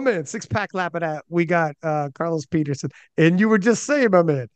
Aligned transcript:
my 0.00 0.12
man, 0.12 0.26
six 0.26 0.46
pack 0.46 0.72
Lapadat. 0.72 1.00
That. 1.00 1.24
We 1.28 1.44
got 1.44 1.76
uh 1.82 2.10
Carlos 2.14 2.46
Petterson, 2.46 2.90
and 3.16 3.38
you 3.38 3.48
were 3.48 3.58
just 3.58 3.84
saying, 3.84 4.10
my 4.10 4.22
man. 4.22 4.48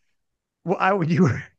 Well, 0.65 0.79
I 0.79 0.93
would 0.93 1.11
you 1.11 1.25
were. 1.25 1.43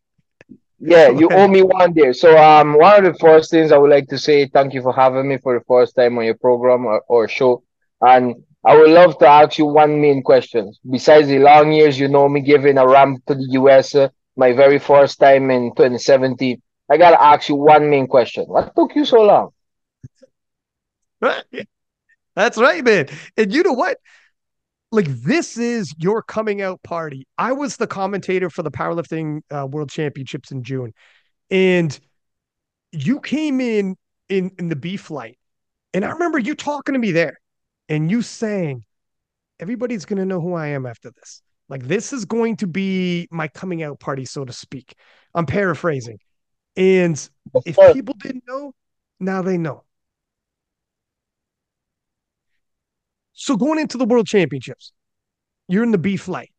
Yeah, 0.77 1.07
you 1.07 1.29
owe 1.31 1.47
me 1.47 1.63
one 1.63 1.93
there. 1.93 2.13
So, 2.13 2.37
um, 2.37 2.77
one 2.77 3.05
of 3.05 3.13
the 3.13 3.17
first 3.17 3.49
things 3.49 3.71
I 3.71 3.77
would 3.77 3.89
like 3.89 4.09
to 4.09 4.17
say, 4.17 4.45
thank 4.47 4.73
you 4.73 4.81
for 4.81 4.93
having 4.93 5.27
me 5.27 5.37
for 5.37 5.57
the 5.57 5.63
first 5.63 5.95
time 5.95 6.17
on 6.17 6.25
your 6.25 6.35
program 6.35 6.85
or, 6.85 7.01
or 7.07 7.29
show, 7.29 7.63
and 8.01 8.35
I 8.63 8.75
would 8.75 8.89
love 8.89 9.17
to 9.19 9.27
ask 9.27 9.57
you 9.57 9.65
one 9.67 10.01
main 10.01 10.21
question. 10.21 10.73
Besides 10.87 11.29
the 11.29 11.39
long 11.39 11.71
years 11.71 11.97
you 11.97 12.09
know 12.09 12.27
me 12.27 12.41
giving 12.41 12.77
a 12.77 12.85
ramp 12.85 13.25
to 13.27 13.35
the 13.35 13.47
US, 13.51 13.95
uh, 13.95 14.09
my 14.35 14.51
very 14.51 14.77
first 14.77 15.17
time 15.17 15.49
in 15.49 15.71
2017, 15.75 16.61
I 16.91 16.97
gotta 16.97 17.23
ask 17.23 17.47
you 17.47 17.55
one 17.55 17.89
main 17.89 18.05
question. 18.05 18.43
What 18.45 18.75
took 18.75 18.95
you 18.95 19.05
so 19.05 19.21
long? 19.21 19.51
That's 22.35 22.57
right, 22.57 22.83
man. 22.83 23.07
And 23.37 23.53
you 23.53 23.63
know 23.63 23.73
what? 23.73 23.97
Like 24.91 25.07
this 25.07 25.57
is 25.57 25.93
your 25.97 26.21
coming 26.21 26.61
out 26.61 26.81
party. 26.83 27.27
I 27.37 27.51
was 27.53 27.77
the 27.77 27.87
commentator 27.87 28.49
for 28.49 28.63
the 28.63 28.71
powerlifting 28.71 29.41
uh, 29.51 29.67
world 29.67 29.89
championships 29.89 30.51
in 30.51 30.63
June, 30.63 30.93
and 31.49 31.97
you 32.91 33.19
came 33.19 33.59
in 33.59 33.95
in 34.29 34.51
in 34.59 34.69
the 34.69 34.75
B 34.75 34.95
flight, 34.95 35.37
and 35.93 36.05
I 36.05 36.11
remember 36.11 36.39
you 36.39 36.55
talking 36.55 36.93
to 36.93 36.99
me 36.99 37.11
there, 37.11 37.37
and 37.89 38.09
you 38.11 38.21
saying, 38.21 38.83
"Everybody's 39.59 40.05
gonna 40.05 40.25
know 40.25 40.39
who 40.39 40.53
I 40.53 40.67
am 40.67 40.85
after 40.85 41.11
this. 41.11 41.41
Like 41.67 41.87
this 41.87 42.13
is 42.13 42.25
going 42.25 42.57
to 42.57 42.67
be 42.67 43.27
my 43.31 43.47
coming 43.49 43.81
out 43.83 43.99
party, 43.99 44.25
so 44.25 44.45
to 44.45 44.53
speak." 44.53 44.93
I'm 45.33 45.45
paraphrasing, 45.45 46.19
and 46.77 47.29
if 47.65 47.75
people 47.93 48.15
didn't 48.19 48.43
know, 48.47 48.73
now 49.19 49.41
they 49.41 49.57
know. 49.57 49.83
So 53.35 53.55
going 53.57 53.79
into 53.79 53.97
the 53.97 54.05
world 54.05 54.27
championships, 54.27 54.91
you're 55.67 55.83
in 55.83 55.91
the 55.91 55.97
B 55.97 56.17
flight. 56.17 56.51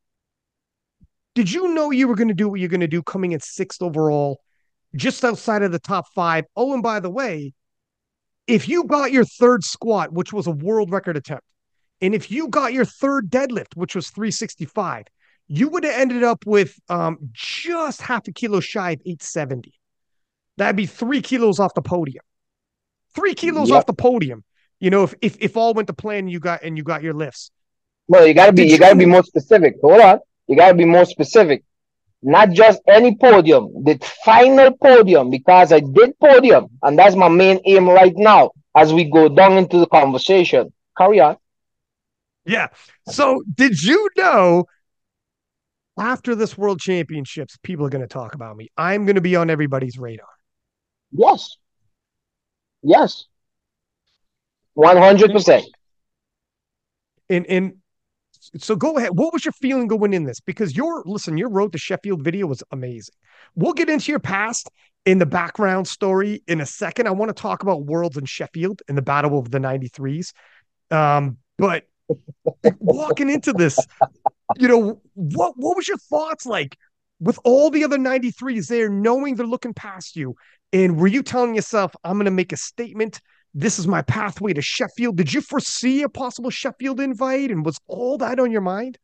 Did 1.35 1.51
you 1.51 1.75
know 1.75 1.91
you 1.91 2.07
were 2.07 2.15
going 2.15 2.29
to 2.29 2.35
do 2.35 2.49
what 2.49 2.61
you're 2.61 2.69
going 2.69 2.81
to 2.81 2.87
do 2.87 3.03
coming 3.03 3.33
in 3.33 3.41
sixth 3.41 3.83
overall, 3.83 4.41
just 4.95 5.25
outside 5.25 5.63
of 5.63 5.73
the 5.73 5.79
top 5.79 6.07
five? 6.15 6.45
Oh, 6.55 6.73
and 6.75 6.83
by 6.83 7.01
the 7.01 7.11
way, 7.11 7.55
if 8.47 8.69
you 8.69 8.85
got 8.85 9.11
your 9.11 9.25
third 9.25 9.65
squat, 9.65 10.13
which 10.13 10.33
was 10.33 10.47
a 10.47 10.53
world 10.53 10.93
record 10.93 11.17
attempt, 11.17 11.45
and 12.01 12.15
if 12.15 12.31
you 12.31 12.49
got 12.49 12.73
your 12.73 12.85
third 12.85 13.31
deadlift, 13.31 13.75
which 13.75 13.95
was 13.95 14.11
365, 14.11 15.07
you 15.49 15.69
would 15.69 15.85
have 15.85 15.99
ended 15.99 16.23
up 16.23 16.45
with 16.47 16.79
um, 16.89 17.19
just 17.33 18.03
half 18.03 18.29
a 18.29 18.33
kilo 18.33 18.61
shy 18.61 18.93
of 18.93 19.01
870. 19.01 19.73
That'd 20.59 20.77
be 20.77 20.87
three 20.87 21.23
kilos 21.23 21.59
off 21.59 21.75
the 21.75 21.83
podium. 21.83 22.25
Three 23.15 23.35
kilos 23.35 23.71
yep. 23.71 23.79
off 23.79 23.87
the 23.87 23.95
podium. 23.95 24.45
You 24.81 24.91
know, 24.91 25.05
if, 25.05 25.15
if 25.23 25.37
if 25.41 25.57
all 25.57 25.75
went 25.75 25.89
to 25.89 25.95
plan, 25.95 26.29
you 26.29 26.41
got 26.41 26.63
and 26.63 26.77
you 26.77 26.83
got 26.83 27.03
your 27.03 27.15
lifts. 27.15 27.51
Well, 28.09 28.27
you 28.27 28.35
gotta 28.35 28.53
be 28.53 28.65
Did 28.65 28.73
you, 28.73 28.79
gotta 28.79 28.97
be 28.97 29.07
more 29.07 29.25
specific. 29.25 29.77
Hold 29.81 30.01
on, 30.01 30.19
you 30.47 30.57
gotta 30.57 30.75
be 30.75 30.85
more 30.85 31.05
specific. 31.05 31.65
Not 32.23 32.51
just 32.51 32.81
any 32.89 33.17
podium, 33.17 33.85
the 33.85 33.99
final 34.25 34.73
podium, 34.73 35.31
because 35.31 35.73
I 35.73 35.81
did 35.81 36.19
podium, 36.19 36.69
and 36.83 36.99
that's 36.99 37.15
my 37.15 37.29
main 37.29 37.61
aim 37.65 37.89
right 37.89 38.15
now 38.17 38.51
as 38.77 38.93
we 38.93 39.05
go 39.05 39.29
down 39.29 39.53
into 39.59 39.79
the 39.79 39.87
conversation. 39.87 40.73
Carry 40.97 41.21
on. 41.21 41.37
Yeah. 42.45 42.69
So, 43.09 43.43
did 43.55 43.83
you 43.83 44.09
know 44.17 44.67
after 45.99 46.35
this 46.35 46.57
World 46.57 46.81
Championships, 46.81 47.57
people 47.63 47.87
are 47.87 47.91
going 47.91 48.03
to 48.03 48.09
talk 48.09 48.35
about 48.35 48.57
me? 48.57 48.71
I'm 48.77 49.05
going 49.05 49.17
to 49.17 49.21
be 49.21 49.37
on 49.37 49.51
everybody's 49.51 49.99
radar. 49.99 50.27
Yes. 51.11 51.57
Yes. 52.83 53.25
One 54.77 54.99
hundred 54.99 55.33
percent. 55.33 55.65
And 57.31 57.47
and 57.47 57.77
so 58.59 58.77
go 58.77 58.99
ahead. 58.99 59.17
What 59.17 59.33
was 59.33 59.43
your 59.43 59.53
feeling 59.53 59.89
going 59.89 60.13
in 60.13 60.25
this? 60.25 60.39
Because 60.39 60.77
your 60.77 61.03
listen, 61.07 61.39
your 61.39 61.49
road 61.49 61.73
to 61.73 61.79
Sheffield 61.79 62.23
video 62.23 62.47
was 62.47 62.63
amazing. 62.71 63.15
We'll 63.55 63.73
get 63.73 63.89
into 63.89 64.13
your 64.13 64.19
past 64.19 64.71
in 65.07 65.17
the 65.17 65.25
background 65.25 65.89
story 65.89 66.43
in 66.47 66.61
a 66.61 66.67
second. 66.67 67.07
I 67.07 67.13
want 67.13 67.35
to 67.35 67.43
talk 67.43 67.63
about 67.63 67.87
Worlds 67.87 68.19
in 68.19 68.27
Sheffield 68.27 68.83
in 68.87 68.97
the 68.97 69.03
Battle 69.03 69.39
of 69.39 69.51
the 69.51 69.59
93s. 69.59 70.35
Um, 70.91 71.39
but 71.57 71.85
walking 72.79 73.31
into 73.31 73.55
this, 73.55 73.79
you 74.59 74.69
know, 74.69 75.01
what 75.15 75.55
what 75.57 75.75
was 75.75 75.89
your 75.89 75.97
thoughts 75.97 76.45
like 76.45 76.77
with 77.19 77.39
all 77.45 77.71
the 77.71 77.83
other 77.83 77.97
93s 77.97 78.69
there, 78.69 78.91
knowing 78.91 79.37
they're 79.37 79.47
looking 79.47 79.73
past 79.73 80.17
you? 80.17 80.35
And 80.75 81.01
were 81.01 81.07
you 81.07 81.23
telling 81.23 81.55
yourself, 81.55 81.97
I'm 82.05 82.23
to 82.23 82.31
make 82.31 82.53
a 82.53 82.59
statement 82.59 83.23
this 83.57 83.79
is 83.79 83.89
my 83.89 84.03
pathway 84.03 84.53
to 84.53 84.61
Sheffield. 84.61 85.17
Did 85.17 85.33
you 85.33 85.41
foresee 85.41 86.03
a 86.03 86.11
possible 86.11 86.51
Sheffield 86.51 87.01
invite? 87.01 87.51
And 87.51 87.65
was 87.65 87.79
all 87.87 88.19
that 88.19 88.39
on 88.39 88.51
your 88.51 88.61
mind? 88.61 88.99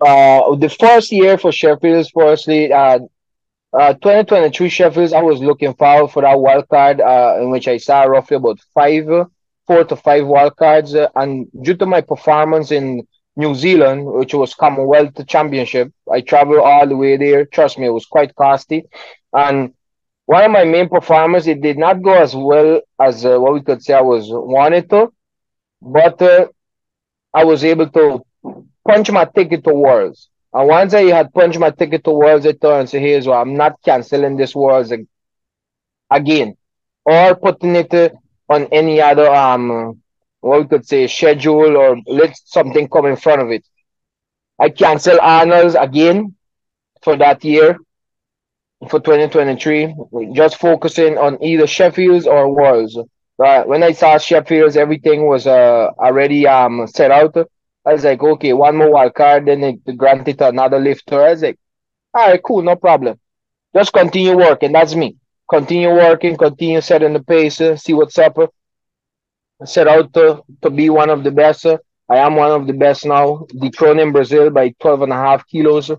Uh, 0.00 0.54
the 0.54 0.68
first 0.68 1.10
year 1.10 1.36
for 1.36 1.50
Sheffield, 1.50 2.06
firstly, 2.14 2.72
uh, 2.72 3.00
uh, 3.72 3.94
2023 3.94 4.68
Sheffield, 4.68 5.12
I 5.12 5.22
was 5.22 5.40
looking 5.40 5.74
forward 5.74 6.12
for 6.12 6.22
that 6.22 6.38
wild 6.38 6.68
card, 6.68 7.00
uh, 7.00 7.38
in 7.40 7.50
which 7.50 7.66
I 7.66 7.78
saw 7.78 8.02
roughly 8.04 8.36
about 8.36 8.60
five, 8.74 9.06
four 9.66 9.84
to 9.84 9.96
five 9.96 10.28
wild 10.28 10.56
cards. 10.56 10.94
Uh, 10.94 11.08
and 11.16 11.48
due 11.62 11.74
to 11.78 11.86
my 11.86 12.02
performance 12.02 12.70
in 12.70 13.08
New 13.34 13.56
Zealand, 13.56 14.06
which 14.06 14.34
was 14.34 14.54
Commonwealth 14.54 15.26
Championship, 15.26 15.92
I 16.10 16.20
traveled 16.20 16.60
all 16.60 16.86
the 16.86 16.96
way 16.96 17.16
there. 17.16 17.44
Trust 17.44 17.76
me, 17.76 17.86
it 17.86 17.90
was 17.90 18.06
quite 18.06 18.36
costly. 18.36 18.86
And 19.32 19.74
one 20.34 20.44
of 20.44 20.50
my 20.52 20.64
main 20.64 20.88
performers, 20.88 21.46
it 21.46 21.60
did 21.60 21.78
not 21.78 22.02
go 22.02 22.14
as 22.14 22.34
well 22.34 22.80
as 23.00 23.24
uh, 23.24 23.38
what 23.38 23.54
we 23.54 23.62
could 23.62 23.82
say 23.82 23.94
I 23.94 24.00
was 24.02 24.26
wanted 24.30 24.88
to, 24.90 25.12
but 25.82 26.20
uh, 26.22 26.46
I 27.34 27.44
was 27.44 27.64
able 27.64 27.88
to 27.90 28.24
punch 28.86 29.10
my 29.10 29.24
ticket 29.24 29.64
to 29.64 29.74
Worlds. 29.74 30.28
And 30.52 30.68
once 30.68 30.94
I 30.94 31.04
had 31.18 31.32
punched 31.32 31.58
my 31.58 31.70
ticket 31.70 32.04
to 32.04 32.12
Worlds, 32.12 32.46
I 32.46 32.52
thought 32.52 32.80
and 32.80 32.88
say, 32.90 33.00
here's 33.00 33.26
what 33.26 33.36
I'm 33.42 33.54
not 33.56 33.82
canceling 33.84 34.36
this 34.36 34.54
Worlds 34.54 34.92
again, 36.10 36.56
or 37.04 37.34
putting 37.36 37.76
it 37.76 37.92
uh, 37.94 38.10
on 38.48 38.66
any 38.72 39.00
other 39.00 39.28
um 39.32 40.00
what 40.40 40.60
we 40.60 40.66
could 40.68 40.86
say 40.86 41.06
schedule 41.06 41.76
or 41.76 41.96
let 42.06 42.36
something 42.44 42.88
come 42.88 43.06
in 43.06 43.16
front 43.16 43.42
of 43.42 43.50
it. 43.50 43.64
I 44.60 44.70
cancel 44.70 45.20
Arnold's 45.20 45.74
again 45.74 46.34
for 47.02 47.16
that 47.18 47.44
year 47.44 47.78
for 48.88 49.00
2023, 49.00 49.94
just 50.32 50.56
focusing 50.56 51.18
on 51.18 51.42
either 51.42 51.64
Sheffields 51.64 52.26
or 52.26 52.54
Worlds. 52.54 52.98
But 53.36 53.68
when 53.68 53.82
I 53.82 53.92
saw 53.92 54.16
Sheffields, 54.16 54.76
everything 54.76 55.26
was 55.26 55.46
uh, 55.46 55.88
already 55.98 56.46
um 56.46 56.86
set 56.86 57.10
out. 57.10 57.36
I 57.84 57.92
was 57.92 58.04
like, 58.04 58.22
okay, 58.22 58.52
one 58.52 58.76
more 58.76 58.90
wild 58.92 59.14
card, 59.14 59.46
then 59.46 59.60
they 59.60 59.92
granted 59.94 60.40
another 60.40 60.78
lifter. 60.78 61.22
I 61.22 61.30
was 61.30 61.42
like, 61.42 61.58
all 62.14 62.28
right, 62.28 62.42
cool, 62.42 62.62
no 62.62 62.76
problem. 62.76 63.18
Just 63.74 63.92
continue 63.92 64.36
working. 64.36 64.72
That's 64.72 64.94
me. 64.94 65.16
Continue 65.48 65.90
working, 65.90 66.36
continue 66.36 66.80
setting 66.80 67.12
the 67.12 67.22
pace, 67.22 67.60
see 67.76 67.92
what's 67.94 68.18
up. 68.18 68.36
Set 69.64 69.88
out 69.88 70.12
to, 70.14 70.42
to 70.62 70.70
be 70.70 70.90
one 70.90 71.10
of 71.10 71.22
the 71.24 71.30
best. 71.30 71.66
I 71.66 72.16
am 72.16 72.36
one 72.36 72.50
of 72.50 72.66
the 72.66 72.72
best 72.72 73.04
now, 73.04 73.46
dethroning 73.58 74.12
Brazil 74.12 74.50
by 74.50 74.74
12 74.80 75.02
and 75.02 75.12
a 75.12 75.16
half 75.16 75.46
kilos. 75.46 75.90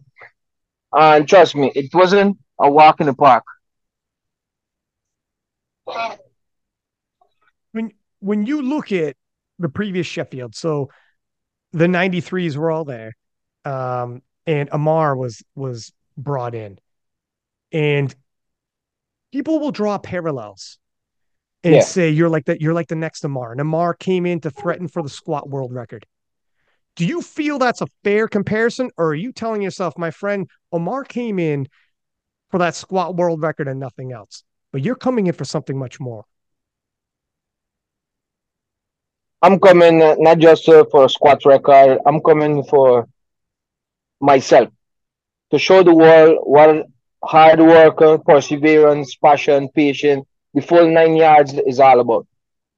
And 0.93 1.27
trust 1.27 1.55
me, 1.55 1.71
it 1.75 1.93
wasn't 1.93 2.37
a 2.61 2.69
walk 2.69 3.01
in 3.01 3.07
the 3.07 3.13
park. 3.13 3.43
When 7.71 7.91
when 8.19 8.45
you 8.45 8.61
look 8.61 8.91
at 8.91 9.15
the 9.59 9.69
previous 9.69 10.07
Sheffield, 10.07 10.55
so 10.55 10.89
the 11.73 11.87
93s 11.87 12.55
were 12.57 12.71
all 12.71 12.85
there. 12.85 13.15
Um, 13.65 14.21
and 14.45 14.69
Amar 14.71 15.15
was 15.15 15.43
was 15.55 15.91
brought 16.17 16.55
in. 16.55 16.77
And 17.71 18.13
people 19.31 19.59
will 19.59 19.71
draw 19.71 19.97
parallels 19.97 20.77
and 21.63 21.75
yeah. 21.75 21.81
say 21.81 22.09
you're 22.09 22.29
like 22.29 22.45
that 22.45 22.61
you're 22.61 22.73
like 22.73 22.87
the 22.87 22.95
next 22.95 23.23
Amar. 23.23 23.51
And 23.51 23.61
Amar 23.61 23.93
came 23.93 24.25
in 24.25 24.41
to 24.41 24.51
threaten 24.51 24.87
for 24.87 25.01
the 25.01 25.09
squat 25.09 25.49
world 25.49 25.73
record. 25.73 26.05
Do 26.95 27.05
you 27.05 27.21
feel 27.21 27.57
that's 27.57 27.81
a 27.81 27.87
fair 28.03 28.27
comparison, 28.27 28.91
or 28.97 29.09
are 29.09 29.15
you 29.15 29.31
telling 29.31 29.61
yourself, 29.61 29.97
my 29.97 30.11
friend, 30.11 30.49
Omar 30.73 31.05
came 31.05 31.39
in 31.39 31.67
for 32.51 32.57
that 32.59 32.75
squat 32.75 33.15
world 33.15 33.41
record 33.41 33.67
and 33.67 33.79
nothing 33.79 34.11
else. 34.11 34.43
But 34.71 34.83
you're 34.83 34.95
coming 34.95 35.27
in 35.27 35.33
for 35.33 35.45
something 35.45 35.77
much 35.77 35.99
more. 35.99 36.25
I'm 39.41 39.59
coming 39.59 40.01
uh, 40.01 40.15
not 40.19 40.37
just 40.37 40.69
uh, 40.69 40.85
for 40.91 41.05
a 41.05 41.09
squat 41.09 41.43
record. 41.45 41.99
I'm 42.05 42.21
coming 42.21 42.63
for 42.63 43.07
myself 44.19 44.69
to 45.49 45.57
show 45.57 45.81
the 45.81 45.95
world 45.95 46.39
what 46.43 46.85
hard 47.23 47.59
work, 47.59 48.01
uh, 48.01 48.17
perseverance, 48.17 49.15
passion, 49.15 49.69
patience, 49.69 50.25
the 50.53 50.61
full 50.61 50.89
nine 50.89 51.15
yards 51.15 51.53
is 51.53 51.79
all 51.79 51.99
about. 51.99 52.27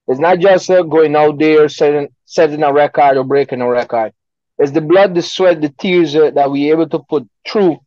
It's 0.08 0.20
not 0.20 0.40
just 0.40 0.70
uh, 0.70 0.84
going 0.84 1.16
out 1.16 1.38
there 1.38 1.68
setting, 1.68 2.10
setting 2.26 2.64
a 2.64 2.72
record 2.72 3.18
or 3.18 3.24
breaking 3.24 3.62
a 3.62 3.70
record. 3.70 4.14
It's 4.58 4.72
the 4.72 4.82
blood, 4.82 5.16
the 5.16 5.22
sweat, 5.22 5.62
the 5.62 5.70
tears 5.70 6.16
uh, 6.16 6.32
that 6.32 6.50
we're 6.50 6.74
able 6.74 6.88
to 6.90 7.00
put 7.00 7.28
through 7.48 7.80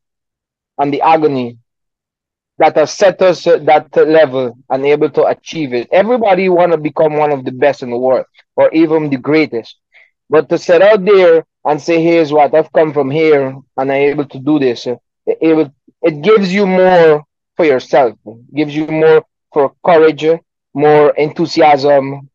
and 0.79 0.93
the 0.93 1.01
agony 1.01 1.59
that 2.59 2.77
have 2.77 2.89
set 2.91 3.21
us 3.23 3.47
uh, 3.47 3.59
that 3.59 3.95
level 3.97 4.57
and 4.71 4.87
able 4.87 5.11
to 5.11 5.25
achieve 5.25 5.75
it. 5.75 5.89
Everybody 5.93 6.49
want 6.49 6.73
to 6.73 6.79
become 6.79 7.15
one 7.17 7.33
of 7.33 7.45
the 7.45 7.53
best 7.53 7.83
in 7.83 7.91
the 7.91 7.99
world 7.99 8.27
or 8.57 8.73
even 8.73 9.11
the 9.11 9.19
greatest. 9.19 9.77
But 10.31 10.49
to 10.49 10.59
set 10.59 10.83
out 10.83 11.05
there 11.05 11.45
and 11.65 11.81
say, 11.81 12.03
here's 12.03 12.33
what 12.33 12.55
I've 12.55 12.73
come 12.73 12.93
from 12.93 13.11
here 13.11 13.49
and 13.49 13.63
I'm 13.79 13.91
able 13.91 14.27
to 14.27 14.39
do 14.39 14.59
this, 14.59 14.87
uh, 14.87 14.97
it, 15.27 15.39
it, 15.41 15.73
it 16.03 16.23
gives 16.23 16.53
you 16.53 16.67
more 16.67 17.25
for 17.57 17.65
yourself, 17.65 18.15
it 18.27 18.55
gives 18.55 18.75
you 18.75 18.87
more 18.87 19.25
for 19.53 19.75
courage, 19.85 20.27
more 20.75 21.11
enthusiasm, 21.17 22.29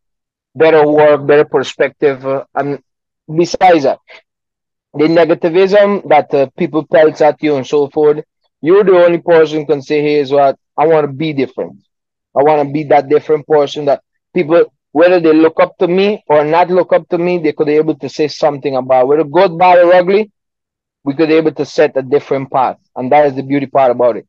better 0.56 0.88
work, 0.88 1.26
better 1.26 1.46
perspective. 1.46 2.26
Uh, 2.26 2.44
and 2.56 2.82
besides 3.34 3.84
that, 3.84 4.00
the 4.94 5.06
negativism 5.06 6.08
that 6.10 6.34
uh, 6.34 6.48
people 6.58 6.86
pelt 6.86 7.22
at 7.22 7.42
you 7.42 7.56
and 7.56 7.66
so 7.66 7.90
forth, 7.90 8.24
you're 8.62 8.84
the 8.84 8.94
only 8.96 9.20
person 9.20 9.66
can 9.66 9.82
say, 9.82 10.02
here's 10.02 10.32
what 10.32 10.58
I 10.78 10.88
want 10.88 11.06
to 11.08 11.14
be 11.14 11.34
different. 11.34 11.78
I 12.38 12.44
want 12.44 12.68
to 12.68 12.74
be 12.74 12.84
that 12.86 13.10
different 13.10 13.48
person 13.48 13.86
that 13.86 14.04
people, 14.34 14.66
whether 14.92 15.20
they 15.20 15.34
look 15.34 15.60
up 15.60 15.78
to 15.80 15.88
me 15.88 16.24
or 16.28 16.44
not 16.46 16.70
look 16.70 16.94
up 16.94 17.08
to 17.10 17.18
me, 17.18 17.38
they 17.40 17.54
could 17.54 17.68
be 17.68 17.76
able 17.76 17.96
to 17.98 18.10
say 18.10 18.28
something 18.28 18.76
about 18.76 19.08
whether 19.08 19.24
good, 19.24 19.58
bad, 19.58 19.80
or 19.80 19.94
ugly. 19.94 20.32
We 21.04 21.16
could 21.16 21.30
be 21.30 21.36
able 21.36 21.54
to 21.54 21.66
set 21.66 21.98
a 21.98 22.02
different 22.02 22.52
path, 22.52 22.78
and 22.96 23.12
that 23.12 23.26
is 23.28 23.36
the 23.36 23.44
beauty 23.44 23.66
part 23.66 23.92
about 23.92 24.18
it. 24.18 24.28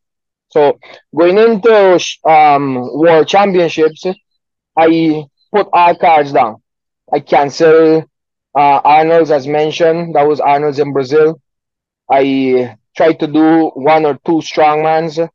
So 0.49 0.79
going 1.17 1.39
into 1.39 2.01
um, 2.25 2.75
world 2.99 3.29
championships, 3.29 4.05
I 4.77 5.25
put 5.55 5.69
all 5.73 5.95
cards 5.97 6.33
down. 6.33 6.63
I 7.13 7.21
cancel 7.21 8.05
uh, 8.57 8.81
Arnold's 8.85 9.31
as 9.31 9.47
mentioned. 9.47 10.15
That 10.15 10.27
was 10.27 10.41
Arnold's 10.41 10.79
in 10.79 10.93
Brazil. 10.93 11.41
I 12.13 12.77
tried 12.95 13.19
to 13.21 13.27
do 13.27 13.71
one 13.71 14.05
or 14.05 14.15
two 14.27 14.43
strongmans. 14.51 15.27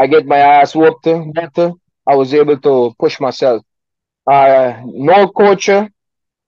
I 0.00 0.06
get 0.08 0.26
my 0.26 0.38
ass 0.38 0.74
whooped. 0.74 1.06
Better. 1.32 1.70
I 2.06 2.16
was 2.16 2.34
able 2.34 2.58
to 2.58 2.94
push 2.98 3.20
myself. 3.20 3.62
Uh, 4.26 4.82
no 4.86 5.28
coach, 5.28 5.68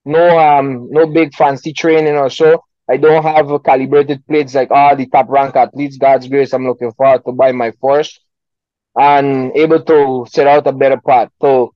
no 0.05 0.39
um, 0.39 0.89
no 0.91 1.07
big 1.07 1.33
fancy 1.35 1.73
training 1.73 2.17
or 2.17 2.29
so. 2.29 2.65
I 2.89 2.97
don't 2.97 3.23
have 3.23 3.63
calibrated 3.63 4.27
plates 4.27 4.55
like 4.55 4.71
all 4.73 4.97
the 4.97 5.07
top 5.07 5.29
rank 5.29 5.55
athletes. 5.55 5.97
God's 5.97 6.29
grace, 6.29 6.53
I'm 6.53 6.67
looking 6.67 6.93
forward 6.93 7.23
to 7.27 7.33
buy 7.33 7.53
my 7.53 7.73
first 7.81 8.21
and 8.97 9.55
able 9.57 9.83
to 9.83 10.27
set 10.29 10.47
out 10.47 10.67
a 10.67 10.73
better 10.73 11.01
path. 11.01 11.31
So, 11.41 11.75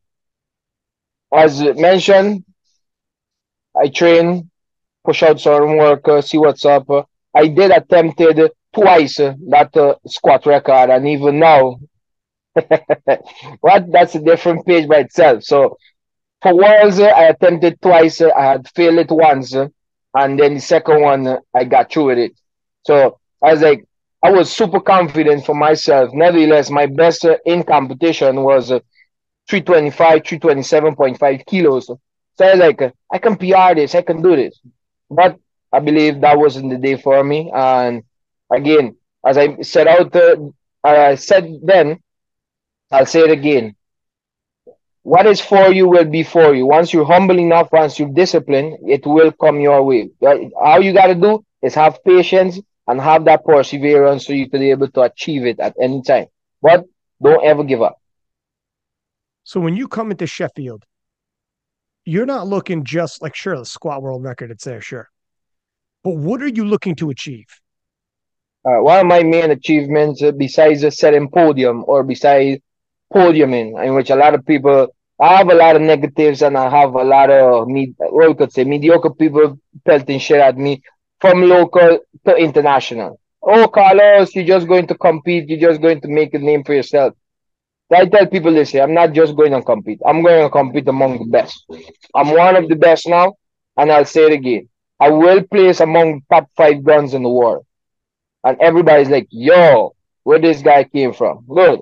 as 1.33 1.63
mentioned, 1.77 2.45
I 3.77 3.89
train, 3.89 4.51
push 5.05 5.23
out 5.23 5.41
some 5.41 5.77
work, 5.77 6.09
uh, 6.09 6.21
see 6.21 6.39
what's 6.39 6.65
up. 6.65 6.89
I 7.35 7.49
did 7.49 7.71
attempted 7.71 8.51
twice 8.75 9.19
uh, 9.21 9.35
that 9.51 9.77
uh, 9.77 9.95
squat 10.07 10.47
record, 10.47 10.91
and 10.91 11.07
even 11.09 11.39
now, 11.39 11.79
what 13.61 13.91
that's 13.93 14.15
a 14.15 14.21
different 14.21 14.67
page 14.67 14.89
by 14.89 14.99
itself. 14.99 15.43
So 15.45 15.77
for 16.43 16.57
worlds, 16.57 16.99
uh, 16.99 17.07
I 17.07 17.25
attempted 17.25 17.81
twice. 17.81 18.21
Uh, 18.21 18.31
I 18.37 18.45
had 18.53 18.69
failed 18.75 18.99
it 18.99 19.11
once, 19.11 19.55
uh, 19.55 19.69
and 20.15 20.39
then 20.39 20.55
the 20.55 20.61
second 20.61 21.03
one 21.03 21.39
I 21.55 21.65
got 21.65 21.93
through 21.93 22.07
with 22.07 22.19
it. 22.19 22.33
So 22.85 23.19
I 23.43 23.53
was 23.53 23.63
like, 23.63 23.85
I 24.23 24.31
was 24.33 24.51
super 24.53 24.81
confident 24.81 25.45
for 25.47 25.55
myself. 25.55 26.11
Nevertheless, 26.13 26.71
my 26.71 26.87
best 26.87 27.27
in 27.47 27.63
competition 27.63 28.43
was 28.43 28.69
325, 29.49 30.23
327.5 30.23 31.47
kilos. 31.47 31.87
So 31.87 31.99
I 32.41 32.51
was 32.51 32.61
like, 32.61 32.95
I 33.13 33.19
can 33.19 33.37
PR 33.37 33.75
this, 33.75 33.95
I 33.95 34.03
can 34.03 34.23
do 34.23 34.37
this. 34.37 34.61
But 35.11 35.39
I 35.73 35.79
believe 35.81 36.21
that 36.21 36.39
wasn't 36.39 36.71
the 36.71 36.79
day 36.79 36.97
for 36.97 37.23
me. 37.23 37.51
And 37.55 38.03
again, 38.51 38.97
as 39.25 39.39
I 39.39 39.61
set 39.61 39.87
out, 39.87 40.15
uh, 40.17 40.37
I 40.83 41.15
said 41.15 41.61
then, 41.63 42.01
I'll 42.91 43.07
say 43.07 43.21
it 43.21 43.31
again. 43.31 43.77
What 45.03 45.27
is 45.27 45.41
for 45.41 45.73
you 45.73 45.89
will 45.89 46.05
be 46.05 46.23
for 46.23 46.55
you. 46.55 46.67
Once 46.67 46.93
you're 46.93 47.05
humble 47.05 47.39
enough, 47.39 47.73
once 47.73 47.99
you're 47.99 48.13
disciplined, 48.13 48.79
it 48.87 49.07
will 49.07 49.33
come 49.33 49.61
your 49.61 49.83
way. 49.83 50.11
All 50.57 50.83
you 50.83 50.93
got 50.93 51.07
to 51.07 51.15
do 51.15 51.45
is 51.63 51.75
have 51.75 52.03
patience 52.05 52.61
and 52.87 53.01
have 53.01 53.25
that 53.25 53.45
perseverance 53.45 54.27
so 54.27 54.33
you 54.33 54.51
can 54.51 54.61
be 54.61 54.71
able 54.71 54.89
to 54.89 55.03
achieve 55.03 55.47
it 55.47 55.61
at 55.61 55.75
any 55.81 56.03
time. 56.03 56.27
But 56.61 56.85
don't 57.23 57.45
ever 57.45 57.65
give 57.65 57.83
up. 57.83 57.97
So 59.45 59.61
when 59.61 59.77
you 59.77 59.89
come 59.89 60.11
into 60.11 60.27
Sheffield, 60.27 60.85
you're 62.05 62.27
not 62.27 62.47
looking 62.47 62.85
just 62.85 63.23
like 63.23 63.35
sure 63.35 63.57
the 63.57 63.65
squat 63.65 64.03
world 64.03 64.23
record 64.23 64.51
it's 64.51 64.65
there, 64.65 64.81
sure. 64.81 65.09
But 66.03 66.17
what 66.17 66.43
are 66.43 66.49
you 66.49 66.65
looking 66.65 66.97
to 66.97 67.11
achieve? 67.11 67.47
Uh, 68.65 68.83
one 68.83 69.01
of 69.01 69.07
my 69.07 69.23
main 69.23 69.51
achievements, 69.51 70.23
uh, 70.23 70.33
besides 70.33 70.83
a 70.83 70.91
setting 70.91 71.31
podium 71.31 71.85
or 71.87 72.03
besides 72.03 72.61
podiuming, 73.13 73.83
in 73.85 73.95
which 73.95 74.11
a 74.11 74.17
lot 74.17 74.35
of 74.35 74.45
people, 74.47 74.95
I 75.19 75.37
have 75.37 75.51
a 75.51 75.55
lot 75.55 75.77
of 75.77 75.83
negatives 75.83 76.43
and 76.43 76.57
I 76.57 76.69
have 76.71 76.95
a 76.95 77.05
lot 77.05 77.31
of, 77.31 77.69
me, 77.69 77.95
what 77.99 78.29
we 78.29 78.35
could 78.35 78.53
say, 78.53 78.65
mediocre 78.65 79.11
people 79.11 79.59
pelting 79.85 80.19
shit 80.19 80.41
at 80.41 80.57
me 80.57 80.83
from 81.21 81.43
local 81.43 82.01
to 82.27 82.37
international. 82.37 83.21
Oh, 83.43 83.69
Carlos, 83.69 84.35
you're 84.35 84.45
just 84.45 84.69
going 84.69 84.87
to 84.89 84.95
compete. 84.95 85.49
You're 85.49 85.71
just 85.71 85.81
going 85.81 86.01
to 86.03 86.09
make 86.09 86.35
a 86.35 86.39
name 86.39 86.63
for 86.65 86.75
yourself. 86.75 87.15
I 87.93 88.07
tell 88.07 88.27
people 88.27 88.53
this 88.53 88.75
I'm 88.75 88.95
not 88.95 89.13
just 89.13 89.35
going 89.35 89.53
to 89.53 89.63
compete. 89.63 90.01
I'm 90.07 90.23
going 90.23 90.43
to 90.45 90.51
compete 90.51 90.87
among 90.87 91.19
the 91.19 91.25
best. 91.25 91.65
I'm 92.15 92.31
one 92.31 92.57
of 92.57 92.69
the 92.69 92.77
best 92.77 93.09
now, 93.09 93.35
and 93.77 93.91
I'll 93.91 94.05
say 94.05 94.27
it 94.27 94.33
again. 94.33 94.69
I 95.01 95.09
will 95.09 95.43
place 95.43 95.81
among 95.81 96.23
top 96.31 96.51
five 96.57 96.85
guns 96.85 97.15
in 97.15 97.23
the 97.23 97.31
world. 97.31 97.65
And 98.45 98.61
everybody's 98.61 99.09
like, 99.09 99.29
yo, 99.31 99.95
where 100.25 100.39
this 100.39 100.61
guy 100.61 100.85
came 100.85 101.15
from. 101.15 101.45
Good. 101.49 101.81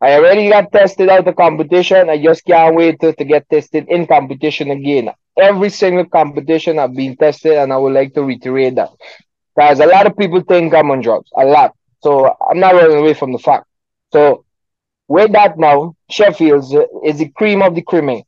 I 0.00 0.12
already 0.12 0.50
got 0.50 0.70
tested 0.70 1.08
out 1.08 1.24
the 1.24 1.32
competition. 1.32 2.10
I 2.10 2.22
just 2.22 2.44
can't 2.44 2.76
wait 2.76 3.00
to, 3.00 3.14
to 3.14 3.24
get 3.24 3.48
tested 3.48 3.88
in 3.88 4.06
competition 4.06 4.70
again. 4.70 5.10
Every 5.36 5.70
single 5.70 6.04
competition 6.04 6.78
I've 6.78 6.94
been 6.94 7.16
tested, 7.16 7.54
and 7.54 7.72
I 7.72 7.78
would 7.78 7.94
like 7.94 8.14
to 8.14 8.22
reiterate 8.22 8.74
that. 8.76 8.90
Because 9.56 9.80
a 9.80 9.86
lot 9.86 10.06
of 10.06 10.16
people 10.16 10.42
think 10.42 10.74
I'm 10.74 10.90
on 10.90 11.00
drugs. 11.00 11.30
A 11.36 11.44
lot. 11.44 11.74
So 12.02 12.36
I'm 12.48 12.60
not 12.60 12.74
running 12.74 12.98
away 12.98 13.14
from 13.14 13.32
the 13.32 13.38
fact. 13.38 13.66
So 14.12 14.44
with 15.08 15.32
that 15.32 15.58
now, 15.58 15.96
Sheffield 16.10 16.72
uh, 16.74 16.86
is 17.04 17.18
the 17.18 17.30
cream 17.30 17.62
of 17.62 17.74
the 17.74 17.82
cream. 17.82 18.22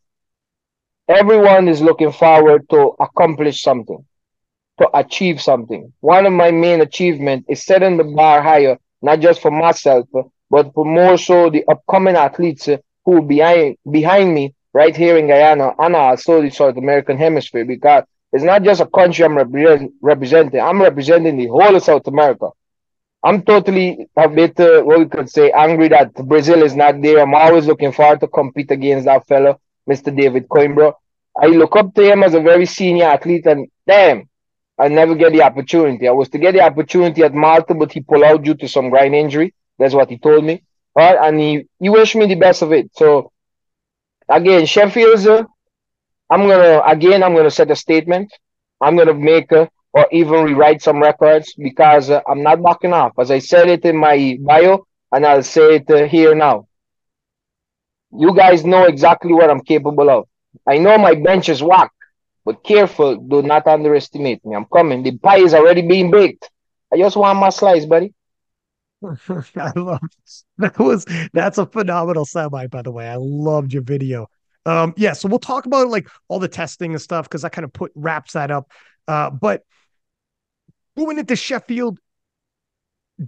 Everyone 1.09 1.69
is 1.69 1.81
looking 1.81 2.11
forward 2.11 2.69
to 2.71 2.95
accomplish 3.01 3.63
something 3.63 4.05
to 4.81 4.89
achieve 4.95 5.41
something. 5.41 5.93
One 6.01 6.27
of 6.27 6.33
my 6.33 6.51
main 6.51 6.81
achievements 6.81 7.47
is 7.49 7.65
setting 7.65 7.97
the 7.97 8.05
bar 8.05 8.43
higher, 8.43 8.79
not 9.03 9.21
just 9.21 9.41
for 9.41 9.51
myself, 9.51 10.09
but 10.51 10.73
for 10.75 10.85
more 10.85 11.17
so 11.19 11.51
the 11.51 11.65
upcoming 11.69 12.17
athletes 12.17 12.69
who 13.05 13.23
behind 13.23 13.77
behind 13.91 14.35
me 14.35 14.55
right 14.73 14.97
here 14.97 15.17
in 15.17 15.27
Guyana 15.27 15.73
and 15.79 15.97
also 15.97 16.41
the 16.43 16.51
South 16.51 16.77
American 16.77 17.17
hemisphere 17.17 17.65
because 17.65 18.05
it's 18.33 18.45
not 18.45 18.63
just 18.63 18.81
a 18.81 18.87
country 18.87 19.25
I'm 19.25 19.37
represent, 19.37 19.93
representing. 20.01 20.61
I'm 20.61 20.81
representing 20.81 21.37
the 21.37 21.49
whole 21.49 21.75
of 21.75 21.83
South 21.83 22.07
America. 22.07 22.51
I'm 23.23 23.43
totally 23.43 24.09
a 24.17 24.29
bit, 24.29 24.59
uh, 24.59 24.83
what 24.83 24.99
we 24.99 25.07
could 25.07 25.29
say, 25.29 25.51
angry 25.51 25.89
that 25.89 26.15
Brazil 26.15 26.63
is 26.63 26.75
not 26.75 27.03
there. 27.03 27.21
I'm 27.21 27.35
always 27.35 27.67
looking 27.67 27.93
forward 27.93 28.21
to 28.21 28.29
compete 28.29 28.71
against 28.71 29.05
that 29.07 29.27
fellow, 29.27 29.61
Mr. 29.89 30.17
David 30.17 30.49
Coimbra. 30.49 30.95
I 31.37 31.47
look 31.47 31.77
up 31.77 31.95
to 31.95 32.03
him 32.03 32.23
as 32.23 32.35
a 32.35 32.41
very 32.41 32.67
senior 32.67 33.05
athlete, 33.07 33.47
and 33.47 33.69
damn, 33.87 34.30
I 34.81 34.89
never 34.89 35.15
get 35.15 35.33
the 35.33 35.43
opportunity. 35.43 36.09
I 36.09 36.13
was 36.13 36.31
to 36.31 36.39
get 36.39 36.55
the 36.55 36.63
opportunity 36.63 37.23
at 37.23 37.35
Malta, 37.35 37.75
but 37.75 37.93
he 37.93 38.01
pulled 38.01 38.25
out 38.25 38.43
due 38.43 38.55
to 38.55 38.69
some 38.69 38.89
groin 38.91 39.15
injury. 39.15 39.55
That's 39.79 39.95
what 39.95 40.09
he 40.09 40.19
told 40.19 40.45
me. 40.45 40.63
Right? 40.97 41.19
And 41.21 41.39
he, 41.39 41.67
he 41.79 41.89
wished 41.91 42.17
me 42.17 42.27
the 42.27 42.35
best 42.35 42.63
of 42.63 42.73
it. 42.73 42.91
So 42.97 43.31
again, 44.29 44.65
Sheffield's 44.67 45.27
uh, 45.27 45.45
I'm 46.31 46.49
gonna 46.49 46.81
again 46.87 47.23
I'm 47.23 47.35
gonna 47.35 47.51
set 47.51 47.71
a 47.71 47.77
statement. 47.77 48.33
I'm 48.81 48.97
gonna 48.97 49.15
make 49.15 49.53
uh, 49.53 49.67
or 49.93 50.07
even 50.13 50.45
rewrite 50.45 50.83
some 50.83 51.01
records 51.01 51.55
because 51.59 52.11
uh, 52.11 52.21
I'm 52.29 52.43
not 52.43 52.63
backing 52.63 52.93
off. 52.93 53.13
As 53.19 53.31
I 53.31 53.41
said 53.41 53.69
it 53.69 53.85
in 53.85 53.97
my 53.97 54.39
bio, 54.41 54.87
and 55.13 55.27
I'll 55.27 55.43
say 55.43 55.77
it 55.77 55.91
uh, 55.91 56.07
here 56.07 56.35
now. 56.35 56.69
You 58.13 58.35
guys 58.35 58.65
know 58.65 58.85
exactly 58.85 59.33
what 59.33 59.51
I'm 59.51 59.61
capable 59.61 60.09
of. 60.11 60.27
I 60.67 60.79
know 60.79 60.97
my 60.99 61.15
bench 61.15 61.49
is 61.49 61.63
whack. 61.63 61.91
But 62.45 62.65
careful, 62.65 63.17
do 63.17 63.43
not 63.43 63.67
underestimate 63.67 64.45
me. 64.45 64.57
I'm 64.57 64.65
coming. 64.67 65.03
The 65.03 65.17
pie 65.19 65.39
is 65.39 65.55
already 65.55 65.87
being 65.87 66.11
baked. 66.11 66.51
I 66.93 66.97
just 66.97 67.17
want 67.17 67.39
my 67.39 67.51
slice, 67.51 67.87
buddy. 67.87 68.15
I 69.03 69.73
love 69.77 70.01
that 70.59 70.79
was 70.79 71.07
that's 71.33 71.57
a 71.59 71.65
phenomenal 71.67 72.27
soundbite, 72.27 72.71
by 72.71 72.83
the 72.83 72.91
way. 72.91 73.09
I 73.09 73.17
loved 73.17 73.73
your 73.73 73.83
video. 73.83 74.29
Um, 74.67 74.93
yeah, 74.97 75.15
so 75.15 75.29
we'll 75.29 75.39
talk 75.39 75.67
about 75.67 75.89
like 75.89 76.09
all 76.29 76.39
the 76.39 76.49
testing 76.49 76.93
and 76.93 77.01
stuff 77.01 77.27
because 77.27 77.45
I 77.45 77.49
kind 77.49 77.65
of 77.65 77.73
put 77.73 77.93
wraps 77.95 78.35
that 78.35 78.51
up. 78.51 78.71
Uh, 79.09 79.31
but 79.31 79.63
going 80.97 81.19
into 81.19 81.35
Sheffield, 81.35 81.99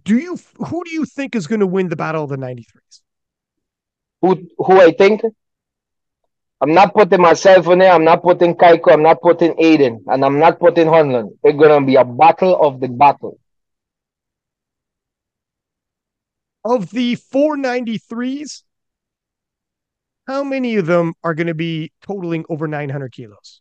do 0.05 0.19
you 0.19 0.39
who 0.57 0.85
do 0.85 0.91
you 0.91 1.05
think 1.05 1.35
is 1.35 1.47
going 1.47 1.61
to 1.61 1.67
win 1.67 1.89
the 1.89 1.97
battle 1.97 2.25
of 2.25 2.31
the 2.31 2.37
93s? 2.37 3.01
Who 4.21 4.47
who 4.59 4.81
I 4.81 4.93
think? 4.93 5.23
I'm 6.63 6.75
not 6.75 6.95
putting 6.95 7.21
myself 7.21 7.67
in 7.67 7.81
there. 7.81 7.93
I'm 7.93 8.05
not 8.05 8.23
putting 8.23 8.55
Cayco. 8.55 8.93
I'm 8.93 9.03
not 9.03 9.21
putting 9.21 9.53
Adin. 9.59 10.05
And 10.07 10.25
I'm 10.25 10.39
not 10.39 10.61
putting 10.61 10.87
Hedlund. 10.87 11.31
It's 11.43 11.59
going 11.59 11.81
to 11.81 11.85
be 11.85 11.97
a 11.97 12.05
battle 12.05 12.55
of 12.65 12.79
the 12.79 12.87
battle. 12.87 13.37
Of 16.65 16.91
the 16.93 17.17
493s, 17.17 18.63
how 20.29 20.45
many 20.45 20.77
of 20.77 20.87
them 20.87 21.15
are 21.25 21.35
going 21.35 21.49
to 21.49 21.55
be 21.55 21.91
totaling 22.01 22.45
over 22.49 22.69
900 22.69 23.11
kilos? 23.11 23.61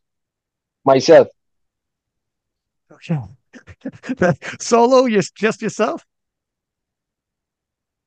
Myself. 0.85 1.29
Okay. 2.91 3.19
Solo, 4.59 5.05
you're 5.05 5.23
just 5.33 5.63
yourself? 5.63 6.05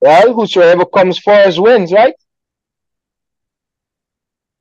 Well, 0.01 0.35
whosoever 0.35 0.85
comes 0.85 1.19
first 1.19 1.61
wins, 1.61 1.93
right? 1.93 2.15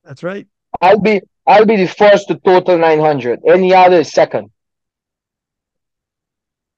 That's 0.04 0.24
right. 0.24 0.48
I'll 0.82 1.00
be 1.00 1.22
I'll 1.46 1.66
be 1.66 1.78
the 1.78 1.88
first 1.88 2.28
to 2.30 2.36
total 2.36 2.78
900. 2.78 3.40
Any 3.48 3.74
other 3.74 3.98
is 3.98 4.12
second. 4.12 4.50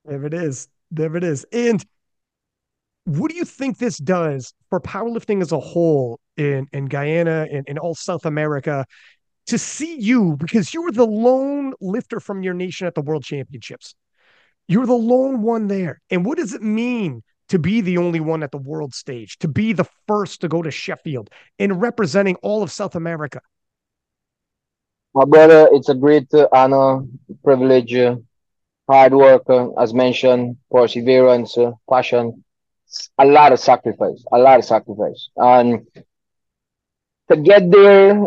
There 0.05 0.23
it 0.25 0.33
is. 0.33 0.67
There 0.91 1.15
it 1.15 1.23
is. 1.23 1.45
And 1.51 1.83
what 3.05 3.29
do 3.29 3.37
you 3.37 3.45
think 3.45 3.77
this 3.77 3.97
does 3.97 4.53
for 4.69 4.79
powerlifting 4.79 5.41
as 5.41 5.51
a 5.51 5.59
whole 5.59 6.19
in, 6.37 6.67
in 6.73 6.85
Guyana 6.85 7.47
and 7.51 7.67
in 7.67 7.77
all 7.77 7.95
South 7.95 8.25
America 8.25 8.85
to 9.47 9.57
see 9.59 9.99
you 9.99 10.35
because 10.37 10.73
you 10.73 10.81
were 10.81 10.91
the 10.91 11.05
lone 11.05 11.73
lifter 11.79 12.19
from 12.19 12.41
your 12.41 12.55
nation 12.55 12.87
at 12.87 12.95
the 12.95 13.01
world 13.01 13.23
championships? 13.23 13.95
You're 14.67 14.87
the 14.87 14.93
lone 14.93 15.43
one 15.43 15.67
there. 15.67 16.01
And 16.09 16.25
what 16.25 16.39
does 16.39 16.53
it 16.53 16.63
mean 16.63 17.21
to 17.49 17.59
be 17.59 17.81
the 17.81 17.97
only 17.97 18.19
one 18.19 18.43
at 18.43 18.51
the 18.51 18.57
world 18.57 18.93
stage, 18.93 19.37
to 19.39 19.47
be 19.47 19.73
the 19.73 19.85
first 20.07 20.41
to 20.41 20.47
go 20.47 20.61
to 20.61 20.71
Sheffield 20.71 21.29
and 21.59 21.81
representing 21.81 22.35
all 22.37 22.63
of 22.63 22.71
South 22.71 22.95
America? 22.95 23.41
My 25.13 25.25
brother, 25.25 25.69
it's 25.71 25.89
a 25.89 25.95
great 25.95 26.33
uh, 26.33 26.47
honor, 26.51 27.05
privilege, 27.43 27.93
uh, 27.95 28.17
hard 28.89 29.13
work, 29.13 29.43
uh, 29.49 29.71
as 29.73 29.93
mentioned, 29.93 30.57
perseverance, 30.69 31.57
passion, 31.89 32.43
a 33.17 33.25
lot 33.25 33.53
of 33.53 33.59
sacrifice, 33.59 34.23
a 34.31 34.37
lot 34.37 34.59
of 34.59 34.65
sacrifice. 34.65 35.29
And 35.35 35.87
to 37.29 37.37
get 37.37 37.71
there, 37.71 38.25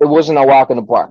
it 0.00 0.06
wasn't 0.06 0.38
a 0.38 0.42
walk 0.42 0.70
in 0.70 0.76
the 0.76 0.82
park. 0.82 1.10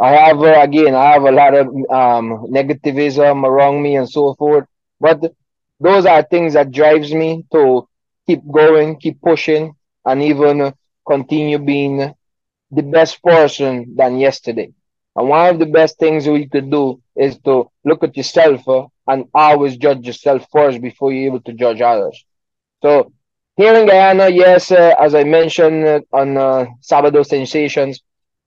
I 0.00 0.12
have, 0.12 0.40
again, 0.40 0.94
I 0.94 1.12
have 1.12 1.24
a 1.24 1.30
lot 1.30 1.54
of 1.54 1.66
um, 1.66 2.46
negativism 2.50 3.44
around 3.44 3.82
me 3.82 3.96
and 3.96 4.08
so 4.08 4.34
forth. 4.34 4.64
But 4.98 5.34
those 5.80 6.06
are 6.06 6.22
things 6.22 6.54
that 6.54 6.70
drives 6.70 7.12
me 7.12 7.44
to 7.52 7.88
keep 8.26 8.42
going, 8.50 8.98
keep 9.00 9.20
pushing, 9.20 9.74
and 10.04 10.22
even 10.22 10.72
continue 11.06 11.58
being 11.58 12.14
the 12.70 12.82
best 12.82 13.22
person 13.22 13.96
than 13.96 14.18
yesterday. 14.18 14.72
And 15.16 15.28
one 15.28 15.48
of 15.48 15.58
the 15.58 15.66
best 15.66 15.98
things 15.98 16.28
we 16.28 16.46
could 16.46 16.70
do 16.70 17.02
is 17.16 17.38
to 17.40 17.68
look 17.84 18.04
at 18.04 18.16
yourself 18.16 18.66
uh, 18.68 18.86
and 19.08 19.26
always 19.34 19.76
judge 19.76 20.06
yourself 20.06 20.46
first 20.52 20.80
before 20.80 21.12
you're 21.12 21.26
able 21.26 21.40
to 21.40 21.52
judge 21.52 21.80
others. 21.80 22.24
So 22.82 23.12
here 23.56 23.74
in 23.74 23.86
Guyana, 23.86 24.28
yes, 24.28 24.70
uh, 24.70 24.94
as 24.98 25.14
I 25.14 25.24
mentioned 25.24 25.84
uh, 25.86 26.00
on 26.12 26.36
uh, 26.36 26.66
Sabado 26.80 27.26
Sensations, 27.26 28.00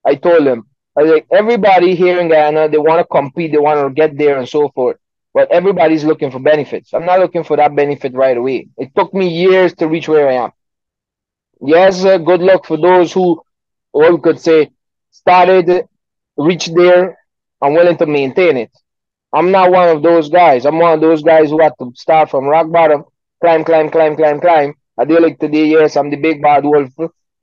I 0.06 0.16
told 0.16 0.46
them, 0.48 0.68
I 0.98 1.02
like, 1.02 1.28
everybody 1.32 1.96
here 1.96 2.20
in 2.20 2.30
Guyana, 2.30 2.70
they 2.70 2.78
want 2.78 3.00
to 3.00 3.06
compete, 3.06 3.52
they 3.52 3.58
want 3.58 3.86
to 3.86 3.94
get 3.94 4.18
there 4.18 4.38
and 4.38 4.48
so 4.48 4.70
forth. 4.70 4.98
But 5.34 5.52
everybody's 5.52 6.04
looking 6.04 6.32
for 6.32 6.40
benefits. 6.40 6.94
I'm 6.94 7.06
not 7.06 7.20
looking 7.20 7.44
for 7.44 7.58
that 7.58 7.76
benefit 7.76 8.14
right 8.14 8.38
away. 8.38 8.68
It 8.78 8.96
took 8.96 9.14
me 9.14 9.28
years 9.28 9.74
to 9.76 9.88
reach 9.88 10.08
where 10.08 10.30
I 10.30 10.34
am. 10.46 10.52
Yes, 11.62 12.04
uh, 12.06 12.18
good 12.18 12.42
luck 12.42 12.66
for 12.66 12.78
those 12.78 13.12
who, 13.14 13.42
or 13.94 14.14
we 14.14 14.22
could 14.22 14.40
say, 14.40 14.70
started, 15.12 15.88
reached 16.38 16.74
there, 16.76 17.18
and 17.62 17.74
willing 17.74 17.98
to 17.98 18.06
maintain 18.06 18.58
it. 18.58 18.72
I'm 19.34 19.52
not 19.52 19.72
one 19.72 19.90
of 19.90 20.04
those 20.04 20.30
guys. 20.30 20.66
I'm 20.66 20.78
one 20.80 20.94
of 20.94 21.02
those 21.02 21.24
guys 21.24 21.50
who 21.50 21.62
had 21.62 21.74
to 21.80 21.92
start 21.96 22.30
from 22.30 22.46
rock 22.46 22.70
bottom, 22.72 23.06
climb, 23.42 23.64
climb, 23.64 23.90
climb, 23.90 24.16
climb, 24.16 24.40
climb. 24.40 24.74
I 24.98 25.06
do 25.06 25.20
like 25.20 25.40
today, 25.40 25.66
yes, 25.68 25.96
I'm 25.98 26.10
the 26.12 26.18
big 26.18 26.42
bad 26.42 26.64
wolf 26.64 26.92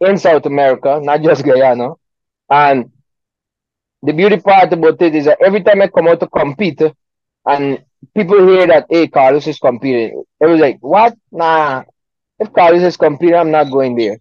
in 0.00 0.16
South 0.18 0.46
America, 0.46 1.00
not 1.02 1.22
just 1.22 1.44
Guyana. 1.44 1.94
And 2.48 2.90
the 4.02 4.12
beauty 4.12 4.36
part 4.38 4.72
about 4.72 5.00
it 5.02 5.14
is 5.14 5.24
that 5.24 5.38
every 5.44 5.62
time 5.62 5.82
I 5.82 5.88
come 5.88 6.08
out 6.08 6.20
to 6.20 6.26
compete, 6.28 6.80
and 7.46 7.84
people 8.16 8.46
hear 8.46 8.66
that, 8.66 8.86
hey, 8.90 9.08
Carlos 9.08 9.46
is 9.46 9.58
competing, 9.58 10.22
it 10.40 10.46
was 10.46 10.60
like, 10.60 10.78
what? 10.80 11.16
Nah, 11.30 11.84
if 12.38 12.52
Carlos 12.52 12.82
is 12.82 12.96
competing, 12.96 13.36
I'm 13.36 13.50
not 13.50 13.70
going 13.70 13.96
there. 13.96 14.18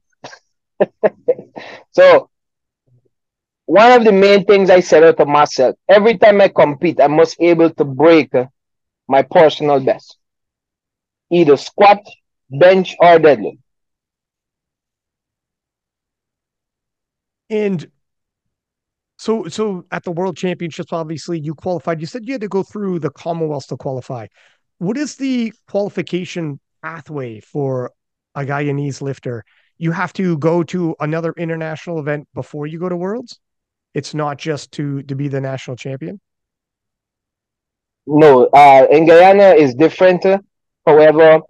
so 1.92 2.30
one 3.68 3.92
of 3.94 4.04
the 4.04 4.12
main 4.12 4.44
things 4.46 4.70
I 4.70 4.82
set 4.82 5.04
out 5.04 5.18
to 5.18 5.26
myself, 5.26 5.76
every 5.88 6.18
time 6.18 6.42
I 6.42 6.50
compete, 6.50 7.00
I 7.00 7.08
must 7.08 7.40
able 7.40 7.70
to 7.70 7.86
break 7.86 8.32
my 9.08 9.24
personal 9.24 9.80
best. 9.80 10.18
Either 11.32 11.58
squat, 11.58 12.06
bench, 12.52 12.96
or 13.00 13.18
deadlift. 13.18 13.58
And 17.50 17.92
so, 19.20 19.50
so 19.50 19.86
at 19.92 20.06
the 20.06 20.12
World 20.12 20.38
Championships, 20.38 20.94
obviously 20.94 21.38
you 21.38 21.54
qualified. 21.54 22.00
You 22.00 22.08
said 22.08 22.26
you 22.26 22.32
had 22.32 22.42
to 22.42 22.48
go 22.48 22.64
through 22.64 23.00
the 23.00 23.10
Commonwealth 23.10 23.68
to 23.68 23.76
qualify. 23.76 24.28
What 24.78 24.96
is 24.96 25.18
the 25.18 25.52
qualification 25.68 26.58
pathway 26.82 27.42
for 27.42 27.92
a 28.34 28.46
Guyanese 28.46 29.02
lifter? 29.02 29.44
You 29.78 29.92
have 29.92 30.14
to 30.14 30.38
go 30.38 30.64
to 30.64 30.96
another 31.02 31.34
international 31.38 32.00
event 32.00 32.30
before 32.34 32.66
you 32.66 32.80
go 32.80 32.88
to 32.88 32.96
Worlds. 32.96 33.42
It's 33.94 34.14
not 34.14 34.38
just 34.38 34.72
to 34.74 35.04
to 35.04 35.16
be 35.16 35.28
the 35.28 35.42
national 35.42 35.76
champion. 35.76 36.22
No, 38.08 38.46
uh, 38.54 38.88
in 38.90 39.06
Guyana 39.06 39.50
is 39.50 39.76
different. 39.76 40.26
However, 40.86 41.42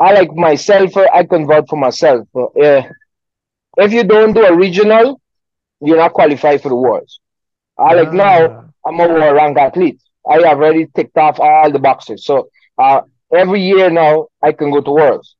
I 0.00 0.12
like 0.14 0.32
myself. 0.34 0.96
I 0.96 1.22
convert 1.22 1.68
for 1.68 1.76
myself. 1.76 2.26
Uh, 2.34 2.82
if 3.76 3.92
you 3.92 4.02
don't 4.02 4.32
do 4.32 4.44
a 4.44 4.56
regional, 4.56 5.20
you're 5.80 5.96
not 5.96 6.12
qualified 6.12 6.62
for 6.62 6.68
the 6.68 6.76
worlds. 6.76 7.20
I 7.78 7.94
like 7.94 8.12
now. 8.12 8.46
Ah. 8.46 8.64
I'm 8.86 9.00
a 9.00 9.08
world 9.08 9.36
rank 9.36 9.58
athlete. 9.58 10.00
I 10.28 10.34
have 10.34 10.58
already 10.58 10.86
ticked 10.94 11.16
off 11.16 11.38
all 11.40 11.70
the 11.70 11.78
boxes. 11.78 12.24
So 12.24 12.50
uh, 12.78 13.02
every 13.32 13.60
year 13.60 13.90
now 13.90 14.28
I 14.42 14.52
can 14.52 14.70
go 14.70 14.80
to 14.80 14.90
worlds. 14.90 15.36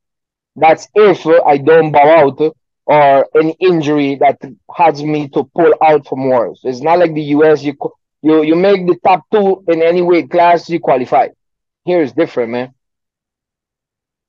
That's 0.57 0.89
if 0.95 1.27
I 1.27 1.59
don't 1.59 1.93
bow 1.93 2.09
out 2.21 2.55
or 2.87 3.27
any 3.37 3.57
injury 3.61 4.17
that 4.17 4.39
has 4.75 5.03
me 5.03 5.29
to 5.29 5.45
pull 5.55 5.75
out 5.85 6.07
from 6.07 6.29
worlds. 6.29 6.61
It's 6.65 6.81
not 6.81 6.99
like 6.99 7.15
the 7.15 7.23
US. 7.37 7.63
You 7.63 7.77
you 8.23 8.43
you 8.43 8.57
make 8.57 8.87
the 8.87 8.97
top 9.05 9.25
two 9.33 9.63
in 9.69 9.83
any 9.83 10.03
weight 10.03 10.31
class, 10.31 10.69
you 10.69 10.81
qualify. 10.81 11.29
Here 11.85 12.03
is 12.03 12.13
different, 12.13 12.51
man. 12.51 12.75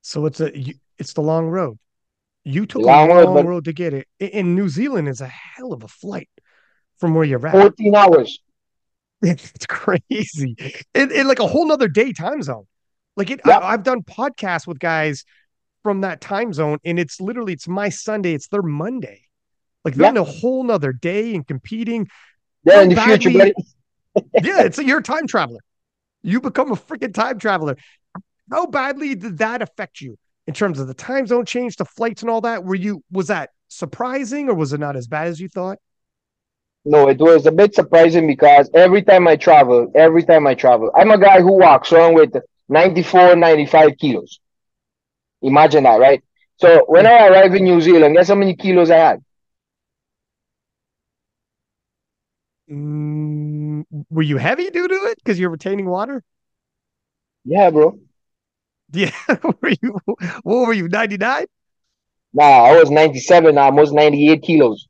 So 0.01 0.25
it's 0.25 0.39
a 0.39 0.51
it's 0.97 1.13
the 1.13 1.21
long 1.21 1.47
road. 1.47 1.77
You 2.43 2.65
took 2.65 2.81
long 2.81 3.11
a 3.11 3.21
long 3.21 3.35
road, 3.35 3.45
road 3.45 3.65
to 3.65 3.73
get 3.73 3.93
it. 3.93 4.07
In 4.19 4.55
New 4.55 4.69
Zealand 4.69 5.07
is 5.07 5.21
a 5.21 5.27
hell 5.27 5.73
of 5.73 5.83
a 5.83 5.87
flight 5.87 6.29
from 6.97 7.13
where 7.13 7.25
you're 7.25 7.45
at. 7.45 7.53
14 7.53 7.95
hours. 7.95 8.39
It's 9.21 9.65
crazy. 9.65 10.55
In, 10.95 11.11
in 11.11 11.27
like 11.27 11.39
a 11.39 11.47
whole 11.47 11.67
nother 11.67 11.89
day 11.89 12.13
time 12.13 12.41
zone. 12.41 12.67
Like 13.17 13.29
it, 13.31 13.41
I, 13.43 13.57
I've 13.57 13.83
done 13.83 14.01
podcasts 14.01 14.65
with 14.65 14.79
guys 14.79 15.25
from 15.83 16.01
that 16.01 16.21
time 16.21 16.53
zone, 16.53 16.77
and 16.85 16.97
it's 16.97 17.19
literally 17.19 17.51
it's 17.51 17.67
my 17.67 17.89
Sunday, 17.89 18.33
it's 18.33 18.47
their 18.47 18.61
Monday. 18.61 19.23
Like 19.83 19.95
they're 19.95 20.09
in 20.09 20.15
a 20.15 20.23
whole 20.23 20.63
nother 20.63 20.93
day 20.93 21.35
and 21.35 21.45
competing. 21.45 22.07
Yeah, 22.63 22.81
in 22.81 22.89
the 22.89 22.95
future, 22.95 23.29
buddy. 23.31 23.53
yeah, 24.41 24.61
it's 24.61 24.79
a 24.79 24.85
you're 24.85 24.99
a 24.99 25.03
time 25.03 25.27
traveler. 25.27 25.59
You 26.21 26.39
become 26.39 26.71
a 26.71 26.75
freaking 26.75 27.13
time 27.13 27.39
traveler. 27.39 27.75
How 28.49 28.67
badly 28.67 29.15
did 29.15 29.39
that 29.39 29.61
affect 29.61 29.99
you? 29.99 30.17
In 30.49 30.55
terms 30.55 30.79
of 30.79 30.87
the 30.87 30.95
time 30.95 31.27
zone 31.27 31.45
change, 31.45 31.75
the 31.75 31.85
flights 31.85 32.23
and 32.23 32.31
all 32.31 32.41
that? 32.41 32.63
Were 32.63 32.73
you 32.73 33.03
was 33.11 33.27
that 33.27 33.51
surprising 33.67 34.49
or 34.49 34.55
was 34.55 34.73
it 34.73 34.79
not 34.79 34.95
as 34.95 35.07
bad 35.07 35.27
as 35.27 35.39
you 35.39 35.47
thought? 35.47 35.77
No, 36.83 37.07
it 37.07 37.19
was 37.19 37.45
a 37.45 37.51
bit 37.51 37.75
surprising 37.75 38.25
because 38.25 38.67
every 38.73 39.03
time 39.03 39.27
I 39.27 39.35
travel, 39.35 39.91
every 39.93 40.23
time 40.23 40.47
I 40.47 40.55
travel, 40.55 40.89
I'm 40.95 41.11
a 41.11 41.19
guy 41.19 41.39
who 41.41 41.55
walks 41.59 41.93
around 41.93 42.15
with 42.15 42.33
94, 42.67 43.35
95 43.35 43.91
kilos. 43.99 44.39
Imagine 45.43 45.83
that, 45.83 45.99
right? 45.99 46.23
So 46.57 46.83
when 46.87 47.05
I 47.05 47.27
arrived 47.27 47.53
in 47.53 47.63
New 47.65 47.79
Zealand, 47.79 48.15
guess 48.15 48.29
how 48.29 48.35
many 48.35 48.55
kilos 48.55 48.89
I 48.89 48.97
had? 48.97 49.23
Mm, 52.71 53.83
were 54.09 54.23
you 54.23 54.37
heavy 54.37 54.71
due 54.71 54.87
to 54.87 54.95
it 54.95 55.19
because 55.19 55.39
you're 55.39 55.51
retaining 55.51 55.85
water? 55.85 56.23
Yeah, 57.45 57.69
bro. 57.69 57.99
Yeah. 58.91 59.11
were 59.43 59.73
you, 59.81 59.99
what 60.43 60.67
were 60.67 60.73
you, 60.73 60.87
99? 60.87 61.45
Nah, 62.33 62.43
I 62.43 62.77
was 62.77 62.91
97, 62.91 63.57
almost 63.57 63.93
98 63.93 64.41
kilos. 64.41 64.87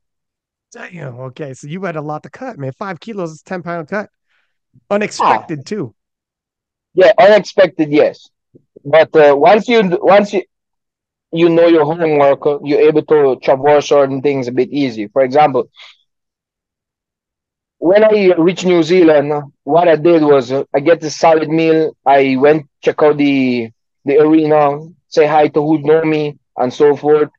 Damn. 0.72 1.18
Okay. 1.20 1.54
So 1.54 1.66
you 1.66 1.82
had 1.84 1.96
a 1.96 2.02
lot 2.02 2.22
to 2.22 2.30
cut, 2.30 2.58
man. 2.58 2.72
Five 2.72 3.00
kilos 3.00 3.32
is 3.32 3.42
10 3.42 3.62
pound 3.62 3.88
cut. 3.88 4.08
Unexpected, 4.90 5.60
ah. 5.60 5.66
too. 5.66 5.94
Yeah, 6.94 7.12
unexpected, 7.18 7.90
yes. 7.90 8.28
But 8.84 9.14
uh, 9.14 9.34
once 9.36 9.68
you 9.68 9.98
once 10.00 10.32
you 10.32 10.42
you 11.32 11.48
know 11.48 11.66
your 11.66 11.84
homework, 11.84 12.46
uh, 12.46 12.58
you're 12.64 12.80
able 12.80 13.02
to 13.02 13.36
traverse 13.42 13.88
certain 13.88 14.22
things 14.22 14.48
a 14.48 14.52
bit 14.52 14.70
easy. 14.70 15.06
For 15.08 15.22
example, 15.22 15.70
when 17.78 18.02
I 18.02 18.34
reached 18.36 18.64
New 18.64 18.82
Zealand, 18.82 19.32
what 19.64 19.88
I 19.88 19.96
did 19.96 20.22
was 20.22 20.50
uh, 20.50 20.64
I 20.74 20.80
get 20.80 21.02
a 21.04 21.10
solid 21.10 21.48
meal. 21.48 21.96
I 22.04 22.36
went 22.36 22.68
check 22.80 23.02
out 23.02 23.18
the 23.18 23.70
the 24.04 24.18
arena, 24.18 24.80
say 25.08 25.26
hi 25.26 25.48
to 25.48 25.60
who 25.60 25.78
know 25.78 26.02
me, 26.04 26.38
and 26.56 26.72
so 26.72 26.96
forth. 26.96 27.30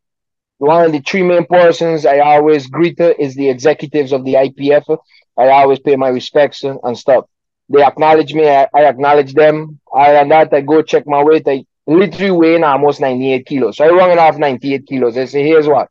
One 0.57 0.85
of 0.85 0.91
the 0.91 0.99
three 0.99 1.23
main 1.23 1.45
persons 1.45 2.05
I 2.05 2.19
always 2.19 2.67
greet 2.67 2.99
is 2.99 3.35
the 3.35 3.49
executives 3.49 4.11
of 4.11 4.23
the 4.25 4.35
IPF. 4.35 4.97
I 5.37 5.47
always 5.49 5.79
pay 5.79 5.95
my 5.95 6.09
respects 6.09 6.63
and 6.63 6.97
stuff. 6.97 7.25
They 7.69 7.81
acknowledge 7.81 8.33
me. 8.33 8.47
I, 8.47 8.67
I 8.73 8.85
acknowledge 8.85 9.33
them. 9.33 9.79
I 9.93 10.11
and 10.15 10.29
that 10.31 10.53
I 10.53 10.61
go 10.61 10.81
check 10.81 11.07
my 11.07 11.23
weight. 11.23 11.47
I 11.47 11.65
literally 11.87 12.31
weigh 12.31 12.51
weighing 12.51 12.63
almost 12.63 13.01
98 13.01 13.45
kilos. 13.45 13.77
So 13.77 13.85
I 13.85 13.89
run 13.89 14.19
off 14.19 14.37
98 14.37 14.85
kilos. 14.85 15.17
I 15.17 15.25
say, 15.25 15.43
here's 15.43 15.67
what. 15.67 15.89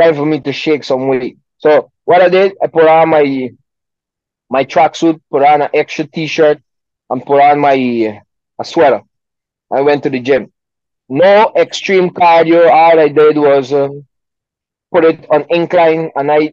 Time 0.00 0.14
for 0.14 0.24
me 0.24 0.40
to 0.40 0.52
shake 0.52 0.84
some 0.84 1.08
weight. 1.08 1.36
So 1.58 1.90
what 2.04 2.22
I 2.22 2.28
did, 2.28 2.54
I 2.62 2.68
put 2.68 2.86
on 2.86 3.10
my 3.10 3.50
my 4.48 4.64
tracksuit, 4.64 5.20
put 5.30 5.42
on 5.42 5.62
an 5.62 5.68
extra 5.74 6.06
t-shirt, 6.06 6.60
and 7.10 7.24
put 7.24 7.40
on 7.40 7.58
my 7.58 7.74
uh, 7.74 8.20
a 8.60 8.64
sweater. 8.64 9.02
I 9.70 9.80
went 9.82 10.02
to 10.04 10.10
the 10.10 10.20
gym. 10.20 10.52
No 11.08 11.52
extreme 11.56 12.10
cardio. 12.10 12.70
All 12.70 12.98
I 12.98 13.08
did 13.08 13.36
was 13.36 13.72
uh, 13.72 13.88
put 14.92 15.04
it 15.04 15.26
on 15.30 15.46
incline, 15.50 16.10
and 16.14 16.30
I 16.30 16.52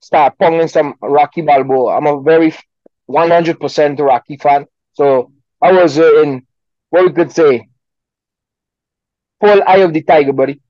start 0.00 0.38
pumping 0.38 0.68
some 0.68 0.94
Rocky 1.00 1.42
Balboa. 1.42 1.96
I'm 1.96 2.06
a 2.06 2.20
very 2.20 2.54
100% 3.08 3.98
Rocky 4.00 4.36
fan. 4.36 4.66
So 4.92 5.32
I 5.62 5.72
was 5.72 5.98
uh, 5.98 6.22
in 6.22 6.46
what 6.90 7.04
we 7.04 7.12
could 7.12 7.32
say 7.32 7.68
full 9.40 9.62
eye 9.66 9.78
of 9.78 9.92
the 9.92 10.02
tiger, 10.02 10.32
buddy. 10.32 10.60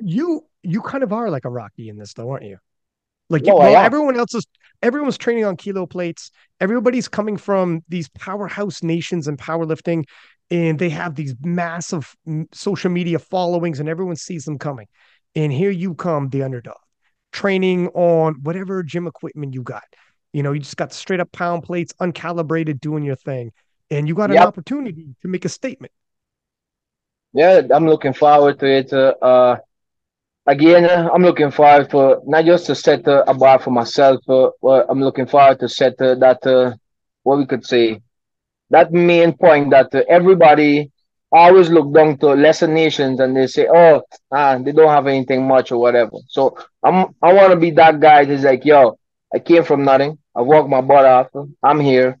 You 0.00 0.44
you 0.62 0.82
kind 0.82 1.04
of 1.04 1.12
are 1.12 1.30
like 1.30 1.44
a 1.44 1.50
Rocky 1.50 1.88
in 1.88 1.96
this, 1.96 2.12
though, 2.14 2.30
aren't 2.30 2.44
you? 2.44 2.58
Like 3.30 3.42
no, 3.42 3.56
well, 3.56 3.76
everyone 3.76 4.18
else 4.18 4.34
is 4.34 4.46
everyone's 4.82 5.18
training 5.18 5.44
on 5.44 5.56
kilo 5.56 5.86
plates. 5.86 6.30
Everybody's 6.60 7.08
coming 7.08 7.36
from 7.36 7.82
these 7.88 8.08
powerhouse 8.10 8.82
nations 8.82 9.28
and 9.28 9.38
powerlifting, 9.38 10.04
and 10.50 10.78
they 10.78 10.88
have 10.88 11.14
these 11.14 11.34
massive 11.42 12.14
social 12.52 12.90
media 12.90 13.18
followings, 13.18 13.80
and 13.80 13.88
everyone 13.88 14.16
sees 14.16 14.44
them 14.44 14.58
coming. 14.58 14.86
And 15.34 15.52
here 15.52 15.70
you 15.70 15.94
come, 15.94 16.28
the 16.30 16.42
underdog, 16.42 16.76
training 17.32 17.88
on 17.88 18.36
whatever 18.42 18.82
gym 18.82 19.06
equipment 19.06 19.54
you 19.54 19.62
got. 19.62 19.84
You 20.32 20.42
know, 20.42 20.52
you 20.52 20.60
just 20.60 20.76
got 20.76 20.92
straight 20.92 21.20
up 21.20 21.32
pound 21.32 21.62
plates, 21.62 21.92
uncalibrated, 22.00 22.80
doing 22.80 23.02
your 23.02 23.16
thing, 23.16 23.52
and 23.90 24.08
you 24.08 24.14
got 24.14 24.30
yep. 24.30 24.40
an 24.40 24.46
opportunity 24.46 25.14
to 25.22 25.28
make 25.28 25.44
a 25.44 25.48
statement. 25.48 25.92
Yeah, 27.32 27.62
I'm 27.70 27.86
looking 27.86 28.14
forward 28.14 28.58
to 28.60 28.66
it. 28.66 28.92
Uh, 28.92 29.14
uh 29.20 29.56
again, 30.48 30.84
uh, 30.86 31.10
I'm 31.12 31.22
looking 31.22 31.50
forward 31.50 31.90
for 31.90 32.22
not 32.26 32.44
just 32.44 32.66
to 32.66 32.74
set 32.74 33.06
uh, 33.06 33.24
a 33.26 33.34
bar 33.34 33.58
for 33.60 33.70
myself, 33.70 34.20
uh, 34.28 34.50
I'm 34.88 35.00
looking 35.00 35.26
forward 35.26 35.60
to 35.60 35.68
set 35.68 36.00
uh, 36.00 36.14
that, 36.16 36.44
uh, 36.46 36.74
what 37.22 37.38
we 37.38 37.46
could 37.46 37.64
say, 37.64 38.00
that 38.70 38.92
main 38.92 39.32
point 39.36 39.70
that 39.70 39.94
everybody 40.08 40.90
always 41.30 41.68
look 41.70 41.92
down 41.94 42.16
to 42.18 42.28
lesser 42.28 42.66
nations 42.66 43.20
and 43.20 43.36
they 43.36 43.46
say, 43.46 43.68
oh, 43.72 44.02
ah, 44.32 44.58
they 44.58 44.72
don't 44.72 44.88
have 44.88 45.06
anything 45.06 45.46
much 45.46 45.70
or 45.70 45.78
whatever. 45.78 46.16
So 46.28 46.56
I'm, 46.82 47.14
I 47.22 47.32
want 47.34 47.52
to 47.52 47.56
be 47.56 47.70
that 47.72 48.00
guy 48.00 48.24
that's 48.24 48.44
like, 48.44 48.64
yo, 48.64 48.98
I 49.34 49.38
came 49.38 49.64
from 49.64 49.84
nothing. 49.84 50.18
I 50.34 50.42
worked 50.42 50.70
my 50.70 50.80
butt 50.80 51.04
off. 51.04 51.28
I'm 51.62 51.80
here. 51.80 52.18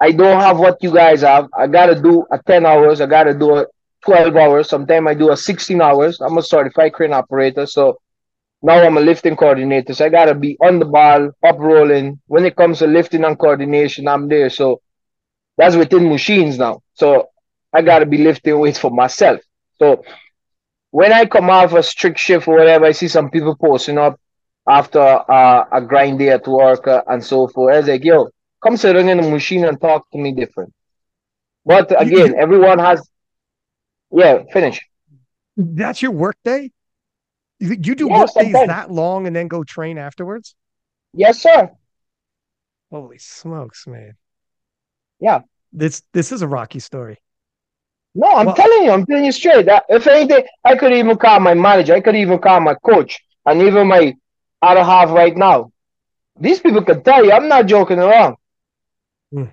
I 0.00 0.12
don't 0.12 0.40
have 0.40 0.58
what 0.58 0.82
you 0.82 0.92
guys 0.94 1.22
have. 1.22 1.48
I 1.56 1.66
got 1.66 1.86
to 1.86 2.00
do 2.00 2.24
a 2.30 2.38
10 2.38 2.64
hours. 2.64 3.00
I 3.00 3.06
got 3.06 3.24
to 3.24 3.34
do 3.34 3.66
12 4.08 4.36
hours. 4.36 4.70
Sometimes 4.70 5.06
I 5.06 5.14
do 5.14 5.30
a 5.30 5.36
16 5.36 5.82
hours. 5.82 6.20
I'm 6.22 6.38
a 6.38 6.42
certified 6.42 6.94
crane 6.94 7.12
operator. 7.12 7.66
So 7.66 7.98
now 8.62 8.82
I'm 8.82 8.96
a 8.96 9.00
lifting 9.00 9.36
coordinator. 9.36 9.92
So 9.92 10.06
I 10.06 10.08
got 10.08 10.26
to 10.26 10.34
be 10.34 10.56
on 10.64 10.78
the 10.78 10.86
ball, 10.86 11.30
up 11.46 11.58
rolling. 11.58 12.18
When 12.26 12.46
it 12.46 12.56
comes 12.56 12.78
to 12.78 12.86
lifting 12.86 13.24
and 13.24 13.38
coordination, 13.38 14.08
I'm 14.08 14.26
there. 14.28 14.48
So 14.48 14.80
that's 15.58 15.76
within 15.76 16.08
machines 16.08 16.56
now. 16.56 16.80
So 16.94 17.28
I 17.74 17.82
got 17.82 17.98
to 17.98 18.06
be 18.06 18.18
lifting 18.18 18.58
weights 18.58 18.78
for 18.78 18.90
myself. 18.90 19.40
So 19.78 20.02
when 20.90 21.12
I 21.12 21.26
come 21.26 21.50
off 21.50 21.74
a 21.74 21.82
strict 21.82 22.18
shift 22.18 22.48
or 22.48 22.56
whatever, 22.56 22.86
I 22.86 22.92
see 22.92 23.08
some 23.08 23.30
people 23.30 23.56
posting 23.56 23.98
up 23.98 24.18
after 24.66 25.00
uh, 25.00 25.64
a 25.70 25.82
grind 25.82 26.18
day 26.18 26.30
at 26.30 26.48
work 26.48 26.88
uh, 26.88 27.02
and 27.08 27.22
so 27.22 27.46
forth. 27.48 27.74
I 27.74 27.78
was 27.80 27.88
like, 27.88 28.04
yo, 28.04 28.30
come 28.62 28.78
sit 28.78 28.94
down 28.94 29.10
in 29.10 29.20
the 29.20 29.30
machine 29.30 29.66
and 29.66 29.78
talk 29.78 30.10
to 30.12 30.18
me 30.18 30.32
different. 30.32 30.72
But 31.66 32.00
again, 32.00 32.34
everyone 32.38 32.78
has 32.78 33.06
yeah, 34.10 34.42
finish. 34.52 34.80
That's 35.56 36.00
your 36.02 36.12
work 36.12 36.36
day? 36.44 36.72
You, 37.58 37.76
you 37.82 37.94
do 37.94 38.08
yeah, 38.08 38.20
work 38.20 38.34
days 38.34 38.52
that 38.52 38.90
long 38.90 39.26
and 39.26 39.34
then 39.34 39.48
go 39.48 39.64
train 39.64 39.98
afterwards? 39.98 40.54
Yes, 41.12 41.42
sir. 41.42 41.70
Holy 42.90 43.18
smokes, 43.18 43.86
man. 43.86 44.16
Yeah. 45.20 45.40
This 45.72 46.02
this 46.12 46.32
is 46.32 46.42
a 46.42 46.48
rocky 46.48 46.78
story. 46.78 47.18
No, 48.14 48.28
I'm 48.28 48.46
well, 48.46 48.54
telling 48.54 48.84
you, 48.84 48.90
I'm 48.90 49.04
telling 49.04 49.24
you 49.24 49.32
straight. 49.32 49.68
If 49.88 50.06
anything, 50.06 50.44
I 50.64 50.76
could 50.76 50.92
even 50.92 51.16
call 51.18 51.40
my 51.40 51.54
manager, 51.54 51.94
I 51.94 52.00
could 52.00 52.16
even 52.16 52.38
call 52.38 52.60
my 52.60 52.74
coach, 52.74 53.20
and 53.44 53.60
even 53.62 53.86
my 53.86 54.14
other 54.62 54.82
half 54.82 55.10
right 55.10 55.36
now. 55.36 55.72
These 56.40 56.60
people 56.60 56.82
can 56.82 57.02
tell 57.02 57.24
you 57.24 57.32
I'm 57.32 57.48
not 57.48 57.66
joking 57.66 57.98
around. 57.98 58.36
Hmm. 59.32 59.44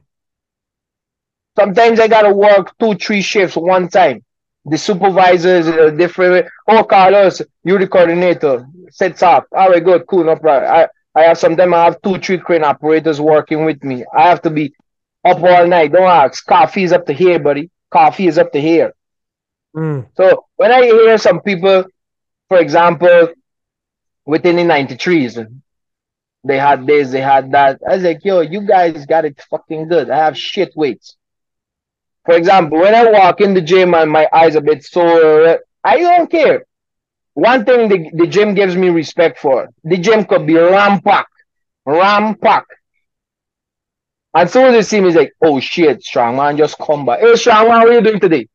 Sometimes 1.58 2.00
I 2.00 2.08
gotta 2.08 2.32
work 2.32 2.78
two, 2.80 2.96
three 2.96 3.22
shifts 3.22 3.58
one 3.58 3.90
time 3.90 4.24
the 4.66 4.78
supervisors 4.78 5.68
are 5.68 5.92
different. 5.92 6.48
Oh, 6.68 6.84
Carlos, 6.84 7.42
you 7.64 7.78
the 7.78 7.88
coordinator. 7.88 8.68
Sets 8.90 9.22
up. 9.22 9.48
All 9.52 9.70
right, 9.70 9.84
good, 9.84 10.06
cool, 10.08 10.24
no 10.24 10.36
problem. 10.36 10.72
I, 10.72 10.88
I 11.20 11.24
have 11.26 11.38
sometimes 11.38 11.74
I 11.74 11.84
have 11.86 12.02
two, 12.02 12.18
three 12.20 12.40
crane 12.40 12.64
operators 12.64 13.22
working 13.22 13.66
with 13.66 13.84
me. 13.84 14.06
I 14.16 14.24
have 14.24 14.42
to 14.42 14.50
be 14.50 14.74
up 15.24 15.42
all 15.42 15.68
night. 15.68 15.92
Don't 15.92 16.04
ask. 16.04 16.46
Coffee 16.46 16.84
is 16.84 16.92
up 16.92 17.06
to 17.06 17.14
here, 17.14 17.40
buddy. 17.40 17.70
Coffee 17.92 18.28
is 18.28 18.38
up 18.38 18.52
to 18.54 18.62
here. 18.62 18.94
Mm. 19.76 20.08
So 20.16 20.46
when 20.56 20.72
I 20.72 20.84
hear 20.84 21.18
some 21.18 21.42
people, 21.42 21.86
for 22.48 22.58
example, 22.58 23.30
within 24.26 24.56
the 24.56 24.64
93s, 24.64 25.62
they 26.44 26.58
had 26.58 26.86
this, 26.86 27.12
they 27.12 27.22
had 27.22 27.52
that. 27.52 27.82
I 27.88 27.96
was 27.96 28.04
like, 28.04 28.24
yo, 28.24 28.42
you 28.42 28.62
guys 28.62 29.06
got 29.06 29.26
it 29.26 29.42
fucking 29.50 29.88
good. 29.88 30.10
I 30.10 30.18
have 30.18 30.38
shit 30.38 30.74
weights. 30.76 31.18
For 32.26 32.36
example, 32.36 32.80
when 32.80 32.96
I 32.96 33.10
walk 33.12 33.42
in 33.42 33.54
the 33.54 33.62
gym 33.62 33.94
and 33.94 34.12
my 34.12 34.28
eyes 34.34 34.56
a 34.56 34.62
bit 34.62 34.84
sore, 34.84 35.60
I 35.84 35.98
don't 36.00 36.30
care. 36.30 36.66
One 37.34 37.66
thing 37.66 37.90
the, 37.90 38.10
the 38.14 38.28
gym 38.28 38.56
gives 38.56 38.76
me 38.76 38.90
respect 38.90 39.40
for, 39.40 39.70
the 39.84 39.98
gym 39.98 40.26
could 40.26 40.48
be 40.48 40.54
rampack, 40.54 41.26
rampack. 41.88 42.64
And 44.34 44.50
so 44.50 44.72
they 44.72 44.82
see 44.82 45.02
me, 45.02 45.14
like, 45.14 45.34
oh 45.42 45.60
shit, 45.60 46.04
strong 46.04 46.38
man, 46.38 46.58
just 46.58 46.78
come 46.78 47.06
back. 47.06 47.20
Hey, 47.20 47.36
strong 47.36 47.68
man, 47.68 47.80
what 47.82 47.90
are 47.90 47.94
you 47.94 48.02
doing 48.02 48.20
today? 48.20 48.48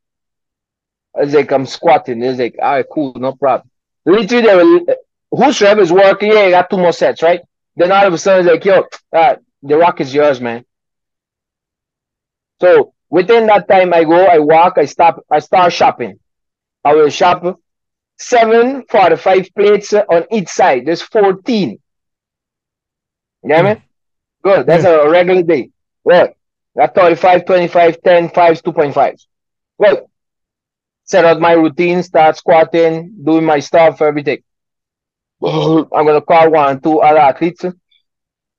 I 1.16 1.20
was 1.20 1.34
like, 1.34 1.50
I'm 1.52 1.66
squatting. 1.66 2.22
It's 2.22 2.38
like, 2.38 2.56
all 2.60 2.72
right, 2.72 2.86
cool, 2.92 3.14
no 3.14 3.34
problem. 3.34 3.70
Literally, 4.04 4.46
they 4.46 4.56
were, 4.56 4.96
whose 5.30 5.60
rev 5.60 5.78
is 5.78 5.92
working? 5.92 6.32
Yeah, 6.32 6.46
you 6.46 6.50
got 6.50 6.70
two 6.70 6.76
more 6.76 6.92
sets, 6.92 7.22
right? 7.22 7.40
Then 7.76 7.92
all 7.92 8.06
of 8.06 8.12
a 8.12 8.18
sudden, 8.18 8.46
it's 8.46 8.52
like, 8.52 8.64
yo, 8.64 8.84
uh, 9.12 9.36
the 9.62 9.76
rock 9.76 10.00
is 10.00 10.12
yours, 10.12 10.40
man. 10.40 10.64
So 12.60 12.92
Within 13.10 13.46
that 13.46 13.68
time, 13.68 13.92
I 13.94 14.04
go, 14.04 14.24
I 14.26 14.38
walk, 14.38 14.78
I 14.78 14.86
stop, 14.86 15.24
I 15.30 15.40
start 15.40 15.72
shopping. 15.72 16.18
I 16.84 16.94
will 16.94 17.10
shop 17.10 17.60
seven 18.18 18.84
forty-five 18.88 19.48
plates 19.56 19.92
on 19.94 20.24
each 20.32 20.48
side. 20.48 20.86
There's 20.86 21.02
14. 21.02 21.78
You 23.42 23.48
get 23.48 23.64
me? 23.64 23.72
Hmm. 23.72 23.78
Good. 24.42 24.66
That's 24.66 24.84
a 24.84 25.08
regular 25.08 25.42
day. 25.42 25.70
Well, 26.04 26.28
that 26.76 26.94
35, 26.94 27.44
25, 27.46 28.02
10, 28.02 28.30
5, 28.30 28.62
2.5. 28.62 29.26
Well, 29.78 30.10
set 31.04 31.24
out 31.24 31.40
my 31.40 31.52
routine, 31.52 32.02
start 32.02 32.36
squatting, 32.36 33.14
doing 33.24 33.44
my 33.44 33.60
stuff, 33.60 34.00
everything. 34.02 34.42
I'm 35.44 35.88
going 36.06 36.14
to 36.14 36.20
call 36.22 36.50
one, 36.50 36.80
two 36.80 37.00
other 37.00 37.18
athletes 37.18 37.64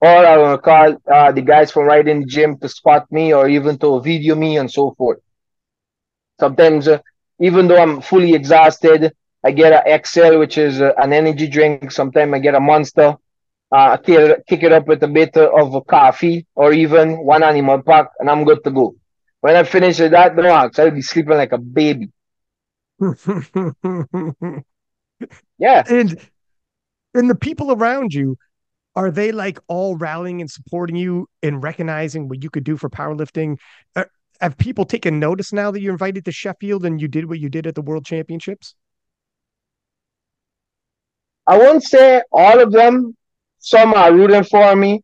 or 0.02 0.26
I 0.26 0.38
will 0.38 0.58
call 0.58 0.98
uh, 1.12 1.32
the 1.32 1.42
guys 1.42 1.72
from 1.72 1.86
right 1.86 2.08
in 2.08 2.22
the 2.22 2.26
gym 2.26 2.58
to 2.60 2.70
spot 2.70 3.12
me 3.12 3.34
or 3.34 3.48
even 3.48 3.78
to 3.80 4.02
video 4.02 4.36
me 4.36 4.58
and 4.58 4.72
so 4.72 4.96
forth. 4.98 5.20
Sometimes, 6.40 6.88
uh, 6.88 7.00
even 7.40 7.68
though 7.68 7.78
I'm 7.82 8.02
fully 8.02 8.34
exhausted, 8.34 9.14
I 9.44 9.52
get 9.52 9.74
an 9.74 10.04
XL, 10.04 10.40
which 10.40 10.58
is 10.58 10.82
uh, 10.82 10.94
an 10.98 11.14
energy 11.14 11.48
drink. 11.48 11.92
Sometimes 11.92 12.34
I 12.34 12.40
get 12.40 12.56
a 12.56 12.60
Monster. 12.60 13.16
Uh, 13.72 13.98
kick, 13.98 14.46
kick 14.48 14.64
it 14.64 14.74
up 14.74 14.88
with 14.88 15.02
a 15.04 15.08
bit 15.08 15.38
of 15.38 15.88
coffee 15.88 16.46
or 16.56 16.74
even 16.74 17.20
one 17.24 17.42
animal 17.44 17.82
pack, 17.82 18.08
and 18.20 18.30
I'm 18.30 18.44
good 18.44 18.64
to 18.66 18.72
go. 18.72 18.96
When 19.40 19.56
I 19.56 19.64
finish 19.64 20.00
with 20.00 20.12
that, 20.12 20.36
relax. 20.36 20.78
I'll 20.78 20.92
be 20.92 21.02
sleeping 21.02 21.38
like 21.38 21.54
a 21.54 21.58
baby. 21.58 22.10
yeah. 25.58 25.84
And 25.90 26.20
and 27.14 27.30
the 27.30 27.36
people 27.36 27.72
around 27.72 28.14
you, 28.14 28.38
are 28.96 29.12
they 29.12 29.32
like 29.32 29.60
all 29.68 29.96
rallying 29.96 30.42
and 30.42 30.50
supporting 30.50 30.96
you 30.96 31.28
and 31.42 31.64
recognizing 31.64 32.28
what 32.28 32.44
you 32.44 32.50
could 32.50 32.64
do 32.64 32.78
for 32.78 32.90
powerlifting? 32.90 33.58
Uh, 33.96 34.06
have 34.42 34.58
people 34.58 34.86
taken 34.86 35.20
notice 35.20 35.54
now 35.54 35.72
that 35.72 35.82
you're 35.82 35.94
invited 35.94 36.26
to 36.26 36.32
Sheffield 36.32 36.86
and 36.86 37.00
you 37.00 37.08
did 37.08 37.28
what 37.30 37.40
you 37.40 37.50
did 37.50 37.68
at 37.68 37.76
the 37.76 37.82
World 37.82 38.06
Championships? 38.06 38.76
I 41.48 41.58
won't 41.58 41.84
say 41.84 42.22
all 42.32 42.60
of 42.60 42.72
them. 42.72 43.16
Some 43.60 43.94
are 43.94 44.12
rooting 44.12 44.44
for 44.44 44.76
me, 44.76 45.04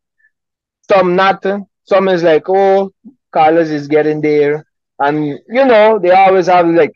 some 0.89 1.15
not. 1.15 1.45
Some 1.83 2.09
is 2.09 2.23
like, 2.23 2.49
oh, 2.49 2.91
Carlos 3.31 3.69
is 3.69 3.87
getting 3.87 4.19
there. 4.19 4.65
And, 4.99 5.25
you 5.25 5.65
know, 5.65 5.99
they 5.99 6.11
always 6.11 6.47
have 6.47 6.67
like, 6.67 6.93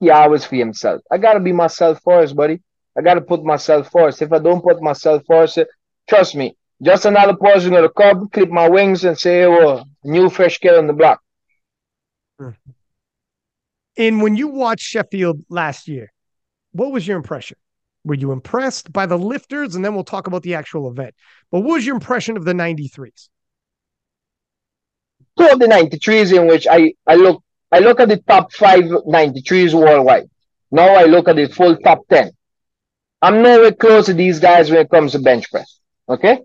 he 0.00 0.10
always 0.10 0.44
for 0.44 0.56
himself. 0.56 1.00
I 1.10 1.18
got 1.18 1.32
to 1.32 1.40
be 1.40 1.52
myself 1.52 2.00
first, 2.04 2.36
buddy. 2.36 2.60
I 2.96 3.00
got 3.00 3.14
to 3.14 3.20
put 3.20 3.42
myself 3.42 3.90
first. 3.90 4.22
If 4.22 4.32
I 4.32 4.38
don't 4.38 4.62
put 4.62 4.82
myself 4.82 5.22
first, 5.26 5.58
Trust 6.08 6.34
me, 6.34 6.56
Just 6.80 7.06
another 7.06 7.34
person 7.34 7.72
gonna 7.72 7.88
come, 7.88 8.28
clip 8.28 8.50
my 8.50 8.68
wings, 8.68 9.04
and 9.04 9.18
say, 9.18 9.44
"Oh, 9.44 9.84
new 10.04 10.30
fresh 10.30 10.58
kid 10.58 10.74
on 10.78 10.86
the 10.86 10.92
block." 10.92 11.20
Hmm. 12.38 12.50
And 13.96 14.22
when 14.22 14.36
you 14.36 14.46
watched 14.48 14.84
Sheffield 14.84 15.44
last 15.48 15.88
year, 15.88 16.12
what 16.72 16.92
was 16.92 17.06
your 17.06 17.16
impression? 17.16 17.56
Were 18.04 18.14
you 18.14 18.30
impressed 18.30 18.92
by 18.92 19.06
the 19.06 19.18
lifters? 19.18 19.74
And 19.74 19.84
then 19.84 19.94
we'll 19.94 20.04
talk 20.04 20.28
about 20.28 20.42
the 20.44 20.54
actual 20.54 20.88
event. 20.88 21.14
But 21.50 21.60
what 21.60 21.74
was 21.74 21.86
your 21.86 21.96
impression 21.96 22.36
of 22.36 22.44
the 22.44 22.52
93s? 22.54 23.28
Two 25.36 25.48
of 25.48 25.58
the 25.58 25.66
93s 25.66 26.32
in 26.36 26.46
which 26.46 26.66
I, 26.70 26.94
I 27.06 27.16
look 27.16 27.42
I 27.72 27.80
look 27.80 28.00
at 28.00 28.08
the 28.08 28.16
top 28.18 28.52
five 28.52 28.84
93s 28.84 29.74
worldwide. 29.74 30.30
Now 30.70 30.94
I 30.94 31.04
look 31.04 31.28
at 31.28 31.36
the 31.36 31.48
full 31.48 31.76
top 31.76 32.06
10. 32.08 32.30
I'm 33.20 33.42
nowhere 33.42 33.72
close 33.72 34.06
to 34.06 34.14
these 34.14 34.38
guys 34.38 34.70
when 34.70 34.80
it 34.80 34.90
comes 34.90 35.12
to 35.12 35.18
bench 35.18 35.50
press. 35.50 35.80
Okay? 36.08 36.40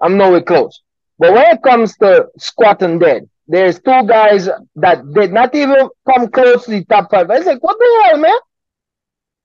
I'm 0.00 0.16
nowhere 0.16 0.42
close. 0.42 0.80
But 1.18 1.32
when 1.32 1.46
it 1.46 1.62
comes 1.62 1.96
to 1.98 2.26
squat 2.38 2.82
and 2.82 2.98
dead, 3.00 3.28
there's 3.46 3.78
two 3.78 4.06
guys 4.06 4.48
that 4.76 5.12
did 5.12 5.32
not 5.32 5.54
even 5.54 5.88
come 6.10 6.28
close 6.28 6.64
to 6.64 6.72
the 6.72 6.84
top 6.84 7.10
five. 7.10 7.30
I 7.30 7.38
was 7.38 7.46
like, 7.46 7.62
what 7.62 7.78
the 7.78 8.02
hell, 8.04 8.18
man? 8.18 8.38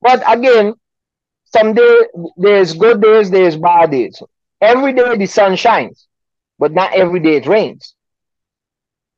But 0.01 0.23
again, 0.31 0.73
some 1.45 1.73
day 1.73 1.95
there's 2.37 2.73
good 2.73 3.01
days, 3.01 3.29
there's 3.29 3.57
bad 3.57 3.91
days. 3.91 4.21
Every 4.61 4.93
day 4.93 5.17
the 5.17 5.25
sun 5.25 5.55
shines, 5.55 6.07
but 6.57 6.71
not 6.71 6.93
every 6.93 7.19
day 7.19 7.35
it 7.37 7.47
rains. 7.47 7.95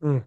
Mm. 0.03 0.23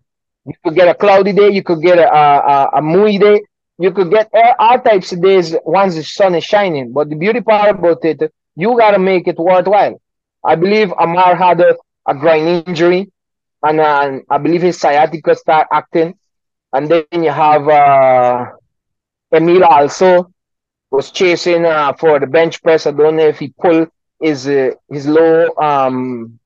You 0.46 0.52
could 0.62 0.74
get 0.74 0.88
a 0.88 0.94
cloudy 0.94 1.32
day, 1.32 1.50
you 1.50 1.62
could 1.62 1.80
get 1.82 1.98
a, 1.98 2.12
a, 2.12 2.70
a 2.76 2.82
moody 2.82 3.18
day, 3.18 3.42
you 3.78 3.90
could 3.92 4.10
get 4.10 4.30
all 4.58 4.78
types 4.78 5.12
of 5.12 5.22
days 5.22 5.54
once 5.64 5.96
the 5.96 6.04
sun 6.04 6.34
is 6.34 6.44
shining. 6.44 6.92
But 6.92 7.10
the 7.10 7.16
beauty 7.16 7.40
part 7.40 7.70
about 7.70 8.04
it, 8.04 8.32
you 8.54 8.76
gotta 8.78 8.98
make 8.98 9.26
it 9.26 9.38
worthwhile. 9.38 10.00
I 10.44 10.56
believe 10.56 10.92
Amar 10.98 11.36
had 11.36 11.60
a, 11.60 11.76
a 12.06 12.14
groin 12.14 12.46
injury, 12.66 13.10
and 13.62 13.80
uh, 13.80 14.18
I 14.30 14.38
believe 14.38 14.62
his 14.62 14.78
sciatica 14.78 15.34
start 15.34 15.68
acting. 15.72 16.14
And 16.72 16.88
then 16.90 17.06
you 17.22 17.30
have 17.30 17.68
uh, 17.68 18.46
Emil 19.32 19.64
also 19.64 20.30
was 20.90 21.10
chasing 21.10 21.64
uh, 21.64 21.92
for 21.94 22.18
the 22.20 22.26
bench 22.26 22.62
press. 22.62 22.86
I 22.86 22.92
don't 22.92 23.16
know 23.16 23.26
if 23.26 23.38
he 23.38 23.52
pulled 23.60 23.88
his 24.20 24.46
uh, 24.48 24.70
his 24.90 25.06
low 25.06 25.48
um 25.60 26.38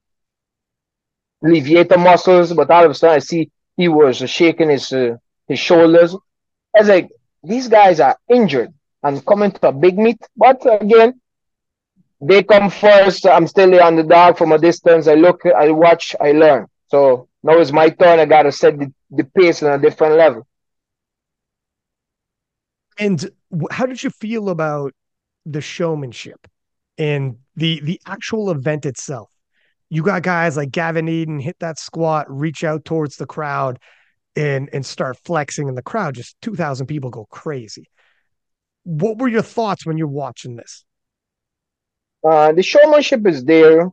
levator 1.44 1.98
muscles, 2.02 2.52
but 2.52 2.70
all 2.70 2.84
of 2.84 2.90
a 2.90 2.94
sudden 2.94 3.16
I 3.16 3.18
see 3.20 3.50
he 3.76 3.88
was 3.88 4.16
shaking 4.28 4.70
his 4.70 4.92
uh, 4.92 5.16
his 5.46 5.58
shoulders. 5.58 6.14
I 6.76 6.80
was 6.80 6.88
like, 6.88 7.08
these 7.42 7.68
guys 7.68 8.00
are 8.00 8.16
injured 8.28 8.72
and 9.02 9.24
coming 9.26 9.50
to 9.52 9.68
a 9.68 9.72
big 9.72 9.98
meet. 9.98 10.18
But 10.36 10.60
again, 10.80 11.20
they 12.20 12.42
come 12.42 12.70
first. 12.70 13.26
I'm 13.26 13.46
still 13.46 13.64
on 13.64 13.70
the 13.70 13.84
underdog 13.84 14.38
from 14.38 14.52
a 14.52 14.58
distance. 14.58 15.06
I 15.06 15.14
look, 15.14 15.42
I 15.46 15.70
watch, 15.70 16.14
I 16.20 16.32
learn. 16.32 16.66
So 16.88 17.28
now 17.42 17.58
it's 17.58 17.72
my 17.72 17.90
turn. 17.90 18.18
I 18.18 18.24
gotta 18.24 18.52
set 18.52 18.78
the, 18.78 18.92
the 19.10 19.24
pace 19.24 19.62
on 19.62 19.72
a 19.72 19.78
different 19.78 20.16
level. 20.16 20.46
And 22.98 23.30
how 23.70 23.86
did 23.86 24.02
you 24.02 24.10
feel 24.10 24.48
about 24.48 24.92
the 25.46 25.60
showmanship 25.60 26.48
and 26.96 27.36
the 27.54 27.80
the 27.80 28.00
actual 28.06 28.50
event 28.50 28.86
itself? 28.86 29.30
You 29.88 30.02
got 30.02 30.22
guys 30.22 30.56
like 30.56 30.70
Gavin 30.70 31.08
Adin 31.08 31.38
hit 31.38 31.56
that 31.60 31.78
squat, 31.78 32.26
reach 32.28 32.64
out 32.64 32.84
towards 32.84 33.16
the 33.16 33.26
crowd, 33.26 33.78
and 34.34 34.68
and 34.72 34.84
start 34.84 35.16
flexing, 35.24 35.68
and 35.68 35.78
the 35.78 35.82
crowd 35.82 36.14
just 36.16 36.36
two 36.42 36.56
thousand 36.56 36.86
people 36.86 37.10
go 37.10 37.26
crazy. 37.30 37.86
What 38.82 39.18
were 39.18 39.28
your 39.28 39.42
thoughts 39.42 39.86
when 39.86 39.96
you're 39.96 40.08
watching 40.08 40.56
this? 40.56 40.84
Uh, 42.24 42.52
the 42.52 42.62
showmanship 42.62 43.26
is 43.26 43.44
there. 43.44 43.90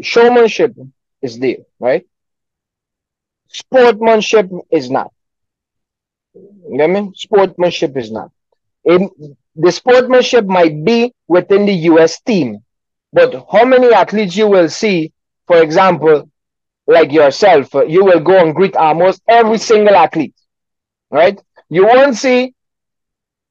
Showmanship 0.00 0.74
is 1.22 1.38
there, 1.38 1.58
right? 1.80 2.06
Sportsmanship 3.48 4.50
is 4.70 4.90
not. 4.90 5.12
You 6.68 6.76
get 6.78 6.90
me? 6.90 7.10
Sportsmanship 7.14 7.96
is 7.96 8.10
not. 8.10 8.30
It, 8.84 9.00
the 9.56 9.72
sportsmanship 9.72 10.46
might 10.46 10.84
be 10.84 11.12
within 11.28 11.66
the 11.66 11.74
US 11.90 12.20
team, 12.20 12.62
but 13.12 13.30
how 13.52 13.64
many 13.64 13.92
athletes 13.92 14.36
you 14.36 14.48
will 14.48 14.68
see, 14.68 15.12
for 15.46 15.62
example, 15.62 16.28
like 16.86 17.12
yourself, 17.12 17.72
you 17.88 18.04
will 18.04 18.20
go 18.20 18.38
and 18.38 18.54
greet 18.54 18.76
almost 18.76 19.22
every 19.28 19.58
single 19.58 19.94
athlete, 19.96 20.34
right? 21.10 21.40
You 21.68 21.86
won't 21.86 22.16
see 22.16 22.54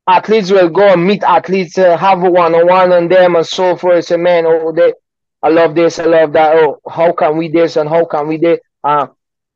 athletes 0.10 0.52
will 0.52 0.70
go 0.70 0.94
and 0.94 1.06
meet 1.06 1.24
athletes, 1.24 1.78
uh, 1.78 1.98
have 1.98 2.24
a 2.24 2.30
one-on-one 2.30 2.92
on 2.92 3.08
them 3.08 3.36
and 3.36 3.46
so 3.46 3.76
forth. 3.76 4.06
Say, 4.06 4.18
man, 4.18 4.46
oh, 4.48 4.72
they, 4.72 4.94
I 5.42 5.50
love 5.50 5.76
this, 5.76 6.00
I 6.00 6.06
love 6.06 6.34
that. 6.34 6.56
Oh, 6.58 6.80
how 6.90 7.12
can 7.12 7.38
we 7.38 7.50
this 7.50 7.76
and 7.78 7.88
how 7.88 8.06
can 8.06 8.28
we 8.28 8.38
that? 8.38 8.60
Uh, 8.84 9.08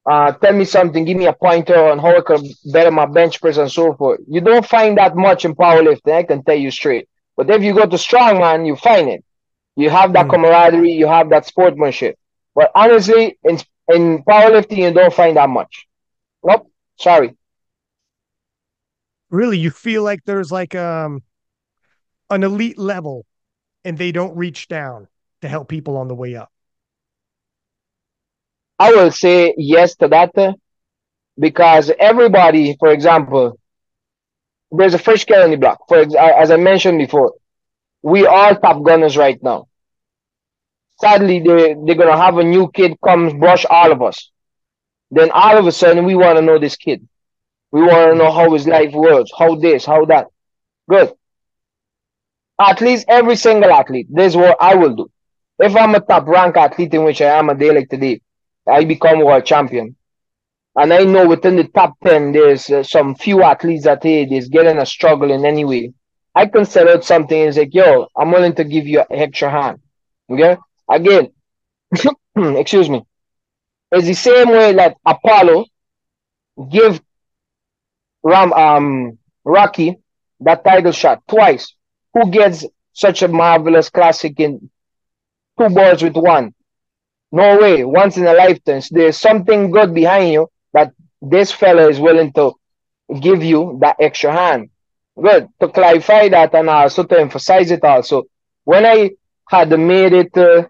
uh, 0.05 0.31
tell 0.33 0.53
me 0.53 0.65
something, 0.65 1.05
give 1.05 1.17
me 1.17 1.27
a 1.27 1.33
pointer 1.33 1.91
on 1.91 1.97
how 1.97 2.17
I 2.17 2.21
can 2.21 2.43
better 2.71 2.91
my 2.91 3.05
bench 3.05 3.39
press 3.39 3.57
and 3.57 3.71
so 3.71 3.93
forth. 3.93 4.19
You 4.27 4.41
don't 4.41 4.65
find 4.65 4.97
that 4.97 5.15
much 5.15 5.45
in 5.45 5.55
powerlifting, 5.55 6.13
I 6.13 6.23
can 6.23 6.43
tell 6.43 6.57
you 6.57 6.71
straight. 6.71 7.07
But 7.37 7.49
if 7.49 7.63
you 7.63 7.73
go 7.73 7.85
to 7.85 7.95
strongman, 7.95 8.67
you 8.67 8.75
find 8.75 9.09
it. 9.09 9.23
You 9.75 9.89
have 9.89 10.13
that 10.13 10.27
mm. 10.27 10.31
camaraderie, 10.31 10.91
you 10.91 11.07
have 11.07 11.29
that 11.29 11.45
sportsmanship. 11.45 12.17
But 12.53 12.71
honestly, 12.75 13.37
in 13.43 13.59
in 13.87 14.23
powerlifting, 14.23 14.77
you 14.77 14.93
don't 14.93 15.13
find 15.13 15.37
that 15.37 15.49
much. 15.49 15.87
Nope. 16.43 16.69
Sorry. 16.99 17.35
Really, 19.33 19.57
you 19.57 19.71
feel 19.71 20.03
like 20.03 20.19
there's 20.25 20.51
like 20.51 20.75
um 20.75 21.23
an 22.29 22.43
elite 22.43 22.77
level, 22.77 23.25
and 23.83 23.97
they 23.97 24.11
don't 24.11 24.37
reach 24.37 24.67
down 24.67 25.07
to 25.41 25.49
help 25.49 25.67
people 25.69 25.97
on 25.97 26.07
the 26.07 26.13
way 26.13 26.35
up. 26.35 26.51
I 28.77 28.91
will 28.91 29.09
say 29.09 29.55
yes 29.57 29.95
to 29.95 30.07
that 30.09 30.35
because 31.39 31.91
everybody, 31.97 32.75
for 32.79 32.89
example, 32.91 33.59
there's 34.71 34.93
a 34.93 34.99
fresh 34.99 35.25
kid 35.25 35.41
on 35.41 35.49
the 35.49 35.57
block. 35.57 35.79
For 35.87 35.97
as 35.97 36.51
I 36.51 36.57
mentioned 36.57 36.99
before, 36.99 37.33
we 38.03 38.27
are 38.27 38.53
top 38.53 38.83
gunners 38.83 39.17
right 39.17 39.41
now. 39.41 39.65
Sadly, 41.01 41.39
they 41.39 41.73
they're 41.83 41.95
gonna 41.95 42.17
have 42.17 42.37
a 42.37 42.43
new 42.43 42.69
kid 42.69 42.97
come 43.03 43.39
brush 43.39 43.65
all 43.67 43.91
of 43.91 44.03
us. 44.03 44.29
Then 45.09 45.31
all 45.31 45.57
of 45.57 45.65
a 45.65 45.71
sudden, 45.71 46.05
we 46.05 46.13
want 46.13 46.37
to 46.37 46.43
know 46.43 46.59
this 46.59 46.75
kid. 46.75 47.07
We 47.73 47.81
want 47.81 48.11
to 48.11 48.15
know 48.15 48.31
how 48.31 48.53
his 48.53 48.67
life 48.67 48.93
works, 48.93 49.31
how 49.35 49.55
this, 49.55 49.83
how 49.83 50.05
that. 50.05 50.27
Good. 50.87 51.11
At 52.61 52.79
least 52.81 53.05
every 53.09 53.35
single 53.35 53.71
athlete. 53.71 54.05
This 54.11 54.33
is 54.33 54.37
what 54.37 54.57
I 54.61 54.75
will 54.75 54.95
do. 54.95 55.11
If 55.57 55.75
I'm 55.75 55.95
a 55.95 55.99
top 55.99 56.27
rank 56.27 56.55
athlete, 56.55 56.93
in 56.93 57.03
which 57.03 57.19
I 57.19 57.39
am 57.39 57.49
a 57.49 57.55
day 57.55 57.73
like 57.73 57.89
today, 57.89 58.21
I 58.67 58.85
become 58.85 59.25
world 59.25 59.43
champion. 59.45 59.95
And 60.75 60.93
I 60.93 61.03
know 61.03 61.27
within 61.27 61.55
the 61.55 61.63
top 61.63 61.95
10, 62.03 62.31
there's 62.33 62.69
uh, 62.69 62.83
some 62.83 63.15
few 63.15 63.41
athletes 63.41 63.85
that, 63.85 64.03
hey, 64.03 64.25
there's 64.25 64.49
getting 64.49 64.77
a 64.77 64.85
struggle 64.85 65.31
in 65.31 65.43
any 65.43 65.65
way. 65.65 65.93
I 66.35 66.45
can 66.45 66.65
set 66.65 66.87
out 66.87 67.03
something 67.03 67.41
and 67.41 67.55
say, 67.55 67.69
yo, 67.71 68.07
I'm 68.15 68.29
willing 68.29 68.53
to 68.55 68.63
give 68.63 68.85
you 68.85 68.99
an 68.99 69.05
extra 69.09 69.49
hand. 69.49 69.79
Okay? 70.29 70.57
Again, 70.87 71.29
excuse 72.37 72.87
me. 72.87 73.03
It's 73.91 74.05
the 74.05 74.13
same 74.13 74.49
way 74.49 74.73
that 74.73 74.95
Apollo 75.03 75.65
give 76.69 77.01
Ram 78.23 78.53
um 78.53 79.17
Rocky 79.45 79.97
that 80.39 80.63
title 80.63 80.91
shot 80.91 81.21
twice. 81.27 81.73
Who 82.13 82.29
gets 82.29 82.65
such 82.93 83.21
a 83.21 83.27
marvelous 83.27 83.89
classic 83.89 84.39
in 84.39 84.69
two 85.59 85.69
birds 85.69 86.03
with 86.03 86.15
one? 86.15 86.53
No 87.31 87.59
way. 87.59 87.83
Once 87.83 88.17
in 88.17 88.27
a 88.27 88.33
lifetime. 88.33 88.81
There's 88.91 89.17
something 89.17 89.71
good 89.71 89.93
behind 89.93 90.33
you 90.33 90.49
that 90.73 90.93
this 91.21 91.51
fella 91.51 91.89
is 91.89 91.99
willing 91.99 92.31
to 92.33 92.53
give 93.19 93.43
you 93.43 93.77
that 93.81 93.97
extra 93.99 94.31
hand. 94.31 94.69
Good. 95.19 95.47
To 95.59 95.67
clarify 95.69 96.29
that 96.29 96.53
and 96.53 96.69
also 96.69 97.03
to 97.03 97.19
emphasize 97.19 97.71
it 97.71 97.83
also, 97.83 98.23
when 98.63 98.85
I 98.85 99.11
had 99.49 99.69
made 99.77 100.13
it 100.13 100.37
uh, 100.37 100.65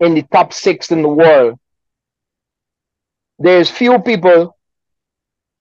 in 0.00 0.14
the 0.14 0.22
top 0.22 0.52
six 0.52 0.90
in 0.90 1.02
the 1.02 1.08
world, 1.08 1.58
there's 3.38 3.70
few 3.70 3.98
people 4.00 4.56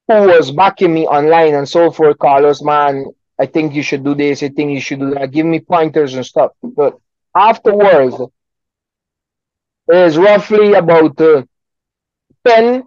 who 0.08 0.28
was 0.28 0.52
backing 0.52 0.94
me 0.94 1.06
online 1.08 1.56
and 1.56 1.68
so 1.68 1.92
forth. 1.92 2.18
Carlos, 2.18 2.62
man, 2.62 3.06
I 3.40 3.46
think 3.46 3.74
you 3.74 3.84
should 3.84 4.04
do 4.04 4.16
this. 4.16 4.44
I 4.44 4.50
think 4.50 4.72
you 4.72 4.82
should 4.82 5.00
do 5.00 5.14
that. 5.16 5.32
Give 5.32 5.46
me 5.46 5.60
pointers 5.60 6.16
and 6.16 6.26
stuff. 6.26 6.52
But 6.64 6.98
afterwards, 7.36 8.16
there's 9.88 10.18
roughly 10.18 10.74
about 10.74 11.20
uh, 11.20 11.44
10 12.46 12.84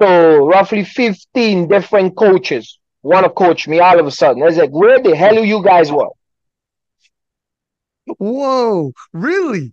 to 0.00 0.06
roughly 0.06 0.84
15 0.84 1.68
different 1.68 2.16
coaches 2.16 2.78
want 3.02 3.24
to 3.24 3.30
coach 3.30 3.66
me 3.68 3.80
all 3.80 3.98
of 3.98 4.06
a 4.06 4.10
sudden. 4.10 4.42
I 4.42 4.46
was 4.46 4.56
like, 4.56 4.70
where 4.70 5.00
the 5.00 5.16
hell 5.16 5.38
are 5.38 5.44
you 5.44 5.62
guys 5.62 5.90
were? 5.90 6.10
Whoa, 8.06 8.92
really? 9.12 9.72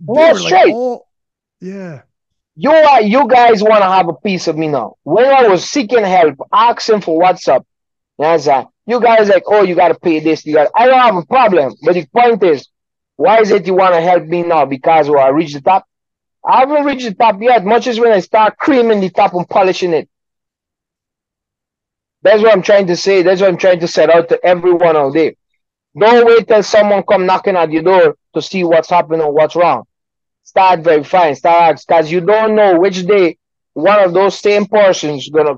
Well, 0.00 0.36
straight. 0.36 0.66
Like 0.66 0.74
all... 0.74 1.08
Yeah. 1.60 2.02
You 2.54 2.70
are, 2.70 3.00
you 3.00 3.26
guys 3.28 3.62
want 3.62 3.82
to 3.82 3.88
have 3.88 4.08
a 4.08 4.14
piece 4.14 4.46
of 4.46 4.58
me 4.58 4.68
now. 4.68 4.96
When 5.04 5.24
I 5.24 5.48
was 5.48 5.68
seeking 5.68 6.04
help, 6.04 6.36
asking 6.52 7.00
for 7.00 7.18
what's 7.18 7.48
up, 7.48 7.66
you 8.18 9.00
guys 9.00 9.28
like, 9.28 9.44
oh, 9.46 9.62
you 9.62 9.74
got 9.74 9.88
to 9.88 9.94
pay 9.94 10.20
this. 10.20 10.44
You 10.44 10.54
got. 10.54 10.70
I 10.74 10.86
don't 10.86 11.00
have 11.00 11.16
a 11.16 11.24
problem, 11.24 11.74
but 11.82 11.94
the 11.94 12.06
point 12.14 12.42
is, 12.42 12.68
why 13.16 13.40
is 13.40 13.50
it 13.50 13.66
you 13.66 13.74
want 13.74 13.94
to 13.94 14.00
help 14.00 14.24
me 14.24 14.42
now? 14.42 14.66
Because 14.66 15.08
well, 15.08 15.24
I 15.24 15.28
reached 15.28 15.54
the 15.54 15.60
top. 15.60 15.86
I 16.44 16.60
haven't 16.60 16.84
reached 16.84 17.06
the 17.06 17.14
top 17.14 17.40
yet, 17.40 17.64
much 17.64 17.86
as 17.86 17.98
when 17.98 18.12
I 18.12 18.20
start 18.20 18.58
creaming 18.58 19.00
the 19.00 19.10
top 19.10 19.32
and 19.34 19.48
polishing 19.48 19.92
it. 19.92 20.08
That's 22.22 22.42
what 22.42 22.52
I'm 22.52 22.62
trying 22.62 22.86
to 22.88 22.96
say. 22.96 23.22
That's 23.22 23.40
what 23.40 23.48
I'm 23.50 23.56
trying 23.56 23.80
to 23.80 23.88
set 23.88 24.10
out 24.10 24.28
to 24.28 24.44
everyone 24.44 24.96
out 24.96 25.14
there. 25.14 25.32
Don't 25.98 26.26
wait 26.26 26.48
till 26.48 26.62
someone 26.62 27.02
come 27.02 27.26
knocking 27.26 27.56
at 27.56 27.72
your 27.72 27.82
door 27.82 28.16
to 28.34 28.42
see 28.42 28.64
what's 28.64 28.90
happening 28.90 29.20
or 29.20 29.32
what's 29.32 29.56
wrong. 29.56 29.84
Start 30.44 30.80
verifying, 30.80 31.34
start 31.34 31.80
because 31.86 32.10
you 32.10 32.20
don't 32.20 32.54
know 32.54 32.78
which 32.78 33.06
day 33.06 33.38
one 33.74 34.00
of 34.00 34.12
those 34.12 34.38
same 34.38 34.66
persons 34.66 35.28
gonna 35.28 35.56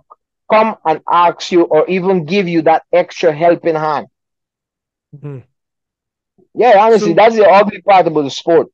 come 0.51 0.77
and 0.85 1.01
ask 1.11 1.51
you 1.51 1.63
or 1.63 1.87
even 1.89 2.25
give 2.25 2.49
you 2.49 2.63
that 2.63 2.83
extra 2.93 3.33
helping 3.33 3.75
hand. 3.75 4.07
Mm-hmm. 5.17 5.39
Yeah, 6.55 6.79
honestly, 6.79 7.11
so, 7.11 7.15
that's 7.15 7.35
the 7.35 7.49
ugly 7.49 7.83
part 7.83 8.07
about 8.07 8.23
the 8.23 8.31
sport. 8.31 8.69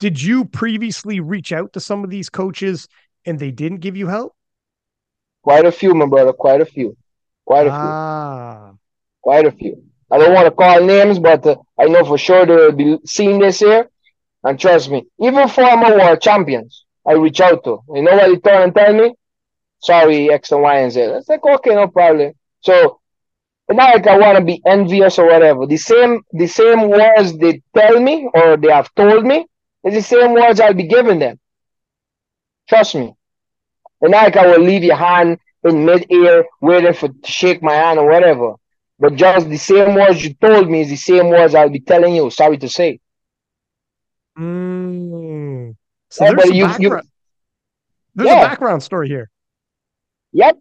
Did 0.00 0.20
you 0.20 0.44
previously 0.44 1.20
reach 1.20 1.52
out 1.52 1.72
to 1.72 1.80
some 1.80 2.04
of 2.04 2.10
these 2.10 2.28
coaches 2.28 2.88
and 3.24 3.38
they 3.38 3.50
didn't 3.50 3.78
give 3.78 3.96
you 3.96 4.08
help? 4.08 4.34
Quite 5.42 5.64
a 5.64 5.72
few, 5.72 5.94
my 5.94 6.06
brother. 6.06 6.32
Quite 6.32 6.60
a 6.60 6.66
few. 6.66 6.96
Quite 7.44 7.66
a 7.66 7.70
ah. 7.70 8.66
few. 8.68 8.78
Quite 9.22 9.46
a 9.46 9.52
few. 9.52 9.82
I 10.10 10.18
don't 10.18 10.34
want 10.34 10.46
to 10.46 10.50
call 10.50 10.82
names, 10.82 11.18
but 11.18 11.46
uh, 11.46 11.56
I 11.78 11.86
know 11.86 12.04
for 12.04 12.18
sure 12.18 12.44
they'll 12.44 12.72
be 12.72 12.98
seeing 13.06 13.38
this 13.38 13.60
here. 13.60 13.88
And 14.44 14.60
trust 14.60 14.90
me, 14.90 15.06
even 15.20 15.48
former 15.48 15.96
world 15.96 16.20
champions, 16.20 16.84
I 17.06 17.14
reach 17.14 17.40
out 17.40 17.64
to. 17.64 17.80
You 17.94 18.02
know 18.02 18.12
what 18.12 18.28
they 18.28 18.36
turn 18.36 18.62
and 18.62 18.74
tell 18.74 18.92
me? 18.92 19.14
Sorry, 19.80 20.30
X 20.30 20.52
and 20.52 20.62
Y 20.62 20.78
and 20.78 20.92
Z. 20.92 21.00
It's 21.00 21.28
like, 21.28 21.44
okay, 21.44 21.74
no 21.74 21.88
problem. 21.88 22.32
So 22.60 23.00
not 23.68 23.94
like 23.94 24.06
I 24.06 24.18
want 24.18 24.38
to 24.38 24.44
be 24.44 24.60
envious 24.66 25.18
or 25.18 25.26
whatever. 25.26 25.66
The 25.66 25.76
same, 25.76 26.22
the 26.32 26.46
same 26.46 26.88
words 26.88 27.36
they 27.38 27.62
tell 27.76 27.98
me 28.00 28.28
or 28.34 28.56
they 28.56 28.70
have 28.70 28.94
told 28.94 29.24
me 29.24 29.46
is 29.84 29.94
the 29.94 30.02
same 30.02 30.34
words 30.34 30.60
I'll 30.60 30.74
be 30.74 30.86
giving 30.86 31.18
them. 31.18 31.38
Trust 32.68 32.94
me. 32.94 33.14
And 34.00 34.12
like 34.12 34.36
I 34.36 34.46
will 34.46 34.62
leave 34.62 34.84
your 34.84 34.96
hand 34.96 35.38
in 35.64 35.84
mid-air 35.86 36.44
waiting 36.60 36.92
for 36.92 37.08
to 37.08 37.30
shake 37.30 37.62
my 37.62 37.74
hand 37.74 37.98
or 37.98 38.08
whatever. 38.08 38.54
But 38.98 39.16
just 39.16 39.48
the 39.48 39.56
same 39.56 39.94
words 39.94 40.24
you 40.24 40.34
told 40.34 40.70
me 40.70 40.82
is 40.82 40.90
the 40.90 40.96
same 40.96 41.30
words 41.30 41.54
I'll 41.54 41.70
be 41.70 41.80
telling 41.80 42.14
you. 42.14 42.30
Sorry 42.30 42.58
to 42.58 42.68
say. 42.68 43.00
Mm. 44.38 45.76
So 46.10 46.24
there's, 46.24 46.50
you, 46.50 46.68
you, 46.78 47.00
there's 48.14 48.28
yeah. 48.28 48.42
a 48.42 48.48
background 48.48 48.82
story 48.82 49.08
here. 49.08 49.30
Yep. 50.32 50.58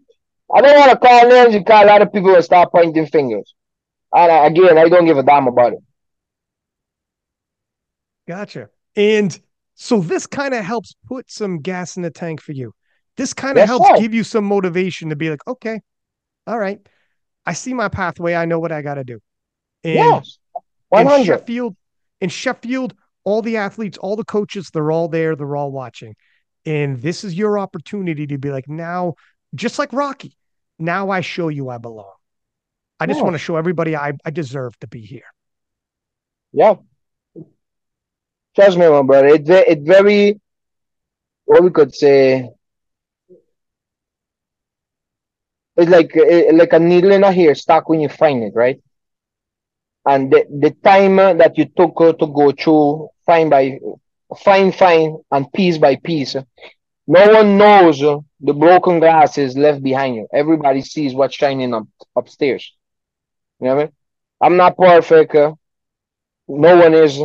I 0.54 0.62
don't 0.62 0.78
want 0.78 0.92
to 0.92 0.98
call 0.98 1.28
names 1.28 1.56
because 1.56 1.84
a 1.84 1.88
lot 1.88 2.02
of 2.02 2.12
people 2.12 2.32
will 2.32 2.44
start 2.44 2.72
pointing 2.72 3.08
fingers. 3.08 3.54
And 4.14 4.32
uh, 4.32 4.44
again, 4.44 4.78
I 4.78 4.88
don't 4.88 5.06
give 5.06 5.18
a 5.18 5.24
damn 5.24 5.48
about 5.48 5.74
it. 5.74 5.80
Gotcha. 8.28 8.70
And 8.96 9.38
so 9.76 10.00
this 10.00 10.28
kind 10.28 10.54
of 10.54 10.64
helps 10.64 10.96
put 11.08 11.32
some 11.32 11.60
gas 11.60 11.98
in 11.98 12.04
the 12.04 12.12
tank 12.12 12.42
for 12.42 12.52
you. 12.52 12.74
This 13.18 13.34
kind 13.34 13.58
of 13.58 13.68
helps 13.68 14.00
give 14.00 14.14
you 14.14 14.24
some 14.24 14.46
motivation 14.46 15.10
to 15.10 15.16
be 15.16 15.30
like, 15.30 15.46
okay, 15.48 15.82
all 16.48 16.58
right, 16.58 16.80
I 17.46 17.54
see 17.54 17.74
my 17.74 17.88
pathway. 17.88 18.34
I 18.34 18.46
know 18.46 18.60
what 18.60 18.72
I 18.72 18.82
got 18.82 18.96
to 18.96 19.04
do. 19.04 19.20
And 19.84 19.96
yes, 19.96 20.40
100. 20.90 21.20
in 21.20 21.26
Sheffield, 21.26 21.76
in 22.22 22.30
Sheffield, 22.30 22.96
all 23.24 23.42
the 23.42 23.58
athletes, 23.58 23.98
all 23.98 24.16
the 24.16 24.26
coaches, 24.26 24.70
they're 24.74 24.92
all 24.92 25.08
there. 25.08 25.36
They're 25.36 25.56
all 25.56 25.72
watching. 25.72 26.16
And 26.66 27.02
this 27.02 27.24
is 27.24 27.34
your 27.34 27.60
opportunity 27.60 28.28
to 28.28 28.38
be 28.38 28.52
like, 28.52 28.70
now, 28.70 29.16
just 29.54 29.80
like 29.80 29.92
Rocky, 29.94 30.38
now 30.80 31.10
I 31.10 31.22
show 31.22 31.50
you 31.50 31.70
I 31.70 31.78
belong. 31.78 32.14
I 33.00 33.06
just 33.06 33.22
want 33.22 33.34
to 33.34 33.40
show 33.40 33.58
everybody 33.58 33.98
I, 33.98 34.14
I 34.24 34.30
deserve 34.30 34.80
to 34.80 34.88
be 34.88 35.02
here. 35.02 35.26
Yeah. 36.54 36.76
Trust 38.56 38.78
me, 38.78 38.88
my 38.88 39.02
brother. 39.02 39.28
It's 39.28 39.50
it 39.50 39.82
very, 39.82 40.40
what 41.46 41.64
we 41.64 41.70
could 41.72 41.94
say, 41.94 42.50
it's 45.76 45.92
like 45.92 46.16
eh, 46.16 46.52
like 46.54 46.72
a 46.72 46.80
needle 46.80 47.12
in 47.12 47.24
a 47.24 47.32
hair 47.32 47.56
stuck 47.56 47.90
when 47.90 48.00
you 48.00 48.10
find 48.10 48.44
it, 48.44 48.54
right? 48.56 48.80
And 50.06 50.32
the, 50.32 50.46
the 50.50 50.72
time 50.84 51.20
uh, 51.20 51.34
that 51.36 51.58
you 51.58 51.66
took 51.78 52.00
uh, 52.02 52.14
to 52.14 52.28
go 52.28 52.52
through 52.52 53.10
fine 53.26 53.50
by 53.50 53.80
fine, 54.38 54.72
fine, 54.72 55.18
and 55.32 55.52
piece 55.54 55.78
by 55.78 55.96
piece, 55.98 56.36
no 57.08 57.34
one 57.34 57.58
knows 57.58 58.02
uh, 58.04 58.18
the 58.42 58.54
broken 58.54 59.00
glasses 59.00 59.58
left 59.58 59.82
behind 59.84 60.16
you. 60.16 60.28
Everybody 60.34 60.82
sees 60.82 61.14
what's 61.14 61.36
shining 61.36 61.74
up 61.74 61.88
upstairs. 62.16 62.74
You 63.60 63.68
know 63.68 63.76
what 63.76 63.82
I 63.82 63.86
mean? 63.86 63.94
I'm 64.42 64.58
not 64.58 64.78
perfect. 64.78 65.36
Uh, 65.36 65.54
no 66.48 66.78
one 66.78 66.94
is. 66.94 67.20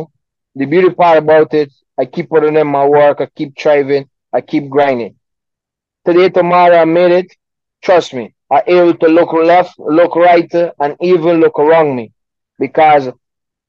The 0.55 0.65
beauty 0.65 0.89
part 0.89 1.17
about 1.17 1.53
it, 1.53 1.71
I 1.97 2.05
keep 2.05 2.29
putting 2.29 2.55
in 2.57 2.67
my 2.67 2.85
work. 2.85 3.21
I 3.21 3.27
keep 3.27 3.53
striving. 3.57 4.09
I 4.33 4.41
keep 4.41 4.69
grinding. 4.69 5.15
Today, 6.05 6.29
tomorrow, 6.29 6.77
I 6.77 6.85
made 6.85 7.11
it. 7.11 7.35
Trust 7.81 8.13
me, 8.13 8.33
I 8.51 8.63
able 8.67 8.95
to 8.95 9.07
look 9.07 9.31
left, 9.33 9.77
look 9.79 10.15
right, 10.15 10.51
and 10.53 10.95
even 11.01 11.39
look 11.39 11.57
around 11.59 11.95
me. 11.95 12.11
Because 12.59 13.09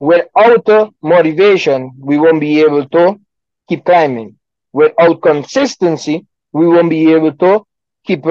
without 0.00 0.92
motivation, 1.00 1.92
we 1.98 2.18
won't 2.18 2.40
be 2.40 2.61
able 2.61 2.87
to 2.88 3.20
keep 3.68 3.85
climbing. 3.85 4.37
Without 4.72 5.22
consistency, 5.22 6.26
we 6.53 6.66
won't 6.66 6.90
be 6.90 7.12
able 7.12 7.33
to 7.33 7.64
keep 8.05 8.24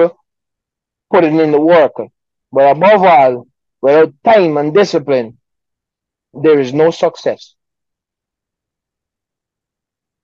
putting 1.10 1.40
in 1.40 1.50
the 1.50 1.60
work. 1.60 1.92
But 2.52 2.76
above 2.76 3.02
all, 3.02 3.46
without 3.80 4.12
time 4.24 4.56
and 4.56 4.74
discipline, 4.74 5.38
there 6.34 6.60
is 6.60 6.72
no 6.72 6.90
success. 6.90 7.54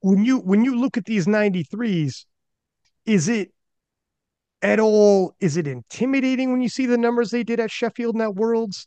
When 0.01 0.25
you 0.25 0.39
when 0.39 0.65
you 0.65 0.79
look 0.79 0.97
at 0.97 1.05
these 1.05 1.27
93s, 1.27 2.27
is 3.07 3.29
it 3.29 3.51
at 4.63 4.79
all 4.79 5.35
is 5.41 5.57
it 5.57 5.67
intimidating 5.67 6.53
when 6.53 6.61
you 6.61 6.69
see 6.69 6.87
the 6.87 6.99
numbers 6.99 7.31
they 7.31 7.43
did 7.43 7.61
at 7.61 7.71
Sheffield 7.71 8.15
and 8.15 8.23
at 8.23 8.35
Worlds? 8.35 8.87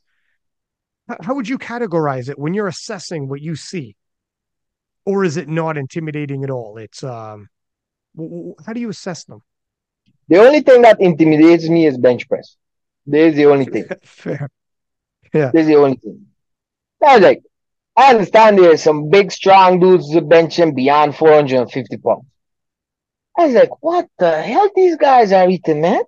How 1.21 1.33
would 1.33 1.49
you 1.49 1.57
categorize 1.57 2.29
it 2.29 2.37
when 2.37 2.53
you're 2.53 2.67
assessing 2.67 3.27
what 3.27 3.41
you 3.41 3.55
see? 3.55 3.95
Or 5.05 5.23
is 5.23 5.37
it 5.37 5.47
not 5.47 5.77
intimidating 5.77 6.43
at 6.43 6.49
all? 6.49 6.77
It's 6.77 7.03
um 7.03 7.49
how 8.65 8.73
do 8.73 8.79
you 8.79 8.89
assess 8.89 9.23
them? 9.23 9.41
The 10.27 10.37
only 10.37 10.61
thing 10.61 10.83
that 10.83 10.99
intimidates 10.99 11.67
me 11.67 11.87
is 11.87 11.97
bench 11.97 12.27
press. 12.27 12.55
There's 13.05 13.35
the 13.35 13.45
only 13.45 13.65
thing. 13.65 13.85
Fair. 14.03 14.49
Yeah. 15.33 15.51
There's 15.53 15.67
the 15.67 15.75
only 15.75 15.97
thing. 15.97 16.27
I 17.05 17.15
was 17.15 17.23
like, 17.23 17.41
I 17.95 18.11
understand 18.11 18.57
there's 18.57 18.83
some 18.83 19.09
big, 19.09 19.31
strong 19.31 19.79
dudes 19.79 20.09
benching 20.11 20.75
beyond 20.75 21.15
450 21.15 21.97
pounds. 21.97 22.25
I 23.37 23.45
was 23.45 23.55
like, 23.55 23.81
what 23.81 24.07
the 24.17 24.41
hell 24.41 24.69
these 24.75 24.97
guys 24.97 25.31
are 25.31 25.49
eating, 25.49 25.81
man? 25.81 26.03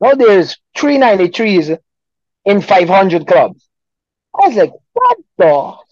Now 0.00 0.14
there's 0.14 0.56
393s 0.76 1.78
in 2.46 2.62
500 2.62 3.26
clubs. 3.26 3.68
I 4.34 4.48
was 4.48 4.56
like, 4.56 4.72
what 4.92 5.18
the 5.36 5.44
hell? 5.46 5.84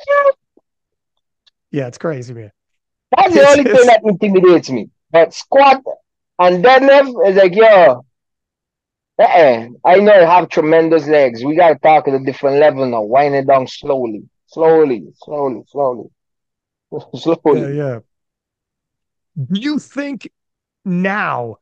Yeah, 1.71 1.88
it's 1.88 1.99
crazy, 1.99 2.33
man. 2.33 2.53
That's 3.17 3.35
the 3.35 3.47
only 3.49 3.64
thing 3.64 3.87
that 3.87 4.01
intimidates 4.05 4.71
me. 4.71 4.88
But 5.11 5.35
squat 5.35 5.83
and 6.38 6.64
deadlift 6.64 7.29
is 7.29 7.37
like, 7.37 7.55
yo, 7.55 8.05
uh-uh. 9.19 9.69
I 9.85 9.97
know 9.97 10.12
I 10.12 10.25
have 10.25 10.49
tremendous 10.49 11.07
legs. 11.07 11.45
We 11.45 11.57
gotta 11.57 11.77
talk 11.77 12.09
at 12.09 12.14
a 12.14 12.19
different 12.19 12.59
level 12.59 12.87
now. 12.87 13.03
Wind 13.03 13.35
it 13.35 13.47
down 13.47 13.67
slowly, 13.67 14.25
slowly, 14.47 15.12
slowly, 15.23 15.62
slowly, 15.69 16.09
slowly. 17.14 17.61
Yeah, 17.61 17.69
yeah. 17.69 17.99
Do 19.37 19.61
you 19.61 19.79
think 19.79 20.31
now 20.85 21.59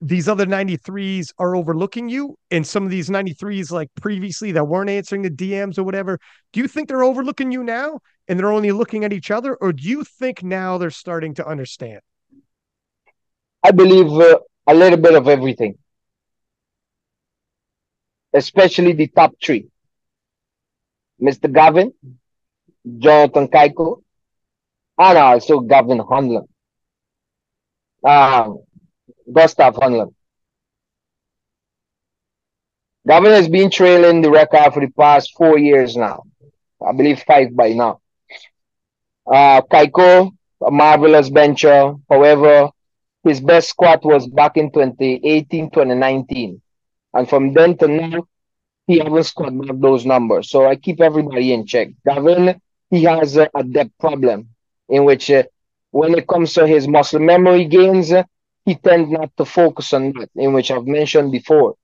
these 0.00 0.28
other 0.28 0.46
93s 0.46 1.32
are 1.38 1.56
overlooking 1.56 2.08
you 2.08 2.36
and 2.50 2.66
some 2.66 2.84
of 2.84 2.90
these 2.90 3.08
93s 3.08 3.72
like 3.72 3.88
previously 4.00 4.52
that 4.52 4.64
weren't 4.64 4.90
answering 4.90 5.22
the 5.22 5.30
DMs 5.30 5.78
or 5.78 5.82
whatever, 5.82 6.18
do 6.52 6.60
you 6.60 6.68
think 6.68 6.88
they're 6.88 7.02
overlooking 7.02 7.50
you 7.50 7.64
now 7.64 7.98
and 8.28 8.38
they're 8.38 8.52
only 8.52 8.70
looking 8.70 9.04
at 9.04 9.12
each 9.12 9.30
other 9.30 9.56
or 9.56 9.72
do 9.72 9.82
you 9.82 10.04
think 10.04 10.42
now 10.42 10.78
they're 10.78 10.90
starting 10.90 11.34
to 11.34 11.46
understand? 11.46 12.00
I 13.62 13.72
believe 13.72 14.12
uh, 14.12 14.38
a 14.68 14.74
little 14.74 14.98
bit 14.98 15.14
of 15.14 15.26
everything. 15.26 15.76
Especially 18.32 18.92
the 18.92 19.08
top 19.08 19.34
3. 19.42 19.66
Mr. 21.20 21.52
Gavin, 21.52 21.92
Jonathan 22.98 23.48
Cayco, 23.48 24.02
and 24.96 25.18
also 25.18 25.60
Gavin 25.60 25.98
Hedlund. 25.98 26.46
Um, 28.04 28.58
Gustav 29.32 29.74
Hedlund. 29.76 30.14
Gavin 33.06 33.32
has 33.32 33.48
been 33.48 33.70
trailing 33.70 34.22
the 34.22 34.30
record 34.30 34.72
for 34.74 34.80
the 34.80 34.92
past 34.98 35.32
four 35.36 35.58
years 35.58 35.96
now. 35.96 36.22
I 36.86 36.92
believe 36.92 37.22
five 37.22 37.54
by 37.56 37.70
now. 37.72 38.00
Uh, 39.26 39.62
Cayco, 39.62 40.30
a 40.66 40.70
marvelous 40.70 41.30
bencher. 41.30 41.94
However, 42.08 42.70
his 43.24 43.40
best 43.40 43.70
squat 43.70 44.04
was 44.04 44.26
back 44.28 44.56
in 44.56 44.70
2018, 44.72 45.70
2019. 45.70 46.60
And 47.14 47.28
from 47.28 47.52
then 47.54 47.76
to 47.78 47.88
now, 47.88 48.26
he 48.86 48.98
hasn't 48.98 49.26
scored 49.26 49.80
those 49.80 50.06
numbers. 50.06 50.50
So 50.50 50.66
I 50.66 50.76
keep 50.76 51.00
everybody 51.00 51.52
in 51.52 51.66
check. 51.66 51.88
Gavin, 52.06 52.60
he 52.90 53.04
has 53.04 53.36
a, 53.36 53.48
a 53.54 53.64
depth 53.64 53.92
problem. 54.00 54.48
in 54.88 55.04
which 55.04 55.30
uh, 55.30 55.44
when 55.90 56.14
it 56.14 56.26
comes 56.28 56.54
to 56.54 56.66
his 56.66 56.88
muscle 56.88 57.20
memory 57.20 57.64
gains, 57.66 58.12
he 58.68 58.74
tends 58.76 59.10
not 59.10 59.30
to 59.38 59.44
focus 59.44 59.92
on 59.94 60.12
that, 60.18 60.30
in 60.36 60.52
which 60.54 60.70
I've 60.70 60.86
mentioned 60.86 61.32
before. 61.32 61.76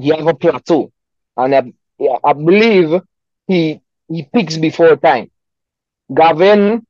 He 0.00 0.10
have 0.10 0.26
a 0.26 0.34
plateau, 0.34 0.92
and 1.36 1.54
I, 1.54 1.62
I 2.24 2.32
believe 2.34 3.00
he 3.48 3.80
he 4.08 4.20
peaks 4.34 4.56
before 4.58 4.96
time. 4.96 5.30
Gavin, 6.14 6.86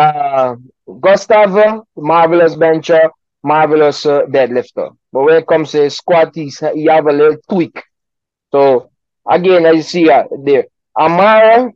uh, 0.00 0.56
Gustav, 1.00 1.84
marvelous 1.96 2.54
bencher, 2.56 3.10
marvelous 3.42 4.06
uh, 4.06 4.22
deadlifter. 4.26 4.96
But 5.12 5.22
when 5.24 5.36
it 5.36 5.46
comes 5.46 5.72
to 5.72 5.90
squat, 5.90 6.32
he's, 6.34 6.58
he 6.74 6.86
have 6.86 7.06
a 7.06 7.12
little 7.12 7.38
tweak. 7.50 7.82
So 8.52 8.90
again, 9.28 9.66
as 9.66 9.76
you 9.76 9.82
see 9.82 10.10
uh, 10.10 10.24
there, 10.44 10.66
Amara, 10.98 11.72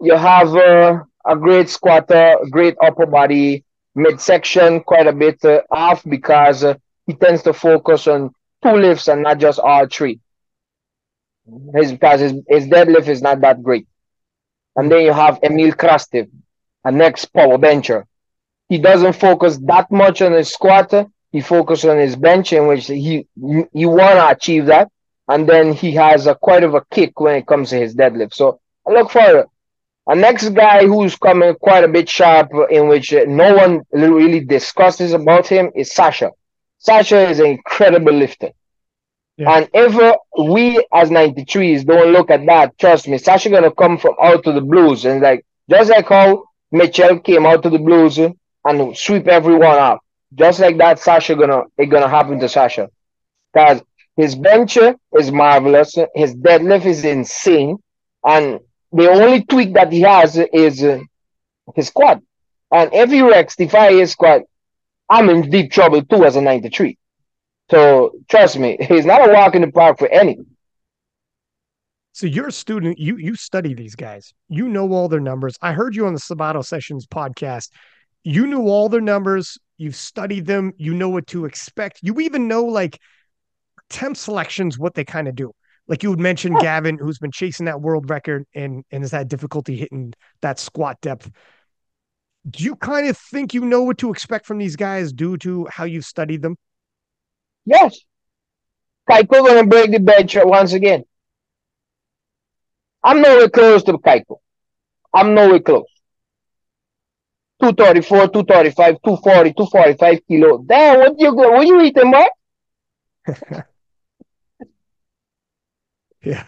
you 0.00 0.16
have 0.16 0.54
uh, 0.54 1.02
a 1.26 1.36
great 1.36 1.68
squatter, 1.68 2.36
great 2.50 2.76
upper 2.82 3.06
body, 3.06 3.64
midsection 3.96 4.80
quite 4.80 5.06
a 5.06 5.12
bit 5.12 5.44
uh, 5.44 5.62
off 5.70 6.04
because 6.04 6.62
uh, 6.62 6.74
he 7.06 7.14
tends 7.14 7.42
to 7.42 7.52
focus 7.52 8.06
on 8.06 8.32
two 8.62 8.72
lifts 8.72 9.08
and 9.08 9.22
not 9.22 9.38
just 9.38 9.58
all 9.58 9.86
three. 9.88 10.20
His, 11.74 11.92
because 11.92 12.20
his, 12.20 12.32
his 12.48 12.66
deadlift 12.66 13.08
is 13.08 13.22
not 13.22 13.40
that 13.40 13.62
great. 13.62 13.86
And 14.76 14.92
then 14.92 15.00
you 15.00 15.12
have 15.12 15.38
Emil 15.42 15.72
Krastev, 15.72 16.28
a 16.84 16.92
next 16.92 17.26
power 17.26 17.56
bencher. 17.56 18.06
He 18.68 18.78
doesn't 18.78 19.14
focus 19.14 19.58
that 19.58 19.90
much 19.90 20.20
on 20.20 20.32
his 20.32 20.52
squat. 20.52 20.92
He 21.32 21.40
focuses 21.40 21.86
on 21.86 21.98
his 21.98 22.16
bench, 22.16 22.52
in 22.52 22.66
which 22.66 22.86
he 22.88 23.26
you 23.36 23.88
want 23.88 24.16
to 24.16 24.28
achieve 24.28 24.66
that. 24.66 24.90
And 25.28 25.48
then 25.48 25.72
he 25.72 25.92
has 25.92 26.26
a 26.26 26.34
quite 26.34 26.64
of 26.64 26.74
a 26.74 26.84
kick 26.90 27.18
when 27.20 27.36
it 27.36 27.46
comes 27.46 27.70
to 27.70 27.76
his 27.76 27.94
deadlift. 27.94 28.34
So 28.34 28.60
I 28.86 28.92
look 28.92 29.10
for 29.10 29.46
a 30.06 30.14
next 30.14 30.50
guy 30.50 30.86
who's 30.86 31.16
coming 31.16 31.54
quite 31.54 31.84
a 31.84 31.88
bit 31.88 32.08
sharp, 32.08 32.50
in 32.70 32.88
which 32.88 33.12
no 33.12 33.54
one 33.54 33.82
really 33.92 34.40
discusses 34.40 35.12
about 35.12 35.46
him, 35.46 35.70
is 35.74 35.92
Sasha. 35.92 36.30
Sasha 36.78 37.28
is 37.28 37.40
an 37.40 37.46
incredible 37.46 38.12
lifter. 38.12 38.50
Yeah. 39.36 39.50
And 39.56 39.68
if 39.74 40.16
we 40.38 40.84
as 40.92 41.10
93s 41.10 41.84
don't 41.84 42.12
look 42.12 42.30
at 42.30 42.46
that, 42.46 42.78
trust 42.78 43.08
me, 43.08 43.18
Sasha 43.18 43.50
gonna 43.50 43.72
come 43.72 43.98
from 43.98 44.14
out 44.22 44.44
to 44.44 44.52
the 44.52 44.60
blues 44.60 45.04
and 45.04 45.20
like 45.20 45.44
just 45.68 45.90
like 45.90 46.08
how 46.08 46.44
Mitchell 46.72 47.18
came 47.18 47.44
out 47.44 47.62
to 47.64 47.70
the 47.70 47.78
blues 47.78 48.18
and 48.18 48.96
sweep 48.96 49.26
everyone 49.26 49.76
up. 49.76 50.00
Just 50.34 50.60
like 50.60 50.78
that, 50.78 50.98
Sasha 51.00 51.34
gonna 51.34 51.64
it 51.76 51.86
gonna 51.86 52.08
happen 52.08 52.38
to 52.40 52.48
Sasha. 52.48 52.88
Because 53.52 53.82
his 54.16 54.34
bench 54.34 54.78
is 55.18 55.30
marvelous, 55.30 55.96
his 56.14 56.34
deadlift 56.34 56.86
is 56.86 57.04
insane, 57.04 57.76
and 58.24 58.60
the 58.92 59.10
only 59.10 59.44
tweak 59.44 59.74
that 59.74 59.92
he 59.92 60.00
has 60.02 60.36
is 60.36 60.82
uh, 60.82 61.00
his 61.74 61.88
squat. 61.88 62.20
And 62.70 62.90
if 62.92 63.10
he 63.10 63.22
rectify 63.22 63.92
his 63.92 64.12
squat, 64.12 64.42
I'm 65.08 65.28
in 65.28 65.50
deep 65.50 65.72
trouble 65.72 66.04
too 66.04 66.24
as 66.24 66.36
a 66.36 66.40
93. 66.40 66.98
So 67.70 68.12
trust 68.28 68.58
me, 68.58 68.76
he's 68.88 69.06
not 69.06 69.28
a 69.28 69.32
walk 69.32 69.54
in 69.54 69.62
the 69.62 69.72
park 69.72 69.98
for 69.98 70.08
any. 70.08 70.38
So 72.12 72.26
you're 72.26 72.48
a 72.48 72.52
student, 72.52 72.98
you 72.98 73.18
you 73.18 73.34
study 73.34 73.74
these 73.74 73.94
guys. 73.94 74.32
You 74.48 74.68
know 74.68 74.90
all 74.92 75.08
their 75.08 75.20
numbers. 75.20 75.56
I 75.60 75.72
heard 75.72 75.94
you 75.94 76.06
on 76.06 76.14
the 76.14 76.20
Sabato 76.20 76.64
Sessions 76.64 77.06
podcast. 77.06 77.68
You 78.24 78.46
knew 78.46 78.68
all 78.68 78.88
their 78.88 79.02
numbers, 79.02 79.58
you've 79.76 79.96
studied 79.96 80.46
them, 80.46 80.72
you 80.78 80.94
know 80.94 81.10
what 81.10 81.26
to 81.28 81.44
expect. 81.44 82.00
You 82.02 82.18
even 82.20 82.48
know 82.48 82.64
like 82.64 82.98
temp 83.90 84.16
selections, 84.16 84.78
what 84.78 84.94
they 84.94 85.04
kind 85.04 85.28
of 85.28 85.36
do. 85.36 85.52
Like 85.88 86.02
you 86.02 86.10
would 86.10 86.20
mention. 86.20 86.54
Gavin, 86.54 86.98
who's 86.98 87.18
been 87.18 87.30
chasing 87.30 87.66
that 87.66 87.80
world 87.80 88.10
record 88.10 88.44
and 88.54 88.84
and 88.90 89.02
has 89.02 89.12
had 89.12 89.28
difficulty 89.28 89.76
hitting 89.76 90.12
that 90.42 90.58
squat 90.58 91.00
depth. 91.00 91.30
Do 92.48 92.64
you 92.64 92.76
kind 92.76 93.08
of 93.08 93.16
think 93.16 93.54
you 93.54 93.64
know 93.64 93.82
what 93.82 93.98
to 93.98 94.10
expect 94.10 94.46
from 94.46 94.58
these 94.58 94.76
guys 94.76 95.12
due 95.12 95.36
to 95.38 95.66
how 95.70 95.84
you've 95.84 96.04
studied 96.04 96.42
them? 96.42 96.56
Yes. 97.64 97.98
Cayco 99.10 99.46
gonna 99.46 99.66
break 99.66 99.90
the 99.90 100.00
bench 100.00 100.36
once 100.36 100.72
again. 100.72 101.04
I'm 103.02 103.20
nowhere 103.20 103.48
close 103.48 103.84
to 103.84 103.92
Cayco. 103.94 104.38
I'm 105.14 105.34
nowhere 105.34 105.60
close. 105.60 105.86
234, 107.60 108.28
235, 108.28 108.96
240, 109.02 109.52
245 109.54 110.26
kilo. 110.28 110.58
Damn, 110.58 110.98
what 110.98 111.14
you 111.18 111.30
go? 111.34 111.52
What 111.52 111.66
you 111.66 111.80
eating, 111.80 112.10
boy? 112.10 112.26
yeah. 116.30 116.44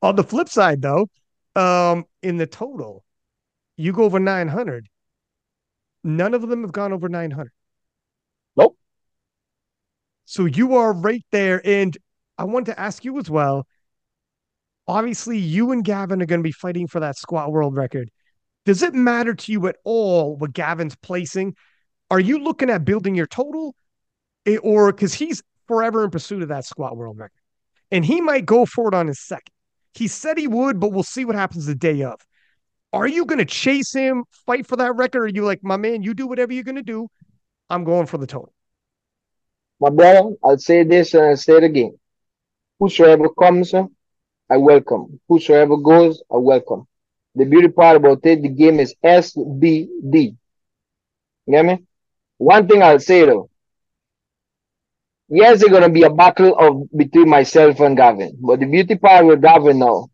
On 0.00 0.16
the 0.16 0.24
flip 0.24 0.48
side, 0.48 0.80
though, 0.80 1.08
um, 1.54 2.06
in 2.22 2.38
the 2.38 2.46
total, 2.46 3.04
you 3.76 3.92
go 3.92 4.04
over 4.04 4.18
900. 4.18 4.88
None 6.02 6.32
of 6.32 6.48
them 6.48 6.62
have 6.62 6.72
gone 6.72 6.94
over 6.94 7.10
900. 7.10 7.50
Nope. 8.56 8.78
So 10.24 10.46
you 10.46 10.76
are 10.76 10.94
right 10.94 11.24
there. 11.30 11.60
And 11.62 11.96
I 12.38 12.44
want 12.44 12.66
to 12.66 12.80
ask 12.80 13.04
you 13.04 13.18
as 13.18 13.28
well. 13.28 13.66
Obviously, 14.86 15.36
you 15.36 15.70
and 15.72 15.84
Gavin 15.84 16.22
are 16.22 16.26
going 16.26 16.40
to 16.40 16.48
be 16.48 16.52
fighting 16.52 16.86
for 16.86 17.00
that 17.00 17.18
squat 17.18 17.52
world 17.52 17.76
record. 17.76 18.08
Does 18.64 18.82
it 18.82 18.94
matter 18.94 19.34
to 19.34 19.52
you 19.52 19.66
at 19.66 19.76
all 19.84 20.36
what 20.36 20.54
Gavin's 20.54 20.96
placing? 20.96 21.54
Are 22.10 22.20
you 22.20 22.38
looking 22.38 22.70
at 22.70 22.86
building 22.86 23.14
your 23.14 23.26
total? 23.26 23.74
Eh, 24.46 24.56
or 24.62 24.90
because 24.90 25.12
he's 25.12 25.42
forever 25.66 26.04
in 26.04 26.10
pursuit 26.10 26.42
of 26.42 26.48
that 26.48 26.64
squat 26.64 26.96
world 26.96 27.18
record. 27.18 27.37
And 27.90 28.04
he 28.04 28.20
might 28.20 28.46
go 28.46 28.66
for 28.66 28.88
it 28.88 28.94
on 28.94 29.06
his 29.06 29.20
second. 29.20 29.52
He 29.94 30.08
said 30.08 30.38
he 30.38 30.46
would, 30.46 30.78
but 30.78 30.92
we'll 30.92 31.02
see 31.02 31.24
what 31.24 31.34
happens 31.34 31.66
the 31.66 31.74
day 31.74 32.02
of. 32.02 32.20
Are 32.92 33.08
you 33.08 33.24
going 33.24 33.38
to 33.38 33.44
chase 33.44 33.92
him, 33.92 34.24
fight 34.46 34.66
for 34.66 34.76
that 34.76 34.96
record? 34.96 35.20
Or 35.20 35.24
are 35.24 35.28
you 35.28 35.44
like, 35.44 35.62
my 35.62 35.76
man, 35.76 36.02
you 36.02 36.14
do 36.14 36.26
whatever 36.26 36.52
you're 36.52 36.64
going 36.64 36.76
to 36.76 36.82
do? 36.82 37.08
I'm 37.70 37.84
going 37.84 38.06
for 38.06 38.18
the 38.18 38.26
total 38.26 38.52
my 39.80 39.90
brother, 39.90 40.30
I'll 40.42 40.58
say 40.58 40.82
this 40.82 41.14
and 41.14 41.24
I'll 41.24 41.36
say 41.36 41.56
it 41.56 41.64
again. 41.64 41.98
Whosoever 42.78 43.28
comes, 43.28 43.74
I 43.74 44.56
welcome. 44.56 45.20
Whosoever 45.28 45.76
goes, 45.76 46.22
I 46.32 46.36
welcome. 46.36 46.86
The 47.34 47.44
beauty 47.44 47.68
part 47.68 47.96
about 47.96 48.24
it, 48.24 48.42
the 48.42 48.48
game 48.48 48.80
is 48.80 48.94
SBD. 49.04 50.36
You 51.46 51.52
get 51.52 51.64
me? 51.64 51.84
One 52.38 52.66
thing 52.66 52.82
I'll 52.82 52.98
say 52.98 53.24
though. 53.24 53.50
Yes, 55.30 55.62
it's 55.62 55.70
gonna 55.70 55.88
be 55.90 56.02
a 56.02 56.10
battle 56.10 56.56
of 56.58 56.88
between 56.96 57.28
myself 57.28 57.80
and 57.80 57.96
Gavin. 57.96 58.36
But 58.40 58.60
the 58.60 58.66
beauty 58.66 58.96
part 58.96 59.26
with 59.26 59.42
Gavin 59.42 59.78
now, 59.78 60.08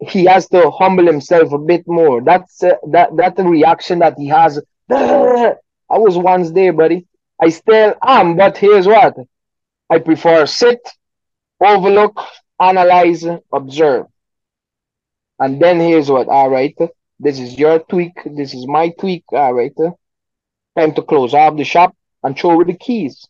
he 0.00 0.24
has 0.26 0.48
to 0.48 0.70
humble 0.70 1.06
himself 1.06 1.52
a 1.52 1.58
bit 1.58 1.86
more. 1.86 2.22
That's 2.22 2.62
uh, 2.62 2.74
that 2.90 3.16
that 3.16 3.38
reaction 3.38 4.00
that 4.00 4.14
he 4.18 4.28
has. 4.28 4.60
I 4.90 5.98
was 5.98 6.16
once 6.18 6.50
there, 6.52 6.72
buddy. 6.72 7.06
I 7.40 7.48
still 7.50 7.94
am, 8.02 8.36
but 8.36 8.58
here's 8.58 8.86
what 8.86 9.16
I 9.90 9.98
prefer 9.98 10.46
sit, 10.46 10.80
overlook, 11.60 12.20
analyze, 12.60 13.24
observe. 13.52 14.06
And 15.38 15.60
then 15.60 15.80
here's 15.80 16.10
what, 16.10 16.28
all 16.28 16.50
right, 16.50 16.76
this 17.18 17.40
is 17.40 17.58
your 17.58 17.78
tweak, 17.80 18.12
this 18.26 18.54
is 18.54 18.66
my 18.66 18.90
tweak, 18.90 19.24
all 19.32 19.54
right. 19.54 19.72
Time 20.78 20.92
to 20.94 21.02
close 21.02 21.34
off 21.34 21.56
the 21.56 21.64
shop 21.64 21.96
and 22.22 22.38
throw 22.38 22.56
with 22.56 22.68
the 22.68 22.74
keys. 22.74 23.26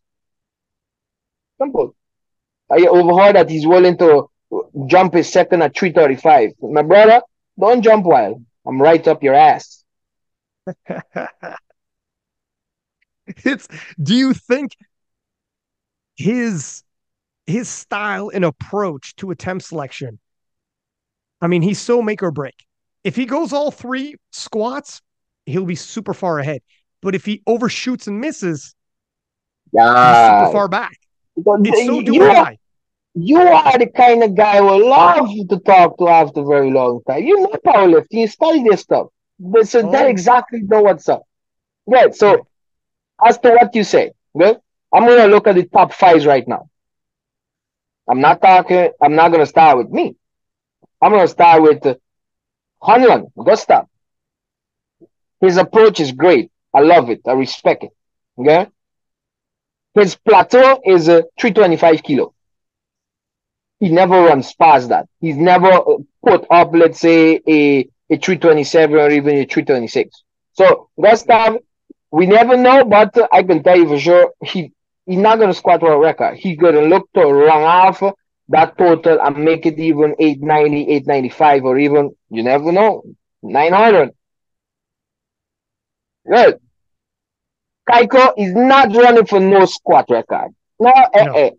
Simple. 1.61 1.95
I 2.71 2.87
overheard 2.87 3.37
that 3.37 3.51
he's 3.51 3.67
willing 3.67 3.99
to 3.99 4.31
jump 4.87 5.15
his 5.15 5.31
second 5.31 5.63
at 5.63 5.77
335. 5.77 6.53
My 6.63 6.83
brother, 6.83 7.23
don't 7.59 7.83
jump 7.83 8.07
while 8.07 8.43
I'm 8.67 8.81
right 8.81 9.07
up 9.07 9.23
your 9.23 9.35
ass. 9.35 9.85
it's 13.45 13.69
do 14.03 14.15
you 14.15 14.33
think 14.35 14.73
his 16.17 16.83
his 17.47 17.69
style 17.69 18.31
and 18.33 18.45
approach 18.45 19.17
to 19.17 19.31
attempt 19.31 19.65
selection 19.65 20.19
i 21.41 21.47
mean 21.47 21.63
he's 21.63 21.81
so 21.81 22.03
make 22.03 22.23
or 22.23 22.31
break 22.31 22.67
if 23.05 23.17
he 23.17 23.25
goes 23.25 23.53
all 23.53 23.71
three 23.71 24.15
squats 24.33 25.01
he'll 25.47 25.65
be 25.65 25.75
super 25.75 26.13
far 26.13 26.39
ahead 26.39 26.61
but 27.01 27.15
if 27.15 27.25
he 27.25 27.43
overshoots 27.47 28.07
and 28.07 28.21
misses 28.21 28.75
yeah 29.73 30.43
super 30.43 30.53
far 30.53 30.69
back 30.69 31.00
it's 31.47 31.87
so 31.87 32.03
do 32.03 32.15
you 32.15 32.23
are, 32.23 32.55
you 33.15 33.39
are 33.39 33.79
the 33.79 33.87
kind 33.87 34.23
of 34.23 34.35
guy 34.35 34.59
who 34.59 34.89
love 34.89 35.29
to 35.49 35.59
talk 35.61 35.99
to 35.99 36.09
after 36.09 36.41
a 36.41 36.45
very 36.45 36.71
long 36.71 37.01
time 37.07 37.23
you 37.23 37.41
know 37.41 37.49
powerlifting 37.65 38.21
you 38.21 38.27
study 38.29 38.63
this 38.63 38.81
stuff 38.81 39.09
but 39.39 39.67
so 39.69 39.81
oh. 39.81 39.91
that 39.91 40.07
exactly 40.07 40.61
know 40.63 40.83
what's 40.83 41.09
up 41.09 41.23
right 41.87 42.15
so 42.15 42.47
as 43.25 43.39
to 43.39 43.51
what 43.51 43.75
you 43.75 43.85
say, 43.85 44.13
okay? 44.35 44.59
I'm 44.93 45.07
gonna 45.07 45.29
look 45.29 45.47
at 45.47 45.55
the 45.55 45.65
top 45.65 45.93
fives 45.93 46.27
right 46.27 46.47
now. 46.47 46.69
I'm 48.09 48.21
not 48.21 48.43
talking. 48.43 48.91
I'm 49.01 49.15
not 49.15 49.31
gonna 49.31 49.47
start 49.47 49.79
with 49.79 49.91
me. 49.91 50.17
I'm 51.01 51.13
gonna 51.13 51.29
start 51.29 51.63
with 51.63 51.85
uh, 51.87 51.95
Hedlund 52.83 53.31
Gustav. 53.45 53.87
His 55.41 55.57
approach 55.57 56.01
is 56.01 56.13
great. 56.13 56.51
I 56.75 56.81
love 56.81 57.11
it. 57.11 57.21
I 57.27 57.33
respect 57.33 57.85
it. 57.85 57.91
Okay. 58.39 58.69
His 59.95 60.17
plateau 60.17 60.81
is 60.85 61.09
uh, 61.09 61.23
325 61.39 62.03
kilo. 62.03 62.35
He 63.81 63.89
never 63.91 64.23
runs 64.23 64.53
past 64.55 64.89
that. 64.91 65.07
He's 65.21 65.37
never 65.37 65.71
uh, 65.73 65.97
put 66.25 66.47
up, 66.51 66.71
let's 66.73 67.01
say, 67.01 67.41
a 67.49 67.89
a 68.11 68.17
327 68.19 68.97
or 68.97 69.11
even 69.11 69.37
a 69.37 69.45
326. 69.45 70.23
So 70.53 70.89
Gustav, 71.01 71.57
we 72.11 72.27
never 72.27 72.57
know, 72.57 72.85
but 72.85 73.15
I 73.33 73.43
can 73.43 73.63
tell 73.63 73.77
you 73.77 73.89
for 73.89 73.99
sure 73.99 74.33
he 74.45 74.73
he's 75.07 75.19
not 75.19 75.39
gonna 75.39 75.55
squat 75.55 75.83
world 75.83 76.03
record. 76.03 76.37
He's 76.37 76.59
gonna 76.59 76.83
look 76.83 77.09
to 77.15 77.23
run 77.23 77.63
off 77.63 78.03
that 78.49 78.77
total 78.79 79.21
and 79.21 79.45
make 79.45 79.67
it 79.67 79.79
even 79.79 80.15
890, 80.19 80.89
895, 80.91 81.65
or 81.65 81.79
even 81.79 82.11
you 82.31 82.43
never 82.43 82.73
know, 82.73 83.03
900. 83.43 84.11
Good. 86.27 86.61
Cayco 87.91 88.33
is 88.37 88.53
not 88.55 88.95
running 88.95 89.27
for 89.27 89.41
no 89.41 89.65
squat 89.65 90.07
record. 90.11 90.55
No, 90.79 90.91
eh, 90.91 91.25
no. 91.25 91.35
Eh, 91.35 91.51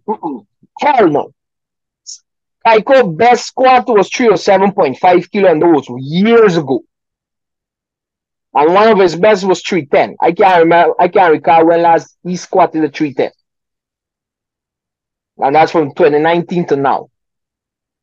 hell 0.80 1.10
no. 1.10 1.34
Cayco 2.66 3.18
best 3.18 3.48
squat 3.48 3.88
was 3.88 4.10
307.5 4.10 5.32
kilo 5.32 5.52
and 5.52 5.62
was 5.62 5.88
years 6.00 6.58
ago. 6.58 6.82
And 8.54 8.74
one 8.74 8.90
of 8.90 9.00
his 9.00 9.16
best 9.16 9.44
was 9.46 9.62
310. 9.62 10.18
I 10.22 10.32
can't 10.32 10.64
remember 10.64 10.94
I 11.00 11.08
can't 11.08 11.32
recall 11.32 11.66
when 11.68 11.82
last 11.82 12.16
he 12.24 12.36
squatted 12.36 12.84
a 12.84 12.90
310. 12.90 13.32
And 15.38 15.56
that's 15.56 15.72
from 15.72 15.94
2019 15.96 16.68
to 16.68 16.76
now. 16.76 17.10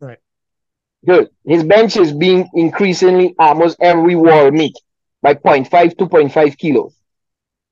Right. 0.01 0.19
Good. 1.07 1.29
His 1.45 1.63
bench 1.63 1.97
is 1.97 2.13
being 2.13 2.49
increasingly 2.55 3.35
almost 3.39 3.77
every 3.81 4.17
wall 4.17 4.51
meet 4.51 4.75
by 5.23 5.35
0.5, 5.35 5.95
2.5 5.95 6.59
kilos. 6.59 6.98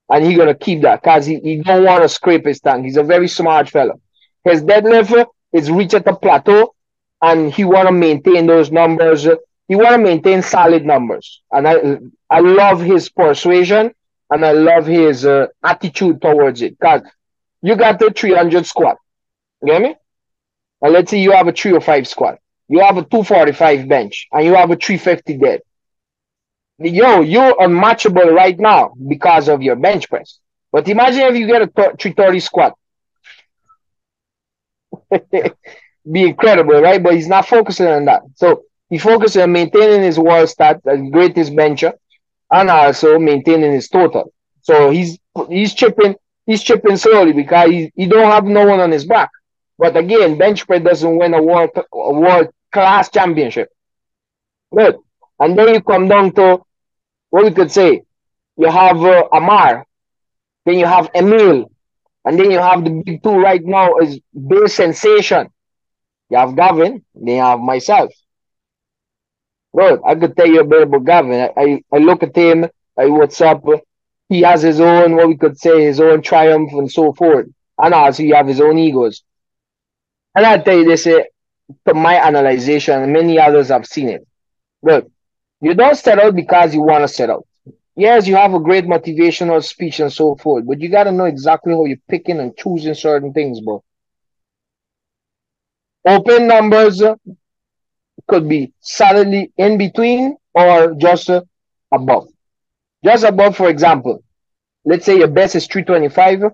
And 0.08 0.24
he's 0.24 0.36
gonna 0.36 0.54
keep 0.54 0.82
that 0.82 1.02
because 1.02 1.26
he, 1.26 1.40
he 1.40 1.62
don't 1.62 1.84
want 1.84 2.02
to 2.02 2.08
scrape 2.08 2.46
his 2.46 2.60
tank. 2.60 2.84
He's 2.84 2.96
a 2.96 3.02
very 3.02 3.28
smart 3.28 3.68
fellow. 3.68 4.00
His 4.44 4.62
deadlift 4.62 5.26
is 5.52 5.70
reached 5.70 5.94
at 5.94 6.06
a 6.06 6.16
plateau 6.16 6.74
and 7.22 7.52
he 7.52 7.64
want 7.64 7.88
to 7.88 7.92
maintain 7.92 8.46
those 8.46 8.70
numbers. 8.70 9.26
He 9.68 9.74
want 9.74 9.92
to 9.92 9.98
maintain 9.98 10.42
solid 10.42 10.84
numbers, 10.84 11.42
and 11.50 11.66
I 11.66 11.98
I 12.30 12.40
love 12.40 12.80
his 12.80 13.08
persuasion 13.08 13.92
and 14.30 14.44
I 14.44 14.52
love 14.52 14.86
his 14.86 15.24
uh, 15.26 15.46
attitude 15.64 16.20
towards 16.20 16.62
it. 16.62 16.78
Cause 16.78 17.02
you 17.62 17.76
got 17.76 17.98
the 17.98 18.10
300 18.10 18.66
squat, 18.66 18.96
you 19.62 19.72
get 19.72 19.82
me? 19.82 19.96
And 20.82 20.92
let's 20.92 21.10
say 21.10 21.20
you 21.20 21.32
have 21.32 21.48
a 21.48 21.52
305 21.52 22.06
squat, 22.06 22.38
you 22.68 22.80
have 22.80 22.96
a 22.96 23.02
245 23.02 23.88
bench, 23.88 24.28
and 24.32 24.44
you 24.44 24.54
have 24.54 24.70
a 24.70 24.76
350 24.76 25.38
dead. 25.38 25.60
Yo, 26.78 27.22
you're 27.22 27.56
unmatchable 27.58 28.30
right 28.30 28.58
now 28.58 28.92
because 29.08 29.48
of 29.48 29.62
your 29.62 29.76
bench 29.76 30.08
press. 30.08 30.38
But 30.72 30.88
imagine 30.88 31.22
if 31.22 31.36
you 31.36 31.46
get 31.46 31.62
a 31.62 31.66
330 31.68 32.40
squat. 32.40 32.74
be 36.12 36.22
incredible, 36.22 36.80
right? 36.80 37.02
But 37.02 37.14
he's 37.14 37.28
not 37.28 37.46
focusing 37.48 37.86
on 37.86 38.04
that. 38.06 38.22
So 38.34 38.62
he 38.90 38.98
focuses 38.98 39.42
on 39.42 39.52
maintaining 39.52 40.02
his 40.02 40.18
world 40.18 40.48
stat, 40.48 40.80
the 40.84 41.08
greatest 41.10 41.54
bencher, 41.56 41.94
and 42.52 42.70
also 42.70 43.18
maintaining 43.18 43.72
his 43.72 43.88
total. 43.88 44.32
So 44.62 44.90
he's 44.90 45.18
he's 45.48 45.74
chipping 45.74 46.16
he's 46.46 46.62
chipping 46.62 46.96
slowly 46.96 47.32
because 47.32 47.70
he, 47.70 47.92
he 47.94 48.06
don't 48.06 48.30
have 48.30 48.44
no 48.44 48.66
one 48.66 48.80
on 48.80 48.90
his 48.90 49.04
back. 49.06 49.30
But 49.78 49.96
again, 49.96 50.38
bench 50.38 50.66
press 50.66 50.82
doesn't 50.82 51.18
win 51.18 51.34
a 51.34 51.42
world 51.42 51.70
a 51.76 52.12
world 52.12 52.48
class 52.72 53.10
championship. 53.10 53.70
Good. 54.74 54.96
And 55.40 55.58
then 55.58 55.74
you 55.74 55.82
come 55.82 56.08
down 56.08 56.32
to 56.34 56.64
what 57.36 57.44
we 57.44 57.50
could 57.50 57.70
say. 57.70 58.00
You 58.56 58.70
have 58.70 59.04
uh, 59.04 59.28
Amar, 59.30 59.84
then 60.64 60.78
you 60.78 60.86
have 60.86 61.10
Emil, 61.14 61.70
and 62.24 62.38
then 62.40 62.50
you 62.50 62.58
have 62.58 62.82
the 62.82 63.02
big 63.04 63.22
two 63.22 63.36
right 63.38 63.62
now 63.62 63.98
is 63.98 64.18
Bill 64.48 64.66
Sensation. 64.68 65.50
You 66.30 66.38
have 66.38 66.56
Gavin, 66.56 67.04
then 67.14 67.34
you 67.34 67.42
have 67.42 67.60
myself. 67.60 68.10
Bro, 69.74 70.02
I 70.06 70.14
could 70.14 70.34
tell 70.34 70.46
you 70.46 70.60
a 70.60 70.64
bit 70.64 70.84
about 70.84 71.04
Gavin. 71.04 71.38
I, 71.46 71.50
I, 71.62 71.82
I 71.92 71.98
look 71.98 72.22
at 72.22 72.34
him, 72.34 72.64
I 72.98 73.04
what's 73.08 73.38
up. 73.42 73.62
He 74.30 74.40
has 74.40 74.62
his 74.62 74.80
own, 74.80 75.14
what 75.14 75.28
we 75.28 75.36
could 75.36 75.58
say, 75.58 75.84
his 75.84 76.00
own 76.00 76.22
triumph 76.22 76.72
and 76.72 76.90
so 76.90 77.12
forth. 77.12 77.48
And 77.76 77.92
also 77.92 78.22
he 78.22 78.30
have 78.30 78.46
his 78.46 78.62
own 78.62 78.78
egos. 78.78 79.22
And 80.34 80.46
I 80.46 80.56
tell 80.56 80.78
you 80.78 80.86
this, 80.86 81.06
uh, 81.06 81.20
from 81.84 81.98
my 81.98 82.14
analysis, 82.26 82.88
and 82.88 83.12
many 83.12 83.38
others 83.38 83.68
have 83.68 83.84
seen 83.84 84.08
it. 84.08 84.26
Look, 84.82 85.10
you 85.60 85.74
don't 85.74 85.96
set 85.96 86.18
out 86.18 86.34
because 86.34 86.74
you 86.74 86.82
want 86.82 87.02
to 87.02 87.08
set 87.08 87.30
out. 87.30 87.46
Yes, 87.96 88.26
you 88.26 88.36
have 88.36 88.52
a 88.52 88.60
great 88.60 88.84
motivational 88.84 89.62
speech 89.64 90.00
and 90.00 90.12
so 90.12 90.36
forth, 90.36 90.66
but 90.66 90.80
you 90.80 90.90
got 90.90 91.04
to 91.04 91.12
know 91.12 91.24
exactly 91.24 91.72
how 91.72 91.86
you're 91.86 91.96
picking 92.08 92.40
and 92.40 92.56
choosing 92.56 92.94
certain 92.94 93.32
things, 93.32 93.60
bro. 93.60 93.82
Open 96.06 96.46
numbers 96.46 97.02
uh, 97.02 97.14
could 98.28 98.48
be 98.48 98.72
solidly 98.80 99.52
in 99.56 99.78
between 99.78 100.36
or 100.54 100.94
just 100.94 101.30
uh, 101.30 101.42
above. 101.92 102.28
Just 103.04 103.24
above, 103.24 103.56
for 103.56 103.68
example, 103.70 104.22
let's 104.84 105.04
say 105.06 105.18
your 105.18 105.28
best 105.28 105.54
is 105.54 105.66
325, 105.66 106.52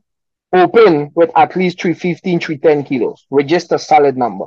open 0.53 1.11
with 1.15 1.31
at 1.37 1.57
least 1.57 1.81
315, 1.81 2.41
310 2.41 2.85
kilos, 2.85 3.27
register 3.31 3.79
solid 3.79 4.17
number. 4.17 4.47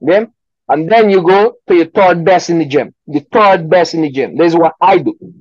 Then, 0.00 0.32
and 0.68 0.90
then 0.90 1.10
you 1.10 1.22
go 1.22 1.54
to 1.68 1.74
your 1.74 1.86
third 1.86 2.24
best 2.24 2.50
in 2.50 2.58
the 2.58 2.66
gym. 2.66 2.94
The 3.06 3.20
third 3.20 3.68
best 3.68 3.94
in 3.94 4.02
the 4.02 4.10
gym. 4.10 4.36
This 4.36 4.48
is 4.52 4.56
what 4.56 4.74
I 4.80 4.98
do. 4.98 5.16
You 5.20 5.34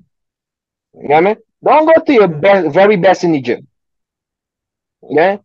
know 0.94 1.16
what 1.16 1.18
I 1.18 1.22
mean? 1.22 1.36
Don't 1.64 1.86
go 1.86 2.04
to 2.04 2.14
your 2.14 2.28
best, 2.28 2.74
very 2.74 2.98
best 2.98 3.24
in 3.24 3.32
the 3.32 3.42
gym. 3.42 3.68
Yeah? 5.10 5.38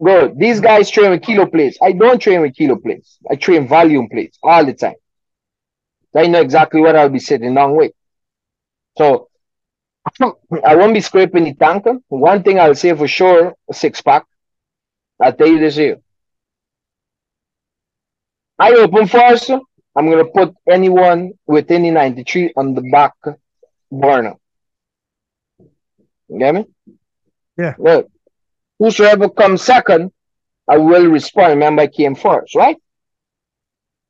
Bro, 0.00 0.34
these 0.36 0.60
guys 0.60 0.90
train 0.90 1.10
with 1.10 1.22
kilo 1.22 1.46
plates. 1.46 1.78
I 1.82 1.92
don't 1.92 2.20
train 2.20 2.42
with 2.42 2.54
kilo 2.54 2.76
plates. 2.76 3.18
I 3.30 3.36
train 3.36 3.66
volume 3.66 4.08
plates 4.10 4.38
all 4.42 4.64
the 4.64 4.74
time. 4.74 4.96
I 6.14 6.26
know 6.26 6.40
exactly 6.40 6.80
what 6.80 6.94
I'll 6.96 7.08
be 7.08 7.18
sitting 7.18 7.54
down 7.54 7.74
with. 7.76 7.92
So 8.98 9.28
I 10.64 10.76
won't 10.76 10.94
be 10.94 11.00
scraping 11.00 11.44
the 11.44 11.54
tank. 11.54 11.86
One 12.08 12.42
thing 12.42 12.60
I'll 12.60 12.74
say 12.74 12.94
for 12.94 13.08
sure, 13.08 13.54
six 13.72 14.00
pack. 14.02 14.24
I'll 15.20 15.32
tell 15.32 15.46
you 15.48 15.58
this 15.58 15.76
here. 15.76 15.98
I 18.58 18.72
open 18.74 19.06
first. 19.06 19.50
I'm 19.50 20.10
gonna 20.10 20.24
put 20.24 20.54
anyone 20.68 21.32
within 21.46 21.82
the 21.82 21.90
93 21.90 22.52
on 22.56 22.74
the 22.74 22.82
back 22.82 23.14
burner. 23.90 24.34
You 26.28 26.38
get 26.38 26.54
me? 26.54 26.66
Yeah. 27.56 27.74
Look, 27.78 28.10
Whosoever 28.78 29.28
comes 29.28 29.62
second, 29.62 30.12
I 30.68 30.78
will 30.78 31.06
respond. 31.06 31.50
Remember, 31.50 31.82
I 31.82 31.86
came 31.86 32.14
first, 32.14 32.54
right? 32.54 32.76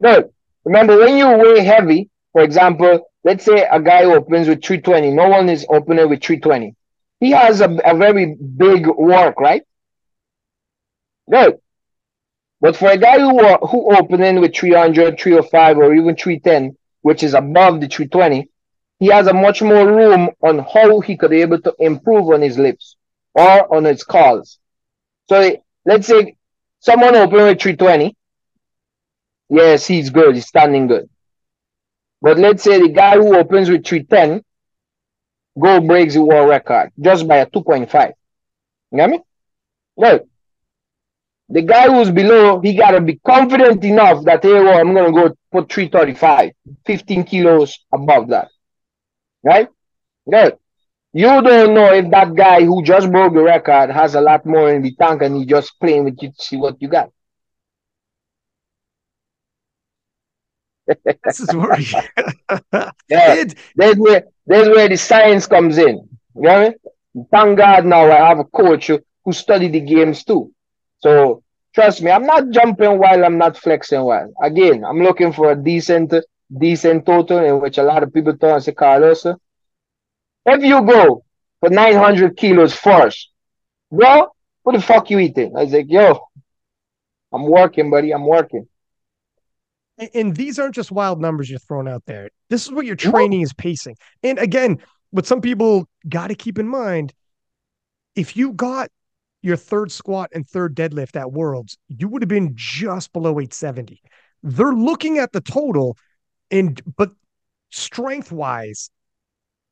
Good. 0.02 0.30
Remember, 0.64 0.96
when 0.98 1.16
you 1.16 1.28
weigh 1.36 1.60
heavy, 1.62 2.08
for 2.32 2.42
example, 2.42 3.10
let's 3.24 3.44
say 3.44 3.66
a 3.70 3.80
guy 3.80 4.04
opens 4.04 4.48
with 4.48 4.64
320. 4.64 5.10
No 5.10 5.28
one 5.28 5.48
is 5.48 5.66
opening 5.68 6.08
with 6.08 6.22
320. 6.22 6.74
He 7.20 7.30
has 7.30 7.60
a, 7.60 7.70
a 7.84 7.96
very 7.96 8.34
big 8.34 8.86
work, 8.86 9.38
right? 9.38 9.62
Good. 11.30 11.58
But 12.64 12.76
for 12.76 12.88
a 12.88 12.96
guy 12.96 13.18
who 13.18 13.36
who 13.66 13.94
opening 13.94 14.40
with 14.40 14.56
300, 14.56 15.20
305, 15.20 15.76
or 15.76 15.92
even 15.92 16.16
310, 16.16 16.74
which 17.02 17.22
is 17.22 17.34
above 17.34 17.82
the 17.82 17.88
320, 17.88 18.48
he 18.98 19.08
has 19.08 19.26
a 19.26 19.34
much 19.34 19.60
more 19.60 19.86
room 19.86 20.30
on 20.40 20.60
how 20.60 21.00
he 21.00 21.14
could 21.14 21.28
be 21.28 21.42
able 21.42 21.60
to 21.60 21.74
improve 21.78 22.30
on 22.32 22.40
his 22.40 22.56
lips 22.56 22.96
or 23.34 23.74
on 23.74 23.84
his 23.84 24.02
calls. 24.02 24.58
So 25.28 25.54
let's 25.84 26.06
say 26.06 26.36
someone 26.80 27.14
open 27.14 27.36
with 27.36 27.60
320. 27.60 28.16
Yes, 29.50 29.86
he's 29.86 30.08
good. 30.08 30.34
He's 30.34 30.46
standing 30.46 30.86
good. 30.86 31.10
But 32.22 32.38
let's 32.38 32.62
say 32.62 32.80
the 32.80 32.88
guy 32.88 33.16
who 33.16 33.36
opens 33.36 33.68
with 33.68 33.84
310 33.84 34.42
go 35.60 35.80
breaks 35.82 36.14
the 36.14 36.24
world 36.24 36.48
record 36.48 36.92
just 36.98 37.28
by 37.28 37.36
a 37.36 37.46
2.5. 37.46 38.12
You 38.90 38.96
get 38.96 39.10
me? 39.10 39.20
Good. 40.00 40.22
The 41.48 41.62
guy 41.62 41.88
who's 41.88 42.10
below, 42.10 42.60
he 42.60 42.74
got 42.74 42.92
to 42.92 43.00
be 43.00 43.16
confident 43.26 43.84
enough 43.84 44.24
that, 44.24 44.42
hey, 44.42 44.52
well, 44.62 44.78
I'm 44.78 44.94
going 44.94 45.06
to 45.06 45.12
go 45.12 45.34
put 45.52 45.72
335, 45.72 46.52
15 46.86 47.24
kilos 47.24 47.78
above 47.92 48.28
that. 48.28 48.48
Right? 49.44 49.68
Good. 50.30 50.58
You 51.14 51.26
don't 51.42 51.74
know 51.74 51.92
if 51.92 52.10
that 52.10 52.34
guy 52.36 52.64
who 52.64 52.82
just 52.84 53.10
broke 53.10 53.34
the 53.34 53.42
record 53.42 53.90
has 53.90 54.14
a 54.14 54.22
lot 54.22 54.46
more 54.46 54.70
in 54.72 54.82
the 54.82 54.94
tank 54.96 55.22
and 55.22 55.36
he 55.36 55.46
just 55.46 55.78
playing 55.80 56.04
with 56.04 56.18
you 56.22 56.30
to 56.30 56.42
see 56.44 56.56
what 56.56 56.80
you 56.80 56.88
got. 56.88 57.10
this 61.24 61.40
is 61.40 61.54
where 61.54 61.78
yeah, 63.08 63.44
there's 63.76 63.96
where 63.96 64.24
there's 64.46 64.68
where 64.68 64.88
the 64.88 64.96
science 64.96 65.46
comes 65.46 65.78
in. 65.78 66.08
You 66.36 66.42
know 66.42 66.50
I 66.50 66.64
mean? 66.70 67.26
Thank 67.30 67.58
God 67.58 67.86
now 67.86 68.10
I 68.10 68.28
have 68.28 68.38
a 68.40 68.44
coach 68.44 68.90
who 69.24 69.32
studied 69.32 69.72
the 69.72 69.80
games 69.80 70.24
too. 70.24 70.53
So 71.04 71.42
trust 71.74 72.02
me, 72.02 72.10
I'm 72.10 72.24
not 72.24 72.48
jumping 72.48 72.98
while 72.98 73.24
I'm 73.24 73.36
not 73.36 73.58
flexing 73.58 74.00
while. 74.00 74.32
Again, 74.42 74.84
I'm 74.84 75.02
looking 75.02 75.34
for 75.34 75.52
a 75.52 75.56
decent, 75.56 76.14
decent 76.58 77.04
total 77.04 77.38
in 77.44 77.60
which 77.60 77.76
a 77.76 77.82
lot 77.82 78.02
of 78.02 78.12
people 78.12 78.34
turn 78.38 78.54
and 78.54 78.64
say 78.64 78.72
Carlos, 78.72 79.26
if 80.46 80.62
you 80.62 80.82
go 80.86 81.22
for 81.60 81.68
900 81.68 82.38
kilos 82.38 82.74
first, 82.74 83.30
bro, 83.92 84.28
what 84.62 84.72
the 84.72 84.80
fuck 84.80 85.10
you 85.10 85.18
eating? 85.18 85.54
I 85.54 85.64
was 85.64 85.72
like, 85.74 85.90
yo, 85.90 86.26
I'm 87.32 87.46
working, 87.46 87.90
buddy. 87.90 88.12
I'm 88.12 88.26
working. 88.26 88.66
and 90.14 90.34
these 90.34 90.58
aren't 90.58 90.74
just 90.74 90.90
wild 90.90 91.20
numbers 91.20 91.50
you're 91.50 91.58
throwing 91.58 91.88
out 91.88 92.04
there. 92.06 92.30
This 92.48 92.64
is 92.64 92.72
what 92.72 92.86
your 92.86 92.96
training 92.96 93.42
is 93.42 93.52
pacing. 93.52 93.96
And 94.22 94.38
again, 94.38 94.78
what 95.10 95.26
some 95.26 95.42
people 95.42 95.86
got 96.08 96.28
to 96.28 96.34
keep 96.34 96.58
in 96.58 96.66
mind 96.66 97.12
if 98.16 98.38
you 98.38 98.52
got 98.52 98.88
your 99.44 99.56
third 99.56 99.92
squat 99.92 100.30
and 100.34 100.46
third 100.46 100.74
deadlift 100.74 101.16
at 101.16 101.30
Worlds, 101.30 101.76
you 101.88 102.08
would 102.08 102.22
have 102.22 102.28
been 102.28 102.52
just 102.54 103.12
below 103.12 103.32
870. 103.32 104.00
They're 104.42 104.72
looking 104.72 105.18
at 105.18 105.32
the 105.32 105.40
total, 105.42 105.98
and 106.50 106.80
but 106.96 107.12
strength 107.70 108.32
wise, 108.32 108.90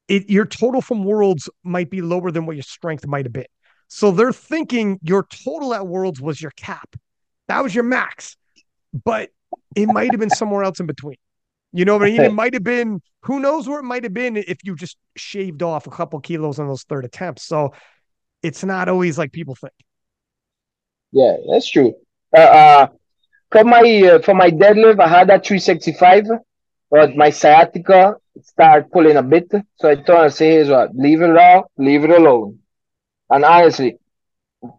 it 0.09 0.29
your 0.29 0.45
total 0.45 0.83
from 0.83 1.05
Worlds 1.05 1.49
might 1.65 1.89
be 1.89 2.03
lower 2.03 2.31
than 2.31 2.45
what 2.45 2.57
your 2.57 2.63
strength 2.63 3.07
might 3.07 3.25
have 3.25 3.33
been. 3.33 3.47
So 3.89 4.11
they're 4.11 4.33
thinking 4.33 4.99
your 5.03 5.25
total 5.25 5.75
at 5.75 5.87
Worlds 5.87 6.21
was 6.21 6.41
your 6.41 6.53
cap. 6.53 6.95
That 7.49 7.63
was 7.63 7.75
your 7.75 7.85
max. 7.85 8.37
But 9.05 9.31
it 9.75 9.87
might 9.87 10.11
have 10.11 10.21
been 10.21 10.31
somewhere 10.31 10.65
else 10.65 10.81
in 10.81 10.87
between. 10.87 11.17
You 11.73 11.87
know 11.87 11.97
what 11.97 12.07
I 12.07 12.11
mean? 12.11 12.21
It 12.21 12.35
might 12.35 12.53
have 12.53 12.65
been, 12.65 13.01
who 13.23 13.41
knows 13.41 13.67
where 13.67 13.81
it 13.81 13.85
might 13.85 14.05
have 14.05 14.13
been 14.13 14.37
if 14.37 14.59
you 14.65 14.77
just 14.77 14.99
shaved 15.17 15.63
off 15.63 15.87
a 15.87 15.91
couple 15.91 16.21
kilos 16.21 16.59
on 16.59 16.69
those 16.69 16.83
third 16.83 17.07
attempts. 17.07 17.45
So 17.45 17.73
it's 18.43 18.65
not 18.65 18.89
always 18.89 19.19
like 19.19 19.33
people 19.33 19.55
think. 19.55 19.73
Yeah, 21.13 21.37
that's 21.51 21.71
true. 21.71 21.95
Uh, 22.37 22.41
uh 22.41 22.87
for 23.51 23.65
my 23.65 23.81
uh, 23.81 24.23
for 24.23 24.35
my 24.35 24.51
deadlift, 24.51 25.01
I 25.01 25.09
had 25.09 25.29
that 25.29 25.47
365, 25.47 26.25
but 26.91 27.15
my 27.15 27.31
sciatica 27.31 28.17
started 28.41 28.91
pulling 28.91 29.17
a 29.17 29.23
bit. 29.23 29.53
So 29.77 29.89
I 29.89 29.97
told 29.97 30.21
her, 30.21 30.31
say, 30.31 30.57
is 30.57 30.69
what, 30.69 30.95
leave 30.95 31.23
it 31.23 31.37
out, 31.37 31.71
leave 31.77 32.05
it 32.05 32.11
alone. 32.11 32.59
And 33.31 33.45
honestly, 33.45 33.99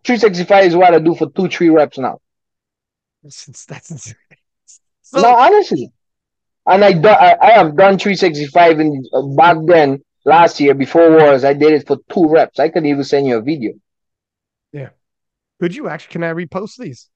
365 0.03 0.65
is 0.65 0.75
what 0.75 0.93
I 0.93 0.99
do 0.99 1.15
for 1.15 1.29
two, 1.29 1.47
three 1.47 1.69
reps 1.69 1.97
now. 1.97 2.19
That's, 3.21 3.65
that's 3.65 3.91
insane. 3.91 4.15
So, 5.01 5.21
no, 5.21 5.35
honestly. 5.35 5.91
And 6.65 6.83
I, 6.83 6.93
do, 6.93 7.09
I, 7.09 7.37
I 7.41 7.51
have 7.51 7.75
done 7.75 7.97
365 7.99 8.79
in 8.79 9.03
uh, 9.13 9.21
back 9.35 9.57
then, 9.65 10.01
last 10.25 10.59
year, 10.59 10.73
before 10.73 11.09
wars, 11.11 11.43
I 11.43 11.53
did 11.53 11.73
it 11.73 11.87
for 11.87 11.97
two 12.11 12.27
reps. 12.27 12.59
I 12.59 12.69
could 12.69 12.85
even 12.85 13.03
send 13.03 13.27
you 13.27 13.37
a 13.37 13.41
video. 13.41 13.73
Yeah. 14.71 14.89
Could 15.59 15.75
you 15.75 15.87
actually, 15.87 16.11
can 16.13 16.23
I 16.23 16.33
repost 16.33 16.77
these? 16.77 17.09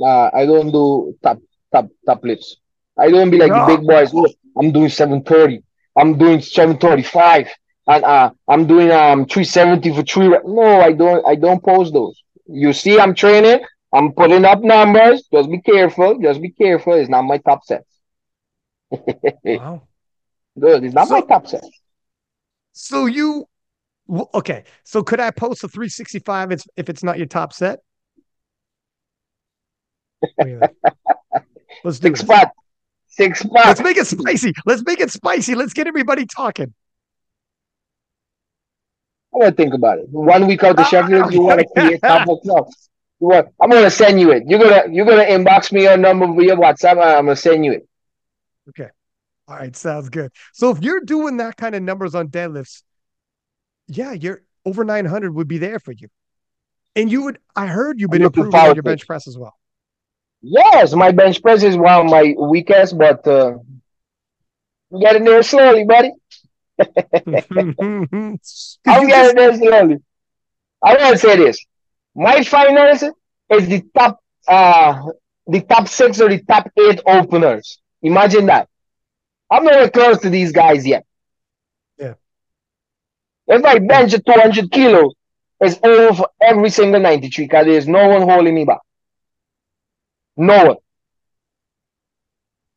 Uh, 0.00 0.30
I 0.32 0.44
don't 0.46 0.72
do 0.72 1.16
top, 1.22 1.40
top, 1.72 1.88
top 2.04 2.24
lifts. 2.24 2.56
I 2.98 3.10
don't 3.10 3.30
be 3.30 3.38
like 3.38 3.50
no. 3.50 3.66
the 3.66 3.76
big 3.76 3.86
boys. 3.86 4.12
Look, 4.12 4.34
I'm 4.58 4.72
doing 4.72 4.88
730. 4.88 5.62
I'm 5.96 6.18
doing 6.18 6.40
735 6.40 7.48
and 7.86 8.04
uh, 8.04 8.30
I'm 8.48 8.66
doing 8.66 8.90
um 8.90 9.26
370 9.26 9.94
for 9.94 10.02
three. 10.02 10.28
Reps. 10.28 10.44
No, 10.46 10.80
I 10.80 10.92
don't. 10.92 11.26
I 11.26 11.34
don't 11.34 11.62
post 11.62 11.92
those. 11.92 12.22
You 12.46 12.72
see, 12.72 12.98
I'm 12.98 13.14
training. 13.14 13.64
I'm 13.92 14.12
putting 14.12 14.44
up 14.44 14.62
numbers. 14.62 15.28
Just 15.32 15.50
be 15.50 15.60
careful. 15.60 16.18
Just 16.18 16.40
be 16.40 16.50
careful. 16.50 16.94
It's 16.94 17.08
not 17.08 17.22
my 17.22 17.38
top 17.38 17.64
sets. 17.64 17.88
wow. 19.44 19.82
Good. 20.58 20.84
It's 20.84 20.94
not 20.94 21.08
so, 21.08 21.14
my 21.14 21.26
top 21.26 21.46
set. 21.46 21.64
So 22.72 23.06
you, 23.06 23.46
okay. 24.34 24.64
So 24.84 25.02
could 25.02 25.20
I 25.20 25.30
post 25.30 25.64
a 25.64 25.68
365 25.68 26.52
if, 26.52 26.62
if 26.76 26.88
it's 26.88 27.02
not 27.02 27.18
your 27.18 27.26
top 27.26 27.52
set? 27.52 27.80
Let's 31.84 31.98
do 31.98 32.08
Six 32.08 32.20
spot. 32.20 32.52
Six 33.08 33.40
spot. 33.40 33.66
Let's 33.66 33.82
make 33.82 33.96
it 33.96 34.06
spicy. 34.06 34.52
Let's 34.64 34.82
make 34.84 35.00
it 35.00 35.10
spicy. 35.10 35.54
Let's 35.54 35.72
get 35.72 35.86
everybody 35.86 36.26
talking. 36.26 36.72
I'm 39.34 39.40
gonna 39.40 39.52
think 39.52 39.74
about 39.74 39.98
it. 39.98 40.08
One 40.10 40.46
week 40.46 40.62
out 40.62 40.76
to 40.76 40.84
Sheffield, 40.84 41.32
you 41.32 41.42
want 41.42 41.60
to 41.60 41.66
create 41.66 42.00
top 42.00 42.28
of 42.28 42.38
want, 43.18 43.48
I'm 43.60 43.70
gonna 43.70 43.90
send 43.90 44.20
you 44.20 44.30
it. 44.30 44.44
You're 44.46 44.60
gonna 44.60 44.92
you're 44.92 45.06
gonna 45.06 45.24
inbox 45.24 45.72
me 45.72 45.82
your 45.82 45.96
number 45.96 46.26
via 46.26 46.56
WhatsApp. 46.56 47.02
I'm 47.02 47.26
gonna 47.26 47.36
send 47.36 47.64
you 47.64 47.72
it. 47.72 47.88
Okay. 48.68 48.90
All 49.46 49.56
right, 49.56 49.76
sounds 49.76 50.08
good. 50.08 50.32
So 50.52 50.70
if 50.70 50.82
you're 50.82 51.00
doing 51.00 51.38
that 51.38 51.56
kind 51.56 51.74
of 51.74 51.82
numbers 51.82 52.14
on 52.14 52.28
deadlifts, 52.28 52.82
yeah, 53.88 54.12
you're 54.12 54.42
over 54.64 54.84
900 54.84 55.34
would 55.34 55.48
be 55.48 55.58
there 55.58 55.78
for 55.78 55.92
you. 55.92 56.08
And 56.96 57.10
you 57.10 57.24
would, 57.24 57.38
I 57.54 57.66
heard 57.66 58.00
you've 58.00 58.10
been 58.10 58.22
improving 58.22 58.54
on 58.54 58.74
your 58.74 58.82
bench 58.82 59.06
press 59.06 59.26
as 59.26 59.36
well. 59.36 59.54
Yes, 60.40 60.94
my 60.94 61.10
bench 61.10 61.42
press 61.42 61.62
is 61.62 61.76
one 61.76 62.06
of 62.06 62.10
my 62.10 62.34
weakest, 62.38 62.96
but 62.96 63.26
uh, 63.26 63.54
getting 65.00 65.24
there 65.24 65.42
slowly, 65.42 65.84
buddy. 65.84 66.12
I'm 66.78 66.88
getting 69.06 69.36
there 69.36 69.56
slowly. 69.56 69.98
I 70.82 70.96
want 70.96 71.14
to 71.14 71.18
say 71.18 71.36
this. 71.36 71.58
My 72.14 72.44
finals 72.44 73.02
is 73.50 73.68
the 73.68 73.82
top 73.96 74.20
uh 74.46 75.02
the 75.46 75.60
top 75.62 75.88
six 75.88 76.20
or 76.20 76.28
the 76.28 76.42
top 76.42 76.70
eight 76.78 77.00
openers. 77.06 77.80
Imagine 78.02 78.46
that. 78.46 78.68
I'm 79.54 79.64
nowhere 79.64 79.88
close 79.88 80.18
to 80.22 80.30
these 80.30 80.50
guys 80.50 80.84
yet. 80.84 81.06
Yeah. 81.96 82.14
If 83.46 83.64
I 83.64 83.78
bench 83.78 84.12
at 84.12 84.26
200 84.26 84.72
kilos, 84.72 85.14
it's 85.60 85.78
over 85.84 86.12
for 86.12 86.28
every 86.40 86.70
single 86.70 87.00
93 87.00 87.44
because 87.44 87.64
there's 87.64 87.86
no 87.86 88.08
one 88.08 88.22
holding 88.22 88.52
me 88.56 88.64
back. 88.64 88.80
No 90.36 90.64
one. 90.64 90.76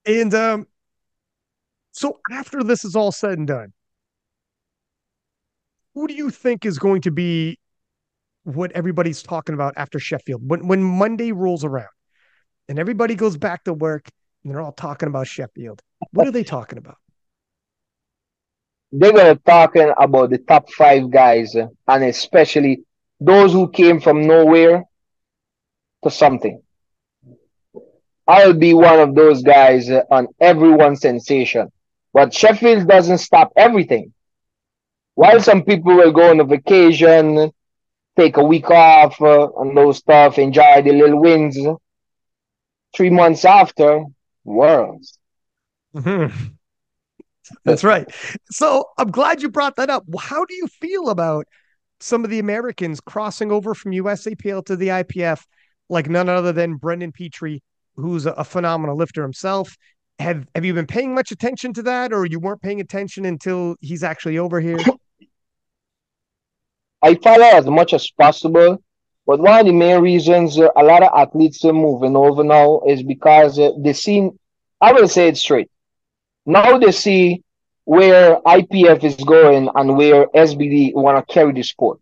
And 0.05 0.33
um, 0.35 0.67
so 1.93 2.19
after 2.31 2.63
this 2.63 2.85
is 2.85 2.95
all 2.95 3.11
said 3.11 3.39
and 3.39 3.47
done, 3.47 3.73
who 5.95 6.07
do 6.07 6.13
you 6.13 6.29
think 6.29 6.63
is 6.63 6.77
going 6.77 7.01
to 7.01 7.11
be 7.11 7.57
what 8.43 8.71
everybody's 8.73 9.23
talking 9.23 9.55
about 9.55 9.73
after 9.77 9.97
Sheffield? 9.97 10.47
When 10.47 10.67
when 10.67 10.83
Monday 10.83 11.31
rolls 11.31 11.63
around 11.63 11.89
and 12.69 12.77
everybody 12.77 13.15
goes 13.15 13.35
back 13.35 13.63
to 13.63 13.73
work 13.73 14.09
and 14.47 14.55
they're 14.55 14.61
all 14.61 14.71
talking 14.71 15.09
about 15.09 15.27
Sheffield, 15.27 15.81
what 16.11 16.25
are 16.25 16.31
they 16.31 16.45
talking 16.45 16.77
about? 16.77 16.95
They 18.93 19.11
were 19.11 19.35
talking 19.45 19.91
about 19.97 20.29
the 20.29 20.37
top 20.37 20.71
five 20.71 21.11
guys, 21.11 21.53
and 21.53 22.03
especially 22.05 22.83
those 23.19 23.51
who 23.51 23.69
came 23.69 23.99
from 23.99 24.21
nowhere 24.21 24.85
to 26.01 26.09
something. 26.09 26.61
I'll 28.25 28.53
be 28.53 28.73
one 28.73 29.01
of 29.01 29.15
those 29.15 29.43
guys 29.43 29.89
on 29.89 30.29
everyone's 30.39 31.01
sensation. 31.01 31.69
But 32.13 32.33
Sheffield 32.33 32.87
doesn't 32.87 33.17
stop 33.17 33.51
everything. 33.57 34.13
While 35.15 35.41
some 35.41 35.63
people 35.63 35.93
will 35.93 36.13
go 36.13 36.29
on 36.29 36.39
a 36.39 36.45
vacation, 36.45 37.51
take 38.15 38.37
a 38.37 38.43
week 38.43 38.71
off 38.71 39.21
uh, 39.21 39.49
and 39.57 39.75
those 39.75 39.97
stuff, 39.97 40.39
enjoy 40.39 40.83
the 40.83 40.93
little 40.93 41.19
wins, 41.19 41.57
three 42.95 43.09
months 43.09 43.43
after, 43.43 44.05
worlds. 44.47 45.19
Mm-hmm. 45.95 46.33
That's 47.63 47.83
right. 47.83 48.09
So 48.49 48.85
I'm 48.97 49.11
glad 49.11 49.41
you 49.41 49.49
brought 49.49 49.75
that 49.77 49.89
up. 49.89 50.03
How 50.19 50.43
do 50.45 50.55
you 50.55 50.67
feel 50.67 51.09
about 51.09 51.45
some 51.99 52.23
of 52.23 52.29
the 52.29 52.39
Americans 52.39 52.99
crossing 52.99 53.51
over 53.51 53.73
from 53.73 53.91
USAPL 53.91 54.65
to 54.65 54.75
the 54.75 54.89
IPF, 54.89 55.43
like 55.89 56.09
none 56.09 56.29
other 56.29 56.51
than 56.51 56.75
Brendan 56.75 57.11
Petrie, 57.11 57.63
who's 57.95 58.25
a, 58.25 58.31
a 58.31 58.43
phenomenal 58.43 58.97
lifter 58.97 59.21
himself? 59.21 59.77
Have 60.19 60.45
Have 60.55 60.65
you 60.65 60.73
been 60.73 60.87
paying 60.87 61.13
much 61.13 61.31
attention 61.31 61.73
to 61.73 61.83
that, 61.83 62.11
or 62.11 62.25
you 62.25 62.39
weren't 62.39 62.61
paying 62.61 62.81
attention 62.81 63.25
until 63.25 63.75
he's 63.79 64.03
actually 64.03 64.37
over 64.37 64.59
here? 64.59 64.79
I 67.01 67.15
follow 67.15 67.45
as 67.45 67.67
much 67.67 67.93
as 67.93 68.09
possible. 68.09 68.81
But 69.27 69.41
one 69.41 69.59
of 69.59 69.65
the 69.65 69.73
main 69.73 70.01
reasons 70.01 70.57
uh, 70.57 70.69
a 70.77 70.83
lot 70.83 71.03
of 71.03 71.11
athletes 71.13 71.63
are 71.65 71.73
moving 71.73 72.15
over 72.15 72.45
now 72.45 72.81
is 72.87 73.03
because 73.03 73.59
uh, 73.59 73.71
they 73.77 73.91
see, 73.91 74.29
I 74.79 74.93
will 74.93 75.09
say 75.09 75.27
it 75.27 75.35
straight. 75.35 75.69
Now 76.45 76.77
they 76.77 76.93
see 76.93 77.43
where 77.83 78.37
IPF 78.37 79.03
is 79.03 79.17
going 79.17 79.69
and 79.75 79.97
where 79.97 80.27
SBD 80.27 80.93
want 80.95 81.17
to 81.17 81.33
carry 81.33 81.51
the 81.51 81.63
sport. 81.63 81.99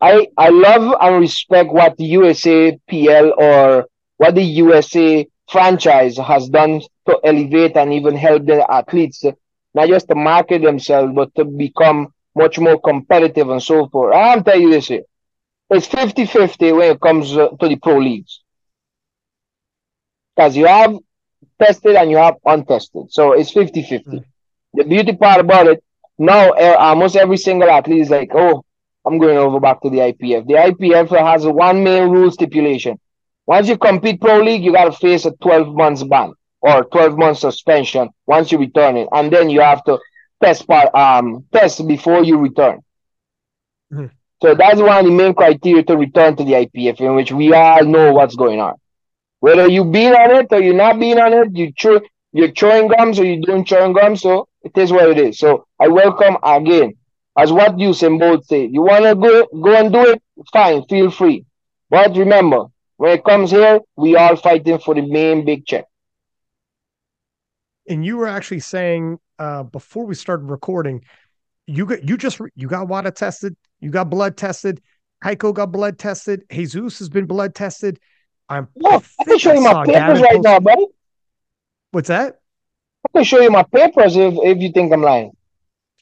I, 0.00 0.28
I 0.38 0.48
love 0.48 0.96
and 0.98 1.20
respect 1.20 1.70
what 1.70 1.98
the 1.98 2.04
USA 2.04 2.78
PL 2.88 3.34
or 3.36 3.86
what 4.16 4.34
the 4.34 4.42
USA 4.42 5.28
franchise 5.50 6.16
has 6.16 6.48
done 6.48 6.80
to 7.06 7.20
elevate 7.22 7.76
and 7.76 7.92
even 7.92 8.16
help 8.16 8.46
the 8.46 8.64
athletes, 8.70 9.24
not 9.74 9.88
just 9.88 10.08
to 10.08 10.14
market 10.14 10.62
themselves, 10.62 11.12
but 11.14 11.34
to 11.34 11.44
become 11.44 12.14
much 12.34 12.58
more 12.58 12.80
competitive 12.80 13.50
and 13.50 13.62
so 13.62 13.88
forth. 13.88 14.14
I'll 14.14 14.42
tell 14.42 14.58
you 14.58 14.70
this 14.70 14.88
here. 14.88 15.02
It's 15.70 15.86
50 15.86 16.26
50 16.26 16.72
when 16.72 16.92
it 16.92 17.00
comes 17.00 17.36
uh, 17.36 17.48
to 17.60 17.68
the 17.68 17.76
pro 17.76 17.98
leagues. 17.98 18.40
Because 20.36 20.56
you 20.56 20.66
have 20.66 20.96
tested 21.60 21.96
and 21.96 22.10
you 22.10 22.16
have 22.16 22.36
untested. 22.44 23.12
So 23.12 23.32
it's 23.32 23.50
50 23.52 23.82
50. 23.82 24.10
Mm. 24.10 24.24
The 24.74 24.84
beauty 24.84 25.14
part 25.16 25.40
about 25.40 25.66
it, 25.66 25.82
now 26.18 26.50
uh, 26.50 26.76
almost 26.78 27.16
every 27.16 27.36
single 27.36 27.68
athlete 27.68 28.00
is 28.02 28.10
like, 28.10 28.30
oh, 28.34 28.64
I'm 29.04 29.18
going 29.18 29.38
over 29.38 29.60
back 29.60 29.82
to 29.82 29.90
the 29.90 30.00
IPF. 30.00 30.46
The 30.46 30.54
IPF 30.54 31.08
has 31.18 31.44
a 31.44 31.50
one 31.50 31.82
main 31.82 32.10
rule 32.10 32.30
stipulation. 32.30 32.98
Once 33.46 33.68
you 33.68 33.78
compete 33.78 34.20
pro 34.20 34.40
league, 34.40 34.62
you 34.62 34.72
got 34.72 34.84
to 34.84 34.92
face 34.92 35.24
a 35.24 35.32
12 35.32 35.74
months 35.74 36.02
ban 36.02 36.34
or 36.60 36.84
12 36.84 37.16
months 37.16 37.40
suspension 37.40 38.10
once 38.26 38.52
you 38.52 38.58
return 38.58 38.96
it. 38.96 39.08
And 39.12 39.32
then 39.32 39.48
you 39.48 39.60
have 39.60 39.82
to 39.84 39.98
test 40.42 40.66
part, 40.66 40.94
um 40.94 41.44
test 41.52 41.86
before 41.86 42.22
you 42.24 42.38
return. 42.38 42.80
Mm-hmm. 43.92 44.17
So 44.40 44.54
that's 44.54 44.80
one 44.80 44.98
of 44.98 45.04
the 45.04 45.10
main 45.10 45.34
criteria 45.34 45.82
to 45.84 45.96
return 45.96 46.36
to 46.36 46.44
the 46.44 46.52
IPF, 46.52 47.00
in 47.00 47.14
which 47.14 47.32
we 47.32 47.52
all 47.52 47.84
know 47.84 48.12
what's 48.12 48.36
going 48.36 48.60
on. 48.60 48.74
Whether 49.40 49.68
you 49.68 49.84
been 49.84 50.14
on 50.14 50.30
it 50.36 50.46
or 50.50 50.60
you're 50.60 50.74
not 50.74 50.98
being 50.98 51.18
on 51.18 51.32
it, 51.32 51.56
you 51.56 51.72
chew, 51.72 52.00
you're 52.32 52.52
chewing 52.52 52.88
gums 52.88 53.18
or 53.18 53.24
you're 53.24 53.40
doing 53.40 53.64
chewing 53.64 53.92
gums. 53.92 54.22
So 54.22 54.48
it 54.62 54.76
is 54.76 54.92
what 54.92 55.08
it 55.10 55.18
is. 55.18 55.38
So 55.38 55.66
I 55.80 55.88
welcome 55.88 56.36
again. 56.42 56.94
As 57.36 57.52
what 57.52 57.78
you 57.78 57.94
Bolt 58.18 58.46
say, 58.46 58.66
you 58.66 58.82
want 58.82 59.04
to 59.04 59.14
go 59.14 59.46
go 59.60 59.76
and 59.76 59.92
do 59.92 60.10
it, 60.10 60.22
fine, 60.52 60.84
feel 60.86 61.08
free. 61.10 61.44
But 61.88 62.16
remember, 62.16 62.64
when 62.96 63.12
it 63.12 63.24
comes 63.24 63.52
here, 63.52 63.80
we 63.96 64.16
all 64.16 64.34
fighting 64.34 64.80
for 64.80 64.94
the 64.94 65.02
main 65.02 65.44
big 65.44 65.64
check. 65.64 65.84
And 67.88 68.04
you 68.04 68.16
were 68.16 68.26
actually 68.26 68.60
saying 68.60 69.18
uh, 69.38 69.62
before 69.62 70.04
we 70.04 70.16
started 70.16 70.46
recording, 70.46 71.04
you 71.68 71.86
got 71.86 72.02
you 72.02 72.16
just 72.16 72.40
you 72.56 72.66
got 72.66 72.88
water 72.88 73.12
tested, 73.12 73.56
you 73.80 73.90
got 73.90 74.10
blood 74.10 74.36
tested, 74.36 74.80
Cayco 75.24 75.52
got 75.52 75.72
blood 75.72 75.98
tested, 75.98 76.44
Jesus 76.50 76.98
has 76.98 77.08
been 77.08 77.26
blood 77.26 77.54
tested. 77.54 77.98
I'm 78.48 78.68
yeah, 78.74 78.90
I, 78.90 79.02
I 79.20 79.24
can 79.24 79.38
show 79.38 79.52
you 79.52 79.60
my 79.60 79.84
papers 79.84 80.20
right 80.20 80.32
post- 80.32 80.44
now, 80.44 80.60
buddy. 80.60 80.86
What's 81.90 82.08
that? 82.08 82.40
I 83.06 83.18
can 83.18 83.24
show 83.24 83.40
you 83.40 83.50
my 83.50 83.62
papers 83.62 84.16
if, 84.16 84.34
if 84.42 84.58
you 84.58 84.70
think 84.72 84.92
I'm 84.92 85.02
lying. 85.02 85.32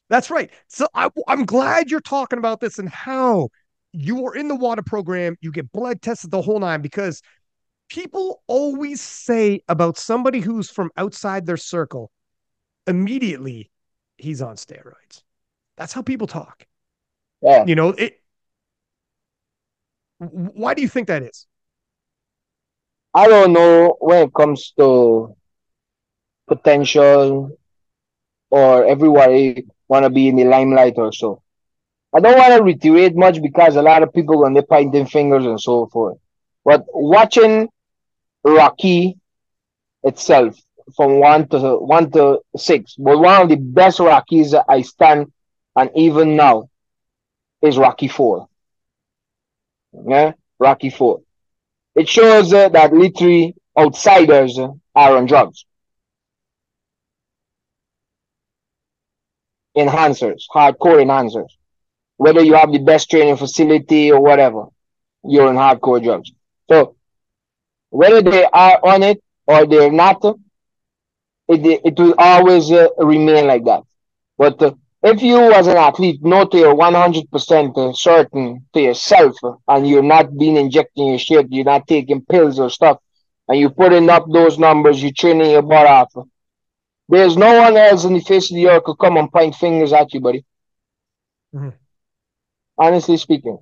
That's 0.08 0.30
right. 0.30 0.50
So 0.68 0.86
I, 0.94 1.10
I'm 1.26 1.44
glad 1.44 1.90
you're 1.90 2.00
talking 2.00 2.38
about 2.38 2.60
this 2.60 2.78
and 2.78 2.88
how 2.88 3.48
you 3.92 4.26
are 4.26 4.36
in 4.36 4.48
the 4.48 4.54
water 4.54 4.82
program, 4.82 5.36
you 5.40 5.50
get 5.50 5.72
blood 5.72 6.02
tested 6.02 6.30
the 6.30 6.42
whole 6.42 6.60
nine 6.60 6.82
because 6.82 7.22
people 7.88 8.42
always 8.46 9.00
say 9.00 9.60
about 9.68 9.96
somebody 9.96 10.40
who's 10.40 10.70
from 10.70 10.90
outside 10.96 11.46
their 11.46 11.56
circle, 11.56 12.10
immediately 12.86 13.70
he's 14.16 14.42
on 14.42 14.56
steroids. 14.56 15.22
That's 15.76 15.92
how 15.92 16.02
people 16.02 16.26
talk. 16.26 16.66
Yeah. 17.42 17.64
You 17.66 17.74
know, 17.74 17.90
it 17.90 18.20
why 20.18 20.74
do 20.74 20.82
you 20.82 20.88
think 20.88 21.08
that 21.08 21.22
is? 21.22 21.46
I 23.14 23.28
don't 23.28 23.52
know 23.52 23.96
when 24.00 24.28
it 24.28 24.34
comes 24.34 24.72
to 24.78 25.34
potential 26.46 27.50
or 28.50 28.84
everybody 28.84 29.66
want 29.88 30.04
to 30.04 30.10
be 30.10 30.28
in 30.28 30.36
the 30.36 30.44
limelight 30.44 30.94
or 30.96 31.12
so. 31.12 31.42
I 32.14 32.20
don't 32.20 32.38
want 32.38 32.56
to 32.56 32.62
reiterate 32.62 33.16
much 33.16 33.42
because 33.42 33.76
a 33.76 33.82
lot 33.82 34.02
of 34.02 34.12
people 34.12 34.40
going 34.40 34.54
to 34.54 34.62
pointing 34.62 35.06
fingers 35.06 35.44
and 35.44 35.60
so 35.60 35.86
forth. 35.86 36.18
But 36.64 36.84
watching 36.92 37.68
Rocky 38.44 39.18
itself 40.02 40.56
from 40.96 41.18
one 41.18 41.48
to 41.48 41.76
one 41.78 42.10
to 42.12 42.40
six 42.56 42.96
was 42.96 43.18
one 43.18 43.42
of 43.42 43.48
the 43.48 43.56
best 43.56 43.98
Rockies 43.98 44.54
I 44.54 44.82
stand 44.82 45.32
and 45.74 45.90
even 45.94 46.36
now 46.36 46.68
is 47.62 47.78
Rocky 47.78 48.08
Four. 48.08 48.48
Yeah, 49.92 50.32
Rocky 50.58 50.90
Four. 50.90 51.20
It 51.94 52.08
shows 52.08 52.52
uh, 52.52 52.68
that 52.70 52.92
literally 52.92 53.54
outsiders 53.78 54.58
are 54.58 55.16
on 55.16 55.26
drugs. 55.26 55.64
Enhancers, 59.76 60.44
hardcore 60.54 61.02
enhancers 61.02 61.50
whether 62.16 62.42
you 62.42 62.54
have 62.54 62.72
the 62.72 62.78
best 62.78 63.10
training 63.10 63.36
facility 63.36 64.10
or 64.10 64.20
whatever, 64.20 64.64
you're 65.24 65.48
on 65.48 65.56
hardcore 65.56 66.02
drugs. 66.02 66.32
So 66.68 66.96
whether 67.90 68.22
they 68.22 68.44
are 68.44 68.80
on 68.82 69.02
it 69.02 69.22
or 69.46 69.66
they're 69.66 69.92
not, 69.92 70.22
it, 71.48 71.80
it 71.84 71.98
will 71.98 72.14
always 72.18 72.70
uh, 72.72 72.88
remain 72.98 73.46
like 73.46 73.64
that. 73.64 73.82
But 74.38 74.60
uh, 74.62 74.72
if 75.06 75.22
you 75.22 75.52
as 75.52 75.66
an 75.66 75.76
athlete 75.76 76.22
know 76.22 76.44
to 76.46 76.58
your 76.58 76.74
100% 76.74 77.76
uh, 77.76 77.92
certain 77.92 78.66
to 78.72 78.80
yourself 78.80 79.36
and 79.68 79.88
you're 79.88 80.02
not 80.02 80.36
being 80.36 80.56
injecting 80.56 81.08
your 81.08 81.18
shit, 81.18 81.46
you're 81.50 81.64
not 81.64 81.86
taking 81.86 82.24
pills 82.24 82.58
or 82.58 82.70
stuff, 82.70 82.98
and 83.48 83.58
you're 83.58 83.70
putting 83.70 84.08
up 84.10 84.24
those 84.32 84.58
numbers, 84.58 85.02
you're 85.02 85.12
training 85.12 85.50
your 85.50 85.62
butt 85.62 85.86
off, 85.86 86.12
there's 87.08 87.36
no 87.36 87.60
one 87.60 87.76
else 87.76 88.04
in 88.04 88.14
the 88.14 88.20
face 88.20 88.50
of 88.50 88.56
the 88.56 88.68
earth 88.68 88.84
could 88.84 88.98
come 88.98 89.16
and 89.16 89.30
point 89.30 89.54
fingers 89.54 89.92
at 89.92 90.12
you, 90.12 90.20
buddy. 90.20 90.44
Mm-hmm 91.54 91.68
honestly 92.78 93.16
speaking. 93.16 93.58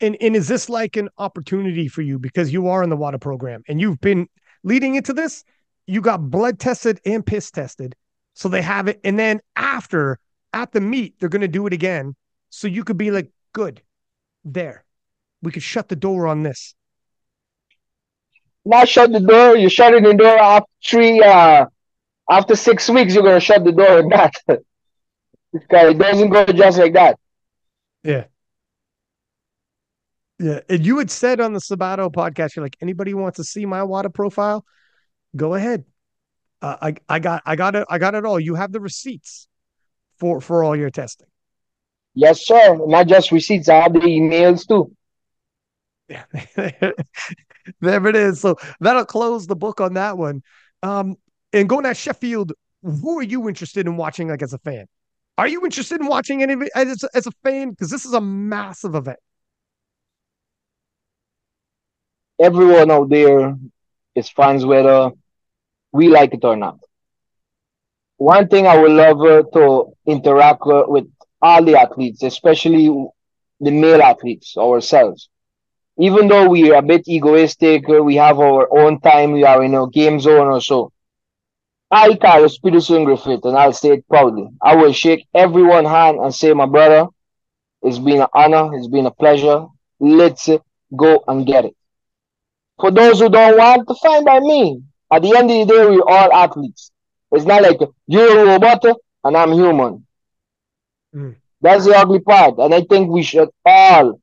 And 0.00 0.16
and 0.20 0.34
is 0.34 0.48
this 0.48 0.68
like 0.68 0.96
an 0.96 1.08
opportunity 1.18 1.88
for 1.88 2.02
you 2.02 2.18
because 2.18 2.52
you 2.52 2.68
are 2.68 2.82
in 2.82 2.90
the 2.90 2.96
water 2.96 3.18
program 3.18 3.62
and 3.68 3.80
you've 3.80 4.00
been 4.00 4.28
leading 4.64 4.96
into 4.96 5.12
this, 5.12 5.44
you 5.86 6.00
got 6.00 6.30
blood 6.30 6.58
tested 6.58 7.00
and 7.06 7.24
piss 7.24 7.50
tested. 7.50 7.94
So 8.34 8.48
they 8.48 8.62
have 8.62 8.88
it. 8.88 9.00
And 9.04 9.18
then 9.18 9.40
after 9.56 10.18
at 10.52 10.72
the 10.72 10.80
meet, 10.80 11.18
they're 11.18 11.28
gonna 11.28 11.48
do 11.48 11.66
it 11.66 11.72
again. 11.72 12.14
So 12.50 12.68
you 12.68 12.84
could 12.84 12.98
be 12.98 13.10
like, 13.10 13.30
good, 13.52 13.82
there. 14.44 14.84
We 15.42 15.52
could 15.52 15.62
shut 15.62 15.88
the 15.88 15.96
door 15.96 16.26
on 16.26 16.42
this. 16.42 16.74
Not 18.64 18.88
shut 18.88 19.12
the 19.12 19.20
door. 19.20 19.56
You're 19.56 19.70
shutting 19.70 20.04
the 20.04 20.14
door 20.14 20.38
after 20.38 20.70
three 20.84 21.20
uh 21.20 21.66
after 22.30 22.56
six 22.56 22.88
weeks, 22.88 23.14
you're 23.14 23.22
gonna 23.24 23.40
shut 23.40 23.64
the 23.64 23.72
door 23.72 23.98
on 23.98 24.08
that. 24.10 24.34
Because 25.52 25.90
it 25.90 25.98
doesn't 25.98 26.30
go 26.30 26.46
just 26.46 26.78
like 26.78 26.94
that. 26.94 27.18
Yeah. 28.02 28.24
Yeah. 30.38 30.60
And 30.68 30.84
you 30.84 30.96
had 30.98 31.10
said 31.10 31.40
on 31.40 31.52
the 31.52 31.60
Sabato 31.60 32.10
podcast, 32.10 32.56
you're 32.56 32.64
like, 32.64 32.76
anybody 32.80 33.12
wants 33.12 33.36
to 33.36 33.44
see 33.44 33.66
my 33.66 33.82
water 33.82 34.08
profile? 34.08 34.64
Go 35.36 35.54
ahead. 35.54 35.84
Uh, 36.62 36.76
I 36.80 36.94
I 37.08 37.18
got 37.18 37.42
I 37.44 37.56
got 37.56 37.74
it 37.74 37.84
I 37.90 37.98
got 37.98 38.14
it 38.14 38.24
all. 38.24 38.38
You 38.38 38.54
have 38.54 38.72
the 38.72 38.80
receipts 38.80 39.48
for 40.18 40.40
for 40.40 40.62
all 40.62 40.76
your 40.76 40.90
testing. 40.90 41.26
Yes, 42.14 42.46
sir. 42.46 42.78
Not 42.86 43.08
just 43.08 43.32
receipts, 43.32 43.68
I 43.68 43.80
have 43.80 43.92
the 43.92 44.00
emails 44.00 44.66
too. 44.66 44.94
Yeah. 46.08 46.24
there 47.80 48.06
it 48.06 48.16
is. 48.16 48.40
So 48.40 48.56
that'll 48.80 49.04
close 49.04 49.46
the 49.46 49.56
book 49.56 49.80
on 49.80 49.94
that 49.94 50.16
one. 50.16 50.42
Um, 50.82 51.16
and 51.52 51.68
going 51.68 51.86
at 51.86 51.96
Sheffield, 51.96 52.52
who 52.82 53.18
are 53.18 53.22
you 53.22 53.48
interested 53.48 53.86
in 53.86 53.96
watching 53.96 54.28
like 54.28 54.42
as 54.42 54.52
a 54.52 54.58
fan? 54.58 54.86
Are 55.38 55.48
you 55.48 55.64
interested 55.64 56.00
in 56.00 56.06
watching 56.06 56.42
any 56.42 56.68
as, 56.74 57.04
as 57.14 57.26
a 57.26 57.32
fan? 57.42 57.70
Because 57.70 57.90
this 57.90 58.04
is 58.04 58.12
a 58.12 58.20
massive 58.20 58.94
event. 58.94 59.18
Everyone 62.40 62.90
out 62.90 63.08
there 63.08 63.56
is 64.14 64.28
fans 64.28 64.64
whether 64.64 65.12
we 65.92 66.08
like 66.08 66.34
it 66.34 66.44
or 66.44 66.56
not. 66.56 66.78
One 68.16 68.48
thing 68.48 68.66
I 68.66 68.78
would 68.78 68.92
love 68.92 69.20
uh, 69.20 69.42
to 69.54 69.92
interact 70.06 70.62
uh, 70.66 70.84
with 70.86 71.06
all 71.40 71.64
the 71.64 71.78
athletes, 71.78 72.22
especially 72.22 72.88
the 73.60 73.70
male 73.70 74.02
athletes 74.02 74.56
ourselves. 74.56 75.28
Even 75.98 76.28
though 76.28 76.48
we 76.48 76.70
are 76.72 76.78
a 76.78 76.82
bit 76.82 77.06
egoistic, 77.08 77.88
uh, 77.88 78.02
we 78.02 78.16
have 78.16 78.38
our 78.38 78.68
own 78.78 79.00
time, 79.00 79.32
we 79.32 79.44
are 79.44 79.62
in 79.62 79.74
a 79.74 79.88
game 79.88 80.18
zone 80.20 80.48
or 80.48 80.60
so. 80.60 80.92
I, 81.90 82.14
Carlos 82.16 82.58
Petterson-Grifith, 82.58 83.44
and 83.44 83.56
I'll 83.56 83.74
say 83.74 83.90
it 83.90 84.08
proudly. 84.08 84.48
I 84.62 84.76
will 84.76 84.92
shake 84.92 85.26
everyone's 85.34 85.88
hand 85.88 86.18
and 86.20 86.34
say, 86.34 86.54
my 86.54 86.64
brother, 86.64 87.08
it's 87.82 87.98
been 87.98 88.22
an 88.22 88.28
honor, 88.32 88.74
it's 88.74 88.86
been 88.88 89.06
a 89.06 89.10
pleasure. 89.10 89.66
Let's 90.00 90.48
go 90.96 91.22
and 91.28 91.44
get 91.44 91.66
it. 91.66 91.76
For 92.80 92.90
those 92.90 93.20
who 93.20 93.28
don't 93.28 93.58
want, 93.58 93.86
to 93.88 93.94
find 94.02 94.24
by 94.24 94.40
me. 94.40 94.82
At 95.12 95.22
the 95.22 95.36
end 95.36 95.50
of 95.50 95.68
the 95.68 95.74
day, 95.74 95.86
we're 95.86 96.02
all 96.02 96.32
athletes. 96.32 96.90
It's 97.32 97.44
not 97.44 97.62
like 97.62 97.78
you're 98.06 98.40
a 98.40 98.44
robot 98.46 98.84
and 99.24 99.36
I'm 99.36 99.52
human. 99.52 100.06
Mm. 101.14 101.36
That's 101.60 101.84
the 101.84 101.94
ugly 101.96 102.20
part. 102.20 102.58
And 102.58 102.74
I 102.74 102.82
think 102.82 103.10
we 103.10 103.22
should 103.22 103.50
all, 103.64 104.20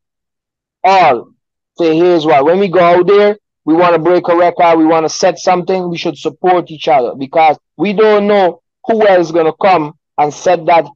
all 0.84 1.32
say, 1.78 1.96
here's 1.96 2.26
why. 2.26 2.42
When 2.42 2.60
we 2.60 2.68
go 2.68 2.80
out 2.80 3.08
there, 3.08 3.38
we 3.66 3.76
want 3.76 3.94
to 3.94 4.00
break 4.00 4.28
a 4.28 4.36
record, 4.36 4.78
we 4.78 4.86
want 4.86 5.06
to 5.06 5.10
set 5.10 5.38
something, 5.38 5.90
we 5.90 5.98
should 5.98 6.18
support 6.18 6.72
each 6.72 6.88
other 6.88 7.14
because 7.14 7.58
we 7.78 7.94
don't 7.94 8.26
know 8.28 8.62
who 8.86 9.06
else 9.08 9.28
is 9.28 9.32
going 9.32 9.46
to 9.46 9.54
come 9.62 9.94
and 10.18 10.34
set 10.34 10.66
that 10.66 10.88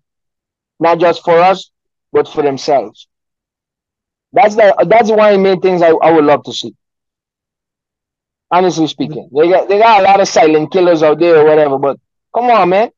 not 0.80 1.00
just 1.00 1.24
for 1.24 1.38
us, 1.38 1.70
but 2.12 2.28
for 2.28 2.42
themselves. 2.42 3.08
That's 4.34 4.56
the 4.56 4.76
that's 4.90 5.12
one 5.12 5.34
of 5.34 5.34
the 5.34 5.40
main 5.40 5.62
things 5.62 5.84
I, 5.84 5.90
I 5.90 6.12
would 6.12 6.26
love 6.26 6.44
to 6.46 6.54
see. 6.54 6.76
Honestly 8.54 8.88
speaking, 8.88 9.30
they 9.36 9.50
got 9.50 9.68
they 9.68 9.80
got 9.80 10.02
a 10.02 10.04
lot 10.04 10.22
of 10.22 10.28
silent 10.28 10.72
killers 10.72 11.02
out 11.02 11.20
there 11.20 11.38
or 11.38 11.46
whatever, 11.46 11.78
but 11.80 11.98
come 12.36 12.46
on, 12.46 12.70
man. 12.70 12.90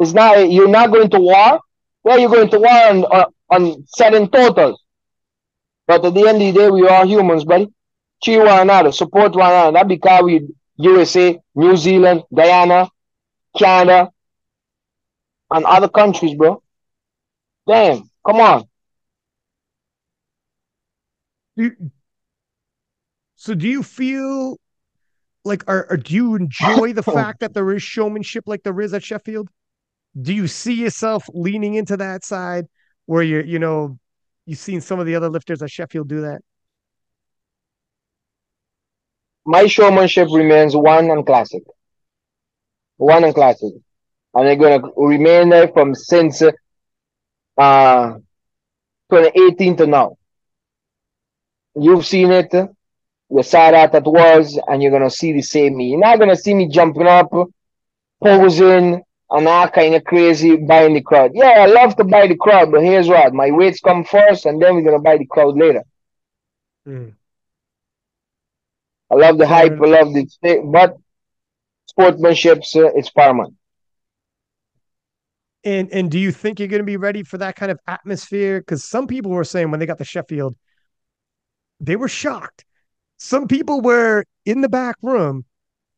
It's 0.00 0.12
not 0.14 0.50
you're 0.50 0.68
not 0.78 0.90
going 0.90 1.10
to 1.10 1.20
war. 1.20 1.60
Where 2.02 2.18
you 2.18 2.28
going 2.28 2.50
to 2.50 2.58
war 2.58 2.82
on, 2.90 3.04
uh, 3.04 3.26
on, 3.50 3.62
on 3.62 3.84
setting 3.88 4.28
totals? 4.30 4.80
But 5.86 6.04
at 6.04 6.14
the 6.14 6.28
end 6.28 6.42
of 6.42 6.54
the 6.54 6.60
day, 6.60 6.70
we 6.70 6.88
are 6.88 7.04
humans, 7.04 7.44
buddy 7.44 7.68
cheer 8.22 8.44
one 8.44 8.60
another, 8.60 8.92
support 8.92 9.34
one 9.34 9.50
another. 9.50 9.72
That 9.72 9.88
because 9.88 10.22
we 10.24 10.48
USA, 10.76 11.38
New 11.54 11.76
Zealand, 11.76 12.22
Guyana, 12.34 12.88
Canada, 13.56 14.10
and 15.50 15.64
other 15.64 15.88
countries, 15.88 16.34
bro. 16.34 16.62
Damn, 17.66 18.10
come 18.24 18.40
on. 18.40 18.68
So 23.46 23.54
do 23.54 23.68
you 23.68 23.82
feel 23.82 24.58
like 25.44 25.64
or, 25.68 25.86
or 25.90 25.96
do 25.96 26.14
you 26.14 26.34
enjoy 26.34 26.92
the 26.92 27.02
fact 27.18 27.40
that 27.40 27.54
there 27.54 27.72
is 27.72 27.82
showmanship 27.82 28.44
like 28.46 28.62
there 28.62 28.80
is 28.80 28.92
at 28.92 29.02
Sheffield? 29.02 29.48
Do 30.20 30.34
you 30.34 30.46
see 30.48 30.74
yourself 30.74 31.28
leaning 31.32 31.74
into 31.74 31.96
that 31.98 32.24
side 32.24 32.66
where 33.06 33.22
you're, 33.22 33.44
you 33.44 33.58
know, 33.58 33.98
you've 34.46 34.58
seen 34.58 34.80
some 34.80 34.98
of 34.98 35.06
the 35.06 35.14
other 35.14 35.28
lifters 35.28 35.62
at 35.62 35.70
Sheffield 35.70 36.08
do 36.08 36.22
that? 36.22 36.40
my 39.46 39.66
showmanship 39.66 40.28
remains 40.32 40.76
one 40.76 41.08
and 41.10 41.24
classic. 41.24 41.62
One 42.96 43.24
and 43.24 43.34
classic. 43.34 43.72
And 44.34 44.46
they're 44.46 44.56
gonna 44.56 44.90
remain 44.96 45.48
there 45.48 45.68
from 45.68 45.94
since 45.94 46.42
uh 47.56 48.12
2018 49.10 49.76
to 49.76 49.86
now. 49.86 50.16
You've 51.76 52.04
seen 52.04 52.32
it, 52.32 52.52
saw 53.42 53.70
that 53.70 53.94
at 53.94 54.04
was, 54.04 54.58
and 54.68 54.82
you're 54.82 54.92
gonna 54.92 55.10
see 55.10 55.32
the 55.32 55.42
same 55.42 55.76
me. 55.76 55.90
You're 55.90 56.00
not 56.00 56.18
gonna 56.18 56.36
see 56.36 56.54
me 56.54 56.68
jumping 56.68 57.06
up, 57.06 57.30
posing, 58.22 59.02
and 59.30 59.48
all 59.48 59.68
kind 59.68 59.94
of 59.94 60.04
crazy 60.04 60.56
buying 60.56 60.94
the 60.94 61.00
crowd. 61.00 61.32
Yeah, 61.34 61.48
I 61.48 61.66
love 61.66 61.96
to 61.96 62.04
buy 62.04 62.26
the 62.26 62.36
crowd, 62.36 62.70
but 62.70 62.82
here's 62.82 63.08
what: 63.08 63.34
my 63.34 63.50
weights 63.50 63.80
come 63.80 64.04
first, 64.04 64.46
and 64.46 64.60
then 64.62 64.74
we're 64.74 64.82
gonna 64.82 65.00
buy 65.00 65.18
the 65.18 65.26
crowd 65.26 65.56
later. 65.56 65.82
Mm. 66.86 67.14
I 69.10 69.14
love 69.14 69.38
the 69.38 69.46
hype. 69.46 69.72
I 69.72 69.86
love 69.86 70.12
the 70.12 70.62
but 70.64 70.96
sportsmanship 71.86 72.58
uh, 72.58 72.92
it's 72.94 73.10
paramount. 73.10 73.54
And 75.64 75.90
and 75.92 76.10
do 76.10 76.18
you 76.18 76.30
think 76.30 76.58
you're 76.58 76.68
going 76.68 76.82
to 76.82 76.84
be 76.84 76.96
ready 76.96 77.22
for 77.24 77.38
that 77.38 77.56
kind 77.56 77.72
of 77.72 77.78
atmosphere? 77.88 78.60
Because 78.60 78.84
some 78.84 79.06
people 79.06 79.32
were 79.32 79.42
saying 79.42 79.70
when 79.70 79.80
they 79.80 79.86
got 79.86 79.98
the 79.98 80.04
Sheffield, 80.04 80.54
they 81.80 81.96
were 81.96 82.08
shocked. 82.08 82.64
Some 83.18 83.48
people 83.48 83.80
were 83.80 84.24
in 84.44 84.60
the 84.60 84.68
back 84.68 84.96
room 85.02 85.44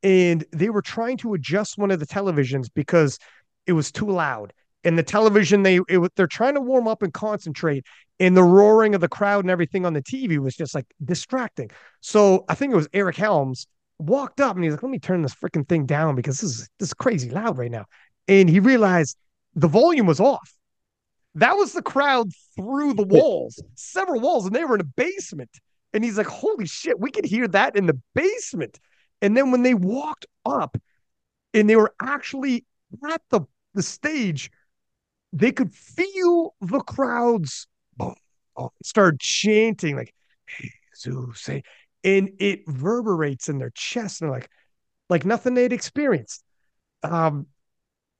and 0.02 0.44
they 0.52 0.70
were 0.70 0.82
trying 0.82 1.16
to 1.18 1.34
adjust 1.34 1.78
one 1.78 1.90
of 1.90 2.00
the 2.00 2.06
televisions 2.06 2.68
because 2.72 3.18
it 3.66 3.72
was 3.72 3.90
too 3.90 4.10
loud. 4.10 4.52
And 4.84 4.96
the 4.96 5.02
television, 5.02 5.62
they 5.64 5.80
it, 5.88 6.12
they're 6.14 6.28
trying 6.28 6.54
to 6.54 6.60
warm 6.60 6.86
up 6.86 7.02
and 7.02 7.12
concentrate, 7.12 7.84
and 8.20 8.36
the 8.36 8.44
roaring 8.44 8.94
of 8.94 9.00
the 9.00 9.08
crowd 9.08 9.44
and 9.44 9.50
everything 9.50 9.84
on 9.84 9.92
the 9.92 10.02
TV 10.02 10.38
was 10.38 10.54
just 10.54 10.74
like 10.74 10.86
distracting. 11.04 11.70
So 12.00 12.44
I 12.48 12.54
think 12.54 12.72
it 12.72 12.76
was 12.76 12.88
Eric 12.92 13.16
Helms 13.16 13.66
walked 13.98 14.40
up 14.40 14.54
and 14.54 14.64
he's 14.64 14.72
like, 14.72 14.82
"Let 14.82 14.90
me 14.90 15.00
turn 15.00 15.22
this 15.22 15.34
freaking 15.34 15.68
thing 15.68 15.84
down 15.84 16.14
because 16.14 16.40
this 16.40 16.50
is 16.50 16.68
this 16.78 16.88
is 16.90 16.94
crazy 16.94 17.28
loud 17.28 17.58
right 17.58 17.70
now." 17.70 17.86
And 18.28 18.48
he 18.48 18.60
realized 18.60 19.16
the 19.54 19.68
volume 19.68 20.06
was 20.06 20.20
off. 20.20 20.54
That 21.34 21.56
was 21.56 21.72
the 21.72 21.82
crowd 21.82 22.30
through 22.56 22.94
the 22.94 23.04
walls, 23.04 23.60
several 23.74 24.20
walls, 24.20 24.46
and 24.46 24.54
they 24.54 24.64
were 24.64 24.76
in 24.76 24.80
a 24.80 24.84
basement. 24.84 25.50
And 25.93 26.05
he's 26.05 26.18
like, 26.18 26.26
"Holy 26.26 26.66
shit, 26.66 27.01
we 27.01 27.11
could 27.11 27.24
hear 27.24 27.49
that 27.49 27.76
in 27.76 27.86
the 27.86 27.99
basement." 28.14 28.78
And 29.22 29.36
then 29.36 29.51
when 29.51 29.62
they 29.62 29.74
walked 29.74 30.26
up, 30.45 30.76
and 31.55 31.68
they 31.68 31.76
were 31.76 31.95
actually 32.01 32.64
at 33.11 33.22
the 33.30 33.41
the 33.74 33.82
stage, 33.82 34.51
they 35.32 35.53
could 35.53 35.74
feel 35.74 36.55
the 36.61 36.80
crowds 36.80 37.66
boom, 37.97 38.14
oh, 38.57 38.70
start 38.82 39.20
chanting 39.20 39.97
like 39.97 40.14
Jesus, 40.49 41.49
and 42.05 42.30
it 42.39 42.61
reverberates 42.66 43.49
in 43.49 43.59
their 43.59 43.70
chest, 43.70 44.20
and 44.20 44.28
they're 44.28 44.39
like 44.39 44.51
like 45.09 45.24
nothing 45.24 45.55
they'd 45.55 45.72
experienced. 45.72 46.45
Um, 47.03 47.47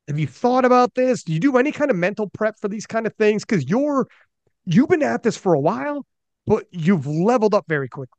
have 0.07 0.19
you 0.19 0.27
thought 0.27 0.65
about 0.65 0.95
this? 0.95 1.23
Do 1.23 1.33
you 1.33 1.41
do 1.41 1.59
any 1.59 1.73
kind 1.73 1.91
of 1.91 1.97
mental 1.97 2.29
prep 2.31 2.59
for 2.59 2.69
these 2.69 2.87
kind 2.87 3.07
of 3.07 3.15
things? 3.15 3.45
Because 3.45 3.69
you're 3.69 4.07
you've 4.65 4.89
been 4.89 5.03
at 5.03 5.23
this 5.23 5.37
for 5.37 5.55
a 5.55 5.61
while, 5.61 6.07
but 6.49 6.67
you've 6.71 7.07
leveled 7.07 7.55
up 7.55 7.67
very 7.69 7.89
quickly. 7.89 8.19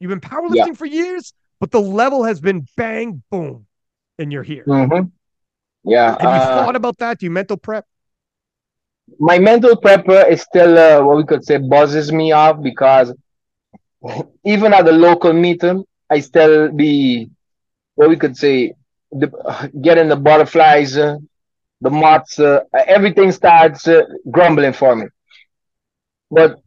You've 0.00 0.10
been 0.10 0.20
powerlifting 0.20 0.66
yeah. 0.66 0.72
for 0.72 0.86
years, 0.86 1.32
but 1.60 1.70
the 1.70 1.80
level 1.80 2.24
has 2.24 2.40
been 2.40 2.66
bang 2.76 3.22
boom, 3.30 3.66
and 4.18 4.32
you're 4.32 4.42
here. 4.42 4.64
Mm-hmm. 4.66 5.08
Yeah. 5.84 6.10
Have 6.10 6.20
you 6.20 6.26
uh, 6.26 6.64
thought 6.64 6.76
about 6.76 6.98
that? 6.98 7.18
Do 7.18 7.26
you 7.26 7.30
mental 7.30 7.56
prep? 7.56 7.86
my 9.18 9.38
mental 9.38 9.76
prepper 9.76 10.28
is 10.28 10.42
still 10.42 10.78
uh, 10.78 11.04
what 11.04 11.16
we 11.16 11.24
could 11.24 11.44
say 11.44 11.58
buzzes 11.58 12.12
me 12.12 12.32
off 12.32 12.62
because 12.62 13.14
even 14.44 14.72
at 14.72 14.84
the 14.84 14.92
local 14.92 15.32
meeting, 15.32 15.84
I 16.10 16.20
still 16.20 16.70
be 16.72 17.30
what 17.94 18.08
we 18.08 18.16
could 18.16 18.36
say 18.36 18.74
the, 19.12 19.70
getting 19.80 20.08
the 20.08 20.16
butterflies, 20.16 20.96
uh, 20.96 21.18
the 21.80 21.90
moths, 21.90 22.38
uh, 22.38 22.60
everything 22.72 23.32
starts 23.32 23.86
uh, 23.86 24.02
grumbling 24.30 24.72
for 24.72 24.96
me. 24.96 25.06
But 26.30 26.60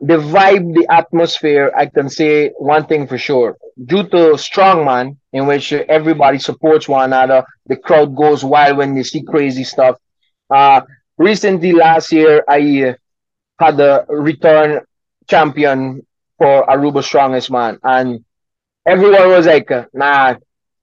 the 0.00 0.16
vibe, 0.16 0.74
the 0.74 0.86
atmosphere, 0.90 1.72
I 1.76 1.86
can 1.86 2.08
say 2.08 2.50
one 2.58 2.86
thing 2.86 3.06
for 3.06 3.18
sure. 3.18 3.56
Due 3.84 4.04
to 4.04 4.20
strongman, 4.36 5.16
in 5.32 5.46
which 5.46 5.72
everybody 5.72 6.38
supports 6.38 6.88
one 6.88 7.12
another, 7.12 7.44
the 7.66 7.76
crowd 7.76 8.14
goes 8.16 8.44
wild 8.44 8.78
when 8.78 8.94
they 8.94 9.02
see 9.02 9.22
crazy 9.22 9.64
stuff. 9.64 9.96
Uh, 10.50 10.80
recently 11.18 11.72
last 11.72 12.12
year 12.12 12.44
I 12.48 12.94
had 13.58 13.80
a 13.80 14.04
return 14.08 14.80
champion 15.28 16.06
for 16.38 16.64
Aruba 16.66 17.02
Strongest 17.02 17.50
Man, 17.50 17.78
and 17.82 18.24
everyone 18.86 19.28
was 19.30 19.46
like, 19.46 19.70
"Nah," 19.94 20.34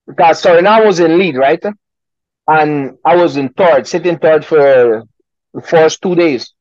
because 0.07 0.39
sorry, 0.41 0.65
I 0.65 0.81
was 0.81 0.99
in 0.99 1.17
lead, 1.17 1.37
right? 1.37 1.63
And 2.47 2.97
I 3.05 3.15
was 3.15 3.37
in 3.37 3.49
third, 3.49 3.87
sitting 3.87 4.17
third 4.17 4.45
for 4.45 5.03
the 5.53 5.61
first 5.61 6.01
two 6.01 6.15
days, 6.15 6.53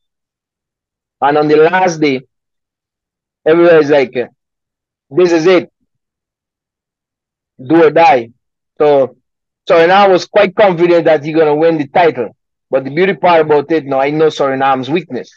and 1.20 1.36
on 1.38 1.48
the 1.48 1.57
last 1.57 2.00
day, 2.00 2.20
everybody's 3.47 3.90
like, 3.90 4.14
"This 5.11 5.32
is 5.32 5.47
it, 5.47 5.70
do 7.68 7.84
or 7.84 7.90
die." 7.90 8.30
So, 8.78 9.16
so 9.66 9.78
and 9.78 9.92
I 9.92 10.09
was 10.09 10.26
quite 10.26 10.55
confident 10.55 11.05
that 11.07 11.24
he's 11.24 11.34
gonna 11.36 11.55
win 11.57 11.78
the 11.78 11.88
title. 11.88 12.36
But 12.70 12.84
the 12.84 12.90
beauty 12.90 13.14
part 13.14 13.42
about 13.42 13.70
it, 13.70 13.84
now 13.84 14.01
I 14.01 14.11
know 14.11 14.26
Suriname's 14.26 14.90
weakness. 14.90 15.30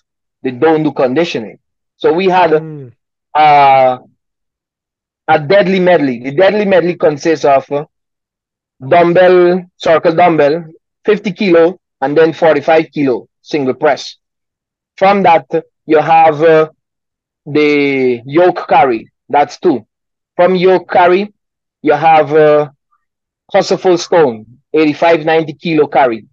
They 0.44 0.52
don't 0.52 0.84
do 0.84 0.92
conditioning. 0.92 1.60
So 1.98 2.14
we 2.14 2.26
had 2.26 2.52
mm. 2.52 2.92
uh, 3.34 3.98
a 5.28 5.40
deadly 5.40 5.80
medley. 5.80 6.20
The 6.24 6.32
deadly 6.32 6.66
medley 6.66 6.96
consists 6.96 7.46
of 7.46 7.70
uh, 7.72 7.86
dumbbell, 8.88 9.64
circle 9.78 10.16
dumbbell, 10.16 10.66
50 11.06 11.32
kilo, 11.34 11.80
and 12.02 12.18
then 12.18 12.34
45 12.34 12.92
kilo 12.92 13.28
single 13.42 13.74
press. 13.74 14.16
From 14.98 15.24
that, 15.24 15.46
you 15.86 16.00
have 16.00 16.42
uh, 16.42 16.70
the 17.48 18.22
yoke 18.26 18.68
carry. 18.68 19.10
That's 19.30 19.58
two. 19.60 19.88
From 20.36 20.56
yoke 20.56 20.92
carry, 20.92 21.34
you 21.82 21.94
have 21.94 22.34
uh, 22.34 22.70
Husafell 23.54 23.98
stone, 23.98 24.60
85, 24.74 25.26
90 25.26 25.54
kilo 25.54 25.88
carry. 25.88 26.26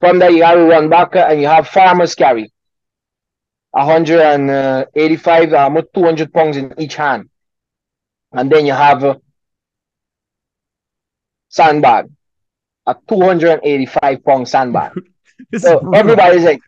From 0.00 0.20
there, 0.20 0.30
you 0.30 0.44
have 0.44 0.58
run 0.60 0.88
back 0.88 1.16
and 1.16 1.40
you 1.40 1.48
have 1.48 1.66
farmers 1.68 2.14
carry 2.14 2.52
185, 3.72 5.52
um, 5.52 5.82
200 5.92 6.32
pounds 6.32 6.56
in 6.56 6.72
each 6.78 6.94
hand. 6.94 7.28
And 8.32 8.50
then 8.50 8.64
you 8.66 8.72
have 8.72 9.02
a 9.04 9.20
sandbag, 11.48 12.10
a 12.86 12.94
285 13.08 14.24
pound 14.24 14.48
sandbag. 14.48 14.92
so 15.58 15.90
everybody's 15.92 16.44
like, 16.44 16.60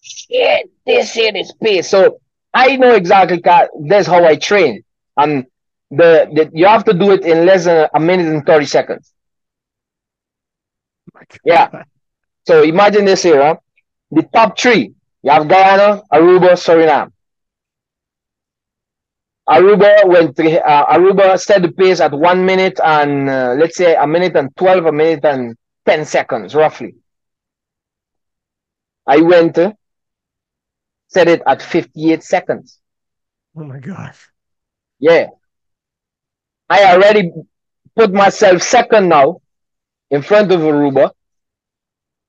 shit, 0.00 0.70
this 0.84 1.12
shit 1.12 1.36
is 1.36 1.52
pace. 1.62 1.88
So 1.88 2.20
I 2.54 2.76
know 2.76 2.94
exactly 2.94 3.42
that's 3.88 4.06
how 4.06 4.24
I 4.24 4.36
train. 4.36 4.84
And 5.16 5.46
the, 5.90 6.28
the 6.32 6.50
you 6.52 6.66
have 6.66 6.84
to 6.84 6.94
do 6.94 7.10
it 7.10 7.24
in 7.24 7.44
less 7.44 7.64
than 7.64 7.88
a 7.92 8.00
minute 8.00 8.26
and 8.26 8.46
30 8.46 8.64
seconds. 8.66 9.12
Yeah. 11.44 11.84
So 12.46 12.62
imagine 12.62 13.04
this 13.04 13.22
here, 13.22 13.42
huh? 13.42 13.56
the 14.10 14.22
top 14.22 14.58
three. 14.58 14.94
You 15.22 15.30
have 15.30 15.48
Guyana, 15.48 16.02
Aruba, 16.12 16.52
Suriname. 16.52 17.10
Aruba 19.48 20.06
went 20.06 20.36
to, 20.36 20.66
uh, 20.66 20.96
Aruba 20.96 21.38
set 21.38 21.62
the 21.62 21.72
pace 21.72 22.00
at 22.00 22.12
one 22.12 22.46
minute 22.46 22.78
and 22.82 23.28
uh, 23.28 23.54
let's 23.58 23.76
say 23.76 23.94
a 23.94 24.06
minute 24.06 24.36
and 24.36 24.54
12, 24.56 24.86
a 24.86 24.92
minute 24.92 25.24
and 25.24 25.56
10 25.86 26.04
seconds 26.04 26.54
roughly. 26.54 26.94
I 29.06 29.20
went 29.20 29.58
uh, 29.58 29.72
set 31.14 31.28
it 31.28 31.42
at 31.46 31.62
58 31.62 32.22
seconds. 32.22 32.80
Oh 33.56 33.64
my 33.64 33.78
gosh. 33.78 34.28
Yeah. 34.98 35.28
I 36.68 36.92
already 36.92 37.30
put 37.94 38.12
myself 38.12 38.62
second 38.62 39.08
now 39.08 39.40
in 40.10 40.22
front 40.22 40.50
of 40.50 40.60
Aruba 40.60 41.12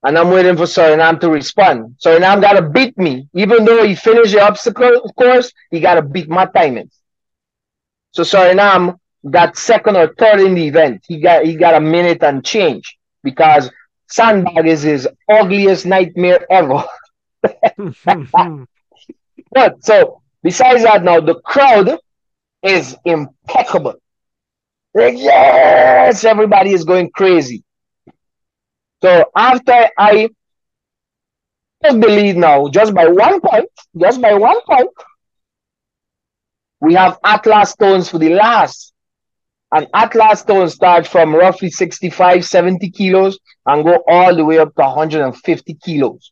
and 0.04 0.20
I'm 0.20 0.30
waiting 0.30 0.56
for 0.56 0.64
Suriname 0.66 1.20
to 1.22 1.30
respond. 1.32 1.96
Suriname 2.04 2.42
got 2.42 2.54
to 2.54 2.70
beat 2.70 2.96
me. 2.96 3.28
Even 3.34 3.66
though 3.66 3.84
he 3.84 3.96
finished 3.96 4.34
the 4.34 4.42
obstacle 4.42 5.02
of 5.04 5.16
course, 5.16 5.52
he 5.72 5.80
got 5.80 5.96
to 5.96 6.04
beat 6.04 6.30
my 6.30 6.46
timings. 6.46 6.96
So 8.12 8.22
Suriname 8.22 9.00
got 9.28 9.58
second 9.58 9.98
or 9.98 10.14
third 10.14 10.42
in 10.42 10.54
the 10.54 10.68
event. 10.68 11.04
He 11.08 11.20
got 11.20 11.44
he 11.46 11.56
got 11.56 11.74
a 11.74 11.82
minute 11.82 12.22
and 12.22 12.46
change 12.46 12.98
because 13.24 13.72
Sandbag 14.08 14.68
is 14.68 14.84
his 14.84 15.08
ugliest 15.28 15.88
nightmare 15.88 16.46
ever. 16.52 16.84
but 19.56 19.84
so 19.84 20.22
besides 20.44 20.84
that, 20.84 21.04
now 21.04 21.22
the 21.22 21.36
crowd 21.42 21.98
is 22.62 22.96
impeccable. 23.06 23.96
Like, 24.94 25.16
yes, 25.18 26.24
everybody 26.24 26.74
is 26.74 26.84
going 26.84 27.10
crazy. 27.12 27.64
So 29.02 29.26
after 29.36 29.90
I 29.98 30.30
took 31.84 32.02
the 32.02 32.08
lead 32.08 32.38
now, 32.38 32.68
just 32.70 32.94
by 32.94 33.08
one 33.08 33.42
point, 33.42 33.70
just 33.98 34.22
by 34.22 34.34
one 34.36 34.62
point, 34.62 34.90
we 36.82 36.94
have 36.96 37.18
Atlas 37.24 37.72
stones 37.72 38.10
for 38.10 38.20
the 38.20 38.30
last 38.30 38.94
And 39.72 39.88
Atlas 39.94 40.40
stones 40.42 40.74
start 40.74 41.08
from 41.08 41.36
roughly 41.36 41.70
65, 41.70 42.46
70 42.46 42.90
kilos 42.92 43.40
and 43.66 43.84
go 43.84 44.04
all 44.08 44.36
the 44.36 44.46
way 44.46 44.60
up 44.60 44.74
to 44.76 44.84
150 44.84 45.74
kilos. 45.76 46.32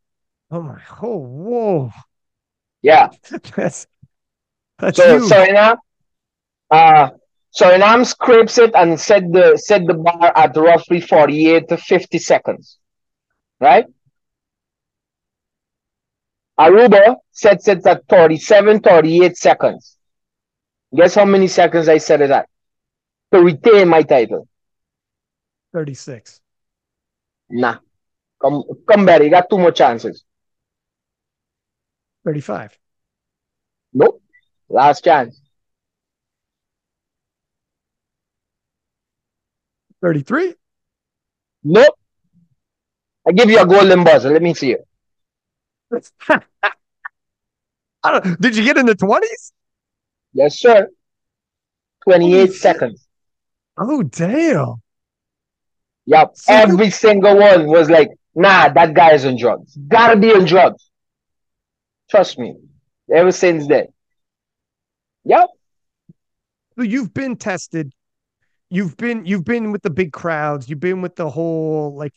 Oh 0.51 0.61
my! 0.61 0.79
Oh, 1.01 1.17
whoa! 1.17 1.91
Yeah. 2.83 3.09
that's 3.55 3.87
that's 4.79 4.97
So 4.97 5.03
huge. 5.03 5.23
Suriname, 5.31 5.77
uh, 6.71 7.09
Suriname 7.57 8.05
scrapes 8.05 8.57
it 8.59 8.71
and 8.75 8.99
set 8.99 9.23
the 9.31 9.57
set 9.57 9.85
the 9.87 9.93
bar 9.95 10.31
at 10.35 10.55
roughly 10.57 11.01
48 11.01 11.69
to 11.69 11.77
50 11.77 12.19
seconds. 12.19 12.79
Right? 13.59 13.85
Aruba 16.59 17.17
sets 17.31 17.67
it 17.67 17.85
at 17.85 18.07
37, 18.07 18.79
38 18.79 19.37
seconds. 19.37 19.97
Guess 20.95 21.15
how 21.15 21.25
many 21.25 21.47
seconds 21.47 21.89
I 21.89 21.97
set 21.99 22.21
it 22.21 22.31
at 22.31 22.49
to 23.33 23.41
retain 23.41 23.89
my 23.89 24.03
title? 24.03 24.47
Thirty-six. 25.73 26.41
Nah. 27.49 27.77
Come, 28.41 28.63
come 28.89 29.05
better. 29.05 29.23
You 29.23 29.31
got 29.31 29.49
two 29.49 29.57
more 29.57 29.71
chances. 29.71 30.25
Thirty-five. 32.25 32.77
Nope. 33.93 34.21
Last 34.69 35.03
chance. 35.03 35.39
Thirty-three. 40.01 40.55
Nope. 41.63 41.97
I 43.27 43.31
give 43.31 43.49
you 43.49 43.59
a 43.61 43.65
golden 43.65 44.03
buzzer. 44.03 44.29
Let 44.31 44.41
me 44.41 44.53
see 44.53 44.73
it. 44.73 44.87
I 48.03 48.11
don't. 48.19 48.41
Did 48.41 48.55
you 48.57 48.63
get 48.63 48.77
in 48.77 48.85
the 48.85 48.95
twenties? 48.95 49.53
Yes, 50.33 50.59
sir. 50.59 50.87
28 52.05 52.31
Holy 52.35 52.47
shit. 52.47 52.55
seconds. 52.55 53.07
Oh 53.77 54.03
damn! 54.03 54.75
Yep. 56.05 56.31
So 56.35 56.51
you- 56.51 56.59
Every 56.59 56.89
single 56.89 57.37
one 57.37 57.67
was 57.67 57.89
like, 57.89 58.09
nah, 58.35 58.67
that 58.73 58.93
guy 58.93 59.13
is 59.13 59.23
on 59.25 59.37
drugs. 59.37 59.77
Gotta 59.87 60.17
be 60.19 60.33
on 60.33 60.43
drugs. 60.45 60.89
Trust 62.09 62.37
me. 62.39 62.55
Ever 63.13 63.31
since 63.31 63.67
then. 63.67 63.87
Yep. 65.25 65.49
So 66.77 66.83
you've 66.83 67.13
been 67.13 67.35
tested. 67.35 67.93
You've 68.69 68.97
been 68.97 69.25
you've 69.25 69.45
been 69.45 69.71
with 69.71 69.83
the 69.83 69.89
big 69.89 70.11
crowds. 70.11 70.67
You've 70.67 70.79
been 70.79 71.01
with 71.01 71.15
the 71.15 71.29
whole 71.29 71.95
like 71.95 72.13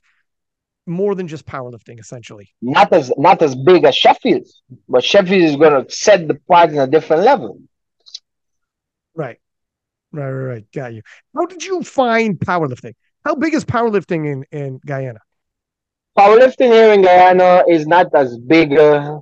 more 0.87 1.15
than 1.15 1.29
just 1.29 1.45
powerlifting, 1.45 2.01
essentially. 2.01 2.49
Not 2.63 2.93
as 2.93 3.13
not 3.19 3.43
as 3.43 3.55
big 3.55 3.85
as 3.85 3.95
Sheffield's, 3.95 4.63
but 4.89 5.05
Sheffield 5.05 5.43
is 5.43 5.57
gonna 5.57 5.85
set 5.91 6.27
the 6.27 6.35
price 6.35 6.73
in 6.73 6.79
a 6.79 6.87
different 6.87 7.23
level. 7.25 7.61
Right. 9.15 9.39
Right, 10.13 10.31
right, 10.31 10.47
right. 10.55 10.73
Got 10.73 10.95
you. 10.95 11.03
How 11.35 11.47
did 11.47 11.65
you 11.65 11.83
find 11.83 12.39
powerlifting? 12.39 12.95
How 13.25 13.35
big 13.35 13.55
is 13.55 13.65
powerlifting 13.65 14.33
in, 14.33 14.45
in 14.51 14.81
Guyana? 14.87 15.21
Powerlifting 16.17 16.73
here 16.73 16.93
in 16.93 17.03
Guyana 17.03 17.65
is 17.69 17.87
not 17.87 18.15
as 18.15 18.39
big 18.39 18.73
uh, 18.73 19.19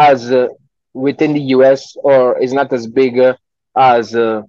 as 0.00 0.32
uh, 0.32 0.48
within 0.94 1.34
the 1.34 1.44
US 1.56 1.94
or 2.02 2.38
is 2.38 2.52
not 2.52 2.72
as 2.72 2.86
big 2.86 3.18
uh, 3.18 3.34
as 3.76 4.14
uh, 4.14 4.42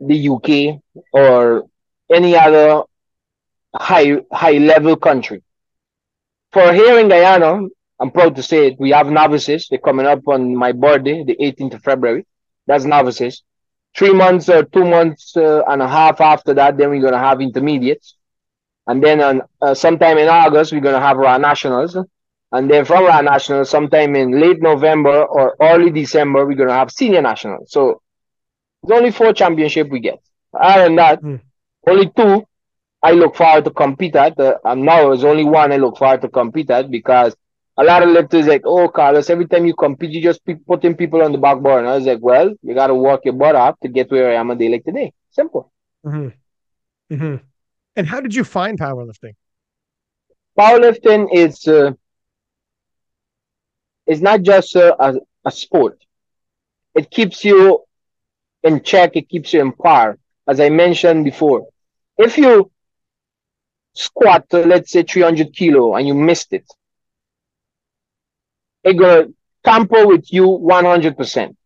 the 0.00 0.28
UK 0.28 0.80
or 1.12 1.64
any 2.12 2.36
other 2.36 2.82
high 3.74 4.18
high 4.32 4.58
level 4.72 4.96
country. 4.96 5.42
For 6.52 6.72
here 6.72 6.98
in 6.98 7.08
Guyana, 7.08 7.68
I'm 8.00 8.10
proud 8.10 8.36
to 8.36 8.42
say 8.42 8.68
it, 8.68 8.80
we 8.80 8.90
have 8.90 9.08
novices. 9.08 9.68
They're 9.68 9.78
coming 9.78 10.06
up 10.06 10.26
on 10.26 10.56
my 10.56 10.72
birthday, 10.72 11.22
the 11.24 11.36
18th 11.40 11.74
of 11.74 11.82
February. 11.82 12.26
That's 12.66 12.84
novices. 12.84 13.42
Three 13.96 14.12
months 14.12 14.48
or 14.48 14.64
two 14.64 14.84
months 14.84 15.36
uh, 15.36 15.62
and 15.68 15.82
a 15.82 15.88
half 15.88 16.20
after 16.20 16.54
that, 16.54 16.76
then 16.76 16.90
we're 16.90 17.02
gonna 17.02 17.18
have 17.18 17.40
intermediates. 17.40 18.16
And 18.86 19.02
then 19.02 19.20
on 19.20 19.42
uh, 19.62 19.74
sometime 19.74 20.18
in 20.18 20.28
August, 20.28 20.72
we're 20.72 20.80
gonna 20.80 21.00
have 21.00 21.18
our 21.18 21.38
nationals. 21.38 21.96
And 22.52 22.70
then 22.70 22.84
from 22.84 23.04
our 23.04 23.22
national, 23.22 23.64
sometime 23.64 24.16
in 24.16 24.40
late 24.40 24.60
November 24.60 25.24
or 25.24 25.56
early 25.60 25.90
December, 25.90 26.46
we're 26.46 26.54
gonna 26.56 26.72
have 26.72 26.90
senior 26.90 27.22
national. 27.22 27.64
So 27.66 28.02
there's 28.82 28.98
only 28.98 29.10
four 29.12 29.32
championship 29.32 29.88
we 29.88 30.00
get. 30.00 30.20
Other 30.52 30.84
than 30.84 30.96
that, 30.96 31.20
Hmm. 31.20 31.36
only 31.86 32.10
two 32.16 32.44
I 33.02 33.12
look 33.12 33.36
forward 33.36 33.64
to 33.64 33.70
compete 33.70 34.16
at. 34.16 34.38
Uh, 34.38 34.56
and 34.64 34.82
now 34.84 35.08
there's 35.08 35.24
only 35.24 35.44
one 35.44 35.72
I 35.72 35.76
look 35.76 35.96
forward 35.96 36.22
to 36.22 36.28
compete 36.28 36.70
at 36.70 36.90
because 36.90 37.34
a 37.76 37.84
lot 37.84 38.02
of 38.02 38.10
lifters 38.10 38.46
like, 38.46 38.62
oh, 38.66 38.88
Carlos, 38.88 39.30
every 39.30 39.46
time 39.46 39.64
you 39.64 39.74
compete, 39.74 40.10
you 40.10 40.20
just 40.22 40.40
putting 40.66 40.94
people 40.94 41.22
on 41.22 41.32
the 41.32 41.38
back 41.38 41.60
burner. 41.60 41.88
I 41.88 41.94
was 41.96 42.04
like, 42.04 42.18
well, 42.20 42.52
you 42.62 42.74
got 42.74 42.88
to 42.88 42.94
work 42.94 43.24
your 43.24 43.32
butt 43.34 43.54
off 43.54 43.78
to 43.80 43.88
get 43.88 44.10
where 44.10 44.30
I 44.30 44.34
am 44.34 44.50
a 44.50 44.56
day 44.56 44.68
like 44.68 44.84
today. 44.84 45.12
Simple. 45.30 45.72
Mm-hmm. 46.04 47.14
Mm-hmm. 47.14 47.36
And 47.96 48.06
how 48.06 48.20
did 48.20 48.34
you 48.34 48.44
find 48.44 48.78
powerlifting? 48.78 49.34
Powerlifting 50.58 51.28
is 51.32 51.66
uh, 51.66 51.92
is 54.10 54.20
not 54.20 54.42
just 54.42 54.74
uh, 54.74 54.96
a, 54.98 55.14
a 55.44 55.52
sport. 55.52 55.96
It 56.96 57.10
keeps 57.10 57.44
you 57.44 57.84
in 58.64 58.82
check. 58.82 59.12
It 59.14 59.28
keeps 59.28 59.52
you 59.52 59.60
in 59.60 59.72
par. 59.72 60.18
As 60.48 60.58
I 60.58 60.68
mentioned 60.68 61.24
before, 61.24 61.68
if 62.18 62.36
you 62.36 62.72
squat, 63.94 64.46
let's 64.52 64.90
say 64.90 65.04
300 65.04 65.54
kilo, 65.54 65.94
and 65.94 66.08
you 66.08 66.14
missed 66.14 66.52
it, 66.52 66.66
it 68.82 68.94
gonna 68.94 69.26
tamper 69.64 70.06
with 70.08 70.32
you 70.32 70.44
100%. 70.44 71.56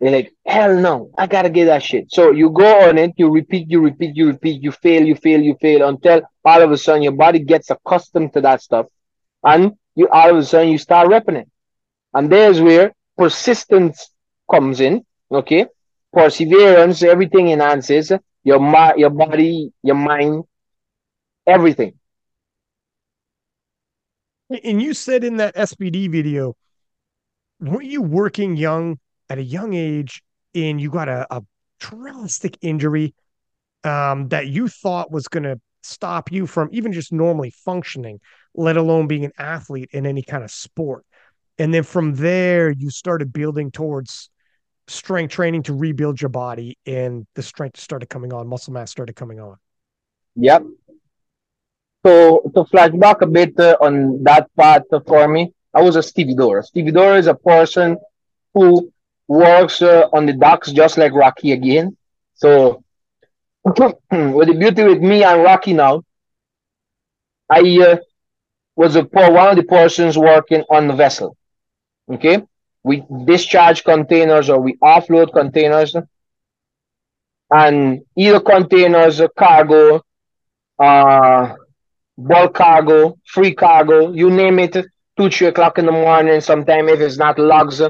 You're 0.00 0.10
like, 0.10 0.34
hell 0.44 0.76
no, 0.80 1.10
I 1.16 1.28
gotta 1.28 1.48
get 1.48 1.66
that 1.66 1.84
shit. 1.84 2.10
So 2.10 2.32
you 2.32 2.50
go 2.50 2.88
on 2.88 2.98
it, 2.98 3.12
you 3.16 3.30
repeat, 3.30 3.70
you 3.70 3.80
repeat, 3.80 4.16
you 4.16 4.26
repeat, 4.26 4.60
you 4.60 4.72
fail, 4.72 5.06
you 5.06 5.14
fail, 5.14 5.40
you 5.40 5.54
fail 5.60 5.88
until 5.88 6.22
all 6.44 6.60
of 6.60 6.72
a 6.72 6.76
sudden 6.76 7.02
your 7.02 7.12
body 7.12 7.38
gets 7.38 7.70
accustomed 7.70 8.32
to 8.32 8.40
that 8.40 8.62
stuff. 8.62 8.86
And 9.44 9.74
you 9.94 10.08
all 10.08 10.30
of 10.30 10.36
a 10.36 10.44
sudden 10.44 10.70
you 10.70 10.78
start 10.78 11.08
repping 11.08 11.36
it. 11.42 11.48
And 12.14 12.30
there's 12.30 12.60
where 12.60 12.92
persistence 13.16 14.10
comes 14.50 14.80
in. 14.80 15.04
Okay. 15.30 15.66
Perseverance, 16.12 17.02
everything 17.02 17.50
enhances 17.50 18.12
your 18.44 18.60
mi- 18.60 19.00
your 19.00 19.10
body, 19.10 19.72
your 19.82 19.96
mind, 19.96 20.44
everything. 21.46 21.94
And 24.64 24.82
you 24.82 24.92
said 24.92 25.24
in 25.24 25.38
that 25.38 25.54
SBD 25.54 26.10
video, 26.10 26.54
weren't 27.60 27.84
you 27.84 28.02
working 28.02 28.56
young 28.56 28.98
at 29.30 29.38
a 29.38 29.42
young 29.42 29.72
age 29.72 30.22
and 30.54 30.78
you 30.78 30.90
got 30.90 31.08
a, 31.08 31.26
a 31.34 31.42
drastic 31.80 32.58
injury 32.60 33.14
um, 33.84 34.28
that 34.28 34.48
you 34.48 34.68
thought 34.68 35.10
was 35.10 35.28
going 35.28 35.44
to 35.44 35.58
stop 35.82 36.30
you 36.30 36.46
from 36.46 36.68
even 36.72 36.92
just 36.92 37.12
normally 37.12 37.50
functioning, 37.64 38.20
let 38.54 38.76
alone 38.76 39.06
being 39.06 39.24
an 39.24 39.32
athlete 39.38 39.88
in 39.92 40.06
any 40.06 40.22
kind 40.22 40.44
of 40.44 40.50
sport? 40.50 41.04
And 41.58 41.72
then 41.72 41.82
from 41.82 42.14
there, 42.14 42.70
you 42.70 42.90
started 42.90 43.32
building 43.32 43.70
towards 43.70 44.30
strength 44.88 45.32
training 45.32 45.62
to 45.64 45.74
rebuild 45.74 46.20
your 46.20 46.28
body, 46.28 46.78
and 46.86 47.26
the 47.34 47.42
strength 47.42 47.78
started 47.78 48.08
coming 48.08 48.32
on, 48.32 48.48
muscle 48.48 48.72
mass 48.72 48.90
started 48.90 49.14
coming 49.14 49.40
on. 49.40 49.56
Yep. 50.36 50.64
So 52.04 52.50
to 52.54 52.64
flashback 52.64 53.20
a 53.22 53.26
bit 53.26 53.58
uh, 53.60 53.76
on 53.80 54.22
that 54.24 54.50
part 54.56 54.84
for 55.06 55.28
me, 55.28 55.52
I 55.72 55.82
was 55.82 55.96
a 55.96 56.02
stevedore. 56.02 56.62
Stevedore 56.62 57.16
is 57.16 57.28
a 57.28 57.34
person 57.34 57.96
who 58.54 58.92
works 59.28 59.82
uh, 59.82 60.08
on 60.12 60.26
the 60.26 60.32
docks 60.32 60.72
just 60.72 60.98
like 60.98 61.12
Rocky 61.12 61.52
again. 61.52 61.96
So 62.34 62.82
with 63.64 63.76
the 64.48 64.56
beauty 64.58 64.82
with 64.82 65.00
me 65.00 65.22
and 65.22 65.42
Rocky 65.42 65.72
now, 65.72 66.02
I 67.48 67.60
uh, 67.60 67.96
was 68.74 68.96
a 68.96 69.02
one 69.02 69.50
of 69.50 69.56
the 69.56 69.62
persons 69.62 70.18
working 70.18 70.64
on 70.70 70.88
the 70.88 70.94
vessel. 70.94 71.36
Okay, 72.10 72.42
we 72.82 73.04
discharge 73.24 73.84
containers 73.84 74.50
or 74.50 74.60
we 74.60 74.74
offload 74.82 75.32
containers, 75.32 75.94
and 77.50 78.02
either 78.16 78.40
containers, 78.40 79.20
cargo, 79.38 80.02
uh, 80.78 81.54
bulk 82.18 82.54
cargo, 82.54 83.18
free 83.26 83.54
cargo, 83.54 84.12
you 84.12 84.30
name 84.30 84.58
it, 84.58 84.76
two, 85.16 85.30
three 85.30 85.46
o'clock 85.48 85.78
in 85.78 85.86
the 85.86 85.92
morning. 85.92 86.40
Sometime 86.40 86.88
if 86.88 87.00
it's 87.00 87.18
not 87.18 87.38
logs, 87.38 87.80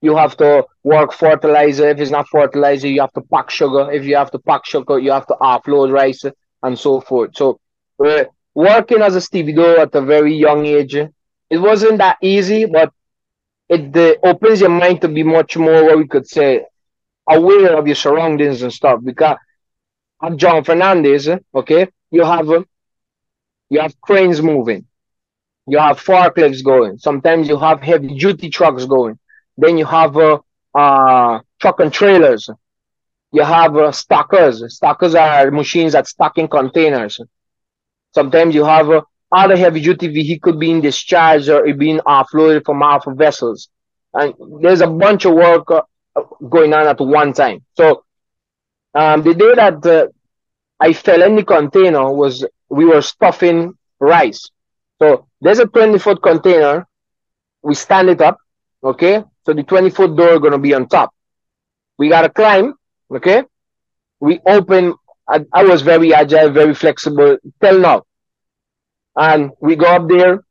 you 0.00 0.16
have 0.16 0.36
to 0.36 0.64
work 0.84 1.12
fertilizer. 1.12 1.88
If 1.88 2.00
it's 2.00 2.10
not 2.10 2.28
fertilizer, 2.28 2.88
you 2.88 3.00
have 3.00 3.12
to 3.14 3.22
pack 3.22 3.50
sugar. 3.50 3.90
If 3.90 4.04
you 4.04 4.16
have 4.16 4.30
to 4.30 4.38
pack 4.38 4.64
sugar, 4.64 4.98
you 4.98 5.10
have 5.10 5.26
to 5.26 5.36
offload 5.40 5.92
rice 5.92 6.24
and 6.62 6.78
so 6.78 7.00
forth. 7.00 7.30
So 7.34 7.58
uh, 8.04 8.24
working 8.54 9.02
as 9.02 9.16
a 9.16 9.20
stevedore 9.20 9.80
at 9.80 9.94
a 9.94 10.00
very 10.00 10.34
young 10.34 10.66
age, 10.66 10.94
it 10.94 11.58
wasn't 11.58 11.98
that 11.98 12.18
easy, 12.22 12.66
but 12.66 12.92
it 13.68 13.96
uh, 13.96 14.14
opens 14.28 14.60
your 14.60 14.70
mind 14.70 15.00
to 15.02 15.08
be 15.08 15.22
much 15.22 15.56
more 15.56 15.84
what 15.84 15.98
we 15.98 16.06
could 16.06 16.26
say 16.26 16.64
aware 17.28 17.76
of 17.78 17.86
your 17.86 17.96
surroundings 17.96 18.62
and 18.62 18.72
stuff. 18.72 19.00
Because 19.04 19.36
at 20.22 20.36
John 20.36 20.64
Fernandes, 20.64 21.40
okay, 21.54 21.88
you 22.10 22.24
have 22.24 22.48
uh, 22.50 22.62
you 23.70 23.80
have 23.80 24.00
cranes 24.00 24.42
moving, 24.42 24.86
you 25.66 25.78
have 25.78 26.00
forklifts 26.00 26.64
going. 26.64 26.98
Sometimes 26.98 27.48
you 27.48 27.58
have 27.58 27.82
heavy 27.82 28.08
duty 28.14 28.48
trucks 28.50 28.84
going. 28.86 29.18
Then 29.56 29.78
you 29.78 29.84
have 29.86 30.16
uh, 30.16 30.38
uh, 30.74 31.40
truck 31.60 31.80
and 31.80 31.92
trailers. 31.92 32.48
you 33.32 33.42
have 33.44 33.76
uh, 33.76 33.92
stockers. 33.92 34.62
Stockers 34.76 35.14
are 35.14 35.50
machines 35.50 35.92
that 35.92 36.06
stock 36.06 36.38
in 36.38 36.48
containers. 36.48 37.20
Sometimes 38.14 38.54
you 38.54 38.64
have 38.64 38.90
uh, 38.90 39.02
other 39.30 39.56
heavy 39.56 39.80
duty 39.80 40.08
vehicle 40.08 40.58
being 40.58 40.80
discharged 40.80 41.48
or 41.48 41.72
being 41.74 41.98
offloaded 42.00 42.64
from 42.64 42.82
off 42.82 43.04
vessels. 43.06 43.68
And 44.14 44.34
there's 44.62 44.80
a 44.80 44.86
bunch 44.86 45.24
of 45.26 45.34
work 45.34 45.70
uh, 45.70 45.82
going 46.48 46.72
on 46.72 46.86
at 46.86 47.00
one 47.00 47.32
time. 47.32 47.64
So 47.74 48.04
um, 48.94 49.22
the 49.22 49.34
day 49.34 49.54
that 49.54 49.84
uh, 49.86 50.08
I 50.80 50.92
fell 50.92 51.22
in 51.22 51.36
the 51.36 51.44
container 51.44 52.10
was 52.12 52.46
we 52.68 52.84
were 52.84 53.02
stuffing 53.02 53.74
rice. 54.00 54.50
So 55.00 55.26
there's 55.40 55.58
a 55.58 55.66
20 55.66 55.98
foot 55.98 56.22
container. 56.22 56.86
We 57.62 57.74
stand 57.74 58.08
it 58.08 58.20
up. 58.20 58.38
Okay. 58.82 59.22
So 59.44 59.52
the 59.52 59.62
20 59.62 59.90
foot 59.90 60.16
door 60.16 60.38
going 60.38 60.52
to 60.52 60.58
be 60.58 60.74
on 60.74 60.88
top. 60.88 61.14
We 61.98 62.08
got 62.08 62.22
to 62.22 62.30
climb. 62.30 62.74
Okay. 63.14 63.42
We 64.20 64.40
open. 64.46 64.94
I, 65.28 65.44
I 65.52 65.64
was 65.64 65.82
very 65.82 66.14
agile, 66.14 66.50
very 66.50 66.74
flexible 66.74 67.36
till 67.60 67.78
now. 67.80 68.04
And 69.18 69.50
we 69.60 69.74
go 69.74 69.86
up 69.86 70.08
there 70.08 70.44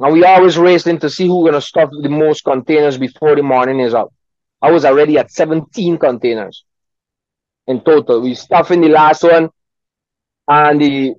and 0.00 0.12
we 0.12 0.22
always 0.22 0.58
racing 0.58 0.98
to 0.98 1.08
see 1.08 1.26
who's 1.26 1.46
gonna 1.46 1.62
stuff 1.62 1.88
the 2.02 2.10
most 2.10 2.44
containers 2.44 2.98
before 2.98 3.34
the 3.34 3.42
morning 3.42 3.80
is 3.80 3.94
out. 3.94 4.12
I 4.60 4.70
was 4.70 4.84
already 4.84 5.16
at 5.16 5.30
17 5.30 5.96
containers 5.96 6.64
in 7.66 7.80
total. 7.80 8.20
We 8.20 8.34
stuffed 8.34 8.70
in 8.70 8.82
the 8.82 8.90
last 8.90 9.22
one 9.22 9.48
and 10.46 10.78
the 10.78 11.14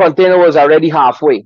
container 0.00 0.38
was 0.38 0.56
already 0.56 0.88
halfway. 0.88 1.44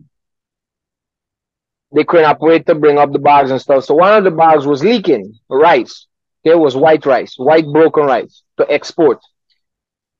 The 1.91 2.05
crane 2.05 2.25
operator 2.25 2.75
bring 2.77 2.99
up 2.99 3.13
the 3.13 3.19
bags 3.19 3.51
and 3.51 3.61
stuff. 3.61 3.85
So 3.85 3.95
one 3.95 4.15
of 4.15 4.23
the 4.23 4.31
bags 4.31 4.65
was 4.65 4.85
leaking 4.85 5.35
rice. 5.49 6.07
There 6.45 6.59
was 6.59 6.77
white 6.77 7.05
rice, 7.05 7.35
white 7.37 7.67
broken 7.67 8.05
rice 8.05 8.45
to 8.59 8.71
export. 8.71 9.19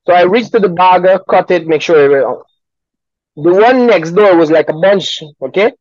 So 0.05 0.13
I 0.13 0.23
reached 0.23 0.51
to 0.51 0.59
the 0.59 0.69
bagger, 0.69 1.19
cut 1.29 1.49
it, 1.49 1.65
make 1.65 1.81
sure 1.81 2.43
the 3.35 3.53
one 3.53 3.87
next 3.87 4.11
door 4.11 4.35
was 4.35 4.51
like 4.51 4.69
a 4.69 4.73
bunch, 4.73 5.23
okay? 5.41 5.71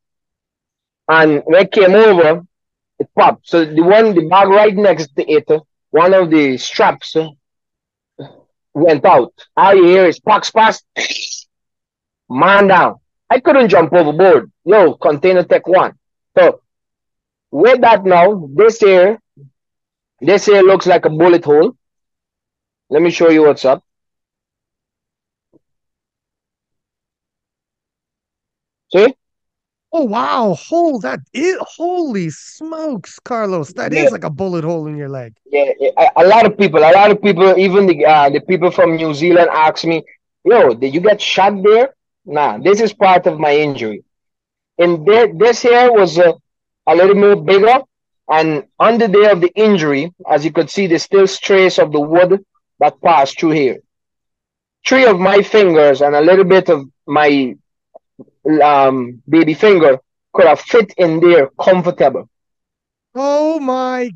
And 1.09 1.43
when 1.45 1.61
I 1.61 1.65
came 1.65 1.95
over, 1.95 2.43
it 2.99 3.09
popped. 3.17 3.49
So 3.49 3.65
the 3.65 3.83
one, 3.83 4.15
the 4.15 4.29
bag 4.29 4.49
right 4.49 4.75
next 4.75 5.15
to 5.17 5.31
it, 5.31 5.51
one 5.91 6.15
of 6.15 6.31
the 6.31 6.57
straps 6.57 7.17
went 8.73 9.05
out. 9.05 9.33
All 9.57 9.75
you 9.75 9.85
hear 9.85 10.07
is 10.07 10.21
pox 10.21 10.51
pass, 10.51 10.83
man 12.29 12.69
down. 12.69 12.97
I 13.29 13.41
couldn't 13.41 13.69
jump 13.69 13.93
overboard. 13.93 14.51
Yo, 14.65 14.95
container 14.95 15.43
tech 15.43 15.67
one. 15.67 15.99
So 16.37 16.61
with 17.51 17.81
that 17.83 18.05
now, 18.05 18.49
this 18.55 18.79
here, 18.79 19.19
this 20.21 20.47
here 20.47 20.63
looks 20.63 20.87
like 20.87 21.05
a 21.05 21.11
bullet 21.11 21.45
hole. 21.45 21.77
Let 22.89 23.03
me 23.03 23.11
show 23.11 23.31
you 23.31 23.43
what's 23.43 23.65
up. 23.65 23.83
See? 28.93 29.15
Oh 29.95 30.05
wow! 30.05 30.55
Hole 30.55 30.99
that 31.01 31.21
is 31.35 31.57
holy 31.61 32.31
smokes, 32.31 33.19
Carlos! 33.19 33.73
That 33.75 33.93
yeah. 33.93 34.05
is 34.05 34.13
like 34.13 34.25
a 34.25 34.31
bullet 34.31 34.65
hole 34.65 34.87
in 34.87 34.97
your 34.97 35.11
leg. 35.11 35.35
Yeah, 35.47 35.71
a, 35.99 36.09
a 36.17 36.27
lot 36.27 36.47
of 36.47 36.57
people, 36.57 36.81
a 36.81 36.93
lot 36.93 37.11
of 37.11 37.21
people, 37.21 37.59
even 37.59 37.87
the 37.87 38.07
uh, 38.07 38.31
the 38.31 38.41
people 38.41 38.71
from 38.71 38.97
New 38.97 39.13
Zealand 39.13 39.51
ask 39.53 39.85
me, 39.85 40.03
"Yo, 40.45 40.75
did 40.75 40.95
you 40.95 41.01
get 41.01 41.21
shot 41.21 41.63
there?" 41.63 41.95
Nah, 42.25 42.57
this 42.59 42.81
is 42.81 42.93
part 42.93 43.27
of 43.27 43.39
my 43.39 43.55
injury. 43.55 44.03
And 44.79 45.05
there, 45.07 45.33
this 45.35 45.61
here 45.61 45.93
was 45.93 46.19
uh, 46.19 46.33
a 46.87 46.95
little 46.95 47.17
more 47.17 47.37
bigger, 47.37 47.81
and 48.31 48.65
on 48.79 48.97
the 48.97 49.09
day 49.09 49.31
of 49.31 49.43
the 49.43 49.53
injury, 49.55 50.11
as 50.27 50.45
you 50.45 50.53
could 50.53 50.71
see, 50.71 50.87
there's 50.87 51.03
still 51.03 51.27
trace 51.27 51.79
of 51.79 51.93
the 51.93 52.01
wood 52.01 52.43
that 52.81 53.01
passed 53.03 53.39
through 53.39 53.51
here. 53.51 53.79
Three 54.87 55.05
of 55.05 55.21
my 55.21 55.43
fingers 55.43 56.01
and 56.01 56.15
a 56.15 56.21
little 56.21 56.45
bit 56.45 56.71
of 56.71 56.89
my 57.07 57.55
um, 58.63 59.23
baby 59.29 59.55
finger 59.55 59.99
could 60.33 60.47
have 60.47 60.61
fit 60.61 60.93
in 60.97 61.21
there 61.21 61.51
comfortable. 61.61 62.29
Oh 63.15 63.61
my 63.61 64.11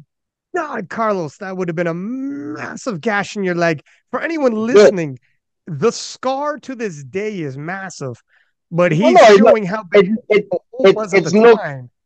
God, 0.55 0.89
Carlos, 0.89 1.37
that 1.39 1.57
would 1.57 1.69
have 1.69 1.77
been 1.77 1.87
a 1.87 1.95
massive 1.95 3.01
gash 3.01 3.37
in 3.37 3.45
your 3.45 3.55
leg. 3.55 3.83
For 4.11 4.21
anyone 4.21 4.53
listening, 4.53 5.19
the 5.67 5.93
scar 5.93 6.59
to 6.61 6.75
this 6.75 7.05
day 7.05 7.41
is 7.41 7.59
massive, 7.59 8.23
but 8.71 8.93
he's 8.93 9.15
no, 9.15 9.37
showing 9.37 9.67
how 9.67 9.83
big 9.85 10.11
it, 10.29 10.47
it, 10.51 10.61
it 10.81 10.97
was 10.97 11.11
the 11.11 11.21
look. 11.39 11.61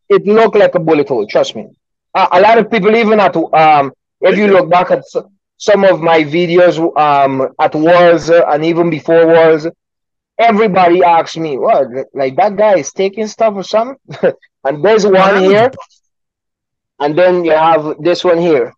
It 0.08 0.26
looked 0.26 0.56
like 0.56 0.74
a 0.74 0.80
bullet 0.80 1.08
hole, 1.08 1.26
trust 1.26 1.54
me. 1.54 1.68
Uh, 2.14 2.26
a 2.32 2.40
lot 2.40 2.58
of 2.58 2.68
people, 2.68 2.96
even 2.96 3.20
at, 3.20 3.36
um, 3.36 3.92
if 4.20 4.36
you 4.36 4.48
look 4.48 4.68
back 4.68 4.90
at 4.90 5.04
some 5.56 5.84
of 5.84 6.00
my 6.00 6.24
videos 6.24 6.80
um, 6.98 7.48
at 7.60 7.74
wars 7.74 8.30
uh, 8.30 8.42
and 8.48 8.64
even 8.64 8.90
before 8.90 9.26
Worlds, 9.26 9.68
everybody 10.40 11.04
asks 11.04 11.36
me, 11.36 11.58
what, 11.58 11.86
like 12.14 12.36
that 12.36 12.56
guy 12.56 12.78
is 12.78 12.92
taking 12.92 13.26
stuff 13.26 13.54
or 13.54 13.62
something? 13.62 13.96
and 14.64 14.84
there's 14.84 15.06
one 15.06 15.42
here, 15.42 15.70
and 16.98 17.16
then 17.16 17.44
you 17.44 17.52
have 17.52 17.96
this 18.00 18.24
one 18.24 18.38
here. 18.38 18.72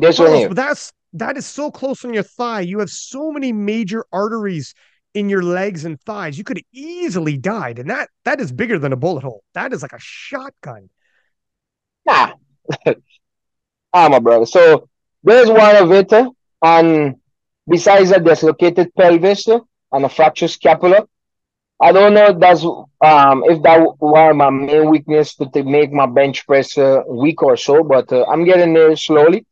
This 0.00 0.18
one 0.18 0.34
here. 0.34 0.48
That's 0.48 0.92
that 1.14 1.36
is 1.36 1.46
so 1.46 1.70
close 1.70 2.04
on 2.04 2.14
your 2.14 2.22
thigh. 2.22 2.60
You 2.60 2.78
have 2.78 2.90
so 2.90 3.30
many 3.30 3.52
major 3.52 4.04
arteries 4.12 4.74
in 5.14 5.28
your 5.28 5.42
legs 5.42 5.84
and 5.84 6.00
thighs. 6.00 6.38
You 6.38 6.44
could 6.44 6.58
have 6.58 6.64
easily 6.72 7.36
died, 7.36 7.78
and 7.78 7.90
that 7.90 8.08
that 8.24 8.40
is 8.40 8.52
bigger 8.52 8.78
than 8.78 8.92
a 8.92 8.96
bullet 8.96 9.22
hole. 9.22 9.42
That 9.54 9.72
is 9.72 9.82
like 9.82 9.92
a 9.92 9.98
shotgun. 10.00 10.88
Nah, 12.06 12.32
ah, 13.92 14.08
my 14.08 14.18
brother. 14.18 14.46
So 14.46 14.88
there's 15.22 15.50
one 15.50 15.76
of 15.76 15.92
it, 15.92 16.12
and 16.62 17.16
Besides 17.70 18.10
a 18.10 18.18
dislocated 18.18 18.92
pelvis 18.96 19.46
and 19.46 20.04
a 20.04 20.08
fractured 20.08 20.50
scapula, 20.50 21.06
I 21.80 21.92
don't 21.92 22.14
know 22.14 22.26
if 22.26 22.38
that's 22.40 22.64
um, 22.64 23.44
if 23.46 23.62
that 23.62 23.96
were 24.00 24.34
my 24.34 24.50
main 24.50 24.90
weakness 24.90 25.36
to, 25.36 25.46
to 25.50 25.62
make 25.62 25.92
my 25.92 26.06
bench 26.06 26.46
press 26.46 26.76
uh, 26.76 27.02
weak 27.08 27.42
or 27.44 27.56
so, 27.56 27.84
but 27.84 28.12
uh, 28.12 28.26
I'm 28.26 28.44
getting 28.44 28.74
there 28.74 28.94
slowly. 28.96 29.46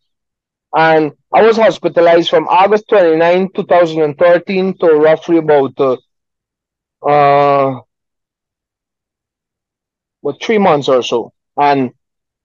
And 0.75 1.13
I 1.33 1.43
was 1.43 1.57
hospitalized 1.57 2.29
from 2.29 2.49
August 2.49 2.89
29, 2.89 3.51
2013 3.55 4.79
to 4.79 4.87
roughly 4.95 5.39
about 5.39 5.81
uh, 5.81 5.97
uh 7.07 7.81
what 10.23 10.43
three 10.43 10.59
months 10.59 10.89
or 10.89 11.03
so. 11.05 11.33
And 11.57 11.93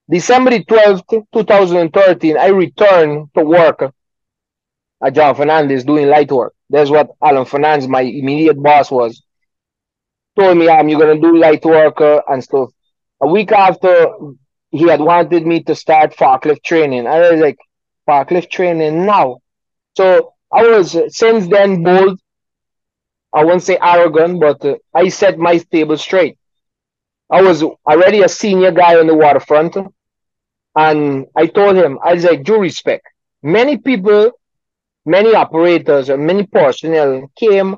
December 0.07 0.51
12th, 0.51 1.25
2013, 1.33 2.37
I 2.37 2.47
returned 2.47 3.29
to 3.35 3.43
work 3.43 3.91
at 5.03 5.13
John 5.15 5.35
Fernandes 5.35 5.85
doing 5.85 6.07
light 6.07 6.31
work. 6.31 6.53
That's 6.69 6.89
what 6.89 7.09
Alan 7.21 7.45
Fernandes, 7.45 7.87
my 7.87 8.01
immediate 8.01 8.61
boss, 8.61 8.89
was. 8.91 9.21
Told 10.39 10.57
me, 10.57 10.69
I'm 10.69 10.89
you're 10.89 10.99
gonna 10.99 11.19
do 11.19 11.37
light 11.37 11.63
work 11.65 12.01
uh, 12.01 12.21
and 12.27 12.43
stuff. 12.43 12.69
A 13.21 13.27
week 13.27 13.51
after, 13.51 14.07
he 14.71 14.87
had 14.87 14.99
wanted 14.99 15.45
me 15.45 15.61
to 15.63 15.75
start 15.75 16.15
forklift 16.15 16.63
training. 16.63 17.05
I 17.07 17.31
was 17.31 17.39
like, 17.39 17.57
forklift 18.09 18.49
training 18.49 19.05
now. 19.05 19.37
So 19.95 20.33
I 20.51 20.63
was 20.63 20.95
uh, 20.95 21.09
since 21.09 21.47
then 21.47 21.83
bold. 21.83 22.19
I 23.33 23.43
won't 23.43 23.63
say 23.63 23.77
arrogant, 23.81 24.39
but 24.39 24.63
uh, 24.65 24.75
I 24.93 25.09
set 25.09 25.37
my 25.37 25.57
table 25.57 25.97
straight. 25.97 26.37
I 27.29 27.41
was 27.41 27.63
already 27.63 28.21
a 28.21 28.29
senior 28.29 28.71
guy 28.71 28.99
on 28.99 29.07
the 29.07 29.15
waterfront, 29.15 29.75
and 30.75 31.25
I 31.35 31.47
told 31.47 31.75
him, 31.75 31.99
I 32.03 32.13
was 32.13 32.23
like, 32.23 32.43
due 32.43 32.59
respect. 32.59 33.07
Many 33.41 33.77
people 33.77 34.31
many 35.05 35.33
operators 35.35 36.09
and 36.09 36.25
many 36.25 36.45
personnel 36.45 37.29
came 37.35 37.75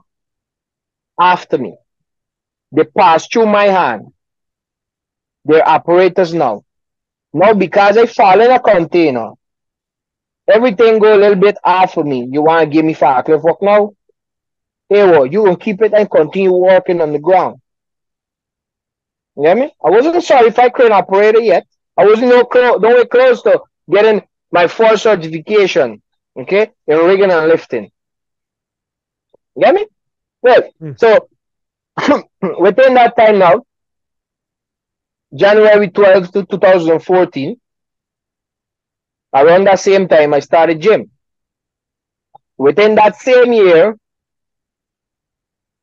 after 1.19 1.57
me. 1.57 1.75
They 2.71 2.83
passed 2.83 3.31
through 3.31 3.47
my 3.47 3.65
hand. 3.65 4.13
They're 5.45 5.67
operators 5.67 6.33
now. 6.33 6.63
Now, 7.33 7.53
because 7.53 7.97
I 7.97 8.05
fall 8.05 8.41
in 8.41 8.51
a 8.51 8.59
container, 8.59 9.31
everything 10.47 10.99
go 10.99 11.15
a 11.15 11.19
little 11.19 11.35
bit 11.35 11.57
off 11.63 11.93
for 11.93 12.03
me. 12.03 12.27
You 12.31 12.41
want 12.41 12.61
to 12.61 12.69
give 12.73 12.85
me 12.85 12.93
forklift 12.93 13.43
work 13.43 13.61
now? 13.61 13.91
Hey, 14.89 15.03
well, 15.03 15.25
you 15.25 15.43
will 15.43 15.57
keep 15.57 15.81
it 15.81 15.93
and 15.93 16.09
continue 16.09 16.53
working 16.53 17.01
on 17.01 17.11
the 17.11 17.19
ground. 17.19 17.59
You 19.35 19.43
get 19.43 19.57
me? 19.57 19.73
I 19.83 19.89
wasn't 19.89 20.31
I 20.31 20.69
crane 20.69 20.91
operator 20.91 21.41
yet. 21.41 21.65
I 21.97 22.05
wasn't 22.05 22.29
no, 22.29 22.47
no 22.77 23.05
close 23.05 23.41
to 23.43 23.61
getting 23.89 24.21
my 24.51 24.67
first 24.67 25.03
certification 25.03 26.01
okay, 26.37 26.71
in 26.87 26.97
rigging 26.97 27.31
and 27.31 27.47
lifting. 27.47 27.91
Get 29.59 29.73
me? 29.75 29.85
Well, 30.41 30.63
mm. 30.81 30.99
so 30.99 31.29
within 32.59 32.93
that 32.95 33.15
time 33.17 33.39
now, 33.39 33.63
January 35.35 35.89
12th 35.89 36.31
to 36.33 36.45
2014, 36.45 37.55
around 39.33 39.65
that 39.65 39.79
same 39.79 40.07
time, 40.07 40.33
I 40.33 40.39
started 40.39 40.81
gym. 40.81 41.11
Within 42.57 42.95
that 42.95 43.15
same 43.17 43.53
year, 43.53 43.95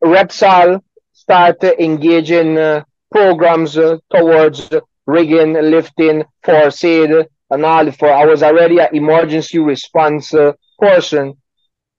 Repsol 0.05 0.83
started 1.13 1.83
engaging 1.83 2.59
uh, 2.59 2.85
programs 3.11 3.77
uh, 3.79 3.97
towards 4.11 4.71
rigging, 5.07 5.55
lifting, 5.55 6.25
first 6.43 6.85
aid, 6.85 7.27
all 7.61 7.91
for 7.93 8.11
I 8.11 8.25
was 8.25 8.43
already 8.43 8.79
an 8.79 8.89
emergency 8.95 9.59
response 9.59 10.33
uh, 10.33 10.53
person 10.79 11.35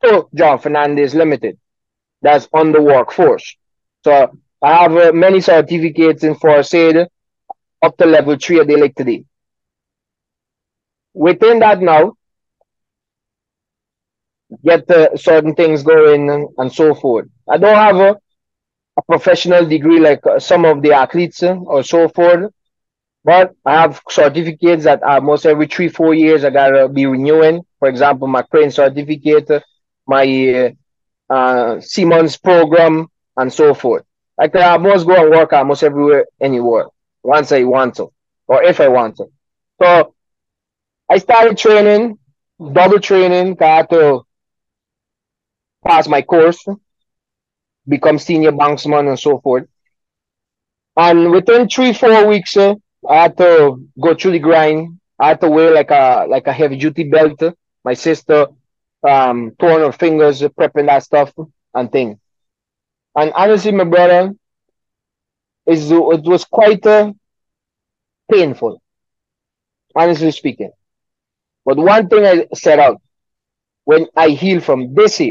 to 0.04 0.28
John 0.34 0.60
Fernandes 0.60 1.14
Limited. 1.14 1.60
That's 2.22 2.48
on 2.54 2.72
the 2.72 2.82
workforce. 2.82 3.56
So 4.04 4.38
I 4.62 4.82
have 4.82 4.96
uh, 4.96 5.12
many 5.14 5.42
certificates 5.42 6.24
in 6.24 6.36
first 6.36 6.74
aid 6.74 7.08
up 7.82 7.98
to 7.98 8.06
level 8.06 8.38
three 8.38 8.60
of 8.60 8.68
the 8.68 8.78
like. 8.78 9.26
Within 11.14 11.60
that 11.60 11.82
now, 11.82 12.14
get 14.64 14.90
uh, 14.90 15.16
certain 15.16 15.56
things 15.56 15.84
going 15.84 16.30
and, 16.30 16.48
and, 16.58 16.72
so 16.72 16.94
forth. 16.96 17.28
I 17.50 17.58
don't 17.58 17.76
have 17.76 17.98
a, 17.98 18.18
a 18.98 19.02
professional 19.08 19.66
degree 19.66 20.00
like 20.00 20.26
uh, 20.26 20.40
some 20.40 20.66
of 20.66 20.82
the 20.82 20.94
athletes 20.94 21.44
uh, 21.44 21.56
or 21.56 21.84
so 21.84 22.08
forth, 22.08 22.52
but 23.24 23.56
I 23.66 23.82
have 23.82 24.02
certificates 24.10 24.84
that 24.84 25.02
almost 25.04 25.46
every 25.46 25.68
three, 25.68 25.88
four 25.88 26.14
years 26.14 26.44
I 26.44 26.50
gotta 26.50 26.90
be 26.90 27.06
renewing. 27.06 27.66
For 27.80 27.88
example, 27.88 28.28
my 28.28 28.42
crane 28.44 28.72
certificate, 28.72 29.64
my 30.06 30.76
uh, 31.30 31.80
Siemens 31.80 32.38
program, 32.38 33.08
and 33.38 33.52
so 33.52 33.74
forth. 33.74 34.04
I 34.40 34.48
can 34.48 34.62
almost 34.62 35.08
go 35.08 35.16
and 35.16 35.32
work 35.32 35.54
almost 35.54 35.84
everywhere, 35.84 36.26
anywhere, 36.42 36.88
once 37.24 37.52
I 37.52 37.64
want 37.64 37.96
to, 37.96 38.12
or 38.48 38.64
if 38.64 38.80
I 38.80 38.88
want 38.88 39.18
to. 39.18 39.26
So 39.82 40.14
I 41.10 41.18
started 41.18 41.58
training, 41.58 42.18
double 42.74 43.00
training, 43.00 43.56
got 43.56 43.90
to 43.92 44.24
pass 45.86 46.08
my 46.08 46.22
course, 46.22 46.66
become 47.88 48.20
senior 48.20 48.52
banksman, 48.52 49.08
and 49.08 49.20
so 49.20 49.40
forth. 49.40 49.68
And 50.96 51.32
within 51.32 51.68
three, 51.68 51.94
four 51.94 52.28
weeks, 52.28 52.56
uh, 52.56 52.76
I 53.10 53.24
had 53.24 53.38
to 53.38 53.86
go 54.00 54.14
through 54.16 54.32
the 54.32 54.40
grind. 54.40 55.00
I 55.20 55.30
had 55.30 55.42
to 55.42 55.50
wear 55.50 55.74
like 55.74 55.92
a 55.92 56.26
like 56.30 56.48
a 56.48 56.54
heavy 56.54 56.78
duty 56.78 57.04
belt. 57.10 57.42
My 57.84 57.94
sister 57.94 58.48
um 59.08 59.52
torn 59.60 59.82
her 59.82 59.92
fingers 59.92 60.42
prepping 60.42 60.88
that 60.88 61.04
stuff 61.04 61.34
and 61.74 61.92
thing. 61.92 62.20
And 63.16 63.32
honestly, 63.34 63.72
my 63.72 63.84
brother, 63.86 64.34
is 65.66 65.92
it 65.92 66.24
was 66.24 66.46
quite 66.46 66.86
uh, 66.86 67.14
painful, 68.32 68.82
honestly 69.96 70.32
speaking. 70.32 70.72
But 71.66 71.78
one 71.78 72.08
thing 72.10 72.26
I 72.26 72.48
set 72.54 72.80
out 72.80 73.02
when 73.86 74.08
I 74.16 74.30
heal 74.30 74.62
from 74.62 74.94
this 74.94 75.22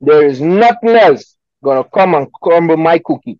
there 0.00 0.26
is 0.26 0.40
nothing 0.40 0.90
else 0.90 1.36
gonna 1.64 1.84
come 1.84 2.14
and 2.14 2.32
crumble 2.32 2.76
my 2.76 2.98
cookie. 2.98 3.38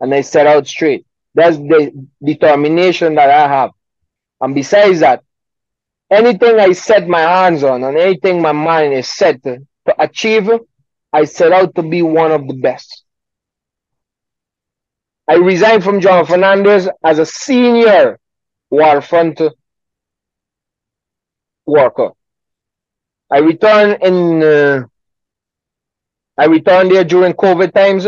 And 0.00 0.14
I 0.14 0.22
set 0.22 0.46
out 0.46 0.66
straight. 0.66 1.06
That's 1.34 1.56
the 1.56 2.08
determination 2.22 3.14
that 3.14 3.30
I 3.30 3.48
have. 3.48 3.70
And 4.40 4.54
besides 4.54 5.00
that, 5.00 5.22
anything 6.10 6.60
I 6.60 6.72
set 6.72 7.08
my 7.08 7.20
hands 7.20 7.62
on 7.62 7.84
and 7.84 7.96
anything 7.96 8.42
my 8.42 8.52
mind 8.52 8.92
is 8.92 9.08
set 9.08 9.42
to, 9.44 9.58
achieve, 9.98 10.48
I 11.12 11.24
set 11.24 11.52
out 11.52 11.74
to 11.74 11.82
be 11.82 12.02
one 12.02 12.32
of 12.32 12.46
the 12.46 12.54
best. 12.54 13.04
I 15.28 15.34
resigned 15.34 15.84
from 15.84 16.00
John 16.00 16.26
Fernandes 16.26 16.88
as 17.04 17.18
a 17.18 17.26
senior 17.26 18.18
waterfront 18.70 19.40
worker. 21.66 22.10
I 23.30 23.38
returned 23.38 24.02
in 24.02 24.42
uh, 24.42 24.84
I 26.36 26.46
returned 26.46 26.90
there 26.90 27.04
during 27.04 27.32
COVID 27.34 27.72
times 27.72 28.06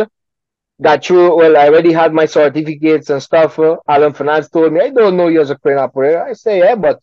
got 0.83 1.09
you 1.09 1.35
Well, 1.37 1.57
I 1.57 1.69
already 1.69 1.93
had 1.93 2.13
my 2.13 2.27
certificates 2.27 3.11
and 3.11 3.23
stuff. 3.23 3.59
Uh, 3.59 3.77
Alan 3.89 4.13
Finance 4.13 4.49
told 4.51 4.73
me, 4.73 4.81
I 4.81 4.91
don't 4.91 5.17
know 5.17 5.29
you 5.29 5.41
as 5.41 5.51
a 5.51 5.57
crane 5.59 5.79
operator. 5.79 6.23
I 6.25 6.33
say, 6.35 6.59
yeah, 6.61 6.75
but 6.75 7.01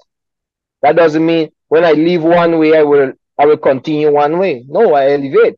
that 0.82 0.96
doesn't 0.96 1.26
mean 1.26 1.52
when 1.70 1.86
I 1.86 1.92
leave 1.94 2.24
one 2.24 2.60
way, 2.60 2.78
I 2.78 2.84
will 2.84 3.14
I 3.38 3.46
will 3.46 3.58
continue 3.58 4.12
one 4.14 4.40
way. 4.40 4.66
No, 4.68 4.94
I 4.94 5.12
elevate. 5.12 5.58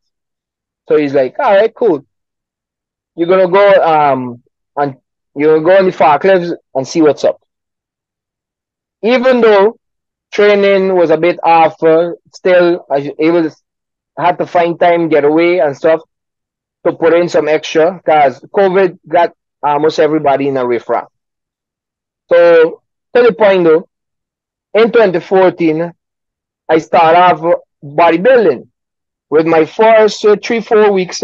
So 0.88 0.98
he's 0.98 1.14
like, 1.14 1.38
all 1.40 1.56
right, 1.56 1.74
cool. 1.76 2.06
You're 3.16 3.28
gonna 3.28 3.50
go 3.50 3.84
um 3.84 4.44
and 4.76 4.96
you're 5.36 5.60
gonna 5.60 5.66
go 5.66 5.78
on 5.80 5.86
the 5.86 5.92
forklifts 5.92 6.54
and 6.76 6.88
see 6.88 7.02
what's 7.02 7.24
up. 7.24 7.42
Even 9.04 9.42
though 9.42 9.78
training 10.32 10.96
was 10.96 11.10
a 11.12 11.18
bit 11.18 11.40
off, 11.44 11.82
uh, 11.84 12.12
still 12.34 12.86
I 12.90 13.00
was 13.00 13.10
able 13.20 13.44
to 13.44 13.56
had 14.18 14.38
to 14.40 14.46
find 14.48 14.80
time, 14.80 15.10
get 15.10 15.24
away 15.26 15.60
and 15.60 15.76
stuff 15.76 16.02
to 16.86 16.94
put 16.94 17.14
in 17.14 17.30
some 17.30 17.48
extra 17.48 17.94
because 17.94 18.40
COVID 18.42 19.00
got 19.08 19.34
almost 19.62 20.00
everybody 20.00 20.48
in 20.48 20.58
a 20.58 20.66
riffraff. 20.66 21.08
So 22.30 22.82
to 23.16 23.22
the 23.22 23.34
point 23.34 23.64
though, 23.64 23.88
in 24.74 24.92
2014, 24.92 25.94
I 26.70 26.78
started 26.80 27.20
off 27.20 27.60
bodybuilding. 27.84 28.68
With 29.30 29.46
my 29.48 29.66
first 29.66 30.24
uh, 30.26 30.36
three, 30.44 30.62
four 30.62 30.92
weeks, 30.92 31.24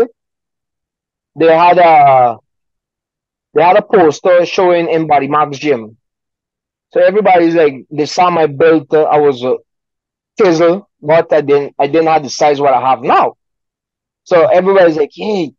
they 1.35 1.55
had 1.55 1.77
a 1.77 2.37
they 3.53 3.63
had 3.63 3.77
a 3.77 3.81
poster 3.81 4.45
showing 4.45 4.89
in 4.89 5.07
Body 5.07 5.27
Max 5.27 5.57
Gym. 5.57 5.97
So 6.91 7.01
everybody's 7.01 7.55
like, 7.55 7.85
they 7.91 8.05
saw 8.05 8.29
my 8.29 8.47
belt. 8.47 8.93
Uh, 8.93 9.03
I 9.03 9.17
was 9.19 9.43
a 9.43 9.57
uh, 10.43 10.81
but 11.01 11.31
I 11.33 11.41
didn't 11.41 11.75
I 11.77 11.87
didn't 11.87 12.07
have 12.07 12.23
the 12.23 12.29
size 12.29 12.59
what 12.61 12.73
I 12.73 12.81
have 12.89 13.01
now. 13.01 13.35
So 14.29 14.45
everybody's 14.45 14.95
like, 14.95 15.09
hey, 15.11 15.53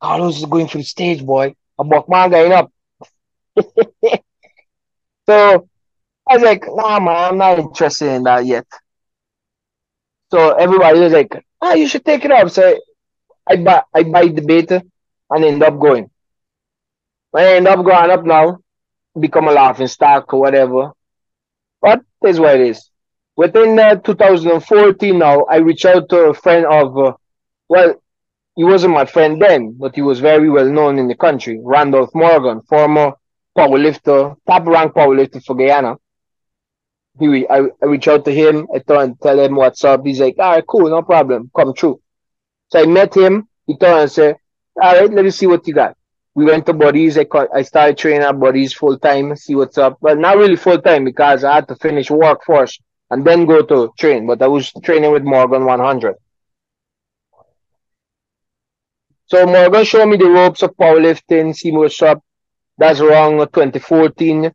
Carlos 0.00 0.38
is 0.38 0.44
going 0.44 0.68
for 0.68 0.78
the 0.78 0.84
stage, 0.84 1.26
boy. 1.26 1.56
Buckman 1.76 2.30
going 2.30 2.52
up. 2.52 2.70
so 5.26 5.68
I 6.30 6.34
was 6.36 6.42
like, 6.42 6.62
nah, 6.68 7.00
man, 7.00 7.16
I'm 7.16 7.38
not 7.38 7.58
interested 7.58 8.12
in 8.12 8.22
that 8.22 8.46
yet. 8.46 8.66
So 10.30 10.52
everybody 10.52 11.00
was 11.00 11.12
like, 11.12 11.44
ah, 11.60 11.72
you 11.74 11.88
should 11.88 12.04
take 12.04 12.24
it 12.24 12.30
up. 12.30 12.50
So 12.50 12.78
I 13.48 13.56
buy, 13.56 13.82
I 13.92 14.04
buy 14.04 14.28
the 14.28 14.42
beta 14.42 14.84
and 15.30 15.44
end 15.44 15.64
up 15.64 15.80
going. 15.80 16.08
I 17.34 17.54
end 17.56 17.66
up 17.66 17.84
going 17.84 18.12
up 18.12 18.24
now, 18.24 18.58
become 19.18 19.48
a 19.48 19.52
laughing 19.52 19.88
stock 19.88 20.32
or 20.32 20.38
whatever. 20.38 20.92
But 21.82 22.02
that's 22.22 22.38
what 22.38 22.60
it 22.60 22.68
is. 22.68 22.90
Within 23.34 23.76
uh, 23.76 23.96
2014 23.96 25.18
now, 25.18 25.46
I 25.50 25.56
reached 25.56 25.84
out 25.84 26.08
to 26.10 26.16
a 26.26 26.34
friend 26.34 26.64
of, 26.64 26.96
uh, 26.96 27.14
well, 27.68 27.96
he 28.56 28.64
wasn't 28.64 28.94
my 28.94 29.04
friend 29.04 29.40
then, 29.40 29.76
but 29.78 29.94
he 29.94 30.02
was 30.02 30.20
very 30.20 30.48
well 30.48 30.68
known 30.68 30.98
in 30.98 31.08
the 31.08 31.16
country, 31.16 31.60
Randolph 31.62 32.14
Morgan, 32.14 32.62
former 32.62 33.12
powerlifter, 33.56 34.36
top 34.46 34.66
rank 34.66 34.94
powerlifter 34.94 35.44
for 35.44 35.56
Guyana. 35.56 35.96
He, 37.18 37.46
I, 37.48 37.62
I 37.82 37.86
reached 37.86 38.08
out 38.08 38.24
to 38.24 38.32
him, 38.32 38.66
I 38.74 38.78
him, 38.78 39.16
tell 39.22 39.38
him 39.38 39.54
what's 39.54 39.84
up. 39.84 40.04
He's 40.04 40.20
like, 40.20 40.36
all 40.38 40.52
right, 40.52 40.66
cool, 40.66 40.88
no 40.88 41.02
problem, 41.02 41.50
come 41.54 41.74
true. 41.74 42.00
So 42.70 42.80
I 42.80 42.86
met 42.86 43.14
him, 43.16 43.48
he 43.66 43.76
told 43.76 44.00
and 44.00 44.10
said, 44.10 44.36
all 44.80 45.00
right, 45.00 45.12
let 45.12 45.24
me 45.24 45.30
see 45.30 45.46
what 45.46 45.66
you 45.66 45.74
got. 45.74 45.96
We 46.34 46.44
went 46.44 46.66
to 46.66 46.72
Buddies, 46.72 47.16
I, 47.16 47.26
I 47.54 47.62
started 47.62 47.96
training 47.96 48.22
at 48.22 48.38
Buddies 48.38 48.72
full 48.72 48.98
time, 48.98 49.36
see 49.36 49.54
what's 49.54 49.78
up. 49.78 49.98
But 50.00 50.18
not 50.18 50.36
really 50.36 50.56
full 50.56 50.80
time 50.80 51.04
because 51.04 51.44
I 51.44 51.54
had 51.54 51.68
to 51.68 51.76
finish 51.76 52.10
work 52.10 52.42
first 52.44 52.82
and 53.10 53.24
then 53.24 53.46
go 53.46 53.62
to 53.62 53.92
train. 53.96 54.26
But 54.26 54.42
I 54.42 54.48
was 54.48 54.72
training 54.82 55.12
with 55.12 55.22
Morgan 55.22 55.64
100. 55.64 56.16
So 59.34 59.46
Morgan 59.46 59.84
showed 59.84 60.06
me 60.06 60.16
the 60.16 60.30
ropes 60.30 60.62
of 60.62 60.76
powerlifting, 60.76 61.56
what's 61.72 62.00
up. 62.02 62.22
That's 62.78 63.00
around 63.00 63.40
uh, 63.40 63.46
2014. 63.46 64.52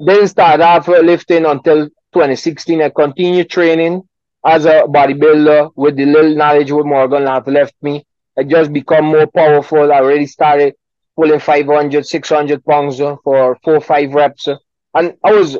Then 0.00 0.26
started 0.26 0.64
off 0.64 0.88
uh, 0.88 0.98
lifting 0.98 1.46
until 1.46 1.86
2016. 2.12 2.82
I 2.82 2.88
continued 2.88 3.50
training 3.50 4.02
as 4.44 4.64
a 4.64 4.82
bodybuilder 4.88 5.70
with 5.76 5.94
the 5.94 6.06
little 6.06 6.34
knowledge 6.34 6.72
what 6.72 6.86
Morgan 6.86 7.28
had 7.28 7.46
left 7.46 7.76
me. 7.82 8.04
I 8.36 8.42
just 8.42 8.72
become 8.72 9.04
more 9.04 9.28
powerful. 9.28 9.92
I 9.92 9.98
already 9.98 10.26
started 10.26 10.74
pulling 11.14 11.38
500, 11.38 12.04
600 12.04 12.64
pounds 12.64 13.00
uh, 13.00 13.14
for 13.22 13.56
four, 13.62 13.80
five 13.80 14.12
reps. 14.12 14.48
And 14.94 15.14
I 15.22 15.30
was 15.30 15.56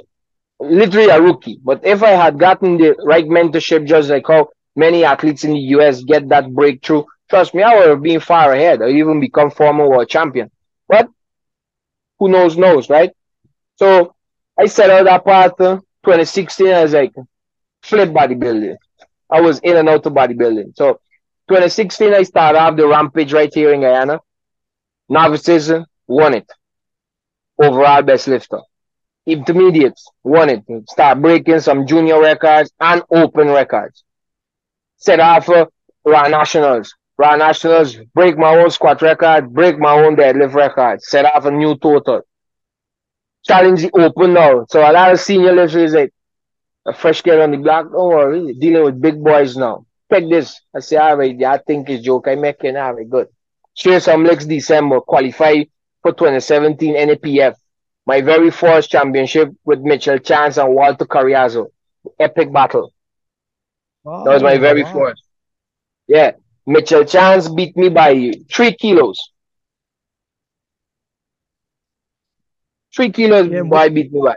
literally 0.58 1.10
a 1.10 1.22
rookie. 1.22 1.60
But 1.62 1.86
if 1.86 2.02
I 2.02 2.10
had 2.10 2.36
gotten 2.36 2.78
the 2.78 2.96
right 3.06 3.26
mentorship, 3.26 3.86
just 3.86 4.10
like 4.10 4.26
how 4.26 4.48
many 4.74 5.04
athletes 5.04 5.44
in 5.44 5.52
the 5.52 5.60
US 5.76 6.02
get 6.02 6.28
that 6.30 6.52
breakthrough, 6.52 7.04
trust 7.30 7.54
me, 7.54 7.62
I 7.62 7.76
would 7.78 7.88
have 7.88 8.02
been 8.02 8.20
far 8.20 8.52
ahead 8.52 8.80
or 8.80 8.88
even 8.88 9.20
become 9.20 9.50
former 9.50 9.88
world 9.88 10.08
champion. 10.08 10.50
But 10.88 11.08
who 12.18 12.28
knows, 12.28 12.56
knows, 12.56 12.88
right? 12.90 13.10
So 13.76 14.14
I 14.58 14.66
set 14.66 14.90
out 14.90 15.04
that 15.04 15.24
path 15.24 15.60
uh, 15.60 15.76
2016 16.04 16.66
as 16.68 16.92
like 16.92 17.12
flip 17.82 18.10
bodybuilding. 18.10 18.76
I 19.30 19.40
was 19.40 19.60
in 19.60 19.76
and 19.76 19.88
out 19.88 20.06
of 20.06 20.12
bodybuilding. 20.12 20.72
So 20.76 21.00
2016, 21.48 22.14
I 22.14 22.22
started 22.22 22.58
off 22.58 22.76
the 22.76 22.86
rampage 22.86 23.32
right 23.32 23.52
here 23.52 23.72
in 23.72 23.80
Guyana. 23.82 24.20
Novices 25.08 25.72
won 26.06 26.34
it. 26.34 26.50
Overall 27.62 28.02
best 28.02 28.28
lifter 28.28 28.60
intermediates 29.26 30.08
won 30.24 30.48
it. 30.50 30.64
Start 30.88 31.20
breaking 31.20 31.60
some 31.60 31.86
junior 31.86 32.20
records 32.20 32.72
and 32.80 33.02
open 33.10 33.48
records. 33.48 34.04
Set 34.96 35.20
off 35.20 35.48
Raw 35.48 36.28
Nationals. 36.28 36.94
Raw 37.18 37.36
Nationals, 37.36 37.96
break 38.14 38.38
my 38.38 38.56
own 38.56 38.70
squat 38.70 39.02
record, 39.02 39.52
break 39.52 39.78
my 39.78 39.92
own 39.92 40.16
deadlift 40.16 40.54
record. 40.54 41.02
Set 41.02 41.24
off 41.24 41.44
a 41.46 41.50
new 41.50 41.76
total. 41.76 42.22
challenge 43.44 43.82
the 43.82 43.90
open 44.00 44.34
now. 44.34 44.66
So 44.68 44.80
a 44.80 44.92
lot 44.92 45.12
of 45.12 45.20
senior 45.20 45.52
lifts 45.52 45.74
is 45.74 45.94
like 45.94 46.12
a 46.86 46.92
fresh 46.92 47.22
kid 47.22 47.40
on 47.40 47.50
the 47.50 47.56
block. 47.58 47.90
Don't 47.90 48.08
worry, 48.08 48.54
dealing 48.54 48.84
with 48.84 49.00
big 49.00 49.22
boys 49.22 49.56
now. 49.56 49.84
Take 50.12 50.30
this. 50.30 50.60
I 50.74 50.80
say, 50.80 50.96
all 50.96 51.16
right, 51.16 51.36
yeah, 51.36 51.52
I 51.52 51.58
think 51.58 51.90
it's 51.90 52.04
joke. 52.04 52.28
I 52.28 52.34
make 52.36 52.62
it. 52.64 52.76
All 52.76 52.94
right, 52.94 53.08
good. 53.08 53.28
Share 53.74 54.00
some 54.00 54.24
legs 54.24 54.46
December. 54.46 55.00
Qualify 55.00 55.64
for 56.02 56.12
2017 56.12 56.94
NAPF. 56.94 57.54
My 58.06 58.22
very 58.22 58.50
first 58.50 58.90
championship 58.90 59.50
with 59.64 59.80
Mitchell 59.80 60.18
Chance 60.18 60.56
and 60.56 60.74
Walter 60.74 61.04
Carriazo. 61.04 61.66
Epic 62.18 62.52
battle. 62.52 62.92
Oh, 64.04 64.24
that 64.24 64.34
was 64.34 64.42
my 64.42 64.54
oh, 64.54 64.60
very 64.60 64.82
wow. 64.84 64.92
first. 64.92 65.22
Yeah. 66.06 66.32
Mitchell 66.68 67.04
Chance 67.04 67.48
beat 67.48 67.74
me 67.78 67.88
by 67.88 68.30
three 68.52 68.74
kilos. 68.74 69.32
Three 72.94 73.10
kilos 73.10 73.48
yeah, 73.50 73.62
why 73.62 73.88
beat 73.88 74.12
me 74.12 74.20
by. 74.20 74.36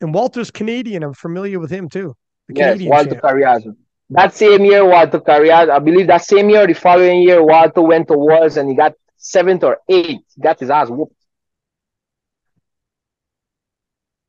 And 0.00 0.14
Walter's 0.14 0.50
Canadian. 0.50 1.02
I'm 1.02 1.12
familiar 1.12 1.60
with 1.60 1.70
him 1.70 1.90
too. 1.90 2.14
The 2.48 2.54
yes, 2.54 2.72
Canadian 2.72 2.90
Walter 2.90 3.14
Carriazo. 3.16 3.76
That 4.08 4.32
same 4.32 4.64
year, 4.64 4.86
Walter 4.86 5.20
Carriazo, 5.20 5.70
I 5.70 5.80
believe 5.80 6.06
that 6.06 6.24
same 6.24 6.48
year, 6.48 6.66
the 6.66 6.72
following 6.72 7.20
year, 7.20 7.44
Walter 7.44 7.82
went 7.82 8.08
to 8.08 8.16
Worlds 8.16 8.56
and 8.56 8.70
he 8.70 8.74
got 8.74 8.94
seventh 9.18 9.64
or 9.64 9.78
eighth. 9.86 10.24
He 10.34 10.40
got 10.40 10.58
his 10.58 10.70
ass 10.70 10.88
whooped. 10.88 11.14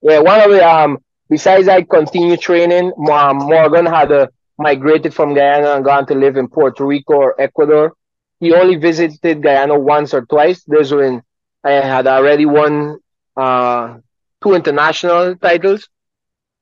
Yeah, 0.01 0.19
one 0.19 0.41
of 0.41 0.51
the 0.51 0.67
um 0.67 0.97
besides 1.29 1.69
I 1.69 1.83
continue 1.83 2.35
training, 2.35 2.91
um, 3.09 3.37
Morgan 3.37 3.85
had 3.85 4.11
a, 4.11 4.29
migrated 4.57 5.13
from 5.13 5.33
Guyana 5.33 5.73
and 5.75 5.83
gone 5.85 6.05
to 6.07 6.15
live 6.15 6.37
in 6.37 6.47
Puerto 6.47 6.85
Rico 6.85 7.13
or 7.13 7.41
Ecuador. 7.41 7.93
He 8.39 8.53
only 8.53 8.75
visited 8.75 9.41
Guyana 9.41 9.77
once 9.79 10.13
or 10.13 10.25
twice. 10.25 10.63
This 10.65 10.91
when 10.91 11.21
I 11.63 11.71
had 11.73 12.07
already 12.07 12.45
won 12.45 12.99
uh, 13.35 13.97
two 14.43 14.53
international 14.53 15.35
titles. 15.35 15.89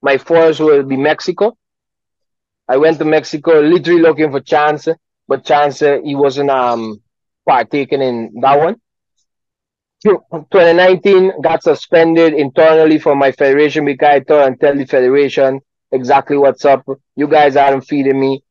My 0.01 0.17
first 0.17 0.59
will 0.59 0.83
be 0.83 0.97
Mexico. 0.97 1.57
I 2.67 2.77
went 2.77 2.97
to 2.99 3.05
Mexico 3.05 3.59
literally 3.61 4.01
looking 4.01 4.31
for 4.31 4.39
Chance, 4.39 4.87
but 5.27 5.45
Chance 5.45 5.79
he 5.79 6.15
wasn't 6.15 6.49
um 6.49 7.01
partaking 7.47 8.01
in 8.01 8.33
that 8.41 8.59
one. 8.59 8.75
2019 10.03 11.41
got 11.41 11.63
suspended 11.63 12.33
internally 12.33 12.97
from 12.99 13.17
my 13.19 13.31
federation 13.31 13.85
because 13.85 14.09
I 14.09 14.19
thought 14.21 14.47
and 14.47 14.59
tell 14.59 14.75
the 14.75 14.85
federation 14.85 15.61
exactly 15.93 16.37
what's 16.37 16.65
up. 16.65 16.85
You 17.15 17.27
guys 17.27 17.57
aren't 17.57 17.85
feeding 17.87 18.19
me. 18.19 18.43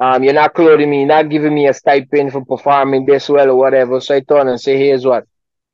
Um, 0.00 0.24
you're 0.24 0.34
not 0.34 0.54
clothing 0.54 0.90
me, 0.90 1.04
not 1.06 1.30
giving 1.30 1.54
me 1.54 1.68
a 1.68 1.74
stipend 1.74 2.32
for 2.32 2.44
performing 2.44 3.06
this 3.06 3.28
well 3.30 3.50
or 3.50 3.56
whatever. 3.56 4.00
So 4.00 4.16
I 4.16 4.20
thought 4.22 4.48
and 4.48 4.60
say, 4.60 4.78
here's 4.78 5.06
what, 5.06 5.24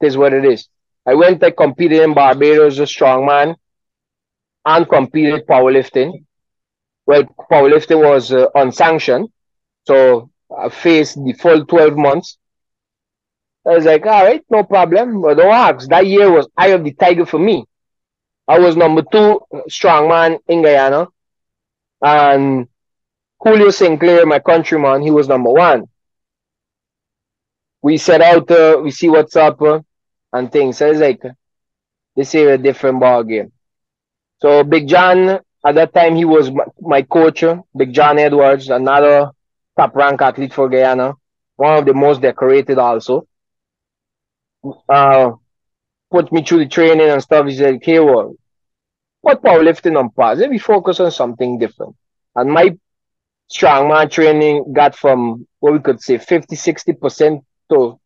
this 0.00 0.10
is 0.12 0.18
what 0.18 0.34
it 0.34 0.44
is. 0.44 0.68
I 1.06 1.14
went 1.14 1.42
and 1.42 1.56
competed 1.56 2.02
in 2.02 2.14
Barbados 2.14 2.80
as 2.80 2.90
strongman 2.90 3.56
and 4.66 4.88
competed 4.88 5.46
powerlifting. 5.46 6.24
Well, 7.06 7.24
powerlifting 7.50 8.02
was 8.02 8.32
uh, 8.32 8.46
unsanctioned. 8.54 9.28
So 9.86 10.30
I 10.56 10.70
faced 10.70 11.16
the 11.24 11.32
full 11.34 11.66
12 11.66 11.96
months. 11.96 12.38
I 13.66 13.70
was 13.74 13.84
like, 13.84 14.06
all 14.06 14.24
right, 14.24 14.42
no 14.50 14.64
problem. 14.64 15.20
But 15.22 15.36
don't 15.36 15.52
ask. 15.52 15.88
That 15.88 16.06
year 16.06 16.30
was 16.30 16.48
Eye 16.56 16.68
of 16.68 16.84
the 16.84 16.92
Tiger 16.94 17.26
for 17.26 17.38
me. 17.38 17.64
I 18.48 18.58
was 18.60 18.76
number 18.76 19.02
two 19.12 19.40
strongman 19.70 20.40
in 20.48 20.62
Guyana. 20.62 21.08
And 22.04 22.68
Julio 23.40 23.70
Sinclair, 23.70 24.26
my 24.26 24.38
countryman, 24.38 25.00
he 25.00 25.10
was 25.10 25.26
number 25.26 25.50
one. 25.50 25.86
We 27.82 27.96
set 27.96 28.20
out, 28.20 28.50
uh, 28.50 28.80
we 28.82 28.90
see 28.90 29.08
what's 29.08 29.36
up 29.36 29.60
uh, 29.62 29.80
and 30.32 30.52
things. 30.52 30.78
So 30.78 30.90
it's 30.90 31.00
like, 31.00 31.22
this 32.14 32.34
is 32.34 32.46
a 32.46 32.58
different 32.58 33.00
ball 33.00 33.24
game. 33.24 33.52
So 34.40 34.62
Big 34.64 34.86
John, 34.86 35.40
at 35.64 35.74
that 35.74 35.94
time, 35.94 36.14
he 36.14 36.26
was 36.26 36.50
my 36.80 37.02
coach, 37.02 37.42
uh, 37.42 37.62
Big 37.76 37.94
John 37.94 38.18
Edwards, 38.18 38.68
another 38.68 39.30
top 39.76 39.96
rank 39.96 40.20
athlete 40.20 40.52
for 40.52 40.68
Guyana, 40.68 41.14
one 41.56 41.78
of 41.78 41.86
the 41.86 41.94
most 41.94 42.20
decorated 42.20 42.78
also 42.78 43.26
uh, 44.88 45.32
put 46.10 46.32
me 46.32 46.42
through 46.42 46.60
the 46.60 46.68
training 46.68 47.08
and 47.08 47.22
stuff. 47.22 47.46
He 47.46 47.56
said, 47.56 47.74
okay, 47.76 48.00
well, 48.00 48.36
put 49.24 49.42
powerlifting 49.42 49.98
on 49.98 50.10
pause. 50.10 50.38
Let 50.38 50.50
me 50.50 50.58
focus 50.58 51.00
on 51.00 51.10
something 51.10 51.58
different. 51.58 51.96
And 52.34 52.50
my 52.50 52.76
strongman 53.52 54.10
training 54.10 54.72
got 54.72 54.94
from 54.96 55.46
what 55.60 55.72
we 55.72 55.78
could 55.80 56.00
say 56.00 56.18
50, 56.18 56.56
60% 56.56 57.42
to 57.70 58.00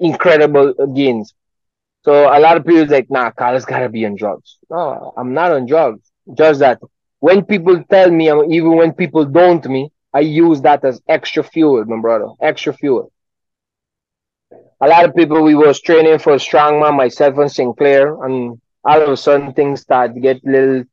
incredible 0.00 0.74
gains. 0.94 1.34
So 2.04 2.12
a 2.26 2.38
lot 2.38 2.56
of 2.56 2.64
people 2.64 2.86
like, 2.86 3.10
nah, 3.10 3.30
Carlos 3.30 3.64
gotta 3.64 3.88
be 3.88 4.06
on 4.06 4.16
drugs. 4.16 4.58
No, 4.70 5.12
I'm 5.16 5.34
not 5.34 5.52
on 5.52 5.66
drugs. 5.66 6.10
Just 6.36 6.60
that 6.60 6.80
when 7.20 7.44
people 7.44 7.82
tell 7.90 8.10
me, 8.10 8.26
even 8.26 8.76
when 8.76 8.92
people 8.92 9.24
don't 9.24 9.64
me, 9.66 9.90
I 10.12 10.20
use 10.20 10.60
that 10.62 10.84
as 10.84 11.00
extra 11.08 11.42
fuel, 11.42 11.84
my 11.84 12.00
brother. 12.00 12.28
Extra 12.40 12.72
fuel 12.72 13.10
a 14.80 14.88
lot 14.88 15.04
of 15.04 15.14
people 15.14 15.42
we 15.42 15.54
was 15.54 15.80
training 15.80 16.18
for 16.18 16.34
strongman, 16.36 16.96
myself 16.96 17.38
and 17.38 17.50
Sinclair, 17.50 18.22
and 18.24 18.60
all 18.86 19.02
of 19.02 19.10
a 19.10 19.16
sudden 19.16 19.52
things 19.52 19.82
start 19.82 20.14
to 20.14 20.20
get 20.20 20.38
a 20.46 20.50
little 20.50 20.84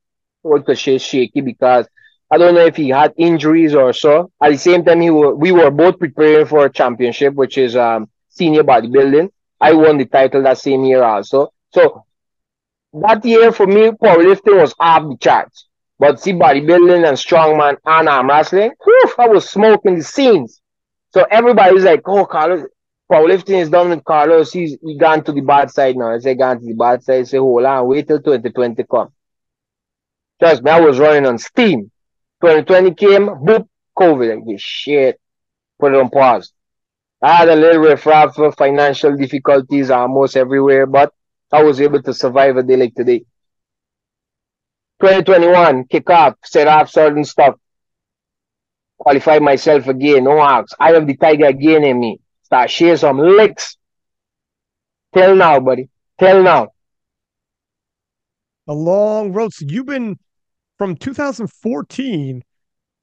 what 0.42 0.66
to 0.68 0.76
say 0.76 0.98
shaky 0.98 1.42
because 1.42 1.88
I 2.32 2.38
don't 2.38 2.56
know 2.56 2.66
if 2.66 2.76
he 2.76 2.90
had 2.90 3.14
injuries 3.18 3.76
or 3.76 3.94
so. 3.94 4.32
At 4.42 4.52
the 4.52 4.58
same 4.58 4.84
time, 4.84 5.02
he 5.02 5.10
were, 5.10 5.36
we 5.36 5.52
were 5.52 5.72
both 5.72 6.00
preparing 6.00 6.46
for 6.46 6.66
a 6.66 6.72
championship, 6.72 7.34
which 7.36 7.58
is 7.58 7.76
um, 7.76 8.10
senior 8.30 8.64
bodybuilding. 8.64 9.30
I 9.62 9.74
won 9.74 9.98
the 9.98 10.06
title 10.06 10.44
that 10.44 10.58
same 10.58 10.84
year 10.86 11.04
also. 11.04 11.50
So 11.74 12.04
that 12.94 13.24
year 13.26 13.52
for 13.52 13.68
me, 13.68 13.92
powerlifting 13.92 14.60
was 14.60 14.74
off 14.80 15.04
the 15.10 15.18
charts. 15.20 15.68
But 16.00 16.20
see, 16.20 16.34
bodybuilding 16.34 17.08
and 17.08 17.18
strongman 17.18 17.78
and 17.86 18.10
arm 18.10 18.30
wrestling, 18.30 18.72
whew, 18.84 19.14
I 19.18 19.28
was 19.28 19.50
smoking 19.50 19.96
the 19.96 20.04
scenes. 20.04 20.62
So 21.14 21.26
everybody's 21.30 21.84
like, 21.84 22.02
oh, 22.08 22.26
Carlos, 22.26 22.66
powerlifting 23.12 23.62
is 23.62 23.70
done 23.70 23.90
with 23.90 24.04
Carlos. 24.04 24.52
He's 24.52 24.78
he 24.82 24.98
gone 24.98 25.24
to 25.24 25.32
the 25.32 25.42
bad 25.42 25.72
side 25.72 25.96
now. 25.98 26.12
I 26.14 26.20
say 26.20 26.36
gone 26.36 26.60
to 26.60 26.66
the 26.66 26.74
bad 26.74 27.04
side. 27.04 27.20
I 27.20 27.24
say 27.24 27.38
hold 27.38 27.66
on, 27.66 27.88
wait 27.88 28.08
till 28.08 28.22
2020 28.22 28.84
come. 28.90 29.10
Trust 30.40 30.64
me, 30.64 30.72
I 30.72 30.80
was 30.80 31.00
running 31.00 31.26
on 31.26 31.38
steam. 31.38 31.92
2020 32.42 32.94
came, 32.96 33.28
boop, 33.28 33.68
COVID. 33.98 34.46
Like 34.46 34.60
shit. 34.60 35.20
Put 35.80 35.94
it 35.94 36.00
on 36.00 36.10
pause. 36.10 36.52
I 37.22 37.34
had 37.34 37.50
a 37.50 37.56
little 37.56 37.82
riffraff 37.82 38.38
of 38.38 38.56
financial 38.56 39.16
difficulties 39.16 39.90
almost 39.90 40.36
everywhere, 40.36 40.86
but 40.86 41.14
I 41.52 41.64
was 41.64 41.80
able 41.80 42.02
to 42.04 42.14
survive 42.14 42.58
a 42.58 42.64
day 42.64 42.76
like 42.76 42.96
today. 42.96 43.20
2021, 45.00 45.86
kick 45.86 46.10
off, 46.10 46.36
set 46.44 46.68
off 46.68 46.90
certain 46.90 47.24
stuff. 47.24 47.56
Qualify 48.98 49.40
myself 49.40 49.88
again, 49.88 50.26
no 50.26 50.42
ask. 50.42 50.76
I 50.80 50.92
have 50.94 51.08
the 51.08 51.16
tiger 51.16 51.46
again 51.46 51.84
in 51.84 52.00
me 52.00 52.20
start 52.54 52.70
share 52.70 52.96
some 52.96 53.18
licks. 53.18 53.78
Till 55.12 55.36
now, 55.36 55.60
buddy. 55.60 55.90
Till 56.20 56.44
now. 56.44 56.68
A 58.68 58.74
long 58.74 59.34
road. 59.34 59.54
So 59.54 59.66
you've 59.68 59.88
been 59.88 60.18
from 60.78 60.96
2014 60.96 62.44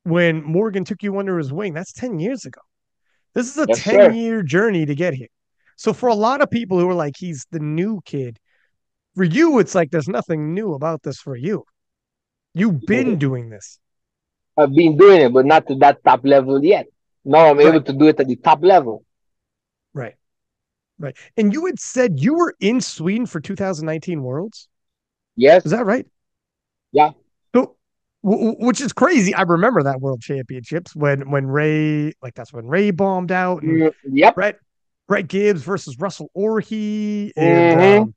when 0.04 0.44
Morgan 0.44 0.84
took 0.84 1.02
you 1.02 1.18
under 1.18 1.36
his 1.36 1.52
wing. 1.52 1.74
That's 1.74 1.92
10 1.92 2.20
years 2.20 2.44
ago. 2.44 2.60
This 3.34 3.48
is 3.50 3.58
a 3.58 3.66
yes, 3.68 3.82
10 3.82 3.94
sir. 3.94 4.10
year 4.12 4.42
journey 4.44 4.86
to 4.86 4.94
get 4.94 5.14
here. 5.14 5.28
So 5.74 5.92
for 5.92 6.08
a 6.08 6.14
lot 6.14 6.42
of 6.42 6.50
people 6.50 6.78
who 6.78 6.88
are 6.88 6.94
like, 6.94 7.14
he's 7.18 7.44
the 7.50 7.58
new 7.58 8.00
kid, 8.04 8.38
for 9.16 9.24
you, 9.24 9.58
it's 9.58 9.74
like 9.74 9.90
there's 9.90 10.08
nothing 10.08 10.54
new 10.54 10.74
about 10.74 11.02
this 11.02 11.18
for 11.18 11.34
you. 11.34 11.64
You've 12.54 12.82
been 12.82 13.08
mm-hmm. 13.08 13.18
doing 13.18 13.50
this. 13.50 13.80
I've 14.56 14.72
been 14.72 14.96
doing 14.96 15.22
it, 15.22 15.32
but 15.32 15.44
not 15.44 15.66
to 15.66 15.74
that 15.76 16.04
top 16.04 16.20
level 16.22 16.64
yet. 16.64 16.86
Now 17.24 17.50
I'm 17.50 17.58
right. 17.58 17.66
able 17.66 17.82
to 17.82 17.92
do 17.92 18.06
it 18.06 18.20
at 18.20 18.28
the 18.28 18.36
top 18.36 18.62
level. 18.62 19.04
Right. 21.00 21.16
And 21.38 21.52
you 21.52 21.64
had 21.64 21.80
said 21.80 22.20
you 22.20 22.34
were 22.34 22.54
in 22.60 22.80
Sweden 22.80 23.24
for 23.24 23.40
2019 23.40 24.22
Worlds? 24.22 24.68
Yes. 25.34 25.64
Is 25.64 25.70
that 25.72 25.86
right? 25.86 26.06
Yeah. 26.92 27.12
So, 27.54 27.76
w- 28.22 28.56
which 28.58 28.82
is 28.82 28.92
crazy. 28.92 29.34
I 29.34 29.42
remember 29.42 29.82
that 29.84 30.00
World 30.00 30.20
Championships 30.20 30.94
when 30.94 31.30
when 31.30 31.46
Ray, 31.46 32.12
like 32.22 32.34
that's 32.34 32.52
when 32.52 32.66
Ray 32.66 32.90
bombed 32.90 33.32
out. 33.32 33.62
And 33.62 33.82
mm, 33.82 33.92
yep. 34.10 34.34
Brett, 34.34 34.58
Brett 35.08 35.26
Gibbs 35.26 35.62
versus 35.62 35.98
Russell 35.98 36.30
Orhii. 36.36 37.32
And 37.34 37.80
mm-hmm. 37.80 38.02
um, 38.02 38.14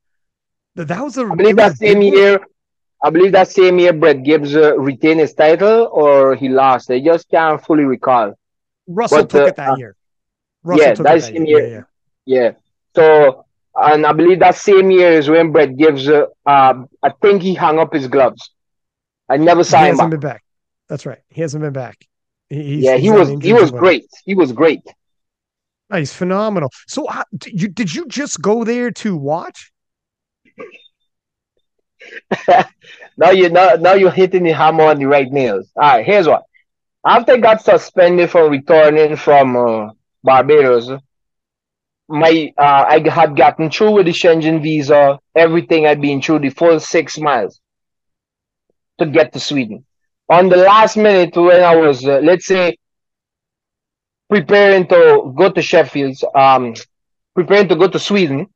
that 0.74 1.02
was 1.02 1.16
a. 1.16 1.24
I 1.24 1.34
believe 1.34 1.56
that 1.56 1.78
same 1.78 2.02
year. 2.02 2.40
I 3.02 3.10
believe 3.10 3.32
that 3.32 3.48
same 3.48 3.78
year 3.78 3.92
Brett 3.94 4.22
Gibbs 4.22 4.54
uh, 4.54 4.78
retained 4.78 5.20
his 5.20 5.32
title 5.34 5.88
or 5.92 6.34
he 6.34 6.48
lost. 6.50 6.90
I 6.90 7.00
just 7.00 7.30
can't 7.30 7.64
fully 7.64 7.84
recall. 7.84 8.34
Russell 8.86 9.22
but, 9.22 9.30
took 9.30 9.42
uh, 9.42 9.46
it 9.46 9.56
that 9.56 9.78
year. 9.78 9.96
Russell 10.62 10.86
yeah, 10.86 10.94
that 10.94 11.22
same 11.22 11.44
year. 11.46 11.66
Yeah, 11.66 11.82
yeah. 12.24 12.44
yeah, 12.44 12.52
So, 12.94 13.44
and 13.74 14.06
I 14.06 14.12
believe 14.12 14.38
that 14.40 14.56
same 14.56 14.90
year 14.90 15.12
is 15.12 15.28
when 15.28 15.52
Brett 15.52 15.76
Gibbs. 15.76 16.08
Uh, 16.08 16.26
um, 16.46 16.88
I 17.02 17.10
think 17.22 17.42
he 17.42 17.54
hung 17.54 17.78
up 17.78 17.92
his 17.92 18.06
gloves. 18.06 18.50
I 19.28 19.36
never 19.36 19.64
saw 19.64 19.78
he 19.78 19.84
him 19.84 19.90
hasn't 19.90 20.10
back. 20.10 20.20
been 20.20 20.20
back. 20.20 20.44
That's 20.88 21.06
right. 21.06 21.20
He 21.28 21.40
hasn't 21.40 21.62
been 21.62 21.72
back. 21.72 22.06
He, 22.50 22.84
yeah, 22.84 22.96
he 22.96 23.10
was. 23.10 23.30
He 23.42 23.52
was 23.52 23.70
great. 23.70 24.06
He 24.24 24.34
was 24.34 24.52
great. 24.52 24.82
He's 25.92 26.12
phenomenal. 26.12 26.70
So, 26.88 27.06
uh, 27.06 27.22
you, 27.46 27.68
did 27.68 27.94
you 27.94 28.06
just 28.06 28.40
go 28.40 28.64
there 28.64 28.90
to 28.90 29.16
watch? 29.16 29.70
now 33.16 33.30
you 33.30 33.48
now, 33.48 33.74
now 33.74 33.94
you're 33.94 34.10
hitting 34.10 34.42
the 34.42 34.52
hammer 34.52 34.84
on 34.84 34.98
the 34.98 35.06
right 35.06 35.30
nails. 35.30 35.70
All 35.76 35.82
right, 35.82 36.04
here's 36.04 36.26
what. 36.26 36.44
After 37.06 37.32
I 37.32 37.36
got 37.36 37.62
suspended 37.62 38.30
from 38.30 38.50
returning 38.50 39.16
from 39.16 39.56
uh, 39.56 39.90
Barbados, 40.22 40.90
my 42.08 42.52
uh, 42.58 42.84
I 42.88 43.08
had 43.08 43.36
gotten 43.36 43.70
through 43.70 43.92
with 43.92 44.06
the 44.06 44.12
Schengen 44.12 44.62
visa, 44.62 45.18
everything 45.34 45.86
I'd 45.86 46.00
been 46.00 46.20
through 46.20 46.40
the 46.40 46.50
full 46.50 46.78
six 46.80 47.18
miles 47.18 47.60
to 48.98 49.06
get 49.06 49.32
to 49.32 49.40
Sweden. 49.40 49.84
On 50.28 50.48
the 50.48 50.56
last 50.56 50.96
minute, 50.96 51.36
when 51.36 51.62
I 51.62 51.76
was, 51.76 52.06
uh, 52.06 52.20
let's 52.22 52.46
say, 52.46 52.76
preparing 54.28 54.86
to 54.88 55.32
go 55.36 55.50
to 55.50 55.62
Sheffield, 55.62 56.16
um, 56.34 56.74
preparing 57.34 57.68
to 57.68 57.76
go 57.76 57.88
to 57.88 57.98
Sweden, 57.98 58.46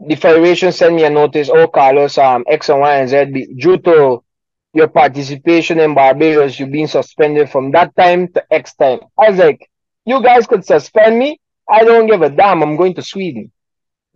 the 0.00 0.14
federation 0.14 0.70
sent 0.72 0.94
me 0.94 1.04
a 1.04 1.10
notice. 1.10 1.48
Oh, 1.48 1.66
Carlos, 1.66 2.18
um, 2.18 2.44
X 2.48 2.68
and 2.68 2.80
Y 2.80 2.94
and 2.96 3.08
Z, 3.08 3.54
due 3.56 3.78
to 3.78 4.22
your 4.72 4.88
participation 4.88 5.80
in 5.80 5.94
Barbados, 5.94 6.58
you've 6.58 6.70
been 6.70 6.86
suspended 6.86 7.50
from 7.50 7.72
that 7.72 7.94
time 7.96 8.28
to 8.32 8.44
X 8.52 8.74
time. 8.74 9.00
I 9.18 9.30
was 9.30 9.38
like, 9.38 9.68
you 10.04 10.22
guys 10.22 10.46
could 10.46 10.64
suspend 10.64 11.18
me. 11.18 11.40
I 11.68 11.84
don't 11.84 12.06
give 12.06 12.22
a 12.22 12.30
damn. 12.30 12.62
I'm 12.62 12.76
going 12.76 12.94
to 12.94 13.02
Sweden. 13.02 13.52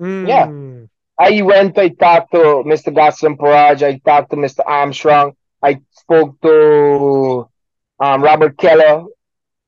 Mm. 0.01 0.29
Yeah. 0.29 0.87
I 1.19 1.43
went, 1.43 1.79
I 1.79 1.89
talked 1.89 2.33
to 2.33 2.65
Mr. 2.67 2.95
Gaston 2.95 3.37
Parage, 3.37 3.83
I 3.83 3.99
talked 3.99 4.31
to 4.31 4.37
Mr. 4.37 4.61
Armstrong, 4.67 5.37
I 5.63 5.81
spoke 5.93 6.41
to 6.41 7.49
um, 8.01 8.23
Robert 8.23 8.59
Keller. 8.59 9.05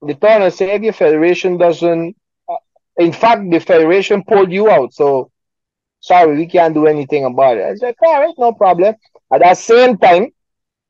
The 0.03 0.19
I 0.27 0.49
said, 0.49 0.83
the 0.83 0.91
federation 0.91 1.57
doesn't, 1.57 2.17
uh, 2.49 2.57
in 2.99 3.13
fact, 3.13 3.49
the 3.51 3.61
federation 3.61 4.25
pulled 4.25 4.53
you 4.53 4.69
out. 4.69 4.93
So, 4.93 5.31
sorry, 6.01 6.37
we 6.37 6.47
can't 6.47 6.75
do 6.75 6.87
anything 6.87 7.25
about 7.25 7.57
it. 7.57 7.65
I 7.65 7.75
said, 7.77 7.95
all 8.03 8.21
right, 8.21 8.35
no 8.37 8.53
problem. 8.53 8.95
At 9.33 9.41
that 9.41 9.57
same 9.59 9.97
time, 9.97 10.31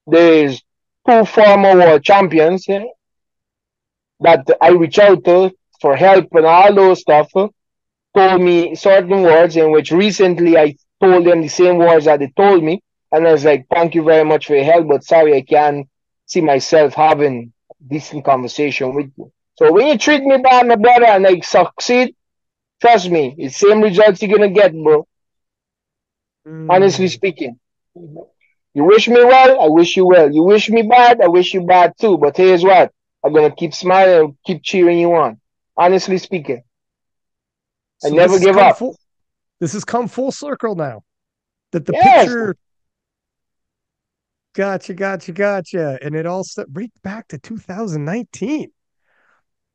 there's 0.07 0.63
two 1.07 1.25
former 1.27 1.75
world 1.77 2.03
champions 2.03 2.67
yeah, 2.67 2.85
that 4.21 4.49
I 4.61 4.71
reach 4.71 4.99
out 4.99 5.25
to 5.25 5.53
for 5.85 5.95
help 5.95 6.29
and 6.33 6.47
all 6.47 6.75
those 6.75 7.01
stuff 7.03 7.31
told 8.17 8.41
me 8.41 8.75
certain 8.75 9.21
words 9.21 9.55
in 9.55 9.71
which 9.71 9.91
recently 9.93 10.57
I 10.57 10.77
told 10.99 11.27
them 11.27 11.43
the 11.43 11.49
same 11.49 11.77
words 11.77 12.07
that 12.07 12.21
they 12.21 12.33
told 12.35 12.65
me. 12.65 12.83
And 13.13 13.29
I 13.29 13.33
was 13.33 13.45
like, 13.45 13.67
thank 13.71 13.95
you 13.95 14.03
very 14.03 14.25
much 14.25 14.47
for 14.47 14.55
your 14.55 14.65
help, 14.65 14.89
but 14.89 15.05
sorry, 15.05 15.37
I 15.37 15.43
can't 15.43 15.87
see 16.25 16.41
myself 16.41 16.95
having 16.95 17.53
decent 17.87 18.25
conversation 18.25 18.95
with 18.95 19.11
you. 19.19 19.31
So 19.59 19.73
when 19.73 19.89
you 19.89 19.99
treat 19.99 20.23
me 20.23 20.39
bad, 20.39 20.67
my 20.67 20.77
brother, 20.77 21.05
and 21.05 21.27
I 21.27 21.41
succeed, 21.41 22.17
trust 22.81 23.11
me, 23.11 23.35
it's 23.37 23.61
the 23.61 23.69
same 23.69 23.83
results 23.83 24.23
you're 24.23 24.39
gonna 24.39 24.49
get, 24.61 24.73
bro. 24.73 25.07
Mm. 26.49 26.67
Honestly 26.71 27.09
speaking. 27.09 27.61
You 28.77 28.85
wish 28.85 29.07
me 29.07 29.23
well, 29.23 29.61
I 29.61 29.69
wish 29.69 29.99
you 29.99 30.07
well. 30.07 30.33
You 30.33 30.45
wish 30.45 30.71
me 30.71 30.81
bad, 30.81 31.21
I 31.21 31.29
wish 31.29 31.53
you 31.53 31.61
bad 31.61 31.93
too. 32.01 32.17
But 32.17 32.39
here's 32.39 32.65
what. 32.65 32.91
I'm 33.23 33.35
gonna 33.35 33.55
keep 33.55 33.75
smiling 33.75 34.21
and 34.21 34.35
keep 34.47 34.63
cheering 34.63 34.99
you 34.99 35.15
on 35.15 35.41
honestly 35.77 36.19
speaking. 36.19 36.63
So 37.99 38.09
I 38.09 38.13
never 38.13 38.39
give 38.39 38.57
up. 38.57 38.79
Full, 38.79 38.97
this 39.61 39.73
has 39.73 39.85
come 39.85 40.09
full 40.09 40.33
circle 40.33 40.75
now. 40.75 41.03
That 41.73 41.87
the 41.87 41.93
yes. 41.93 42.25
picture 42.25 42.57
Gotcha, 44.55 44.95
gotcha, 44.95 45.33
gotcha. 45.33 45.99
And 46.01 46.15
it 46.15 46.27
all 46.27 46.45
set 46.45 46.67
right 46.73 46.93
back 47.03 47.27
to 47.29 47.39
2019. 47.39 48.71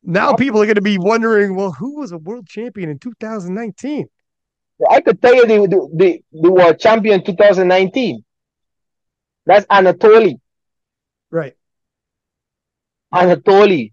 Now 0.02 0.32
people 0.32 0.62
are 0.62 0.64
going 0.64 0.76
to 0.76 0.80
be 0.80 0.96
wondering, 0.96 1.54
well, 1.54 1.72
who 1.72 1.96
was 1.96 2.12
a 2.12 2.18
world 2.18 2.46
champion 2.48 2.88
in 2.88 2.98
2019? 2.98 4.06
I 4.90 5.02
could 5.02 5.20
tell 5.20 5.34
you 5.34 5.46
the 5.46 5.90
the, 5.94 6.22
the 6.32 6.50
world 6.50 6.78
champion 6.78 7.22
2019. 7.22 8.24
That's 9.44 9.66
Anatoly. 9.66 10.40
Right. 11.30 11.54
Anatoly 13.12 13.92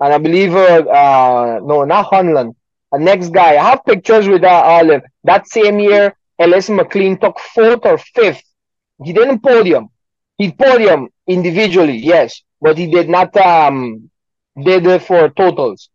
and 0.00 0.12
I 0.12 0.18
believe 0.18 0.54
uh, 0.54 0.82
uh 1.00 1.60
no, 1.62 1.84
not 1.84 2.10
Hedlund. 2.10 2.54
The 2.92 2.98
next 2.98 3.30
guy, 3.30 3.56
I 3.56 3.70
have 3.70 3.84
pictures 3.84 4.28
with 4.28 4.44
uh, 4.44 4.48
Olive. 4.48 5.02
That 5.24 5.48
same 5.48 5.78
year, 5.80 6.14
Ellis 6.38 6.68
McLean 6.70 7.18
took 7.18 7.38
fourth 7.38 7.84
or 7.84 7.98
fifth. 7.98 8.42
He 9.04 9.12
didn't 9.12 9.42
podium. 9.42 9.88
He 10.38 10.52
podium 10.52 11.08
individually, 11.26 11.96
yes, 11.96 12.42
but 12.60 12.78
he 12.78 12.86
did 12.90 13.08
not 13.08 13.36
um 13.36 14.10
did 14.62 14.86
it 14.86 15.02
for 15.02 15.28
totals. 15.30 15.90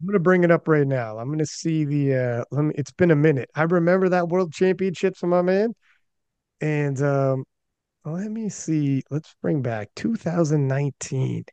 I'm 0.00 0.06
gonna 0.06 0.20
bring 0.20 0.44
it 0.44 0.50
up 0.50 0.68
right 0.68 0.86
now. 0.86 1.18
I'm 1.18 1.30
gonna 1.30 1.46
see 1.46 1.84
the 1.84 2.14
uh 2.14 2.44
let 2.50 2.64
me 2.64 2.74
it's 2.76 2.92
been 2.92 3.10
a 3.10 3.16
minute. 3.16 3.50
I 3.54 3.62
remember 3.64 4.08
that 4.08 4.28
world 4.28 4.52
championships 4.52 5.22
my 5.22 5.42
man. 5.42 5.74
And 6.60 7.00
um 7.02 7.44
let 8.04 8.30
me 8.30 8.48
see. 8.48 9.02
Let's 9.10 9.34
bring 9.42 9.62
back 9.62 9.90
2019. 9.96 11.44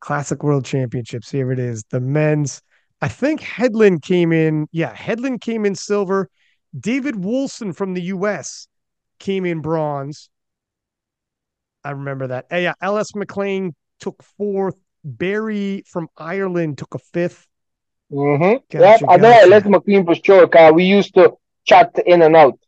Classic 0.00 0.42
World 0.42 0.64
Championships. 0.64 1.30
Here 1.30 1.52
it 1.52 1.58
is. 1.58 1.84
The 1.90 2.00
men's. 2.00 2.62
I 3.00 3.08
think 3.08 3.40
Hedlund 3.40 4.02
came 4.02 4.32
in. 4.32 4.66
Yeah, 4.72 4.94
Hedlund 4.94 5.40
came 5.40 5.64
in 5.64 5.74
silver. 5.74 6.28
David 6.78 7.16
Wolfson 7.16 7.74
from 7.74 7.94
the 7.94 8.02
U.S. 8.02 8.68
came 9.18 9.44
in 9.44 9.60
bronze. 9.60 10.28
I 11.82 11.90
remember 11.92 12.26
that. 12.28 12.46
Yeah, 12.50 12.74
Ellis 12.80 13.14
McLean 13.14 13.74
took 14.00 14.22
fourth. 14.36 14.76
Barry 15.02 15.82
from 15.86 16.08
Ireland 16.18 16.76
took 16.76 16.94
a 16.94 16.98
5th 16.98 17.46
Mm-hmm. 18.12 18.76
Gotcha, 18.76 19.00
yep, 19.02 19.08
I 19.08 19.16
know 19.18 19.30
Ellis 19.30 19.64
McLean 19.64 20.04
for 20.04 20.14
sure. 20.14 20.46
Cause 20.48 20.72
we 20.72 20.84
used 20.84 21.14
to 21.14 21.34
chat 21.64 21.96
in 22.06 22.22
and 22.22 22.34
out. 22.34 22.58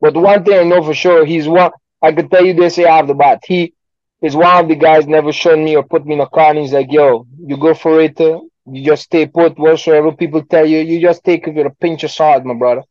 But 0.00 0.14
one 0.14 0.44
thing 0.44 0.58
I 0.58 0.62
know 0.64 0.82
for 0.82 0.94
sure, 0.94 1.24
he's 1.24 1.48
one. 1.48 1.70
I 2.02 2.12
could 2.12 2.30
tell 2.30 2.44
you 2.44 2.52
this 2.52 2.78
I 2.78 2.82
have 2.82 3.06
the 3.06 3.14
bat. 3.14 3.42
He 3.46 3.72
is 4.22 4.34
one 4.34 4.64
of 4.64 4.68
the 4.68 4.74
guys 4.74 5.06
never 5.06 5.32
showed 5.32 5.58
me 5.58 5.76
or 5.76 5.82
put 5.82 6.06
me 6.06 6.14
in 6.14 6.20
a 6.20 6.28
car 6.28 6.50
and 6.50 6.58
he's 6.58 6.72
like, 6.72 6.90
yo, 6.90 7.26
you 7.38 7.56
go 7.56 7.74
for 7.74 8.00
it. 8.00 8.20
Uh, 8.20 8.40
you 8.66 8.84
just 8.84 9.04
stay 9.04 9.26
put. 9.26 9.58
Whatsoever 9.58 10.12
people 10.12 10.42
tell 10.44 10.66
you, 10.66 10.78
you 10.78 11.00
just 11.00 11.22
take 11.22 11.46
it 11.46 11.54
with 11.54 11.66
a 11.66 11.70
pinch 11.70 12.02
of 12.04 12.10
salt, 12.10 12.44
my 12.44 12.54
brother. 12.54 12.82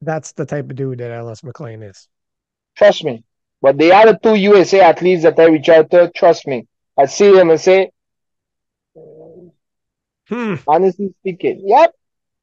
That's 0.00 0.32
the 0.32 0.46
type 0.46 0.70
of 0.70 0.76
dude 0.76 0.98
that 0.98 1.10
Ellis 1.10 1.42
McLean 1.42 1.82
is. 1.82 2.06
Trust 2.76 3.04
me. 3.04 3.24
But 3.60 3.78
the 3.78 3.92
other 3.92 4.16
two 4.22 4.36
USA 4.36 4.80
athletes 4.80 5.24
that 5.24 5.38
I 5.38 5.46
reach 5.46 5.68
out 5.68 5.90
to, 5.90 6.12
trust 6.14 6.46
me. 6.46 6.68
I 6.96 7.06
see 7.06 7.32
them 7.32 7.50
and 7.50 7.60
say, 7.60 7.90
hmm. 10.28 10.54
honestly 10.66 11.14
speaking, 11.20 11.62
yep. 11.64 11.92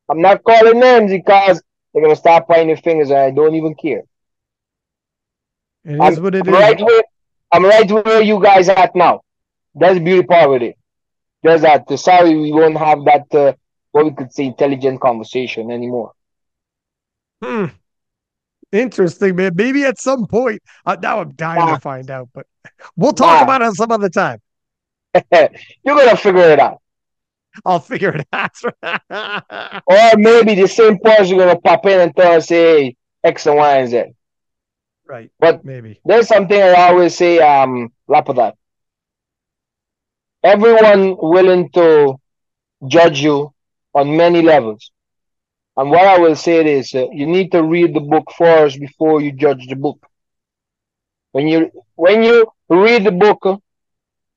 I'm 0.09 0.22
not 0.22 0.43
calling 0.43 0.80
names 0.80 1.11
because 1.11 1.61
they're 1.93 2.03
gonna 2.03 2.15
start 2.15 2.47
pointing 2.47 2.76
fingers 2.77 3.09
and 3.09 3.19
I 3.19 3.31
don't 3.31 3.55
even 3.55 3.76
care. 3.76 4.03
It 5.85 5.93
is 5.93 6.17
I'm, 6.17 6.23
what 6.23 6.35
it 6.35 6.47
I'm 6.47 6.53
is. 6.53 6.59
Right 6.59 7.05
I'm 7.56 7.64
right 7.64 7.90
where 7.90 8.22
you 8.22 8.41
guys 8.44 8.68
at 8.68 8.94
now. 8.98 9.22
That's 9.73 9.94
the 9.94 10.02
beauty 10.02 10.27
part 10.27 10.53
of 10.53 10.61
it. 10.61 10.77
Just 11.45 11.61
that. 11.64 11.90
Uh, 11.90 11.95
sorry, 11.95 12.36
we 12.36 12.52
won't 12.52 12.77
have 12.77 13.06
that. 13.06 13.34
Uh, 13.34 13.53
what 13.91 14.03
we 14.03 14.11
could 14.11 14.34
say, 14.34 14.48
intelligent 14.48 14.99
conversation 14.99 15.72
anymore. 15.72 16.11
Hmm. 17.41 17.68
Interesting, 18.73 19.38
man. 19.38 19.53
Maybe 19.56 19.86
at 19.86 20.02
some 20.02 20.26
point. 20.27 20.61
Uh, 20.86 20.98
now 21.02 21.22
I'm 21.22 21.32
dying 21.32 21.65
nah. 21.65 21.76
to 21.76 21.80
find 21.80 22.11
out, 22.11 22.27
but 22.34 22.45
we'll 22.98 23.14
talk 23.14 23.40
nah. 23.40 23.44
about 23.44 23.61
it 23.61 23.73
some 23.76 23.90
other 23.90 24.10
time. 24.10 24.41
You're 25.32 25.95
gonna 25.95 26.18
figure 26.18 26.49
it 26.52 26.60
out. 26.60 26.82
I'll 27.64 27.80
figure 27.80 28.18
it 28.18 28.27
out. 28.34 28.52
or 29.88 30.18
maybe 30.18 30.56
the 30.56 30.68
same 30.68 30.99
person 30.99 31.38
gonna 31.38 31.57
pop 31.57 31.86
in 31.86 32.02
and 32.02 32.14
tell 32.14 32.34
us, 32.34 32.49
"Hey, 32.49 32.98
X 33.23 33.45
and 33.45 33.56
Y 33.56 33.77
and 33.77 33.90
Z." 33.90 34.03
Right. 35.06 35.32
But 35.40 35.64
maybe 35.64 36.02
there's 36.06 36.27
something 36.27 36.61
I 36.61 36.90
always 36.90 37.15
say, 37.15 37.40
um, 37.40 37.91
Lapadat. 38.10 38.53
Everyone 40.44 41.18
willing 41.19 41.69
to 41.72 42.15
judge 42.88 43.22
you 43.22 43.53
on 43.94 44.15
many 44.18 44.41
levels. 44.41 44.91
And 45.77 45.90
what 45.91 46.07
I 46.07 46.19
will 46.19 46.36
say 46.36 46.65
is, 46.77 46.94
uh, 46.94 47.07
you 47.11 47.26
need 47.26 47.52
to 47.52 47.64
read 47.64 47.94
the 47.94 47.99
book 48.02 48.32
first 48.38 48.80
before 48.80 49.22
you 49.22 49.32
judge 49.32 49.68
the 49.68 49.76
book. 49.76 49.99
When 51.32 51.48
you 51.48 51.72
when 51.95 52.23
you 52.23 52.48
read 52.69 53.03
the 53.03 53.11
book, 53.11 53.40
uh, 53.45 53.57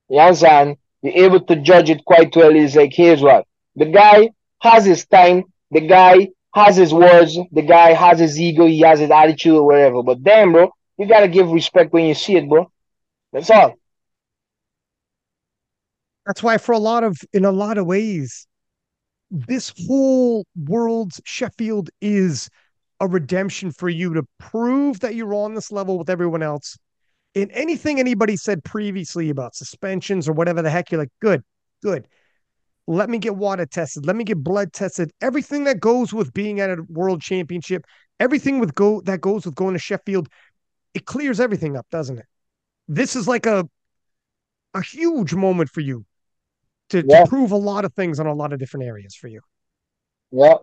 you 0.08 0.18
understand, 0.20 0.76
you're 1.02 1.24
able 1.26 1.40
to 1.40 1.56
judge 1.56 1.90
it 1.90 2.04
quite 2.04 2.34
well. 2.36 2.54
It's 2.54 2.76
like, 2.76 2.92
here's 2.94 3.22
what 3.22 3.46
the 3.76 3.86
guy 3.86 4.30
has 4.60 4.84
his 4.84 5.06
time. 5.06 5.44
The 5.70 5.80
guy 5.86 6.28
has 6.54 6.76
his 6.76 6.92
words, 6.92 7.38
the 7.52 7.62
guy 7.62 7.92
has 7.92 8.18
his 8.18 8.40
ego, 8.40 8.66
he 8.66 8.80
has 8.80 8.98
his 8.98 9.10
attitude 9.10 9.54
or 9.54 9.64
whatever. 9.64 10.02
But 10.02 10.22
damn, 10.22 10.52
bro, 10.52 10.70
you 10.96 11.06
gotta 11.06 11.28
give 11.28 11.50
respect 11.50 11.92
when 11.92 12.06
you 12.06 12.14
see 12.14 12.36
it, 12.36 12.48
bro. 12.48 12.70
That's 13.32 13.50
all. 13.50 13.74
That's 16.26 16.42
why, 16.42 16.58
for 16.58 16.72
a 16.72 16.78
lot 16.78 17.04
of, 17.04 17.18
in 17.32 17.44
a 17.44 17.52
lot 17.52 17.78
of 17.78 17.86
ways, 17.86 18.46
this 19.30 19.72
whole 19.86 20.44
world's 20.56 21.20
Sheffield 21.24 21.90
is 22.00 22.48
a 23.00 23.06
redemption 23.06 23.70
for 23.70 23.88
you 23.88 24.14
to 24.14 24.24
prove 24.38 25.00
that 25.00 25.14
you're 25.14 25.34
on 25.34 25.54
this 25.54 25.70
level 25.70 25.98
with 25.98 26.10
everyone 26.10 26.42
else. 26.42 26.76
In 27.34 27.50
anything 27.52 28.00
anybody 28.00 28.36
said 28.36 28.64
previously 28.64 29.30
about 29.30 29.54
suspensions 29.54 30.28
or 30.28 30.32
whatever 30.32 30.62
the 30.62 30.70
heck, 30.70 30.90
you're 30.90 31.00
like, 31.00 31.12
good, 31.20 31.42
good. 31.82 32.08
Let 32.90 33.10
me 33.10 33.18
get 33.18 33.36
water 33.36 33.66
tested. 33.66 34.06
Let 34.06 34.16
me 34.16 34.24
get 34.24 34.38
blood 34.38 34.72
tested. 34.72 35.12
Everything 35.20 35.64
that 35.64 35.78
goes 35.78 36.14
with 36.14 36.32
being 36.32 36.58
at 36.58 36.70
a 36.70 36.82
world 36.88 37.20
championship, 37.20 37.84
everything 38.18 38.60
with 38.60 38.74
go 38.74 39.02
that 39.02 39.20
goes 39.20 39.44
with 39.44 39.54
going 39.54 39.74
to 39.74 39.78
Sheffield, 39.78 40.26
it 40.94 41.04
clears 41.04 41.38
everything 41.38 41.76
up, 41.76 41.86
doesn't 41.90 42.18
it? 42.18 42.24
This 42.88 43.14
is 43.14 43.28
like 43.28 43.44
a 43.44 43.68
a 44.72 44.80
huge 44.80 45.34
moment 45.34 45.68
for 45.68 45.80
you 45.80 46.06
to, 46.88 47.04
Yeah. 47.06 47.24
to 47.24 47.28
prove 47.28 47.52
a 47.52 47.56
lot 47.56 47.84
of 47.84 47.92
things 47.92 48.18
on 48.18 48.26
a 48.26 48.32
lot 48.32 48.54
of 48.54 48.58
different 48.58 48.86
areas 48.86 49.14
for 49.14 49.28
you. 49.28 49.40
Yeah. 50.30 50.54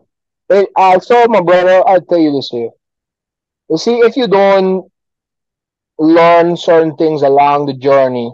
Hey, 0.50 0.68
saw 1.02 1.28
my 1.28 1.42
brother, 1.42 1.88
I'll 1.88 2.02
tell 2.02 2.18
you 2.18 2.32
this 2.32 2.50
here. 2.50 2.72
You 3.70 3.78
see, 3.78 4.00
if 4.00 4.16
you 4.18 4.28
don't 4.28 4.92
learn 6.00 6.58
certain 6.58 6.96
things 6.96 7.22
along 7.22 7.68
the 7.68 7.74
journey, 7.74 8.32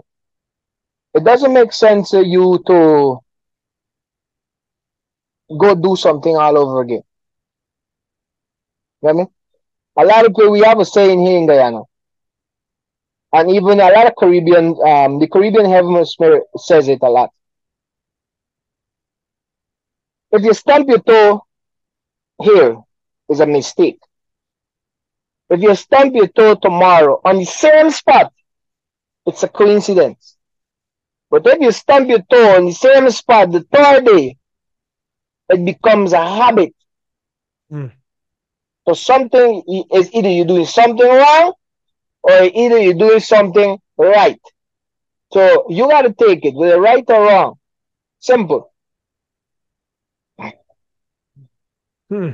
it 1.14 1.24
doesn't 1.24 1.52
make 1.52 1.74
sense 1.74 2.10
to 2.10 2.26
you 2.26 2.62
to 2.66 3.21
go 5.58 5.74
do 5.74 5.96
something 5.96 6.36
all 6.36 6.58
over 6.58 6.80
again. 6.82 7.02
You 9.02 9.08
know 9.08 9.14
what 9.14 9.14
I 9.14 9.16
mean? 9.16 9.28
A 9.98 10.04
lot 10.04 10.26
of 10.26 10.34
people, 10.34 10.52
we 10.52 10.60
have 10.60 10.78
a 10.78 10.84
saying 10.84 11.24
here 11.24 11.38
in 11.38 11.46
Guyana, 11.46 11.82
and 13.32 13.50
even 13.50 13.80
a 13.80 13.90
lot 13.90 14.06
of 14.06 14.14
Caribbean, 14.18 14.76
um, 14.86 15.18
the 15.18 15.28
Caribbean 15.30 15.66
hemisphere 15.66 16.42
says 16.56 16.88
it 16.88 17.00
a 17.02 17.08
lot. 17.08 17.30
If 20.30 20.42
you 20.42 20.54
stamp 20.54 20.88
your 20.88 21.00
toe 21.00 21.44
here, 22.40 22.78
is 23.28 23.40
a 23.40 23.46
mistake. 23.46 23.98
If 25.50 25.60
you 25.60 25.74
stamp 25.74 26.14
your 26.14 26.28
toe 26.28 26.54
tomorrow 26.54 27.20
on 27.24 27.38
the 27.38 27.44
same 27.44 27.90
spot, 27.90 28.32
it's 29.26 29.42
a 29.42 29.48
coincidence. 29.48 30.36
But 31.30 31.46
if 31.46 31.60
you 31.60 31.72
stamp 31.72 32.08
your 32.08 32.22
toe 32.22 32.56
on 32.56 32.66
the 32.66 32.72
same 32.72 33.10
spot 33.10 33.52
the 33.52 33.62
third 33.62 34.06
day, 34.06 34.36
it 35.48 35.64
becomes 35.64 36.12
a 36.12 36.24
habit. 36.24 36.74
Hmm. 37.70 37.86
So 38.86 38.94
something 38.94 39.62
is 39.92 40.12
either 40.12 40.28
you're 40.28 40.46
doing 40.46 40.66
something 40.66 41.06
wrong 41.06 41.54
or 42.22 42.42
either 42.42 42.78
you're 42.78 42.94
doing 42.94 43.20
something 43.20 43.78
right. 43.96 44.40
So 45.32 45.66
you 45.70 45.88
got 45.88 46.02
to 46.02 46.12
take 46.12 46.44
it 46.44 46.54
whether 46.54 46.80
right 46.80 47.04
or 47.08 47.26
wrong. 47.26 47.54
Simple. 48.18 48.72
Hmm. 52.10 52.30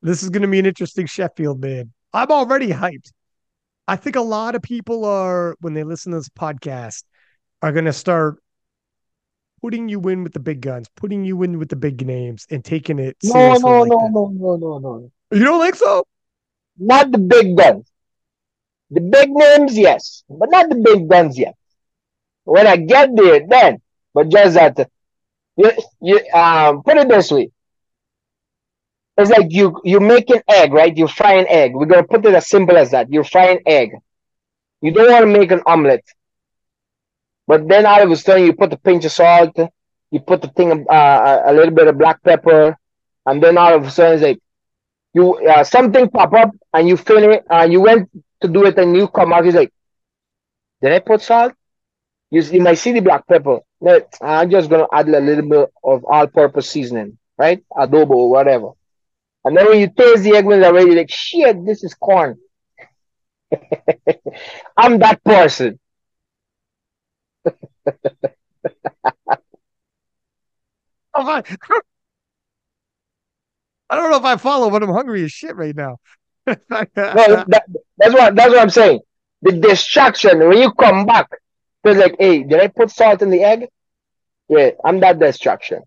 This 0.00 0.22
is 0.22 0.30
going 0.30 0.42
to 0.42 0.48
be 0.48 0.60
an 0.60 0.66
interesting 0.66 1.06
Sheffield, 1.06 1.60
man. 1.60 1.92
I'm 2.12 2.30
already 2.30 2.68
hyped. 2.68 3.12
I 3.86 3.96
think 3.96 4.16
a 4.16 4.20
lot 4.20 4.54
of 4.54 4.62
people 4.62 5.04
are, 5.04 5.56
when 5.60 5.74
they 5.74 5.84
listen 5.84 6.12
to 6.12 6.18
this 6.18 6.28
podcast, 6.28 7.04
are 7.62 7.72
going 7.72 7.84
to 7.84 7.92
start 7.92 8.42
putting 9.62 9.88
you 9.88 10.00
in 10.08 10.22
with 10.22 10.32
the 10.32 10.40
big 10.40 10.60
guns, 10.60 10.88
putting 10.96 11.24
you 11.24 11.42
in 11.42 11.58
with 11.58 11.68
the 11.68 11.76
big 11.76 12.06
names, 12.06 12.46
and 12.50 12.64
taking 12.64 12.98
it 12.98 13.16
No, 13.22 13.32
seriously. 13.32 13.58
no, 13.58 13.82
like 13.82 13.90
no, 13.90 13.98
that. 13.98 14.10
no, 14.12 14.26
no, 14.34 14.56
no, 14.56 14.78
no. 14.78 15.12
You 15.32 15.44
don't 15.44 15.62
think 15.62 15.76
so? 15.76 16.04
Not 16.78 17.10
the 17.12 17.18
big 17.18 17.56
guns. 17.56 17.90
The 18.90 19.00
big 19.00 19.30
names, 19.30 19.76
yes, 19.78 20.24
but 20.28 20.50
not 20.50 20.68
the 20.68 20.76
big 20.76 21.08
guns 21.08 21.38
yet. 21.38 21.54
When 22.44 22.66
I 22.66 22.76
get 22.76 23.14
there, 23.14 23.46
then. 23.46 23.80
But 24.14 24.30
just 24.30 24.54
that, 24.54 24.88
you, 25.56 25.72
you 26.00 26.20
um, 26.34 26.82
put 26.82 26.96
it 26.98 27.08
this 27.08 27.30
way. 27.30 27.50
It's 29.18 29.30
like 29.30 29.46
you 29.50 29.80
you 29.84 30.00
make 30.00 30.30
an 30.30 30.42
egg, 30.48 30.72
right? 30.72 30.96
You 30.96 31.08
fry 31.08 31.34
an 31.34 31.46
egg. 31.48 31.74
We're 31.74 31.86
gonna 31.86 32.06
put 32.06 32.24
it 32.24 32.34
as 32.34 32.48
simple 32.48 32.76
as 32.76 32.92
that. 32.92 33.12
You 33.12 33.24
fry 33.24 33.46
an 33.50 33.60
egg. 33.66 33.90
You 34.80 34.92
don't 34.92 35.10
want 35.10 35.22
to 35.24 35.38
make 35.38 35.50
an 35.50 35.62
omelet, 35.66 36.04
but 37.48 37.66
then 37.66 37.86
all 37.86 38.02
of 38.02 38.10
a 38.10 38.16
sudden 38.16 38.44
you 38.46 38.52
put 38.52 38.72
a 38.72 38.78
pinch 38.78 39.04
of 39.06 39.12
salt, 39.12 39.56
you 40.12 40.20
put 40.20 40.42
the 40.42 40.48
thing 40.48 40.86
uh, 40.88 41.42
a 41.46 41.52
little 41.52 41.74
bit 41.74 41.88
of 41.88 41.98
black 41.98 42.22
pepper, 42.22 42.76
and 43.26 43.42
then 43.42 43.58
all 43.58 43.74
of 43.74 43.84
a 43.84 43.90
sudden 43.90 44.14
it's 44.14 44.22
like 44.22 44.40
you 45.14 45.34
uh, 45.48 45.64
something 45.64 46.08
pop 46.10 46.32
up 46.34 46.50
and 46.74 46.88
you 46.88 46.96
feel 46.96 47.24
it 47.32 47.44
and 47.50 47.72
you 47.72 47.80
went 47.80 48.08
to 48.42 48.48
do 48.48 48.64
it 48.66 48.78
and 48.78 48.94
you 48.94 49.08
come 49.08 49.32
out 49.32 49.46
it's 49.46 49.56
like 49.56 49.72
did 50.82 50.92
i 50.92 51.00
put 51.00 51.20
salt? 51.20 51.54
You, 52.30 52.42
you 52.42 52.60
might 52.60 52.78
see 52.78 52.92
the 52.92 53.00
black 53.00 53.26
pepper. 53.26 53.60
I'm 54.20 54.50
just 54.50 54.70
to 54.70 54.86
add 54.92 55.08
a 55.08 55.20
little 55.20 55.48
bit 55.48 55.70
of 55.82 56.04
all-purpose 56.04 56.70
seasoning 56.70 57.18
right? 57.38 57.62
Adobo 57.72 58.10
or 58.10 58.30
whatever. 58.30 58.70
And 59.44 59.56
then 59.56 59.66
when 59.68 59.80
you 59.80 59.88
taste 59.88 60.24
the 60.24 60.36
egg 60.36 60.44
when 60.44 60.62
already 60.62 60.94
like 60.94 61.10
shit 61.10 61.64
this 61.64 61.84
is 61.84 61.94
corn. 61.94 62.38
I'm 64.76 64.98
that 64.98 65.24
person 65.24 65.78
I, 71.14 71.42
I 73.90 73.96
don't 73.96 74.10
know 74.10 74.18
if 74.18 74.24
I 74.24 74.36
follow, 74.36 74.70
but 74.70 74.82
I'm 74.82 74.90
hungry 74.90 75.24
as 75.24 75.32
shit 75.32 75.56
right 75.56 75.74
now. 75.74 75.98
no, 76.46 76.56
that, 76.96 77.64
that's 77.98 78.14
what 78.14 78.34
that's 78.34 78.48
what 78.48 78.58
i'm 78.58 78.70
saying 78.70 79.00
the 79.42 79.52
distraction 79.52 80.38
when 80.38 80.56
you 80.56 80.72
come 80.72 81.04
back 81.04 81.28
it's 81.84 82.00
like 82.00 82.16
hey 82.18 82.42
did 82.42 82.58
i 82.58 82.68
put 82.68 82.90
salt 82.90 83.20
in 83.20 83.28
the 83.28 83.42
egg 83.42 83.66
yeah 84.48 84.70
i'm 84.82 84.98
that 85.00 85.18
distraction 85.18 85.82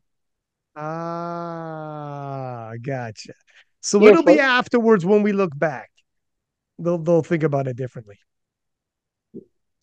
Ah, 0.76 2.72
gotcha. 2.82 3.34
So 3.82 4.00
Yeah, 4.00 4.12
it'll 4.12 4.24
be 4.24 4.40
afterwards 4.40 5.06
when 5.06 5.22
we 5.22 5.34
look 5.34 5.58
back. 5.58 5.90
They'll 6.80 6.98
they'll 6.98 7.24
think 7.24 7.44
about 7.44 7.68
it 7.68 7.76
differently. 7.76 8.18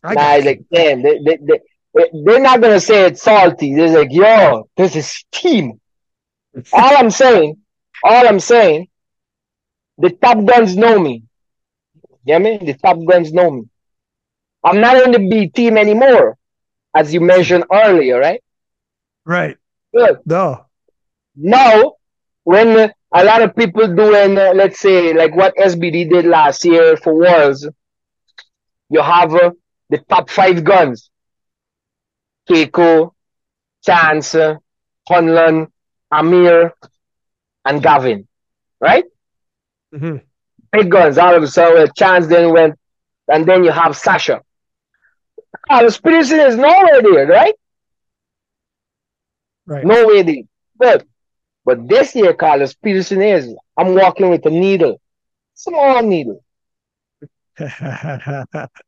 I 0.04 0.38
like, 0.40 0.64
damn, 0.72 1.02
they, 1.02 1.18
they, 1.18 1.38
they, 1.42 2.10
they're 2.24 2.40
not 2.40 2.60
gonna 2.60 2.80
say 2.80 3.06
it's 3.06 3.22
salty. 3.22 3.74
They're 3.74 3.98
like, 3.98 4.12
yo, 4.12 4.68
this 4.76 4.94
is 4.96 5.08
steam. 5.08 5.80
all 6.72 6.96
I'm 6.96 7.10
saying, 7.10 7.58
all 8.04 8.28
I'm 8.28 8.40
saying, 8.40 8.88
the 9.98 10.10
top 10.10 10.44
guns 10.44 10.76
know 10.76 10.98
me. 10.98 11.24
You 12.24 12.38
know 12.38 12.38
me? 12.38 12.58
The 12.58 12.74
top 12.74 12.98
guns 13.04 13.32
know 13.32 13.50
me. 13.50 13.62
I'm 14.62 14.80
not 14.80 15.02
in 15.02 15.12
the 15.12 15.28
B 15.28 15.48
team 15.48 15.76
anymore, 15.76 16.36
as 16.94 17.12
you 17.12 17.20
mentioned 17.20 17.64
earlier, 17.72 18.18
right? 18.18 18.42
right. 19.24 19.56
Good. 19.94 20.18
No. 20.26 20.66
Now, 21.36 21.94
when 22.44 22.92
a 23.12 23.24
lot 23.24 23.42
of 23.42 23.56
people 23.56 23.94
doing, 23.94 24.36
uh, 24.38 24.52
let's 24.54 24.80
say, 24.80 25.14
like 25.14 25.34
what 25.34 25.56
SBD 25.56 26.10
did 26.10 26.26
last 26.26 26.64
year 26.64 26.96
for 26.96 27.14
Worlds, 27.14 27.68
you 28.90 29.00
have 29.00 29.34
uh, 29.34 29.50
the 29.90 29.98
top 29.98 30.30
five 30.30 30.64
guns. 30.64 31.10
Cayco, 32.48 33.12
Chance, 33.84 34.36
Hedlund, 35.08 35.68
Amir, 36.10 36.74
and 37.64 37.82
Gavin, 37.82 38.26
right? 38.80 39.04
Mm-hmm. 39.94 40.16
Big 40.72 40.90
guns. 40.90 41.18
All 41.18 41.34
of 41.34 41.42
a 41.42 41.46
sudden, 41.46 41.88
Chance 41.96 42.26
then 42.28 42.52
went, 42.52 42.78
and 43.28 43.46
then 43.46 43.64
you 43.64 43.70
have 43.70 43.96
Sasha. 43.96 44.42
Carlos 45.66 45.98
Petterson 45.98 46.46
is 46.46 46.56
nowhere 46.56 47.02
there, 47.02 47.26
right? 47.26 47.54
Right. 49.66 49.84
No 49.84 50.06
way 50.06 50.22
there. 50.22 50.42
But, 50.76 51.06
but 51.64 51.88
this 51.88 52.14
year, 52.14 52.32
Carlos 52.32 52.74
Petterson 52.74 53.22
is. 53.36 53.54
I'm 53.76 53.94
walking 53.94 54.30
with 54.30 54.44
a 54.46 54.50
needle, 54.50 55.00
small 55.54 56.02
needle. 56.02 56.42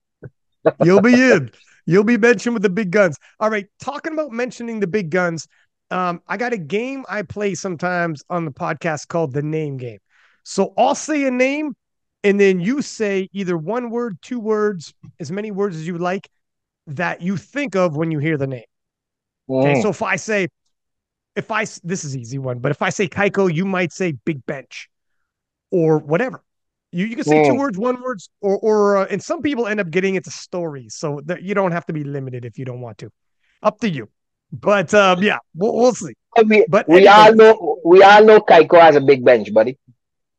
You'll 0.82 1.02
be 1.02 1.14
in. 1.14 1.50
You'll 1.86 2.04
be 2.04 2.18
mentioned 2.18 2.54
with 2.54 2.62
the 2.62 2.70
big 2.70 2.90
guns. 2.90 3.16
All 3.40 3.50
right. 3.50 3.66
Talking 3.80 4.12
about 4.12 4.30
mentioning 4.30 4.80
the 4.80 4.86
big 4.86 5.10
guns, 5.10 5.48
um, 5.90 6.20
I 6.28 6.36
got 6.36 6.52
a 6.52 6.58
game 6.58 7.04
I 7.08 7.22
play 7.22 7.54
sometimes 7.54 8.22
on 8.30 8.44
the 8.44 8.52
podcast 8.52 9.08
called 9.08 9.32
the 9.32 9.42
name 9.42 9.76
game. 9.76 9.98
So 10.44 10.72
I'll 10.78 10.94
say 10.94 11.26
a 11.26 11.30
name, 11.30 11.74
and 12.22 12.38
then 12.38 12.60
you 12.60 12.82
say 12.82 13.28
either 13.32 13.56
one 13.56 13.90
word, 13.90 14.18
two 14.22 14.40
words, 14.40 14.94
as 15.18 15.32
many 15.32 15.50
words 15.50 15.76
as 15.76 15.86
you 15.86 15.98
like 15.98 16.28
that 16.86 17.22
you 17.22 17.36
think 17.36 17.76
of 17.76 17.96
when 17.96 18.10
you 18.10 18.18
hear 18.18 18.36
the 18.36 18.46
name. 18.46 18.64
Okay. 19.48 19.74
Mm. 19.74 19.82
So 19.82 19.90
if 19.90 20.02
I 20.02 20.16
say, 20.16 20.48
if 21.36 21.50
I, 21.50 21.64
this 21.82 22.04
is 22.04 22.16
easy 22.16 22.38
one, 22.38 22.58
but 22.58 22.70
if 22.70 22.82
I 22.82 22.90
say 22.90 23.08
Cayco, 23.08 23.52
you 23.52 23.64
might 23.64 23.92
say 23.92 24.12
big 24.12 24.44
bench 24.46 24.88
or 25.70 25.98
whatever. 25.98 26.42
You, 26.92 27.06
you 27.06 27.14
can 27.16 27.24
say 27.24 27.44
two 27.44 27.52
Mm. 27.52 27.58
words, 27.58 27.78
one 27.78 28.02
words, 28.02 28.28
or, 28.40 28.58
or, 28.58 28.96
uh, 28.98 29.06
and 29.10 29.22
some 29.22 29.42
people 29.42 29.66
end 29.66 29.78
up 29.80 29.90
getting 29.90 30.16
into 30.16 30.30
stories. 30.30 30.96
So 30.96 31.20
that 31.26 31.42
you 31.42 31.54
don't 31.54 31.72
have 31.72 31.86
to 31.86 31.92
be 31.92 32.02
limited 32.04 32.44
if 32.44 32.58
you 32.58 32.64
don't 32.64 32.80
want 32.80 32.98
to. 32.98 33.10
Up 33.62 33.78
to 33.80 33.88
you. 33.88 34.08
But 34.52 34.92
um, 34.94 35.22
yeah, 35.22 35.38
we'll, 35.54 35.74
we'll 35.74 35.94
see. 35.94 36.14
we, 36.46 36.66
But 36.68 36.88
we 36.88 37.06
anyway. 37.06 37.12
all 37.12 37.34
know 37.34 37.80
we 37.84 38.02
all 38.02 38.24
know 38.24 38.40
Cayco 38.40 38.80
has 38.80 38.96
a 38.96 39.00
big 39.00 39.24
bench, 39.24 39.52
buddy. 39.54 39.78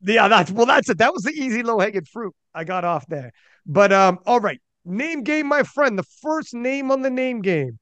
Yeah, 0.02 0.28
that's 0.28 0.50
well, 0.50 0.66
that's 0.66 0.90
it. 0.90 0.98
That 0.98 1.14
was 1.14 1.22
the 1.22 1.30
easy 1.30 1.62
low 1.62 1.78
hanging 1.78 2.04
fruit. 2.04 2.34
I 2.54 2.64
got 2.64 2.84
off 2.84 3.06
there. 3.06 3.32
But 3.64 3.92
um, 3.92 4.18
all 4.26 4.40
right. 4.40 4.60
Name 4.84 5.22
game, 5.22 5.46
my 5.46 5.62
friend. 5.62 5.96
The 5.96 6.02
first 6.02 6.52
name 6.54 6.90
on 6.90 7.02
the 7.02 7.08
name 7.10 7.40
game. 7.40 7.78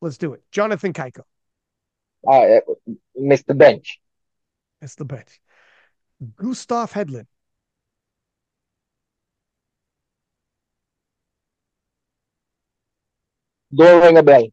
Let's 0.00 0.16
do 0.16 0.32
it. 0.32 0.42
Jonathan 0.50 0.92
Cayco. 0.92 1.20
Uh, 2.26 2.60
Mr. 3.20 3.56
Bench. 3.56 4.00
Mr. 4.82 5.06
bench. 5.06 5.40
Gustav 6.36 6.92
Hedlund. 6.92 7.26
Don't 13.74 14.02
ring 14.02 14.16
a 14.16 14.22
bell. 14.22 14.48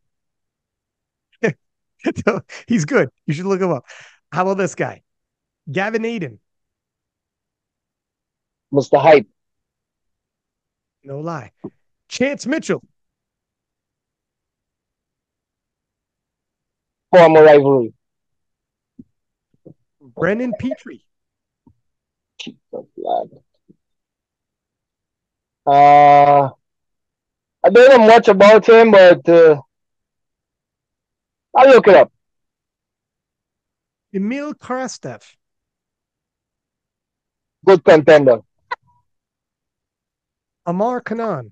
He's 2.68 2.86
good. 2.86 3.10
You 3.26 3.34
should 3.34 3.46
look 3.46 3.62
him 3.62 3.72
up. 3.72 3.86
How 4.32 4.44
about 4.44 4.58
this 4.58 4.76
guy? 4.76 5.02
Gavin 5.72 6.06
Adin. 6.06 6.40
Mr. 8.74 9.02
Hype. 9.02 9.28
No 11.04 11.20
lie. 11.20 11.52
Chance 12.10 12.46
Mitchell. 12.46 12.84
Former 17.12 17.44
rivalry. 17.44 17.94
Brendan 20.02 20.54
Petrie. 20.60 21.05
Uh, 25.66 26.50
I 27.64 27.70
don't 27.70 27.90
know 27.90 28.08
much 28.08 28.28
about 28.28 28.68
him, 28.68 28.92
but 28.92 29.28
uh, 29.28 29.62
I'll 31.56 31.70
look 31.70 31.88
it 31.88 31.96
up. 31.96 32.12
Emil 34.14 34.54
Krastev. 34.54 35.24
Good 37.66 37.84
contender. 37.84 38.42
Amar 40.66 41.02
Kanan. 41.02 41.52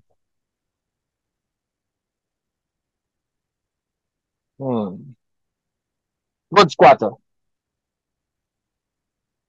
Hmm. 4.58 5.14
Good 6.54 6.70
squatter. 6.70 7.10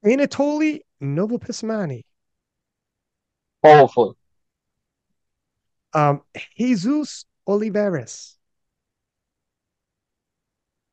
Anatoly 0.04 0.82
Novopismennyi. 1.06 2.04
Powerful. 3.62 4.16
Um, 5.94 6.22
Jesus 6.58 7.26
Olivares. 7.48 8.38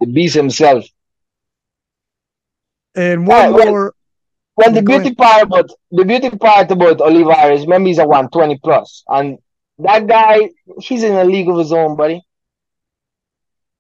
The 0.01 0.07
beast 0.07 0.35
himself. 0.35 0.85
And 2.95 3.27
one 3.27 3.53
well, 3.53 3.67
more. 3.67 3.95
Well, 4.57 4.73
the 4.73 4.83
Go 4.83 4.99
beauty 4.99 5.15
part 5.15 5.45
about 5.45 5.71
the 5.91 6.05
beauty 6.05 6.31
part 6.31 6.71
about 6.71 7.01
Olivares, 7.01 7.63
remember 7.63 7.89
he's 7.89 7.99
a 7.99 8.07
120 8.07 8.59
plus, 8.63 9.03
and 9.09 9.39
that 9.79 10.07
guy, 10.07 10.51
he's 10.79 11.03
in 11.03 11.15
a 11.15 11.25
league 11.25 11.49
of 11.49 11.59
his 11.59 11.73
own, 11.73 11.97
buddy. 11.97 12.23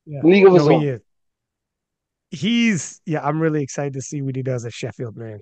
Yeah. 0.07 0.21
League 0.25 0.47
of 0.47 0.55
his 0.55 0.67
own. 0.67 0.81
he 0.81 0.89
is. 0.89 1.01
He's 2.31 3.01
yeah, 3.05 3.21
I'm 3.23 3.41
really 3.41 3.63
excited 3.63 3.93
to 3.95 4.01
see 4.01 4.23
what 4.23 4.35
he 4.35 4.43
does 4.43 4.65
at 4.65 4.73
Sheffield, 4.73 5.17
man. 5.17 5.41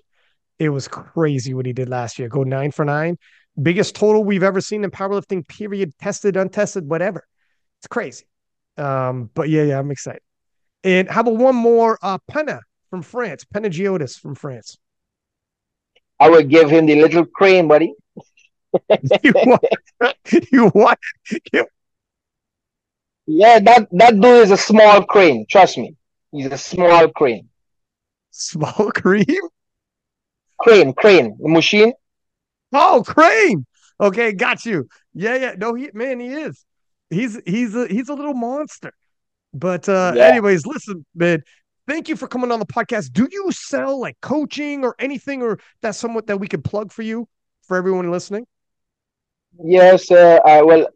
It 0.61 0.71
was 0.71 0.89
crazy 0.89 1.55
what 1.55 1.67
he 1.67 1.75
did 1.75 1.89
last 1.91 2.21
year. 2.21 2.29
Go 2.29 2.45
nine 2.45 2.73
for 2.73 2.85
nine. 2.85 3.19
Biggest 3.61 3.97
total 3.97 4.25
we've 4.25 4.45
ever 4.45 4.61
seen 4.61 4.85
in 4.85 4.93
powerlifting, 4.93 5.49
period, 5.49 5.95
tested, 6.01 6.37
untested, 6.37 6.89
whatever. 6.89 7.27
It's 7.81 7.89
crazy. 7.89 8.27
Um, 8.79 9.31
but 9.35 9.51
yeah, 9.51 9.65
yeah, 9.65 9.81
I'm 9.81 9.93
excited. 9.93 10.23
And 10.85 11.09
how 11.11 11.23
about 11.23 11.37
one 11.37 11.57
more? 11.57 11.99
Uh 12.03 12.19
Penna 12.29 12.63
from 12.91 13.03
France, 13.03 13.45
Panagiotis 13.45 14.19
from 14.21 14.37
France. 14.37 14.79
I 16.21 16.31
would 16.31 16.49
give 16.49 16.71
him 16.71 16.87
the 16.87 16.95
little 16.95 17.27
crane, 17.27 17.67
buddy. 17.67 17.95
you 19.25 19.33
what? 19.45 19.63
you 20.53 20.69
what? 20.69 20.99
You, 21.53 21.67
Yeah, 23.27 23.61
that 23.61 23.89
that 23.93 24.21
dude 24.21 24.43
is 24.45 24.51
a 24.51 24.59
small 24.59 25.03
crane. 25.05 25.47
Trust 25.49 25.79
me, 25.79 25.97
he's 26.33 26.47
a 26.53 26.59
small 26.59 27.09
crane. 27.09 27.49
small 28.31 28.91
cream? 28.95 29.25
Crane, 30.61 30.93
crane, 30.93 31.37
the 31.41 31.49
machine. 31.49 31.93
Oh, 32.73 33.03
Crane. 33.07 33.67
Okay, 34.01 34.33
got 34.33 34.65
you. 34.65 34.89
Yeah, 35.15 35.37
yeah. 35.37 35.55
No, 35.59 35.75
he 35.75 35.91
man, 35.93 36.21
he 36.21 36.29
is. 36.29 36.65
He's 37.11 37.41
he's 37.45 37.75
a 37.75 37.87
he's 37.89 38.09
a 38.09 38.15
little 38.15 38.35
monster. 38.35 38.93
But 39.53 39.89
uh 39.89 40.15
Yeah. 40.15 40.27
anyways, 40.29 40.67
listen, 40.67 41.05
man. 41.15 41.43
Thank 41.87 42.09
you 42.09 42.17
for 42.17 42.29
coming 42.29 42.53
on 42.53 42.61
the 42.61 42.67
podcast. 42.67 43.13
Do 43.13 43.29
you 43.31 43.51
sell 43.51 44.01
like 44.01 44.17
coaching 44.23 44.85
or 44.85 44.95
anything 44.99 45.43
or 45.43 45.59
that's 45.83 45.99
somewhat 45.99 46.29
that 46.29 46.39
we 46.39 46.47
could 46.47 46.63
plug 46.65 46.93
for 46.93 47.03
you 47.03 47.27
for 47.63 47.77
everyone 47.77 48.11
listening? 48.11 48.47
Yes, 49.63 50.11
uh, 50.11 50.39
I 50.45 50.63
well, 50.63 50.89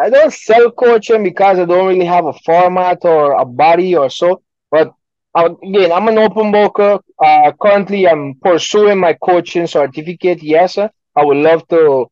I 0.00 0.10
don't 0.10 0.32
sell 0.32 0.70
coaching 0.72 1.24
because 1.24 1.58
I 1.58 1.64
don't 1.64 1.88
really 1.88 2.06
have 2.06 2.26
a 2.26 2.32
format 2.44 2.98
or 3.04 3.32
a 3.32 3.44
body 3.44 3.96
or 3.96 4.10
so. 4.10 4.42
But 4.70 4.92
again, 5.36 5.92
I'm 5.92 6.08
an 6.08 6.18
open 6.18 6.50
booker. 6.52 6.98
Uh, 7.18 7.52
currently, 7.60 8.06
I'm 8.08 8.34
pursuing 8.42 8.98
my 8.98 9.14
coaching 9.14 9.66
certificate. 9.66 10.42
Yes, 10.42 10.78
uh, 10.78 10.88
I 11.14 11.24
would 11.24 11.36
love 11.38 11.66
to 11.68 12.06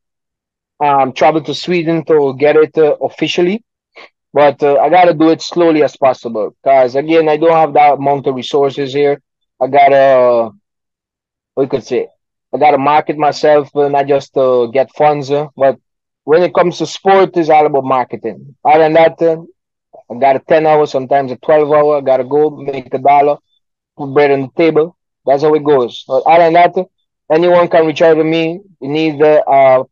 um, 0.80 1.12
travel 1.12 1.42
to 1.42 1.54
Sweden 1.54 2.04
to 2.06 2.34
get 2.38 2.56
it 2.56 2.76
uh, 2.78 2.96
officially, 3.00 3.62
but 4.32 4.62
uh, 4.62 4.76
I 4.76 4.88
gotta 4.90 5.14
do 5.14 5.30
it 5.30 5.42
slowly 5.42 5.82
as 5.82 5.96
possible. 5.96 6.54
Because 6.62 6.96
again, 6.96 7.28
I 7.28 7.36
don't 7.36 7.52
have 7.52 7.74
that 7.74 7.94
amount 7.94 8.26
of 8.26 8.34
resources 8.34 8.92
here. 8.94 9.20
I 9.60 9.66
gotta, 9.68 10.50
you 11.56 11.66
could 11.66 11.84
say, 11.84 12.08
I 12.54 12.58
gotta 12.58 12.78
market 12.78 13.16
myself, 13.16 13.74
uh, 13.76 13.88
not 13.88 14.06
just 14.06 14.34
to 14.34 14.70
get 14.72 14.94
funds, 14.94 15.30
uh, 15.30 15.46
but 15.56 15.78
when 16.24 16.42
it 16.42 16.54
comes 16.54 16.78
to 16.78 16.86
sport, 16.86 17.36
it's 17.36 17.48
all 17.50 17.66
about 17.66 17.84
marketing. 17.84 18.54
Other 18.64 18.78
than 18.84 18.92
that, 18.94 19.20
uh, 19.22 19.42
got 20.20 20.36
a 20.36 20.40
10 20.40 20.66
hour, 20.66 20.86
sometimes 20.86 21.32
a 21.32 21.36
12 21.36 21.70
hour. 21.72 22.02
Got 22.02 22.18
to 22.18 22.24
go 22.24 22.50
make 22.50 22.92
a 22.94 22.98
dollar, 22.98 23.38
put 23.96 24.12
bread 24.14 24.30
on 24.30 24.42
the 24.42 24.50
table. 24.56 24.96
That's 25.26 25.42
how 25.42 25.54
it 25.54 25.64
goes. 25.64 26.04
But 26.06 26.22
other 26.26 26.44
than 26.44 26.54
that, 26.54 26.74
anyone 27.32 27.68
can 27.68 27.86
reach 27.86 28.02
out 28.02 28.14
to 28.14 28.24
me. 28.24 28.60
You 28.80 28.88
need 28.88 29.18
the 29.20 29.42
uh, 29.44 29.84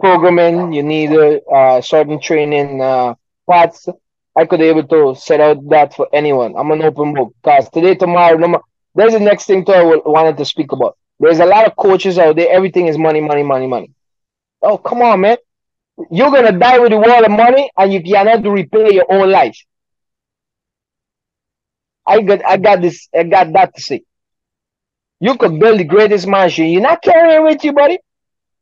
programming, 0.00 0.72
you 0.72 0.82
need 0.82 1.10
uh, 1.12 1.38
uh, 1.52 1.80
certain 1.80 2.20
training 2.20 2.80
uh, 2.80 3.14
parts. 3.48 3.88
I 4.36 4.46
could 4.46 4.60
be 4.60 4.66
able 4.66 4.86
to 4.88 5.14
set 5.20 5.40
out 5.40 5.68
that 5.70 5.94
for 5.94 6.08
anyone. 6.12 6.54
I'm 6.56 6.70
an 6.70 6.82
open 6.82 7.14
book. 7.14 7.34
Because 7.42 7.68
today, 7.70 7.94
tomorrow, 7.94 8.36
no, 8.36 8.60
there's 8.94 9.12
the 9.12 9.20
next 9.20 9.46
thing 9.46 9.64
too 9.64 9.72
I 9.72 9.82
wanted 9.82 10.36
to 10.38 10.44
speak 10.44 10.72
about. 10.72 10.96
There's 11.18 11.40
a 11.40 11.46
lot 11.46 11.66
of 11.66 11.76
coaches 11.76 12.18
out 12.18 12.36
there. 12.36 12.48
Everything 12.50 12.86
is 12.86 12.96
money, 12.98 13.20
money, 13.20 13.42
money, 13.42 13.66
money. 13.66 13.92
Oh, 14.62 14.78
come 14.78 15.02
on, 15.02 15.20
man. 15.20 15.36
You're 16.10 16.30
gonna 16.30 16.52
die 16.58 16.78
with 16.78 16.92
a 16.92 16.96
wall 16.98 17.24
of 17.24 17.30
money, 17.30 17.70
and 17.76 17.92
you 17.92 18.02
cannot 18.02 18.44
repay 18.46 18.92
your 18.94 19.06
own 19.10 19.30
life. 19.30 19.56
I 22.06 22.20
got, 22.22 22.44
I 22.44 22.56
got 22.56 22.80
this, 22.82 23.08
I 23.14 23.22
got 23.24 23.52
that 23.52 23.74
to 23.74 23.80
say. 23.80 24.02
You 25.20 25.36
could 25.36 25.58
build 25.58 25.78
the 25.80 25.84
greatest 25.84 26.26
mansion. 26.26 26.66
You're 26.68 26.82
not 26.82 27.02
carrying 27.02 27.44
with 27.44 27.62
you, 27.64 27.72
buddy. 27.72 27.98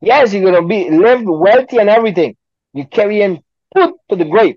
Yes, 0.01 0.33
you're 0.33 0.43
gonna 0.51 0.65
be 0.67 0.89
live 0.89 1.21
wealthy 1.23 1.77
and 1.77 1.89
everything. 1.89 2.35
You 2.73 2.85
carrying 2.85 3.43
put 3.73 3.95
to 4.09 4.15
the 4.15 4.25
grave. 4.25 4.55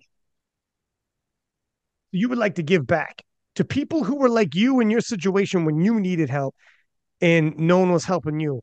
You 2.13 2.29
would 2.29 2.39
like 2.39 2.55
to 2.57 2.63
give 2.63 2.87
back 2.87 3.23
to 3.55 3.65
people 3.65 4.05
who 4.05 4.17
were 4.17 4.29
like 4.29 4.55
you 4.55 4.81
in 4.81 4.91
your 4.91 5.01
situation 5.01 5.65
when 5.65 5.81
you 5.81 6.01
needed 6.01 6.31
help 6.31 6.55
and 7.21 7.57
no 7.59 7.79
one 7.79 7.93
was 7.93 8.05
helping 8.05 8.41
you. 8.41 8.61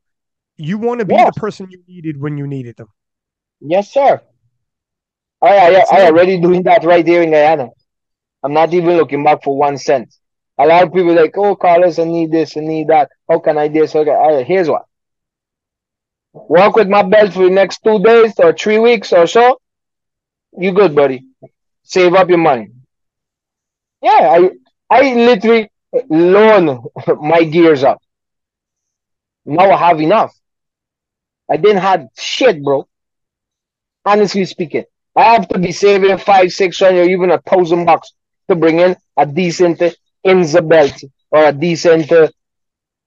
You 0.56 0.78
want 0.78 1.00
to 1.00 1.06
be 1.06 1.22
Yes. 1.22 1.24
the 1.24 1.32
person 1.32 1.68
you 1.70 1.82
needed 1.88 2.20
when 2.20 2.36
you 2.38 2.46
needed 2.46 2.76
them. 2.76 2.88
Yes, 3.60 3.92
sir. 3.92 4.20
I, 5.42 5.48
I, 5.76 5.84
I 5.92 6.04
already 6.06 6.40
doing 6.40 6.62
that 6.64 6.84
right 6.84 7.04
there 7.04 7.22
in 7.22 7.30
Guyana. 7.30 7.68
I'm 8.42 8.52
not 8.52 8.72
even 8.74 8.96
looking 8.96 9.24
back 9.24 9.42
for 9.42 9.56
one 9.56 9.78
cent. 9.78 10.14
A 10.58 10.66
lot 10.66 10.82
of 10.82 10.92
people 10.92 11.14
like, 11.14 11.36
oh, 11.38 11.56
Carlos, 11.56 11.98
I 11.98 12.04
need 12.04 12.30
this, 12.30 12.56
I 12.56 12.60
need 12.60 12.88
that. 12.88 13.10
How 13.28 13.38
can 13.38 13.56
I 13.58 13.68
do 13.68 13.80
this? 13.80 13.94
Okay, 13.94 14.10
I, 14.10 14.42
here's 14.42 14.68
what. 14.68 14.84
Work 16.32 16.76
with 16.76 16.88
my 16.88 17.02
belt 17.02 17.32
for 17.32 17.44
the 17.44 17.50
next 17.50 17.80
two 17.82 17.98
days 18.02 18.34
or 18.38 18.52
three 18.52 18.78
weeks 18.78 19.12
or 19.12 19.26
so. 19.26 19.60
You 20.58 20.72
good, 20.72 20.94
buddy. 20.94 21.26
Save 21.82 22.14
up 22.14 22.28
your 22.28 22.38
money. 22.38 22.70
Yeah, 24.02 24.10
I 24.38 24.50
I 24.90 25.14
literally 25.14 25.70
loan 26.08 26.84
my 27.20 27.44
gears 27.44 27.84
up. 27.84 28.00
Now 29.44 29.70
I 29.70 29.76
have 29.76 30.00
enough. 30.00 30.34
I 31.50 31.56
didn't 31.58 31.82
have 31.82 32.06
shit, 32.18 32.62
bro. 32.62 32.88
Honestly 34.04 34.44
speaking, 34.44 34.84
I 35.16 35.24
have 35.34 35.48
to 35.48 35.58
be 35.58 35.72
saving 35.72 36.16
five, 36.18 36.50
six 36.52 36.78
hundred, 36.80 37.08
even 37.10 37.30
a 37.30 37.38
thousand 37.40 37.84
bucks 37.84 38.12
to 38.48 38.56
bring 38.56 38.80
in 38.80 38.96
a 39.16 39.26
decent 39.26 39.80
Inzer 40.26 40.66
belt 40.68 41.00
or 41.30 41.44
a 41.46 41.52
decent 41.52 42.10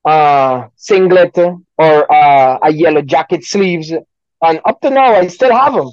uh, 0.06 0.68
singlet 0.76 1.38
or 1.38 2.12
uh, 2.14 2.60
a 2.64 2.72
yellow 2.72 3.02
jacket 3.02 3.44
sleeves. 3.44 3.92
And 3.92 4.60
up 4.66 4.82
to 4.82 4.90
now, 4.90 5.16
I 5.16 5.28
still 5.28 5.52
have 5.54 5.74
them. 5.74 5.90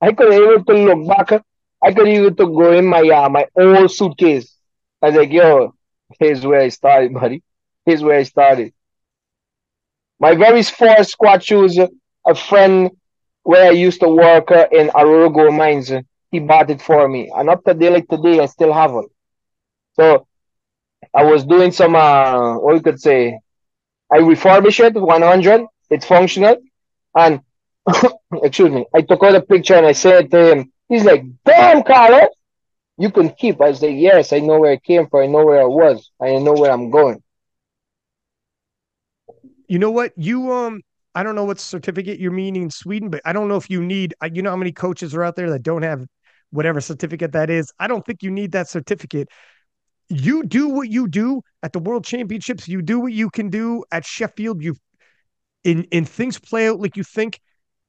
I 0.00 0.12
could 0.12 0.32
able 0.32 0.64
to 0.64 0.74
look 0.74 1.08
back. 1.08 1.42
I 1.82 1.92
could 1.92 2.08
even 2.08 2.36
to 2.36 2.46
go 2.46 2.72
in 2.72 2.86
my 2.86 3.00
uh, 3.00 3.28
my 3.28 3.46
old 3.58 3.90
suitcase. 3.90 4.54
I 5.02 5.06
was 5.08 5.16
like, 5.16 5.32
yo, 5.32 5.74
here's 6.18 6.44
where 6.46 6.60
I 6.60 6.68
started, 6.68 7.14
buddy. 7.14 7.42
Here's 7.86 8.02
where 8.02 8.18
I 8.18 8.24
started. 8.24 8.72
My 10.18 10.34
very 10.34 10.62
first 10.62 11.10
squat 11.10 11.42
shoes, 11.42 11.78
a 11.78 12.34
friend 12.34 12.90
where 13.42 13.68
I 13.68 13.70
used 13.70 14.00
to 14.00 14.08
work 14.08 14.50
uh, 14.50 14.66
in 14.70 14.90
Gold 14.94 15.54
Mines, 15.54 15.92
he 16.30 16.40
bought 16.40 16.70
it 16.70 16.80
for 16.82 17.08
me. 17.08 17.30
And 17.34 17.48
up 17.50 17.64
to 17.64 17.74
day 17.74 17.90
like 17.90 18.08
today, 18.08 18.40
I 18.40 18.46
still 18.46 18.72
have 18.72 18.92
it. 18.92 19.06
So 19.94 20.26
I 21.14 21.24
was 21.24 21.44
doing 21.44 21.72
some, 21.72 21.94
uh, 21.96 22.58
what 22.58 22.74
you 22.74 22.82
could 22.82 23.00
say, 23.00 23.38
I 24.12 24.18
refurbished 24.18 24.80
it 24.80 24.94
100. 24.94 25.66
It's 25.90 26.06
functional. 26.06 26.56
And, 27.16 27.40
excuse 28.42 28.70
me, 28.70 28.86
I 28.94 29.02
took 29.02 29.22
out 29.22 29.34
a 29.34 29.40
picture 29.40 29.74
and 29.74 29.86
I 29.86 29.92
said 29.92 30.30
to 30.30 30.52
him. 30.52 30.72
He's 30.88 31.04
like, 31.04 31.24
damn, 31.44 31.82
Carlos, 31.82 32.30
you 32.98 33.10
can 33.10 33.30
keep. 33.30 33.60
I 33.60 33.72
said, 33.72 33.94
yes, 33.94 34.32
I 34.32 34.40
know 34.40 34.58
where 34.60 34.72
I 34.72 34.76
came 34.76 35.08
from. 35.08 35.22
I 35.22 35.26
know 35.26 35.44
where 35.44 35.62
I 35.62 35.66
was. 35.66 36.10
I 36.20 36.36
know 36.36 36.52
where 36.52 36.70
I'm 36.70 36.90
going. 36.90 37.22
You 39.68 39.78
know 39.78 39.90
what? 39.90 40.12
You 40.16 40.52
um, 40.52 40.82
I 41.14 41.22
don't 41.22 41.34
know 41.34 41.44
what 41.44 41.58
certificate 41.58 42.20
you're 42.20 42.30
meaning 42.30 42.62
in 42.64 42.70
Sweden, 42.70 43.10
but 43.10 43.20
I 43.24 43.32
don't 43.32 43.48
know 43.48 43.56
if 43.56 43.68
you 43.68 43.82
need. 43.82 44.14
You 44.32 44.42
know 44.42 44.50
how 44.50 44.56
many 44.56 44.72
coaches 44.72 45.14
are 45.14 45.24
out 45.24 45.36
there 45.36 45.50
that 45.50 45.62
don't 45.62 45.82
have 45.82 46.06
whatever 46.50 46.80
certificate 46.80 47.32
that 47.32 47.50
is. 47.50 47.72
I 47.78 47.86
don't 47.86 48.04
think 48.04 48.22
you 48.22 48.30
need 48.30 48.52
that 48.52 48.68
certificate. 48.68 49.28
You 50.08 50.44
do 50.44 50.68
what 50.68 50.88
you 50.88 51.08
do 51.08 51.42
at 51.62 51.72
the 51.72 51.78
World 51.78 52.04
Championships. 52.04 52.68
You 52.68 52.82
do 52.82 53.00
what 53.00 53.12
you 53.12 53.30
can 53.30 53.50
do 53.50 53.84
at 53.90 54.04
Sheffield. 54.04 54.62
You, 54.62 54.76
in 55.64 55.84
in 55.84 56.04
things 56.04 56.38
play 56.38 56.68
out 56.68 56.80
like 56.80 56.96
you 56.96 57.04
think. 57.04 57.40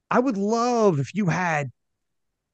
I 0.10 0.19
would 0.19 0.38
love 0.38 0.99
if 0.99 1.15
you 1.15 1.27
had 1.27 1.72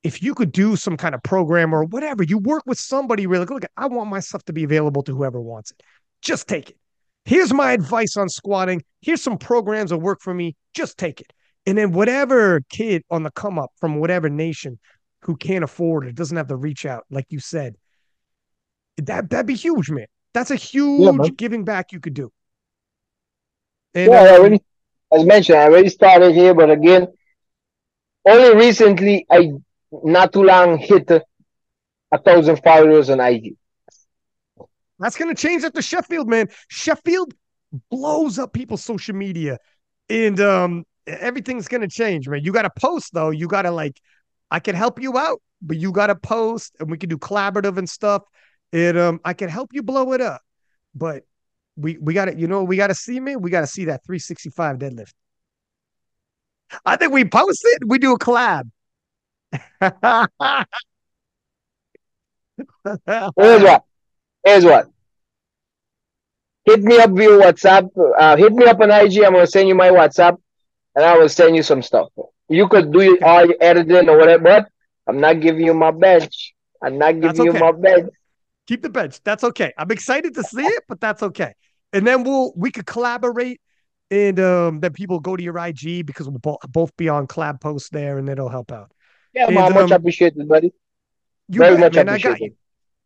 if 0.04 0.24
you 0.24 0.34
could 0.34 0.52
do 0.52 0.76
some 0.76 0.96
kind 0.96 1.14
of 1.14 1.22
program 1.24 1.74
or 1.74 1.84
whatever, 1.84 2.24
you 2.24 2.38
work 2.38 2.64
with 2.66 2.80
somebody 2.80 3.28
really, 3.28 3.46
look, 3.46 3.64
I 3.76 3.88
want 3.88 4.10
my 4.10 4.22
stuff 4.22 4.44
to 4.46 4.54
be 4.54 4.64
available 4.64 5.04
to 5.04 5.14
whoever 5.16 5.42
wants 5.42 5.72
it. 5.72 5.84
Just 6.22 6.48
take 6.48 6.70
it. 6.70 6.78
Here's 7.28 7.54
my 7.54 7.74
advice 7.74 8.16
on 8.16 8.30
squatting. 8.30 8.82
Here's 9.02 9.22
some 9.22 9.38
programs 9.38 9.90
that 9.90 9.98
work 9.98 10.22
for 10.22 10.34
me. 10.34 10.56
Just 10.74 10.98
take 10.98 11.20
it. 11.20 11.34
And 11.66 11.78
then 11.78 11.92
whatever 11.92 12.62
kid 12.70 13.04
on 13.12 13.24
the 13.24 13.32
come 13.32 13.60
up 13.60 13.72
from 13.82 14.00
whatever 14.00 14.30
nation 14.30 14.80
who 15.24 15.36
can't 15.36 15.66
afford 15.66 16.08
it, 16.08 16.16
doesn't 16.16 16.38
have 16.38 16.48
to 16.48 16.56
reach 16.56 16.86
out, 16.86 17.04
like 17.10 17.26
you 17.28 17.42
said, 17.42 17.76
that 18.96 19.30
that'd 19.30 19.46
be 19.46 19.56
huge, 19.56 19.90
man. 19.90 20.06
That's 20.34 20.52
a 20.52 20.56
huge 20.56 21.20
yeah, 21.22 21.30
giving 21.36 21.66
back 21.66 21.92
you 21.92 22.00
could 22.00 22.14
do. 22.14 22.32
And, 23.94 24.10
yeah, 24.10 24.22
um, 24.22 24.28
I 24.28 24.38
already, 24.38 24.62
as 25.12 25.26
mentioned, 25.26 25.58
I 25.58 25.64
already 25.66 25.90
started 25.90 26.34
here, 26.34 26.54
but 26.54 26.70
again, 26.70 27.08
only 28.26 28.56
recently 28.56 29.26
I 29.30 29.52
not 29.92 30.32
too 30.32 30.44
long 30.44 30.78
hit 30.78 31.12
a 31.12 32.18
thousand 32.18 32.64
followers 32.64 33.10
on 33.10 33.20
IG. 33.20 33.57
That's 35.00 35.16
going 35.16 35.34
to 35.34 35.40
change 35.40 35.64
after 35.64 35.82
Sheffield, 35.82 36.28
man. 36.28 36.50
Sheffield 36.70 37.34
blows 37.92 38.40
up 38.40 38.54
people's 38.54 38.84
social 38.84 39.16
media, 39.16 39.58
and 40.10 40.40
um, 40.40 40.86
everything's 41.06 41.68
going 41.68 41.82
to 41.82 41.88
change, 41.88 42.28
man. 42.28 42.44
You 42.44 42.52
got 42.52 42.64
to 42.64 42.72
post 42.80 43.14
though. 43.14 43.30
You 43.30 43.48
got 43.48 43.64
to 43.64 43.72
like, 43.72 44.00
I 44.50 44.60
can 44.60 44.76
help 44.76 45.02
you 45.02 45.18
out, 45.18 45.42
but 45.62 45.78
you 45.78 45.92
got 45.92 46.08
to 46.08 46.16
post, 46.16 46.76
and 46.80 46.90
we 46.90 46.98
can 46.98 47.10
do 47.10 47.18
collaborative 47.18 47.78
and 47.78 47.88
stuff. 47.90 48.24
And 48.74 48.98
um, 48.98 49.20
I 49.24 49.34
can 49.34 49.50
help 49.50 49.70
you 49.74 49.84
blow 49.84 50.14
it 50.14 50.22
up, 50.22 50.42
but 50.94 51.24
we 51.76 51.98
we 52.00 52.14
got 52.14 52.26
to, 52.26 52.38
you 52.38 52.48
know, 52.48 52.64
we 52.64 52.76
got 52.76 52.88
to 52.88 52.96
see, 52.96 53.20
man. 53.20 53.42
We 53.42 53.52
got 53.52 53.62
to 53.62 53.68
see 53.68 53.86
that 53.86 54.04
365 54.06 54.78
deadlift. 54.78 55.14
I 56.86 56.98
think 56.98 57.14
we 57.14 57.24
post 57.24 57.62
it. 57.64 57.88
We 57.88 57.98
do 57.98 58.14
a 58.14 58.20
collab. 58.20 58.70
Here's 63.38 63.64
what. 63.64 63.84
Here's 64.48 64.64
what. 64.64 64.88
Hit 66.64 66.82
me 66.82 66.98
up 67.00 67.12
via 67.12 67.30
WhatsApp. 67.30 67.90
Uh, 68.18 68.38
hit 68.38 68.54
me 68.54 68.66
up 68.66 68.80
on 68.80 68.92
IG. 68.92 69.24
I'm 69.26 69.34
gonna 69.34 69.46
send 69.46 69.68
you 69.68 69.76
my 69.76 69.90
WhatsApp, 69.90 70.38
and 70.96 71.04
I 71.04 71.18
will 71.18 71.28
send 71.28 71.58
you 71.58 71.64
some 71.64 71.82
stuff. 71.82 72.08
You 72.48 72.70
could 72.70 72.94
do 72.94 73.20
all 73.26 73.46
your 73.46 73.58
editing 73.60 74.08
or 74.08 74.18
whatever, 74.18 74.44
but 74.44 74.70
I'm 75.06 75.20
not 75.20 75.42
giving 75.42 75.66
you 75.66 75.74
my 75.74 75.92
bench. 75.92 76.54
I'm 76.82 76.98
not 76.98 77.20
giving 77.20 77.42
okay. 77.42 77.58
you 77.58 77.60
my 77.60 77.74
bench. 77.74 78.10
Keep 78.68 78.84
the 78.84 78.90
bench. 78.90 79.20
That's 79.22 79.44
okay. 79.44 79.74
I'm 79.78 79.92
excited 79.92 80.34
to 80.36 80.44
see 80.44 80.62
it, 80.62 80.84
but 80.88 81.02
that's 81.02 81.24
okay. 81.24 81.54
And 81.92 82.08
then 82.08 82.24
we'll 82.24 82.54
we 82.56 82.72
could 82.72 82.86
collaborate, 82.86 83.60
and 84.10 84.40
um, 84.40 84.80
then 84.80 84.94
people 84.94 85.20
go 85.20 85.36
to 85.36 85.44
your 85.44 85.58
IG 85.58 86.06
because 86.06 86.30
we'll 86.30 86.40
both 86.40 86.60
both 86.70 86.96
be 86.96 87.10
on 87.10 87.28
collab 87.28 87.60
posts 87.60 87.90
there, 87.90 88.18
and 88.18 88.30
it'll 88.30 88.48
help 88.48 88.72
out. 88.72 88.94
Yeah, 89.34 89.48
and, 89.48 89.56
much 89.56 89.76
um, 89.76 89.92
appreciated, 89.92 90.48
buddy. 90.48 90.72
Very 91.50 91.78
much 91.78 91.96
man, 91.96 92.08
appreciated. 92.08 92.56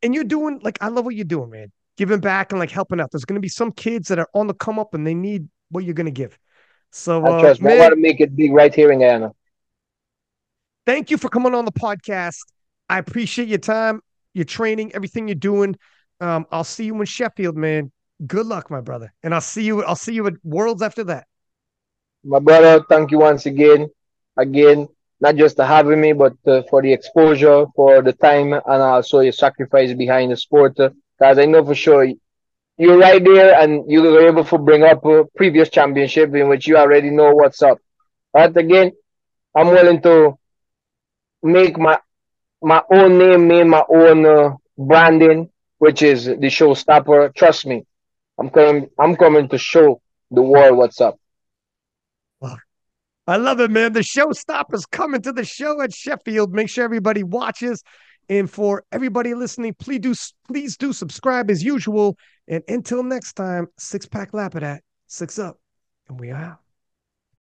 And 0.03 0.15
you're 0.15 0.23
doing 0.23 0.59
like 0.63 0.77
I 0.81 0.87
love 0.87 1.05
what 1.05 1.15
you're 1.15 1.25
doing, 1.25 1.49
man. 1.49 1.71
Giving 1.97 2.19
back 2.19 2.51
and 2.51 2.59
like 2.59 2.71
helping 2.71 2.99
out. 2.99 3.11
There's 3.11 3.25
gonna 3.25 3.39
be 3.39 3.49
some 3.49 3.71
kids 3.71 4.07
that 4.07 4.19
are 4.19 4.29
on 4.33 4.47
the 4.47 4.53
come 4.53 4.79
up 4.79 4.93
and 4.93 5.05
they 5.05 5.13
need 5.13 5.47
what 5.69 5.83
you're 5.83 5.93
gonna 5.93 6.11
give. 6.11 6.37
So 6.91 7.23
uh, 7.25 7.39
trust 7.41 7.61
me, 7.61 7.73
I 7.73 7.79
want 7.79 7.93
to 7.93 7.99
make 7.99 8.19
it 8.19 8.35
big 8.35 8.51
right 8.51 8.73
here 8.73 8.91
in 8.91 8.99
Guyana. 8.99 9.31
Thank 10.85 11.11
you 11.11 11.17
for 11.17 11.29
coming 11.29 11.53
on 11.53 11.65
the 11.65 11.71
podcast. 11.71 12.39
I 12.89 12.97
appreciate 12.97 13.47
your 13.47 13.59
time, 13.59 14.01
your 14.33 14.45
training, 14.45 14.93
everything 14.93 15.27
you're 15.27 15.35
doing. 15.35 15.77
Um, 16.19 16.45
I'll 16.51 16.63
see 16.63 16.85
you 16.85 16.99
in 16.99 17.05
Sheffield, 17.05 17.55
man. 17.55 17.91
Good 18.27 18.45
luck, 18.45 18.69
my 18.69 18.81
brother. 18.81 19.13
And 19.23 19.33
I'll 19.33 19.41
see 19.41 19.63
you, 19.63 19.83
I'll 19.83 19.95
see 19.95 20.13
you 20.13 20.27
at 20.27 20.33
Worlds 20.43 20.81
after 20.81 21.03
that. 21.05 21.27
My 22.23 22.39
brother, 22.39 22.83
thank 22.89 23.11
you 23.11 23.19
once 23.19 23.45
again. 23.45 23.89
Again, 24.37 24.87
not 25.21 25.35
just 25.37 25.57
having 25.57 26.01
me, 26.01 26.13
but 26.13 26.33
uh, 26.47 26.63
for 26.69 26.81
the 26.81 26.93
exposure, 26.93 27.65
for 27.75 28.01
the 28.03 28.13
time, 28.13 28.53
and 28.53 28.81
also 28.81 29.19
your 29.21 29.33
sacrifice 29.33 29.93
behind 29.93 30.31
the 30.31 30.37
sport. 30.37 30.75
Because 30.75 31.37
uh, 31.39 31.41
I 31.41 31.45
know 31.45 31.65
for 31.65 31.75
sure 31.75 32.05
you're 32.77 32.97
right 32.99 33.23
there, 33.23 33.59
and 33.61 33.89
you 33.91 34.01
were 34.01 34.27
able 34.27 34.45
to 34.45 34.57
bring 34.59 34.83
up 34.83 35.05
a 35.05 35.25
previous 35.37 35.69
championship 35.69 36.33
in 36.35 36.49
which 36.49 36.67
you 36.67 36.77
already 36.77 37.11
know 37.11 37.33
what's 37.33 37.61
up. 37.63 37.79
But 38.33 38.57
again, 38.57 38.93
I'm 39.55 39.67
willing 39.69 40.01
to 40.03 40.37
make 41.43 41.77
my 41.79 41.99
my 42.61 42.81
own 42.91 43.19
name, 43.19 43.47
make 43.47 43.67
my 43.67 43.83
own 43.89 44.25
uh, 44.25 44.55
branding, 44.77 45.49
which 45.79 46.01
is 46.03 46.25
the 46.25 46.49
showstopper. 46.57 47.35
Trust 47.35 47.67
me, 47.67 47.85
I'm 48.39 48.49
coming. 48.49 48.89
I'm 48.99 49.15
coming 49.15 49.49
to 49.49 49.59
show 49.59 50.01
the 50.31 50.43
world 50.43 50.77
what's 50.77 51.01
up. 51.01 51.20
I 53.31 53.37
love 53.37 53.61
it, 53.61 53.71
man. 53.71 53.93
The 53.93 54.01
showstoppers 54.01 54.83
coming 54.91 55.21
to 55.21 55.31
the 55.31 55.45
show 55.45 55.81
at 55.81 55.93
Sheffield. 55.93 56.51
Make 56.51 56.67
sure 56.67 56.83
everybody 56.83 57.23
watches. 57.23 57.81
And 58.27 58.51
for 58.51 58.83
everybody 58.91 59.33
listening, 59.35 59.73
please 59.79 59.99
do 59.99 60.13
please 60.45 60.75
do 60.75 60.91
subscribe 60.91 61.49
as 61.49 61.63
usual. 61.63 62.17
And 62.49 62.61
until 62.67 63.03
next 63.03 63.33
time, 63.33 63.67
six 63.77 64.05
pack 64.05 64.33
Lapadat, 64.33 64.79
six 65.07 65.39
up, 65.39 65.61
and 66.09 66.19
we 66.19 66.31
are 66.31 66.43
out. 66.43 66.59